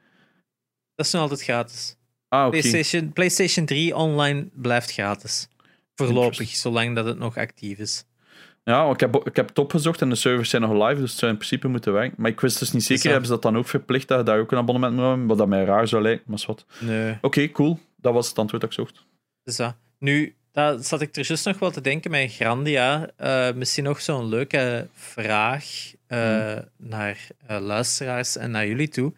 Dat 0.94 1.06
is 1.06 1.12
nog 1.12 1.22
altijd 1.22 1.42
gratis. 1.42 1.96
Ah, 2.28 2.46
oké. 2.46 2.58
PlayStation, 2.58 3.12
PlayStation 3.12 3.66
3 3.66 3.96
online 3.96 4.48
blijft 4.52 4.92
gratis. 4.92 5.48
Voorlopig, 5.94 6.48
zolang 6.48 6.94
dat 6.94 7.04
het 7.04 7.18
nog 7.18 7.36
actief 7.36 7.78
is. 7.78 8.04
Ja, 8.62 8.82
want 8.82 8.94
ik 8.94 9.00
heb, 9.00 9.26
ik 9.26 9.36
heb 9.36 9.48
het 9.48 9.58
opgezocht 9.58 10.02
en 10.02 10.08
de 10.08 10.14
servers 10.14 10.50
zijn 10.50 10.62
nog 10.62 10.72
live, 10.88 11.00
dus 11.00 11.10
het 11.10 11.18
zou 11.18 11.30
in 11.32 11.36
principe 11.38 11.68
moeten 11.68 11.92
werken. 11.92 12.14
Maar 12.18 12.30
ik 12.30 12.40
wist 12.40 12.58
dus 12.58 12.72
niet 12.72 12.82
zeker, 12.82 13.02
dat- 13.02 13.12
hebben 13.12 13.28
ze 13.28 13.34
dat 13.34 13.42
dan 13.42 13.56
ook 13.56 13.68
verplicht 13.68 14.08
dat 14.08 14.18
je 14.18 14.24
daar 14.24 14.38
ook 14.38 14.52
een 14.52 14.58
abonnement 14.58 14.94
moet 14.94 15.04
hebben? 15.04 15.26
Wat 15.26 15.38
dat 15.38 15.48
mij 15.48 15.64
raar 15.64 15.88
zou 15.88 16.02
lijken, 16.02 16.24
maar 16.26 16.42
wat. 16.46 16.64
Nee. 16.78 17.18
Oké, 17.20 17.50
cool. 17.50 17.78
Dat 17.96 18.12
was 18.12 18.28
het 18.28 18.38
antwoord 18.38 18.62
dat 18.62 18.70
ik 18.70 18.76
zocht. 18.78 19.04
Dus 19.42 19.56
dat. 19.56 19.74
Nu, 19.98 20.34
daar 20.52 20.78
zat 20.78 21.00
ik 21.00 21.16
er 21.16 21.26
juist 21.26 21.44
nog 21.46 21.58
wel 21.58 21.70
te 21.70 21.80
denken 21.80 22.10
met 22.10 22.32
Grandia. 22.34 23.10
Eh, 23.16 23.52
misschien 23.54 23.84
nog 23.84 24.00
zo'n 24.00 24.28
leuke 24.28 24.88
vraag 24.94 25.64
eh, 26.06 26.56
naar 26.76 27.26
eh, 27.46 27.60
luisteraars 27.60 28.36
en 28.36 28.50
naar 28.50 28.66
jullie 28.66 28.88
toe. 28.88 29.12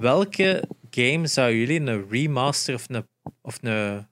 Welke 0.00 0.64
game 0.90 1.26
zou 1.26 1.52
jullie 1.54 1.80
een 1.80 2.08
remaster 2.10 2.74
of 2.74 2.84
een, 2.88 3.06
of 3.42 3.58
een, 3.60 4.06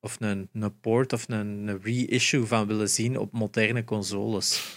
of 0.00 0.16
een, 0.20 0.48
een 0.52 0.80
port 0.80 1.12
of 1.12 1.28
een, 1.28 1.68
een 1.68 1.80
reissue 1.82 2.44
van 2.44 2.66
willen 2.66 2.88
zien 2.88 3.18
op 3.18 3.32
moderne 3.32 3.84
consoles? 3.84 4.76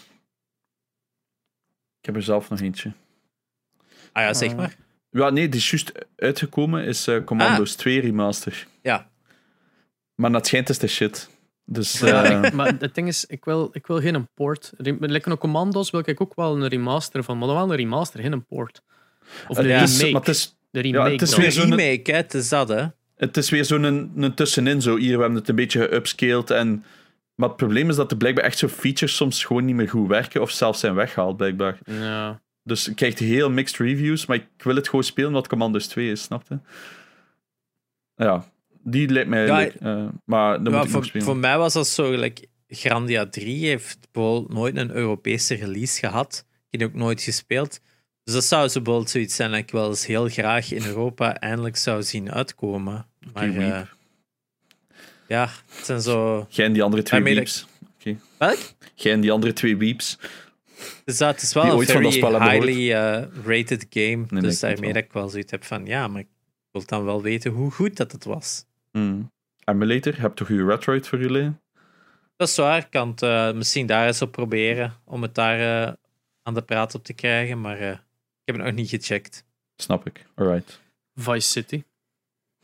Ik 2.00 2.06
heb 2.06 2.16
er 2.16 2.24
zelf 2.24 2.50
nog 2.50 2.60
eentje. 2.62 2.92
Ah 4.12 4.24
ja, 4.24 4.34
zeg 4.34 4.50
Eh, 4.50 4.56
maar. 4.58 4.76
Ja, 5.10 5.30
nee, 5.30 5.50
die 5.50 5.60
is 5.60 5.70
juist 5.70 5.92
uitgekomen, 6.16 6.84
is 6.86 7.08
eh, 7.08 7.24
Commando's 7.24 7.76
2 7.76 8.00
remaster. 8.02 8.68
Ja. 8.82 9.10
Maar 10.16 10.32
dat 10.32 10.48
schijnt 10.48 10.70
is 10.70 10.78
de 10.80 10.88
shit. 10.88 11.30
Dus 11.66 12.00
Ja, 12.00 12.24
eh, 12.24 12.44
ik- 12.44 12.54
maar 12.54 12.76
het 12.80 12.96
ding 12.96 13.08
is, 13.08 13.26
ik 13.26 13.46
wil, 13.46 13.70
ik 13.72 13.88
wil 13.88 14.00
geen 14.02 14.28
port. 14.34 14.74
Lekker 15.00 15.32
een 15.32 15.38
Commandos 15.38 15.90
wil 15.92 16.02
ik 16.06 16.22
ook 16.22 16.36
wel 16.36 16.56
een 16.56 16.68
remaster 16.68 17.24
van, 17.24 17.38
maar 17.38 17.48
dan 17.48 17.56
wel 17.58 17.70
een 17.72 17.76
remaster, 17.76 18.22
geen 18.22 18.32
een 18.32 18.46
port. 18.46 18.82
Of 19.48 19.58
een 19.58 19.66
is, 19.66 19.92
remake. 19.98 20.12
maar 20.12 20.22
het 20.22 20.30
is, 20.30 20.58
de 20.72 20.80
remake 20.80 21.12
het 21.12 21.22
is 21.22 21.30
dan. 21.30 21.40
weer 21.40 21.52
zo'n- 21.52 21.76
remake, 21.76 22.12
hè? 22.12 22.18
Het 22.18 22.34
is 22.34 22.50
dat, 22.50 22.70
hè? 22.70 22.86
Het 23.22 23.38
is 23.38 23.50
weer 23.50 23.66
zo'n 23.66 23.84
een, 23.84 24.12
een 24.16 24.34
tussenin. 24.34 24.82
Zo. 24.82 24.98
Hier, 24.98 25.16
we 25.16 25.22
hebben 25.22 25.40
het 25.40 25.50
een 25.50 25.56
beetje 25.56 25.88
geupscaled. 25.88 26.50
En, 26.50 26.84
maar 27.36 27.48
het 27.48 27.58
probleem 27.58 27.90
is 27.90 27.96
dat 27.96 28.12
er 28.12 28.18
blijkbaar 28.18 28.44
echt 28.44 28.58
zo 28.58 28.68
features 28.68 29.16
soms 29.16 29.46
gewoon 29.46 29.66
niet 29.66 29.76
meer 29.76 29.90
goed 29.90 30.08
werken. 30.08 30.42
Of 30.42 30.52
zelfs 30.52 30.80
zijn 30.80 30.96
weggehaald, 30.96 31.38
blijkbaar. 31.38 31.80
Ja. 31.86 32.42
Dus 32.64 32.88
ik 32.88 32.96
krijg 32.96 33.20
heel 33.20 33.50
mixed 33.50 33.78
reviews, 33.78 34.26
maar 34.26 34.38
ik 34.38 34.64
wil 34.64 34.76
het 34.76 34.86
gewoon 34.90 35.04
spelen 35.04 35.32
wat 35.32 35.48
Commandos 35.48 35.88
2 35.88 36.12
is, 36.12 36.22
snap 36.22 36.44
je? 36.50 36.60
Ja, 38.16 38.46
die 38.84 39.10
lijkt 39.10 39.30
mij 39.30 39.46
Ja, 39.46 39.58
leuk. 39.58 39.74
eh, 39.74 40.08
maar 40.26 40.64
dan 40.64 40.74
Ja, 40.74 40.78
moet 40.78 40.88
ik 40.88 40.92
voor, 40.92 41.06
spelen. 41.06 41.26
voor 41.26 41.38
mij 41.38 41.58
was 41.58 41.74
dat 41.74 41.88
zo, 41.88 42.12
like, 42.12 42.48
Grandia 42.68 43.26
3 43.30 43.66
heeft 43.66 43.98
bijvoorbeeld 44.12 44.54
nooit 44.54 44.78
een 44.78 44.92
Europese 44.92 45.56
release 45.56 46.00
gehad. 46.00 46.46
Ik 46.70 46.80
heb 46.80 46.90
ook 46.90 46.96
nooit 46.96 47.22
gespeeld. 47.22 47.80
Dus 48.24 48.34
dat 48.34 48.44
zou 48.44 48.68
zo 48.68 48.82
bijvoorbeeld 48.82 49.10
zoiets 49.12 49.36
zijn 49.36 49.50
dat 49.52 49.60
ik 49.60 49.72
wel 49.72 49.90
eens 49.90 50.06
heel 50.06 50.28
graag 50.30 50.72
in 50.72 50.86
Europa 50.86 51.38
eindelijk 51.40 51.78
zou 51.78 52.04
zien 52.04 52.32
uitkomen. 52.32 53.06
Maar 53.34 53.56
eh, 53.56 53.82
ja, 55.28 55.50
het 55.76 55.86
zijn 55.86 56.02
zo... 56.02 56.46
Jij 56.50 56.66
en 56.66 56.74
die 56.74 56.84
andere 56.84 57.04
twee 57.04 57.24
weeps. 57.24 57.68
Welk? 58.38 58.60
Jij 58.96 59.14
en 59.14 59.22
die 59.22 59.32
andere 59.32 59.54
twee 59.54 59.78
weeps. 59.78 60.18
Dus 61.06 61.18
dat 61.18 61.34
het 61.34 61.42
is 61.42 61.54
wel 61.54 61.78
Die 61.78 61.96
een 61.96 62.12
very 62.12 62.50
highly 62.50 62.92
eh, 62.92 63.24
rated 63.46 63.86
game. 63.90 64.26
nee, 64.30 64.42
dus 64.42 64.60
daarmee 64.60 64.94
dat 64.94 65.04
ik 65.04 65.14
wel 65.14 65.30
zoiets 65.30 65.52
heb 65.52 65.64
van, 65.64 65.86
ja, 65.86 66.08
maar 66.08 66.22
ik 66.22 66.28
wil 66.72 66.86
dan 66.86 67.04
wel 67.04 67.22
weten 67.22 67.52
hoe 67.52 67.72
goed 67.72 67.98
dat 67.98 68.12
het 68.12 68.24
was. 68.24 68.66
Hmm. 68.92 69.32
Emulator, 69.64 70.22
heb 70.22 70.36
toch 70.36 70.48
uw 70.48 70.68
Retroid 70.68 71.08
voor 71.08 71.20
jullie? 71.20 71.54
Dat 72.36 72.48
is 72.50 72.56
waar, 72.56 72.78
ik 72.78 72.88
kan 72.90 73.10
het 73.10 73.22
eh, 73.22 73.52
misschien 73.52 73.86
daar 73.86 74.08
eens 74.08 74.22
op 74.22 74.32
proberen 74.32 74.94
om 75.06 75.22
het 75.22 75.36
daar 75.36 75.88
eh, 75.88 75.94
aan 76.44 76.54
de 76.54 76.62
praat 76.62 76.96
op 76.96 77.04
te 77.04 77.14
krijgen, 77.14 77.62
maar 77.62 77.80
eh, 77.80 77.90
ik 77.92 77.98
heb 78.46 78.56
het 78.56 78.66
nog 78.66 78.74
niet 78.74 78.90
gecheckt. 78.90 79.46
Snap 79.76 80.06
ik. 80.08 80.26
Alright. 80.36 80.80
Vice 81.16 81.48
City. 81.48 81.84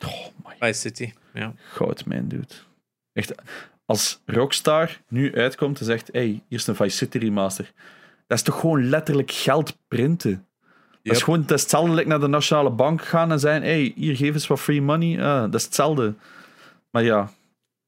Oh 0.05 0.27
my 0.45 0.55
Vice 0.59 0.79
City, 0.79 1.13
ja. 1.33 1.53
god, 1.73 2.05
man, 2.05 2.27
dude. 2.27 2.53
Echt, 3.13 3.33
als 3.85 4.21
Rockstar 4.25 5.01
nu 5.07 5.35
uitkomt 5.35 5.79
en 5.79 5.85
zegt: 5.85 6.09
hey, 6.11 6.25
hier 6.25 6.59
is 6.59 6.67
een 6.67 6.75
Vice 6.75 6.97
City 6.97 7.17
remaster. 7.17 7.73
Dat 8.27 8.37
is 8.37 8.43
toch 8.43 8.59
gewoon 8.59 8.89
letterlijk 8.89 9.31
geld 9.31 9.77
printen? 9.87 10.45
Dat 11.03 11.15
is 11.15 11.23
gewoon 11.23 11.41
het 11.41 11.51
is 11.51 11.61
hetzelfde 11.61 11.93
like 11.93 12.07
naar 12.07 12.19
de 12.19 12.27
nationale 12.27 12.69
bank 12.69 13.01
gaan 13.01 13.31
en 13.31 13.39
zeggen: 13.39 13.61
hey, 13.61 13.93
hier 13.95 14.15
geef 14.15 14.33
eens 14.33 14.47
wat 14.47 14.59
free 14.59 14.81
money. 14.81 15.23
Ah, 15.23 15.41
dat 15.41 15.55
is 15.55 15.63
hetzelfde. 15.63 16.13
Maar 16.89 17.03
ja, 17.03 17.29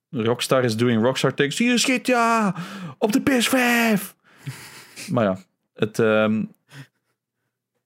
Rockstar 0.10 0.64
is 0.64 0.78
doing 0.78 1.04
Rockstar 1.04 1.34
things. 1.34 1.58
Hier 1.58 1.74
is 1.74 1.84
GTA 1.84 2.56
op 2.98 3.12
de 3.12 3.22
PS5. 3.22 4.16
maar 5.14 5.24
ja, 5.24 5.38
het, 5.74 6.00
ehm, 6.00 6.44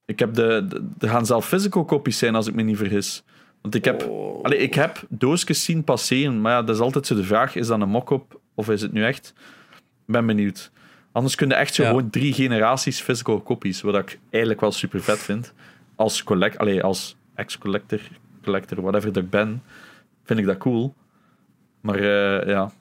ik 0.04 0.18
heb 0.18 0.34
de, 0.34 0.66
de, 0.68 0.88
er 0.98 1.08
gaan 1.08 1.26
zelf 1.26 1.48
physical 1.48 1.84
copies 1.84 2.18
zijn 2.18 2.34
als 2.34 2.46
ik 2.46 2.54
me 2.54 2.62
niet 2.62 2.76
vergis. 2.76 3.22
Want 3.64 3.76
ik 3.76 3.84
heb, 3.84 4.02
Oh. 4.08 4.52
ik 4.52 4.74
heb 4.74 5.02
doosjes 5.08 5.64
zien 5.64 5.84
passeren, 5.84 6.40
maar 6.40 6.52
ja, 6.52 6.62
dat 6.62 6.74
is 6.74 6.80
altijd 6.80 7.06
zo 7.06 7.14
de 7.14 7.24
vraag: 7.24 7.54
is 7.54 7.66
dat 7.66 7.80
een 7.80 7.88
mock-up 7.88 8.40
of 8.54 8.68
is 8.70 8.82
het 8.82 8.92
nu 8.92 9.04
echt? 9.04 9.34
Ik 10.06 10.12
ben 10.12 10.26
benieuwd. 10.26 10.70
Anders 11.12 11.34
kun 11.34 11.48
je 11.48 11.54
echt 11.54 11.74
zo 11.74 11.82
Ja. 11.82 11.88
gewoon 11.88 12.10
drie 12.10 12.32
generaties 12.32 13.00
physical 13.00 13.42
copies, 13.42 13.80
wat 13.80 13.94
ik 13.94 14.18
eigenlijk 14.30 14.60
wel 14.60 14.72
super 14.72 15.00
vet 15.02 15.18
vind. 15.18 15.52
Als, 15.96 16.22
collect, 16.22 16.58
allee, 16.58 16.82
als 16.82 17.16
ex-collector, 17.34 18.00
collector, 18.42 18.80
whatever 18.82 19.12
dat 19.12 19.22
ik 19.22 19.30
ben, 19.30 19.62
vind 20.24 20.38
ik 20.38 20.46
dat 20.46 20.58
cool. 20.58 20.94
Maar 21.80 21.96
eh, 21.98 22.48
ja. 22.48 22.72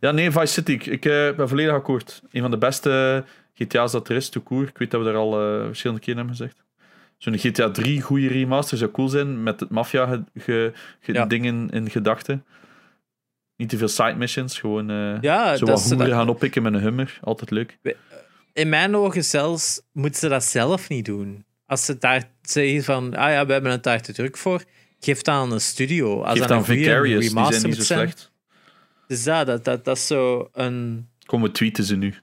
Ja, 0.00 0.10
nee, 0.10 0.30
Vice 0.30 0.46
City, 0.46 0.72
ik, 0.72 1.04
eh, 1.04 1.34
ben 1.34 1.48
volledig 1.48 1.72
akkoord. 1.74 2.22
Een 2.32 2.40
van 2.42 2.50
de 2.50 2.58
beste 2.58 3.24
GTA's 3.54 3.92
dat 3.92 4.08
er 4.08 4.16
is, 4.16 4.30
court. 4.44 4.68
Ik 4.68 4.78
weet 4.78 4.90
dat 4.90 5.00
we 5.00 5.06
daar 5.06 5.16
al 5.16 5.40
eh, 5.40 5.66
verschillende 5.66 6.02
keren 6.02 6.18
hebben 6.18 6.36
gezegd. 6.36 6.64
Zo'n 7.16 7.38
GTA 7.38 7.70
3 7.70 8.00
goede 8.02 8.28
remaster 8.28 8.78
zou 8.78 8.90
cool 8.90 9.08
zijn, 9.08 9.42
met 9.42 9.60
het 9.60 9.70
maffia 9.70 10.06
ge, 10.06 10.24
ge- 10.34 10.72
ge- 11.00 11.12
Ja. 11.12 11.26
dingen 11.26 11.70
in 11.70 11.90
gedachten. 11.90 12.44
Niet 13.56 13.68
te 13.68 13.76
veel 13.78 13.88
side 13.88 14.14
missions, 14.14 14.58
gewoon 14.58 14.90
eh 14.90 15.20
Ja, 15.20 15.56
zo 15.56 15.66
dat 15.66 15.80
wat 15.82 15.90
hoeren 15.92 16.14
gaan 16.16 16.28
oppikken 16.28 16.62
met 16.62 16.74
een 16.74 16.80
hummer. 16.80 17.18
Altijd 17.22 17.50
leuk. 17.50 17.78
in 18.52 18.68
mijn 18.68 18.96
ogen 18.96 19.24
zelfs 19.24 19.80
moeten 19.92 20.20
ze 20.20 20.28
dat 20.28 20.44
zelf 20.44 20.88
niet 20.88 21.04
doen. 21.04 21.44
Als 21.66 21.84
ze 21.84 21.98
daar 21.98 22.30
zeggen 22.42 22.84
van, 22.84 23.14
ah 23.14 23.30
ja, 23.30 23.46
we 23.46 23.52
hebben 23.52 23.70
het 23.70 23.82
daar 23.82 24.02
te 24.02 24.12
druk 24.12 24.36
voor, 24.36 24.62
geef 25.00 25.22
dat 25.22 25.34
aan 25.34 25.52
een 25.52 25.60
studio. 25.60 26.22
Als 26.22 26.38
Geef 26.38 26.46
dan 26.48 26.58
een 26.58 26.64
goede 26.64 26.80
Vicarious, 26.80 27.20
die 27.20 27.30
zijn 27.30 27.62
niet 27.66 27.76
zo 27.76 27.82
zijn. 27.82 27.98
slecht. 27.98 28.32
Dus 29.06 29.22
dat, 29.24 29.46
dat, 29.46 29.64
dat, 29.64 29.84
dat 29.84 29.96
is 29.96 30.06
zo 30.06 30.48
een... 30.52 31.08
Kom, 31.26 31.42
we 31.42 31.50
tweeten 31.50 31.84
ze 31.84 31.96
nu. 31.96 32.14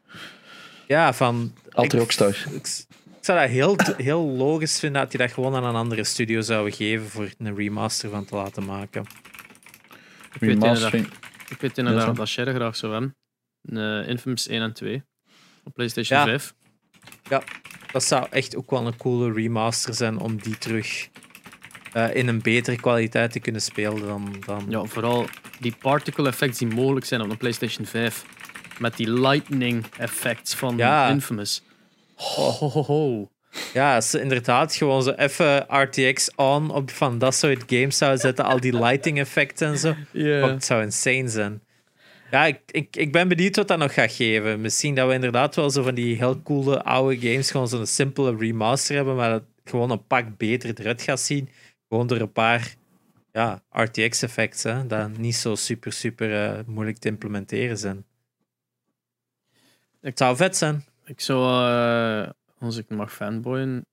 Ja, 0.88 1.14
van... 1.14 1.54
Altijd 1.72 2.02
Rockstar. 2.02 2.30
Ik, 2.30 2.54
ik 2.56 2.86
zou 3.26 3.40
dat 3.40 3.50
heel, 3.50 3.76
heel 3.98 4.22
logisch 4.28 4.80
vinden 4.80 5.02
dat 5.02 5.12
je 5.12 5.18
dat 5.18 5.32
gewoon 5.32 5.56
aan 5.56 5.64
een 5.64 5.76
andere 5.76 6.04
studio 6.04 6.42
zouden 6.42 6.74
geven 6.74 7.10
voor 7.10 7.30
een 7.38 7.56
remaster 7.56 8.10
van 8.10 8.26
te 8.26 8.36
laten 8.36 8.66
maken. 8.66 9.06
Ik 10.34 10.40
weet 10.40 10.50
inderdaad, 10.50 10.94
ik 11.50 11.58
weet 11.60 11.78
inderdaad 11.78 12.06
Ja, 12.06 12.14
dat 12.14 12.28
Sherry 12.28 12.54
graag 12.54 12.76
zou 12.76 12.92
hebben. 12.92 13.16
Eh, 13.64 14.10
Infamous 14.10 14.48
1 14.48 14.62
en 14.62 14.74
2. 14.74 15.04
Op 15.64 15.74
PlayStation 15.74 16.20
Ja. 16.20 16.26
5. 16.26 16.54
Dat 17.92 18.04
zou 18.04 18.28
echt 18.30 18.56
ook 18.56 18.70
wel 18.70 18.88
een 18.88 18.98
coole 18.98 19.34
remaster 19.34 19.94
zijn 19.94 20.18
om 20.18 20.42
die 20.42 20.58
terug 20.58 21.10
eh, 21.94 22.16
in 22.16 22.28
een 22.28 22.42
betere 22.42 22.78
kwaliteit 22.78 23.32
te 23.32 23.40
kunnen 23.40 23.62
spelen 23.62 24.02
dan... 24.06 24.36
dan... 24.46 24.66
Ja, 24.70 24.84
vooral 24.84 25.26
die 25.60 25.76
particle 25.80 26.28
effects 26.28 26.58
die 26.58 26.68
mogelijk 26.68 27.06
zijn 27.06 27.22
op 27.22 27.30
een 27.30 27.38
PlayStation 27.38 27.86
5. 27.86 28.26
Met 28.80 28.98
die 28.98 29.12
lightning 29.12 29.86
effects 29.98 30.54
van 30.56 30.78
Ja. 30.78 31.10
Infamous. 31.10 31.64
Ho, 32.16 32.50
ho, 32.50 32.70
ho, 32.70 32.84
ho. 32.84 33.32
Ja, 33.74 33.96
als 33.96 34.10
ze 34.10 34.22
inderdaad 34.22 34.76
gewoon 34.76 35.04
zo 35.04 35.12
even 35.12 35.66
RTX 35.68 36.36
on 36.36 36.72
op 36.72 36.92
van 36.92 37.18
dat 37.18 37.36
soort 37.36 37.64
games 37.68 37.98
zouden 37.98 38.20
zetten, 38.20 38.46
al 38.46 38.60
die 38.60 38.80
lighting 38.80 39.20
effecten 39.20 39.68
en 39.68 39.78
zo. 39.78 39.90
Oh, 40.14 40.48
het 40.48 40.66
zou 40.66 40.84
insane 40.84 41.28
zijn. 41.28 41.62
Ja, 42.32 42.46
ik, 42.46 42.60
ik, 42.72 42.96
ik 42.96 43.12
ben 43.12 43.28
benieuwd 43.28 43.56
wat 43.56 43.68
dat 43.68 43.78
nog 43.78 43.94
gaat 43.94 44.12
geven. 44.12 44.62
Misschien 44.62 44.96
dat 44.96 45.08
we 45.08 45.14
inderdaad 45.14 45.56
wel 45.56 45.70
zo 45.70 45.84
van 45.84 45.96
die 45.96 46.16
heel 46.16 46.42
coole 46.42 46.84
oude 46.84 47.20
games 47.20 47.52
gewoon 47.52 47.68
zo'n 47.68 47.86
simpele 47.86 48.36
remaster 48.38 48.96
hebben, 48.96 49.16
maar 49.16 49.30
dat 49.30 49.44
gewoon 49.64 49.92
een 49.92 50.08
pak 50.08 50.38
beter 50.38 50.80
eruit 50.80 51.02
gaat 51.02 51.20
zien. 51.20 51.50
Gewoon 51.90 52.08
door 52.08 52.20
een 52.20 52.32
paar 52.32 52.76
ja, 53.32 53.64
RTX-effecten, 53.72 54.88
dat 54.88 55.18
niet 55.18 55.36
zo 55.36 55.56
super, 55.56 55.92
super 55.92 56.44
eh, 56.44 56.60
moeilijk 56.66 56.98
te 56.98 57.08
implementeren 57.08 57.78
zijn. 57.78 58.06
Het 60.02 60.18
zou 60.18 60.36
vet 60.36 60.58
zijn. 60.58 60.86
Ik 61.06 61.22
zou, 61.22 61.68
eh, 61.70 62.30
als 62.60 62.78
ik 62.78 62.90
mag 62.90 63.14
fanboyen, 63.14 63.86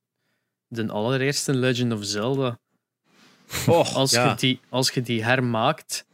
de 0.67 0.87
allereerste 0.91 1.53
Legend 1.53 1.93
of 1.93 2.03
Zelda. 2.03 2.59
Oh, 3.67 3.95
Als, 3.95 4.11
ja. 4.11 4.29
je, 4.29 4.35
die, 4.35 4.59
als 4.69 4.91
je 4.91 5.01
die 5.01 5.23
hermaakt, 5.23 6.05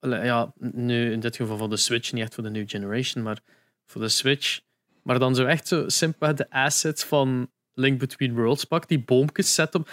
ja, 0.00 0.52
nu 0.58 1.12
in 1.12 1.20
dit 1.20 1.36
geval 1.36 1.58
voor 1.58 1.68
de 1.70 1.76
Switch, 1.76 2.12
niet 2.12 2.22
echt 2.22 2.34
voor 2.34 2.42
de 2.44 2.50
new 2.50 2.68
generation, 2.68 3.22
maar 3.24 3.40
voor 3.86 4.00
de 4.00 4.08
Switch. 4.08 4.60
Maar 5.02 5.18
dan 5.18 5.34
zo 5.34 5.44
echt 5.44 5.68
zo 5.68 5.88
simpel 5.88 6.34
de 6.34 6.50
assets 6.50 7.04
van 7.04 7.50
Link 7.74 7.98
Between 7.98 8.34
Worlds 8.34 8.64
pak, 8.64 8.88
die 8.88 8.98
boompjes 9.00 9.54
zet 9.54 9.74
op. 9.74 9.90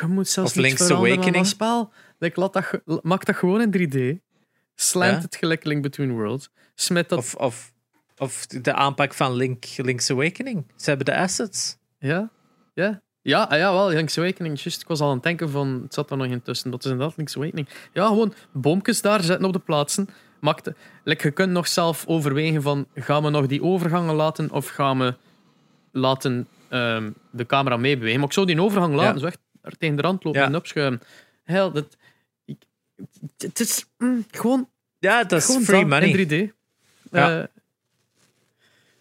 Je 0.00 0.06
moet 0.06 0.28
zelfs 0.28 0.50
Of 0.50 0.56
Link's 0.56 0.90
Awakening. 0.90 1.46
spel. 1.46 1.92
Like, 2.18 2.40
laat 2.40 2.52
dat, 2.52 2.80
maak 3.02 3.24
dat 3.24 3.36
gewoon 3.36 3.60
in 3.60 3.70
3D. 3.70 4.24
Slijmt 4.74 5.16
Ja. 5.16 5.20
het 5.22 5.36
gelijk 5.36 5.64
Link 5.64 5.82
Between 5.82 6.12
Worlds. 6.12 6.50
Smet 6.74 7.08
dat 7.08 7.18
Of, 7.18 7.34
of 7.34 7.72
Of 8.18 8.46
de 8.46 8.72
aanpak 8.72 9.14
van 9.14 9.32
Link, 9.34 9.64
Link's 9.76 10.10
Awakening. 10.10 10.64
Ze 10.76 10.88
hebben 10.88 11.06
de 11.06 11.16
assets. 11.16 11.76
Ja, 11.98 12.30
ja. 12.74 13.02
Ja, 13.22 13.42
ah, 13.42 13.58
ja, 13.58 13.72
wel, 13.72 13.88
Link's 13.88 14.18
Awakening. 14.18 14.60
Just, 14.62 14.80
ik 14.80 14.88
was 14.88 15.00
al 15.00 15.08
aan 15.08 15.14
het 15.14 15.22
denken 15.22 15.50
van, 15.50 15.80
het 15.82 15.94
zat 15.94 16.10
er 16.10 16.16
nog 16.16 16.26
in 16.26 16.42
tussen. 16.42 16.70
Dat 16.70 16.84
is 16.84 16.90
inderdaad 16.90 17.16
Link's 17.16 17.36
Awakening. 17.36 17.68
Ja, 17.92 18.06
gewoon 18.06 18.34
boomjes 18.52 19.00
daar 19.00 19.22
zetten 19.22 19.46
op 19.46 19.52
de 19.52 19.58
plaatsen. 19.58 20.08
Maakte. 20.40 20.74
Like, 21.04 21.26
je 21.26 21.32
kunt 21.32 21.52
nog 21.52 21.68
zelf 21.68 22.04
overwegen 22.06 22.62
van, 22.62 22.86
gaan 22.94 23.22
we 23.22 23.30
nog 23.30 23.46
die 23.46 23.62
overgangen 23.62 24.14
laten 24.14 24.50
of 24.50 24.68
gaan 24.68 24.98
we 24.98 25.14
laten 25.92 26.48
ehm, 26.68 27.10
de 27.30 27.46
camera 27.46 27.76
meebewegen. 27.76 28.18
Maar 28.18 28.28
ik 28.28 28.34
zou 28.34 28.46
die 28.46 28.62
overgang 28.62 28.94
laten, 28.94 29.14
Ja. 29.14 29.20
zo 29.20 29.26
echt 29.26 29.38
er 29.62 29.76
tegen 29.78 29.96
de 29.96 30.02
rand 30.02 30.24
lopen 30.24 30.40
Ja. 30.40 30.46
en 30.46 30.56
opschuiven. 30.56 31.00
Hel, 31.44 31.72
dat... 31.72 31.96
ik- 32.44 32.62
het 33.38 33.60
is 33.60 33.86
mm, 33.98 34.24
gewoon 34.30 34.68
Ja, 34.98 35.24
dat 35.24 35.38
is 35.48 35.56
free 35.62 35.84
money. 35.86 36.08
in 36.08 36.28
3D. 36.28 36.54
Ja. 37.10 37.38
Eh, 37.40 37.44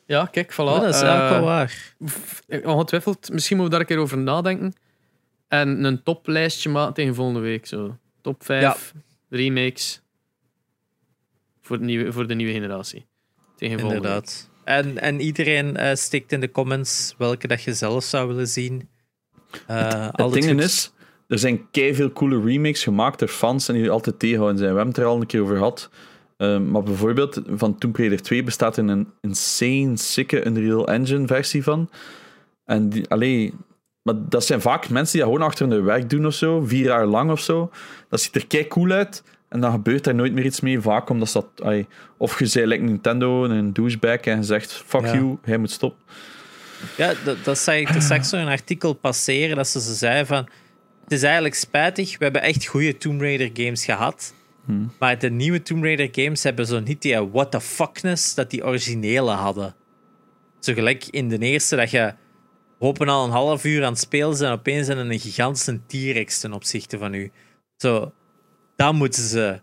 ja, 0.05 0.25
kijk, 0.25 0.53
voilà. 0.53 0.55
Ja, 0.55 0.79
dat 0.79 0.93
is 0.95 1.01
Eh, 1.01 1.07
eigenlijk 1.07 1.29
wel 1.29 1.41
waar. 1.43 1.95
ongetwijfeld, 2.75 3.29
misschien 3.31 3.57
moeten 3.57 3.77
we 3.77 3.83
daar 3.83 3.89
een 3.89 3.95
keer 3.95 4.03
over 4.05 4.17
nadenken. 4.17 4.73
En 5.47 5.83
een 5.83 6.03
toplijstje 6.03 6.69
maken 6.69 6.93
tegen 6.93 7.15
volgende 7.15 7.39
week. 7.39 7.65
Zo. 7.65 7.97
Top 8.21 8.43
5 8.43 8.93
remakes 9.29 10.01
voor 11.61 11.77
de, 11.79 11.85
nieuwe, 11.85 12.11
voor 12.11 12.27
de 12.27 12.35
nieuwe 12.35 12.53
generatie. 12.53 13.05
Tegen 13.55 13.79
volgende 13.79 14.07
week. 14.07 14.11
Inderdaad. 14.13 14.49
En, 14.63 14.97
en 14.97 15.19
iedereen 15.21 15.77
eh, 15.77 15.95
stikt 15.95 16.31
in 16.31 16.39
de 16.39 16.51
comments 16.51 17.15
welke 17.17 17.47
dat 17.47 17.63
je 17.63 17.73
zelf 17.73 18.03
zou 18.03 18.27
willen 18.27 18.47
zien. 18.47 18.89
Eh, 19.67 20.05
Het 20.05 20.17
altijd 20.21 20.43
ding 20.43 20.61
is, 20.61 20.91
er 21.27 21.39
zijn 21.39 21.67
veel 21.71 22.11
coole 22.11 22.41
remakes 22.41 22.83
gemaakt 22.83 23.19
door 23.19 23.27
fans 23.27 23.67
en 23.67 23.73
die 23.75 23.89
altijd 23.89 24.19
tegenhouden 24.19 24.57
zijn. 24.57 24.69
We 24.71 24.75
hebben 24.77 24.93
het 24.95 25.03
er 25.03 25.09
al 25.09 25.19
een 25.21 25.25
keer 25.27 25.41
over 25.41 25.55
gehad. 25.55 25.89
Ehm, 26.37 26.71
maar 26.71 26.83
bijvoorbeeld 26.83 27.41
van 27.47 27.77
Tomb 27.77 27.97
Raider 27.97 28.21
2 28.21 28.43
bestaat 28.43 28.77
er 28.77 28.89
een 28.89 29.07
insane, 29.21 29.97
sikke 29.97 30.45
Unreal 30.45 30.87
Engine 30.87 31.27
versie 31.27 31.63
van. 31.63 31.89
En 32.65 32.89
die, 32.89 33.09
allee, 33.09 33.53
maar 34.01 34.15
dat 34.29 34.45
zijn 34.45 34.61
vaak 34.61 34.89
mensen 34.89 35.11
die 35.17 35.21
dat 35.21 35.33
gewoon 35.33 35.47
achter 35.47 35.67
hun 35.67 35.83
werk 35.83 36.09
doen 36.09 36.25
of 36.25 36.33
zo, 36.33 36.61
vier 36.61 36.85
jaar 36.85 37.05
lang 37.05 37.31
of 37.31 37.39
zo. 37.39 37.71
Dat 38.09 38.21
ziet 38.21 38.35
er 38.35 38.47
kei 38.47 38.67
cool 38.67 38.91
uit. 38.91 39.23
En 39.49 39.61
dan 39.61 39.71
gebeurt 39.71 40.03
daar 40.03 40.15
nooit 40.15 40.33
meer 40.33 40.45
iets 40.45 40.59
mee. 40.59 40.79
Vaak 40.79 41.09
omdat 41.09 41.29
ze 41.29 41.43
dat. 41.55 41.85
of 42.17 42.39
je 42.39 42.45
zei 42.45 42.65
like 42.65 42.83
Nintendo 42.83 43.43
een 43.43 43.73
douchebag 43.73 44.19
en 44.19 44.37
je 44.37 44.43
zegt: 44.43 44.71
fuck 44.71 45.01
Ja. 45.01 45.13
you, 45.13 45.37
hij 45.41 45.57
moet 45.57 45.71
stoppen. 45.71 45.99
Ja, 46.97 47.13
dat, 47.23 47.37
dat 47.43 47.57
zag 47.57 47.75
ik 47.75 47.89
er 47.89 48.01
straks 48.01 48.29
zo'n 48.29 48.47
artikel 48.47 48.93
passeren 48.93 49.55
dat 49.55 49.67
ze 49.67 49.81
ze 49.81 49.93
zei 49.93 50.25
van 50.25 50.47
het 51.05 51.13
is 51.13 51.23
eigenlijk 51.23 51.55
spijtig, 51.55 52.17
we 52.17 52.23
hebben 52.23 52.41
echt 52.41 52.65
goede 52.65 52.97
Tomb 52.97 53.21
Raider 53.21 53.49
games 53.53 53.85
gehad. 53.85 54.33
Hmm. 54.65 54.91
Maar 54.99 55.19
de 55.19 55.29
nieuwe 55.29 55.61
Tomb 55.61 55.83
Raider 55.83 56.09
games 56.11 56.43
hebben 56.43 56.65
zo 56.65 56.79
niet 56.79 57.01
die 57.01 57.27
what 57.27 57.51
the 57.51 57.61
fuckness 57.61 58.35
dat 58.35 58.49
die 58.49 58.65
originele 58.65 59.31
hadden. 59.31 59.75
Zo 60.59 60.73
gelijk 60.73 61.05
in 61.05 61.29
de 61.29 61.37
eerste 61.37 61.75
dat 61.75 61.91
je 61.91 62.13
hopen 62.79 63.09
al 63.09 63.25
een 63.25 63.31
half 63.31 63.65
uur 63.65 63.83
aan 63.83 63.91
het 63.91 64.01
spelen 64.01 64.35
zijn 64.35 64.51
en 64.51 64.57
opeens 64.57 64.85
zijn 64.85 64.97
een 64.97 65.19
gigantische 65.19 65.79
T-Rex 65.87 66.39
ten 66.39 66.53
opzichte 66.53 66.97
van 66.97 67.13
u. 67.13 67.31
Zo, 67.77 68.11
dat 68.75 68.93
moeten 68.93 69.23
ze 69.23 69.59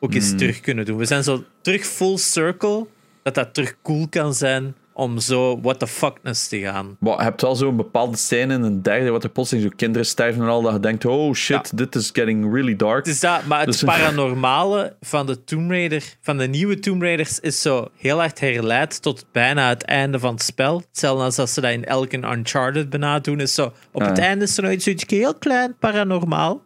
ook 0.00 0.14
eens 0.14 0.28
Hmm. 0.28 0.38
terug 0.38 0.60
kunnen 0.60 0.84
doen. 0.84 0.98
We 0.98 1.04
zijn 1.04 1.24
zo 1.24 1.44
terug 1.60 1.86
full 1.86 2.16
circle, 2.16 2.86
dat 3.22 3.34
dat 3.34 3.54
terug 3.54 3.76
cool 3.82 4.08
kan 4.08 4.34
zijn 4.34 4.74
om 4.92 5.18
zo 5.18 5.60
what 5.60 5.78
the 5.78 5.86
fuckness 5.86 6.48
te 6.48 6.58
gaan. 6.60 6.96
Maar 7.00 7.16
je 7.16 7.22
hebt 7.22 7.40
wel 7.42 7.54
zo'n 7.56 7.76
bepaalde 7.76 8.16
scène 8.16 8.54
in 8.54 8.62
een 8.62 8.82
derde, 8.82 9.10
wat 9.10 9.24
er 9.24 9.30
plotseling 9.30 9.66
zo 9.68 9.72
kinderen 9.76 10.06
sterven 10.06 10.42
en 10.42 10.48
al, 10.48 10.62
dat 10.62 10.72
je 10.72 10.80
denkt, 10.80 11.04
oh 11.04 11.34
shit, 11.34 11.76
dit 11.76 11.94
is 11.94 12.10
getting 12.12 12.52
really 12.52 12.76
dark. 12.76 13.04
Het 13.04 13.14
is 13.14 13.20
dat, 13.20 13.44
maar 13.44 13.58
het 13.58 13.66
Dus- 13.68 13.82
paranormale 13.84 14.96
van 15.00 15.26
de 15.26 15.44
Tomb 15.44 15.70
Raider, 15.70 16.16
van 16.20 16.38
de 16.38 16.46
nieuwe 16.48 16.78
Tomb 16.78 17.02
Raiders, 17.02 17.40
is 17.40 17.62
zo 17.62 17.88
heel 17.96 18.18
hard 18.18 18.40
herleid 18.40 19.02
tot 19.02 19.26
bijna 19.32 19.68
het 19.68 19.82
einde 19.82 20.18
van 20.18 20.34
het 20.34 20.42
spel. 20.42 20.82
Hetzelfde 20.88 21.24
als 21.24 21.36
dat 21.36 21.50
ze 21.50 21.60
dat 21.60 21.70
in 21.72 21.84
elke 21.84 22.16
Uncharted 22.16 22.90
bijna 22.90 23.18
doen. 23.18 23.40
Is 23.40 23.54
zo, 23.54 23.72
op 23.92 24.00
Ah, 24.02 24.08
het 24.08 24.16
ja. 24.16 24.22
einde 24.24 24.44
is 24.44 24.56
er 24.56 24.62
nog 24.62 24.72
iets 24.72 24.84
zoiets 24.84 25.04
heel 25.08 25.34
klein 25.34 25.76
paranormaal. 25.78 26.62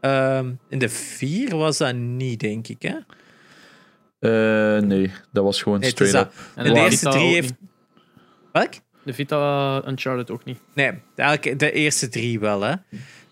Ehm, 0.00 0.50
in 0.68 0.78
de 0.78 0.88
vier 0.88 1.56
was 1.56 1.78
dat 1.78 1.94
niet, 1.94 2.40
denk 2.40 2.68
ik. 2.68 2.82
Hè? 2.82 2.94
Eh, 4.20 4.30
nee, 4.78 5.10
dat 5.32 5.44
was 5.44 5.62
gewoon 5.62 5.80
Nee, 5.80 5.88
het 5.90 6.00
is 6.00 6.08
straight 6.08 6.32
up. 6.32 6.40
En 6.54 6.64
De 6.64 6.72
de 6.72 6.78
eerste 6.80 6.96
Vita 6.98 7.10
drie 7.10 7.24
ook 7.26 7.32
heeft. 7.32 7.54
niet. 7.60 7.70
Welk? 8.52 8.72
De 9.04 9.12
Vita 9.12 9.82
Uncharted 9.86 10.30
ook 10.30 10.44
niet. 10.44 10.58
Nee, 10.74 10.92
eigenlijk 11.16 11.58
de 11.58 11.72
eerste 11.72 12.08
drie 12.08 12.40
wel, 12.40 12.60
hè. 12.60 12.74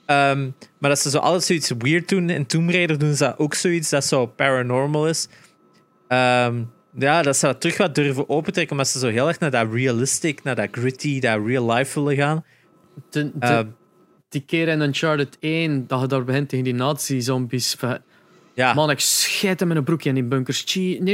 Ehm, 0.07 0.51
maar 0.79 0.91
dat 0.91 0.99
ze 0.99 1.11
zo 1.11 1.19
altijd 1.19 1.45
zoiets 1.45 1.73
weird 1.79 2.09
doen. 2.09 2.31
In 2.31 2.47
Tomb 2.47 2.71
Raider 2.71 2.99
doen 2.99 3.15
ze 3.15 3.25
dat 3.25 3.39
ook 3.39 3.55
zoiets 3.55 3.91
dat 3.91 4.05
zo 4.05 4.27
paranormal 4.27 5.09
is. 5.09 5.29
Ehm, 6.09 6.63
ja, 6.99 7.23
dat 7.23 7.37
ze 7.37 7.47
dat 7.47 7.61
terug 7.61 7.77
wat 7.77 7.95
durven 7.95 8.29
opentrekken, 8.29 8.73
omdat 8.73 8.89
ze 8.89 8.99
zo 8.99 9.09
heel 9.09 9.29
erg 9.29 9.39
naar 9.39 9.51
dat 9.51 9.73
realistic, 9.73 10.43
naar 10.43 10.55
dat 10.55 10.69
gritty, 10.71 11.21
dat 11.21 11.47
real 11.47 11.71
life 11.73 12.01
willen 12.03 12.17
gaan. 12.17 12.45
De, 13.11 13.25
de- 13.25 13.47
Ehm, 13.47 13.67
die 14.29 14.41
keer 14.47 14.69
in 14.69 14.81
Uncharted 14.81 15.37
1, 15.41 15.87
dat 15.87 16.01
je 16.01 16.07
daar 16.07 16.25
begint 16.25 16.49
tegen 16.49 16.65
die 16.65 16.75
nazi-zombies. 16.75 17.75
van- 17.79 17.99
ja, 18.59 18.75
Man, 18.75 18.91
ik 18.91 19.01
scheid 19.01 19.61
hem 19.61 19.71
in 19.71 19.77
een 19.77 19.85
broekje 19.85 20.09
in 20.09 20.15
die 20.15 20.25
bunkers. 20.25 20.63
Gee, 20.67 20.99
en 20.99 21.07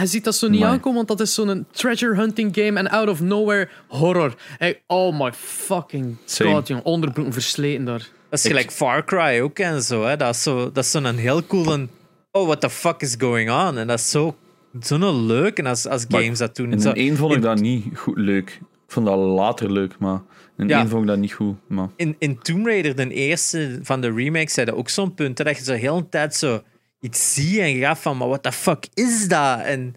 je 0.00 0.06
ziet 0.06 0.24
dat 0.24 0.34
zo 0.34 0.48
niet 0.48 0.60
Amai. 0.60 0.72
aankomen, 0.72 0.96
want 0.96 1.08
dat 1.08 1.20
is 1.20 1.34
zo'n 1.34 1.66
treasure 1.70 2.14
hunting 2.14 2.54
game 2.54 2.78
en 2.78 2.88
out 2.90 3.08
of 3.08 3.20
nowhere 3.20 3.68
horror. 3.88 4.34
Hey, 4.58 4.82
oh 4.86 5.18
my 5.20 5.32
fucking 5.32 6.16
Same. 6.24 6.50
god, 6.50 6.68
jong. 6.68 6.82
Onderbroeken 6.82 7.32
versleten 7.32 7.84
daar. 7.84 8.08
dat 8.28 8.38
is 8.38 8.46
gelijk 8.46 8.70
Far 8.70 9.04
Cry 9.04 9.40
ook 9.40 9.58
en 9.58 9.82
zo. 9.82 10.04
Hè. 10.04 10.16
Dat 10.16 10.34
is 10.34 10.42
zo- 10.42 10.70
dat 10.72 10.84
is 10.84 10.90
zo'n 10.90 11.04
heel 11.16 11.46
cool. 11.46 11.86
Oh, 12.30 12.46
what 12.46 12.60
the 12.60 12.70
fuck 12.70 13.00
is 13.00 13.14
going 13.18 13.50
on? 13.50 13.78
En 13.78 13.86
dat 13.86 13.98
is 13.98 14.10
zo, 14.10 14.36
zo'n 14.80 15.26
leuk 15.26 15.58
en 15.58 15.66
als, 15.66 15.86
als 15.86 16.06
Maar 16.06 16.22
games 16.22 16.38
dat 16.38 16.56
doen. 16.56 16.72
In 16.72 16.80
Zo- 16.80 16.88
een 16.88 16.94
één 16.94 17.16
vond 17.16 17.30
ik 17.30 17.36
in- 17.36 17.42
dat 17.42 17.60
niet 17.60 17.84
goed 17.98 18.16
leuk. 18.16 18.50
Ik 18.86 18.98
vond 18.98 19.06
dat 19.06 19.16
later 19.18 19.72
leuk, 19.72 19.94
maar 19.98 20.20
in 20.58 20.68
Ja. 20.68 20.78
één 20.78 20.88
vond 20.88 21.02
ik 21.02 21.08
dat 21.08 21.18
niet 21.18 21.32
goed. 21.32 21.54
Maar 21.66 21.88
in, 21.96 22.16
in 22.18 22.38
Tomb 22.38 22.66
Raider, 22.66 22.96
de 22.96 23.08
eerste 23.14 23.78
van 23.82 24.00
de 24.00 24.12
remakes, 24.12 24.52
zei 24.52 24.66
dat 24.66 24.74
ook 24.74 24.88
zo'n 24.88 25.14
punt. 25.14 25.36
dat 25.36 25.56
je 25.56 25.64
zo 25.64 25.72
heel 25.72 25.96
de 26.00 26.08
tijd 26.08 26.34
zo 26.34 26.62
iets 27.02 27.34
ziet 27.34 27.58
en 27.58 27.74
je 27.74 27.80
gaat 27.80 27.98
van, 27.98 28.16
maar 28.16 28.28
what 28.28 28.42
the 28.42 28.52
fuck 28.52 28.86
is 28.94 29.28
dat? 29.28 29.60
En 29.60 29.94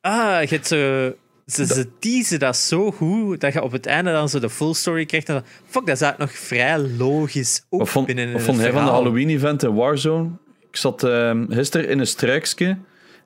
ah, 0.00 0.42
je 0.42 0.48
hebt 0.48 0.66
zo... 0.66 1.12
Ze, 1.46 1.66
ze 1.66 1.98
teasen 1.98 2.38
dat 2.38 2.56
zo 2.56 2.90
goed, 2.90 3.40
dat 3.40 3.52
je 3.52 3.62
op 3.62 3.72
het 3.72 3.86
einde 3.86 4.12
dan 4.12 4.28
zo 4.28 4.38
de 4.38 4.50
full 4.50 4.72
story 4.72 5.04
krijgt. 5.04 5.28
En 5.28 5.34
dan, 5.34 5.44
fuck, 5.66 5.86
dat 5.86 5.94
is 5.94 6.00
eigenlijk 6.00 6.32
nog 6.32 6.40
vrij 6.40 6.78
logisch 6.78 7.64
ook 7.70 7.88
vond, 7.88 8.06
binnen 8.06 8.34
een 8.34 8.40
vond 8.40 8.58
hij 8.58 8.72
van 8.72 8.84
de. 8.84 8.90
Halloween-event 8.90 9.62
in 9.62 9.74
Warzone? 9.74 10.30
Ik 10.70 10.76
zat 10.76 11.02
ehm, 11.02 11.44
gisteren 11.48 11.88
in 11.88 11.98
een 11.98 12.06
struikje 12.06 12.76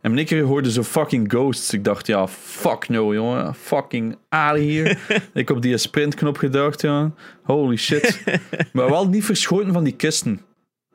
en 0.00 0.10
in 0.10 0.16
één 0.16 0.26
keer 0.26 0.42
hoorde 0.42 0.72
zo 0.72 0.82
fucking 0.82 1.30
ghosts. 1.30 1.72
Ik 1.72 1.84
dacht, 1.84 2.06
ja, 2.06 2.28
fuck 2.28 2.88
no, 2.88 3.14
jongen. 3.14 3.54
Fucking 3.54 4.16
out 4.28 4.58
of 4.58 4.64
here. 4.64 4.96
ik 5.34 5.50
op 5.50 5.62
die 5.62 5.76
sprintknop 5.76 6.36
gedacht, 6.36 6.80
ja. 6.80 7.12
Holy 7.42 7.76
shit. 7.76 8.22
maar 8.72 8.90
wel 8.90 9.08
niet 9.08 9.24
verschoten 9.24 9.72
van 9.72 9.84
die 9.84 9.96
kisten. 9.96 10.40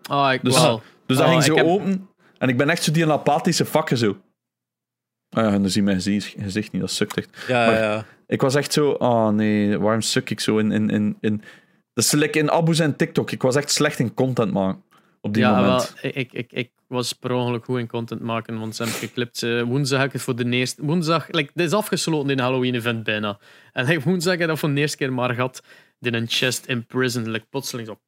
Ah, 0.03 0.33
ik 0.33 0.43
Dus, 0.43 0.61
wel. 0.61 0.81
Dus 1.05 1.17
dat 1.17 1.25
Oh, 1.25 1.31
ging 1.31 1.43
zo 1.43 1.55
heb- 1.55 1.65
open. 1.65 2.07
En 2.37 2.49
ik 2.49 2.57
ben 2.57 2.69
echt 2.69 2.83
zo 2.83 2.91
die 2.91 3.07
apathische 3.11 3.65
vakken 3.65 3.97
zo. 3.97 4.17
Ah 5.29 5.43
ja, 5.43 5.51
en 5.53 5.61
dan 5.61 5.69
zie 5.69 5.79
je 5.81 5.85
mijn 5.87 6.01
gezicht, 6.01 6.35
gezicht 6.39 6.71
niet, 6.71 6.81
dat 6.81 6.91
sukt 6.91 7.17
echt. 7.17 7.29
Ja, 7.47 7.65
Maar- 7.65 7.81
ja. 7.81 8.05
Ik 8.27 8.41
was 8.41 8.55
echt 8.55 8.73
zo, 8.73 8.89
oh 8.89 9.29
nee, 9.29 9.79
waarom 9.79 10.01
suk 10.01 10.29
ik 10.29 10.39
zo 10.39 10.57
in... 10.57 10.71
in, 10.71 10.89
in, 10.89 11.17
in 11.19 11.41
dat 11.93 12.03
is 12.03 12.11
like 12.11 12.39
in 12.39 12.51
Abu 12.51 12.73
zijn 12.73 12.95
TikTok. 12.95 13.31
Ik 13.31 13.41
was 13.41 13.55
echt 13.55 13.71
slecht 13.71 13.99
in 13.99 14.13
content 14.13 14.51
maken 14.51 14.83
op 15.21 15.33
die 15.33 15.43
ja, 15.43 15.55
moment. 15.55 15.93
wel, 16.01 16.11
ik, 16.13 16.33
ik, 16.33 16.51
ik 16.51 16.71
was 16.87 17.13
per 17.13 17.31
ongeluk 17.31 17.65
goed 17.65 17.79
in 17.79 17.87
content 17.87 18.21
maken, 18.21 18.59
want 18.59 18.75
ze 18.75 18.83
hebben 18.83 18.99
geklipt. 19.01 19.43
eh, 19.43 19.61
woensdag 19.61 19.97
heb 19.99 20.07
ik 20.07 20.13
het 20.13 20.21
voor 20.21 20.35
de 20.35 20.49
eerste... 20.49 20.85
Woensdag, 20.85 21.27
like, 21.31 21.51
dit 21.53 21.67
is 21.67 21.73
afgesloten 21.73 22.29
in 22.29 22.37
een 22.37 22.43
Halloween-event 22.43 23.03
bijna. 23.03 23.39
En 23.71 23.85
like, 23.85 24.01
woensdag 24.09 24.31
heb 24.31 24.41
ik 24.41 24.47
dat 24.47 24.59
voor 24.59 24.73
de 24.73 24.79
eerste 24.79 24.97
keer 24.97 25.13
maar 25.13 25.33
gehad. 25.33 25.63
In 25.99 26.13
een 26.13 26.27
chest 26.27 26.65
in 26.65 26.85
prison. 26.85 27.29
Like, 27.31 27.45
plotseling 27.49 27.87
zo 27.87 27.99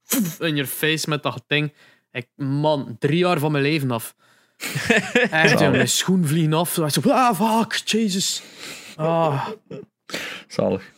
in 0.44 0.56
je 0.56 0.66
face 0.68 1.10
met 1.10 1.24
dat 1.24 1.44
ding. 1.48 1.74
Ik, 2.16 2.28
man, 2.36 2.96
drie 3.00 3.18
jaar 3.18 3.40
van 3.40 3.52
mijn 3.52 3.64
leven 3.64 3.92
af. 3.92 4.16
Echt, 5.32 5.60
joh, 5.60 5.72
mijn 5.72 5.88
schoen 5.88 6.26
vliegen 6.28 6.54
af. 6.54 6.74
Zo, 6.74 6.88
zo, 6.88 7.02
ah, 7.10 7.60
fuck, 7.60 7.74
Jesus. 7.74 8.42
Ah, 8.96 9.48
Zalig. 10.48 10.92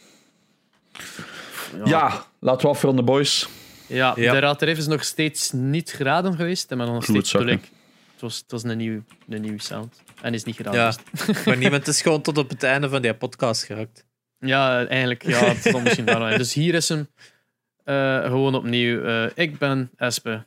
Ja, 1.85 2.26
laten 2.39 2.61
we 2.68 2.73
afronden, 2.73 3.06
boys. 3.06 3.48
Ja, 3.88 4.14
Ja. 4.15 4.31
de 4.34 4.39
Raad 4.39 4.61
is 4.61 4.88
nog 4.88 5.03
steeds 5.03 5.52
niet 5.52 5.91
geraden 5.91 6.35
geweest, 6.35 6.76
maar 6.76 6.88
nog 6.88 7.03
steeds. 7.03 7.31
Het 7.31 8.22
was, 8.22 8.38
het 8.38 8.52
was 8.52 8.64
een, 8.64 8.77
nieuw, 8.77 9.03
een 9.30 9.41
nieuwe 9.41 9.61
sound. 9.61 10.02
En 10.22 10.34
is 10.34 10.44
niet 10.44 10.56
geraden. 10.56 10.80
Ja. 10.80 10.94
Maar 11.45 11.57
niemand 11.57 11.88
is 11.88 12.02
gewoon 12.02 12.22
tot 12.22 12.38
op 12.38 12.49
het 12.49 12.64
einde 12.64 12.89
van 12.89 13.02
die 13.02 13.14
podcast 13.14 13.64
geraakt. 13.64 14.06
Ja, 14.39 14.85
eigenlijk. 14.85 15.26
Ja, 15.27 15.45
het 15.45 15.84
misschien 15.84 16.06
daarom 16.06 16.26
zijn. 16.27 16.38
Dus 16.39 16.53
hier 16.53 16.73
is 16.73 16.89
hem. 16.89 17.07
eh, 17.84 18.22
gewoon 18.23 18.56
opnieuw. 18.56 19.03
Eh, 19.03 19.30
ik 19.35 19.57
ben 19.57 19.91
Espe. 19.95 20.45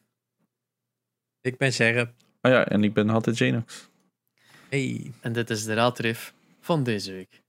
Ik 1.40 1.56
ben 1.56 1.72
Sherp. 1.72 2.12
Ah 2.40 2.52
ja, 2.52 2.68
en 2.68 2.84
ik 2.84 2.92
ben 2.92 3.10
altijd 3.10 3.38
Janox. 3.38 3.88
Hey. 4.68 5.12
En 5.20 5.32
dit 5.32 5.50
is 5.50 5.64
de 5.64 5.74
raadrif 5.74 6.34
van 6.60 6.84
deze 6.84 7.12
week. 7.12 7.42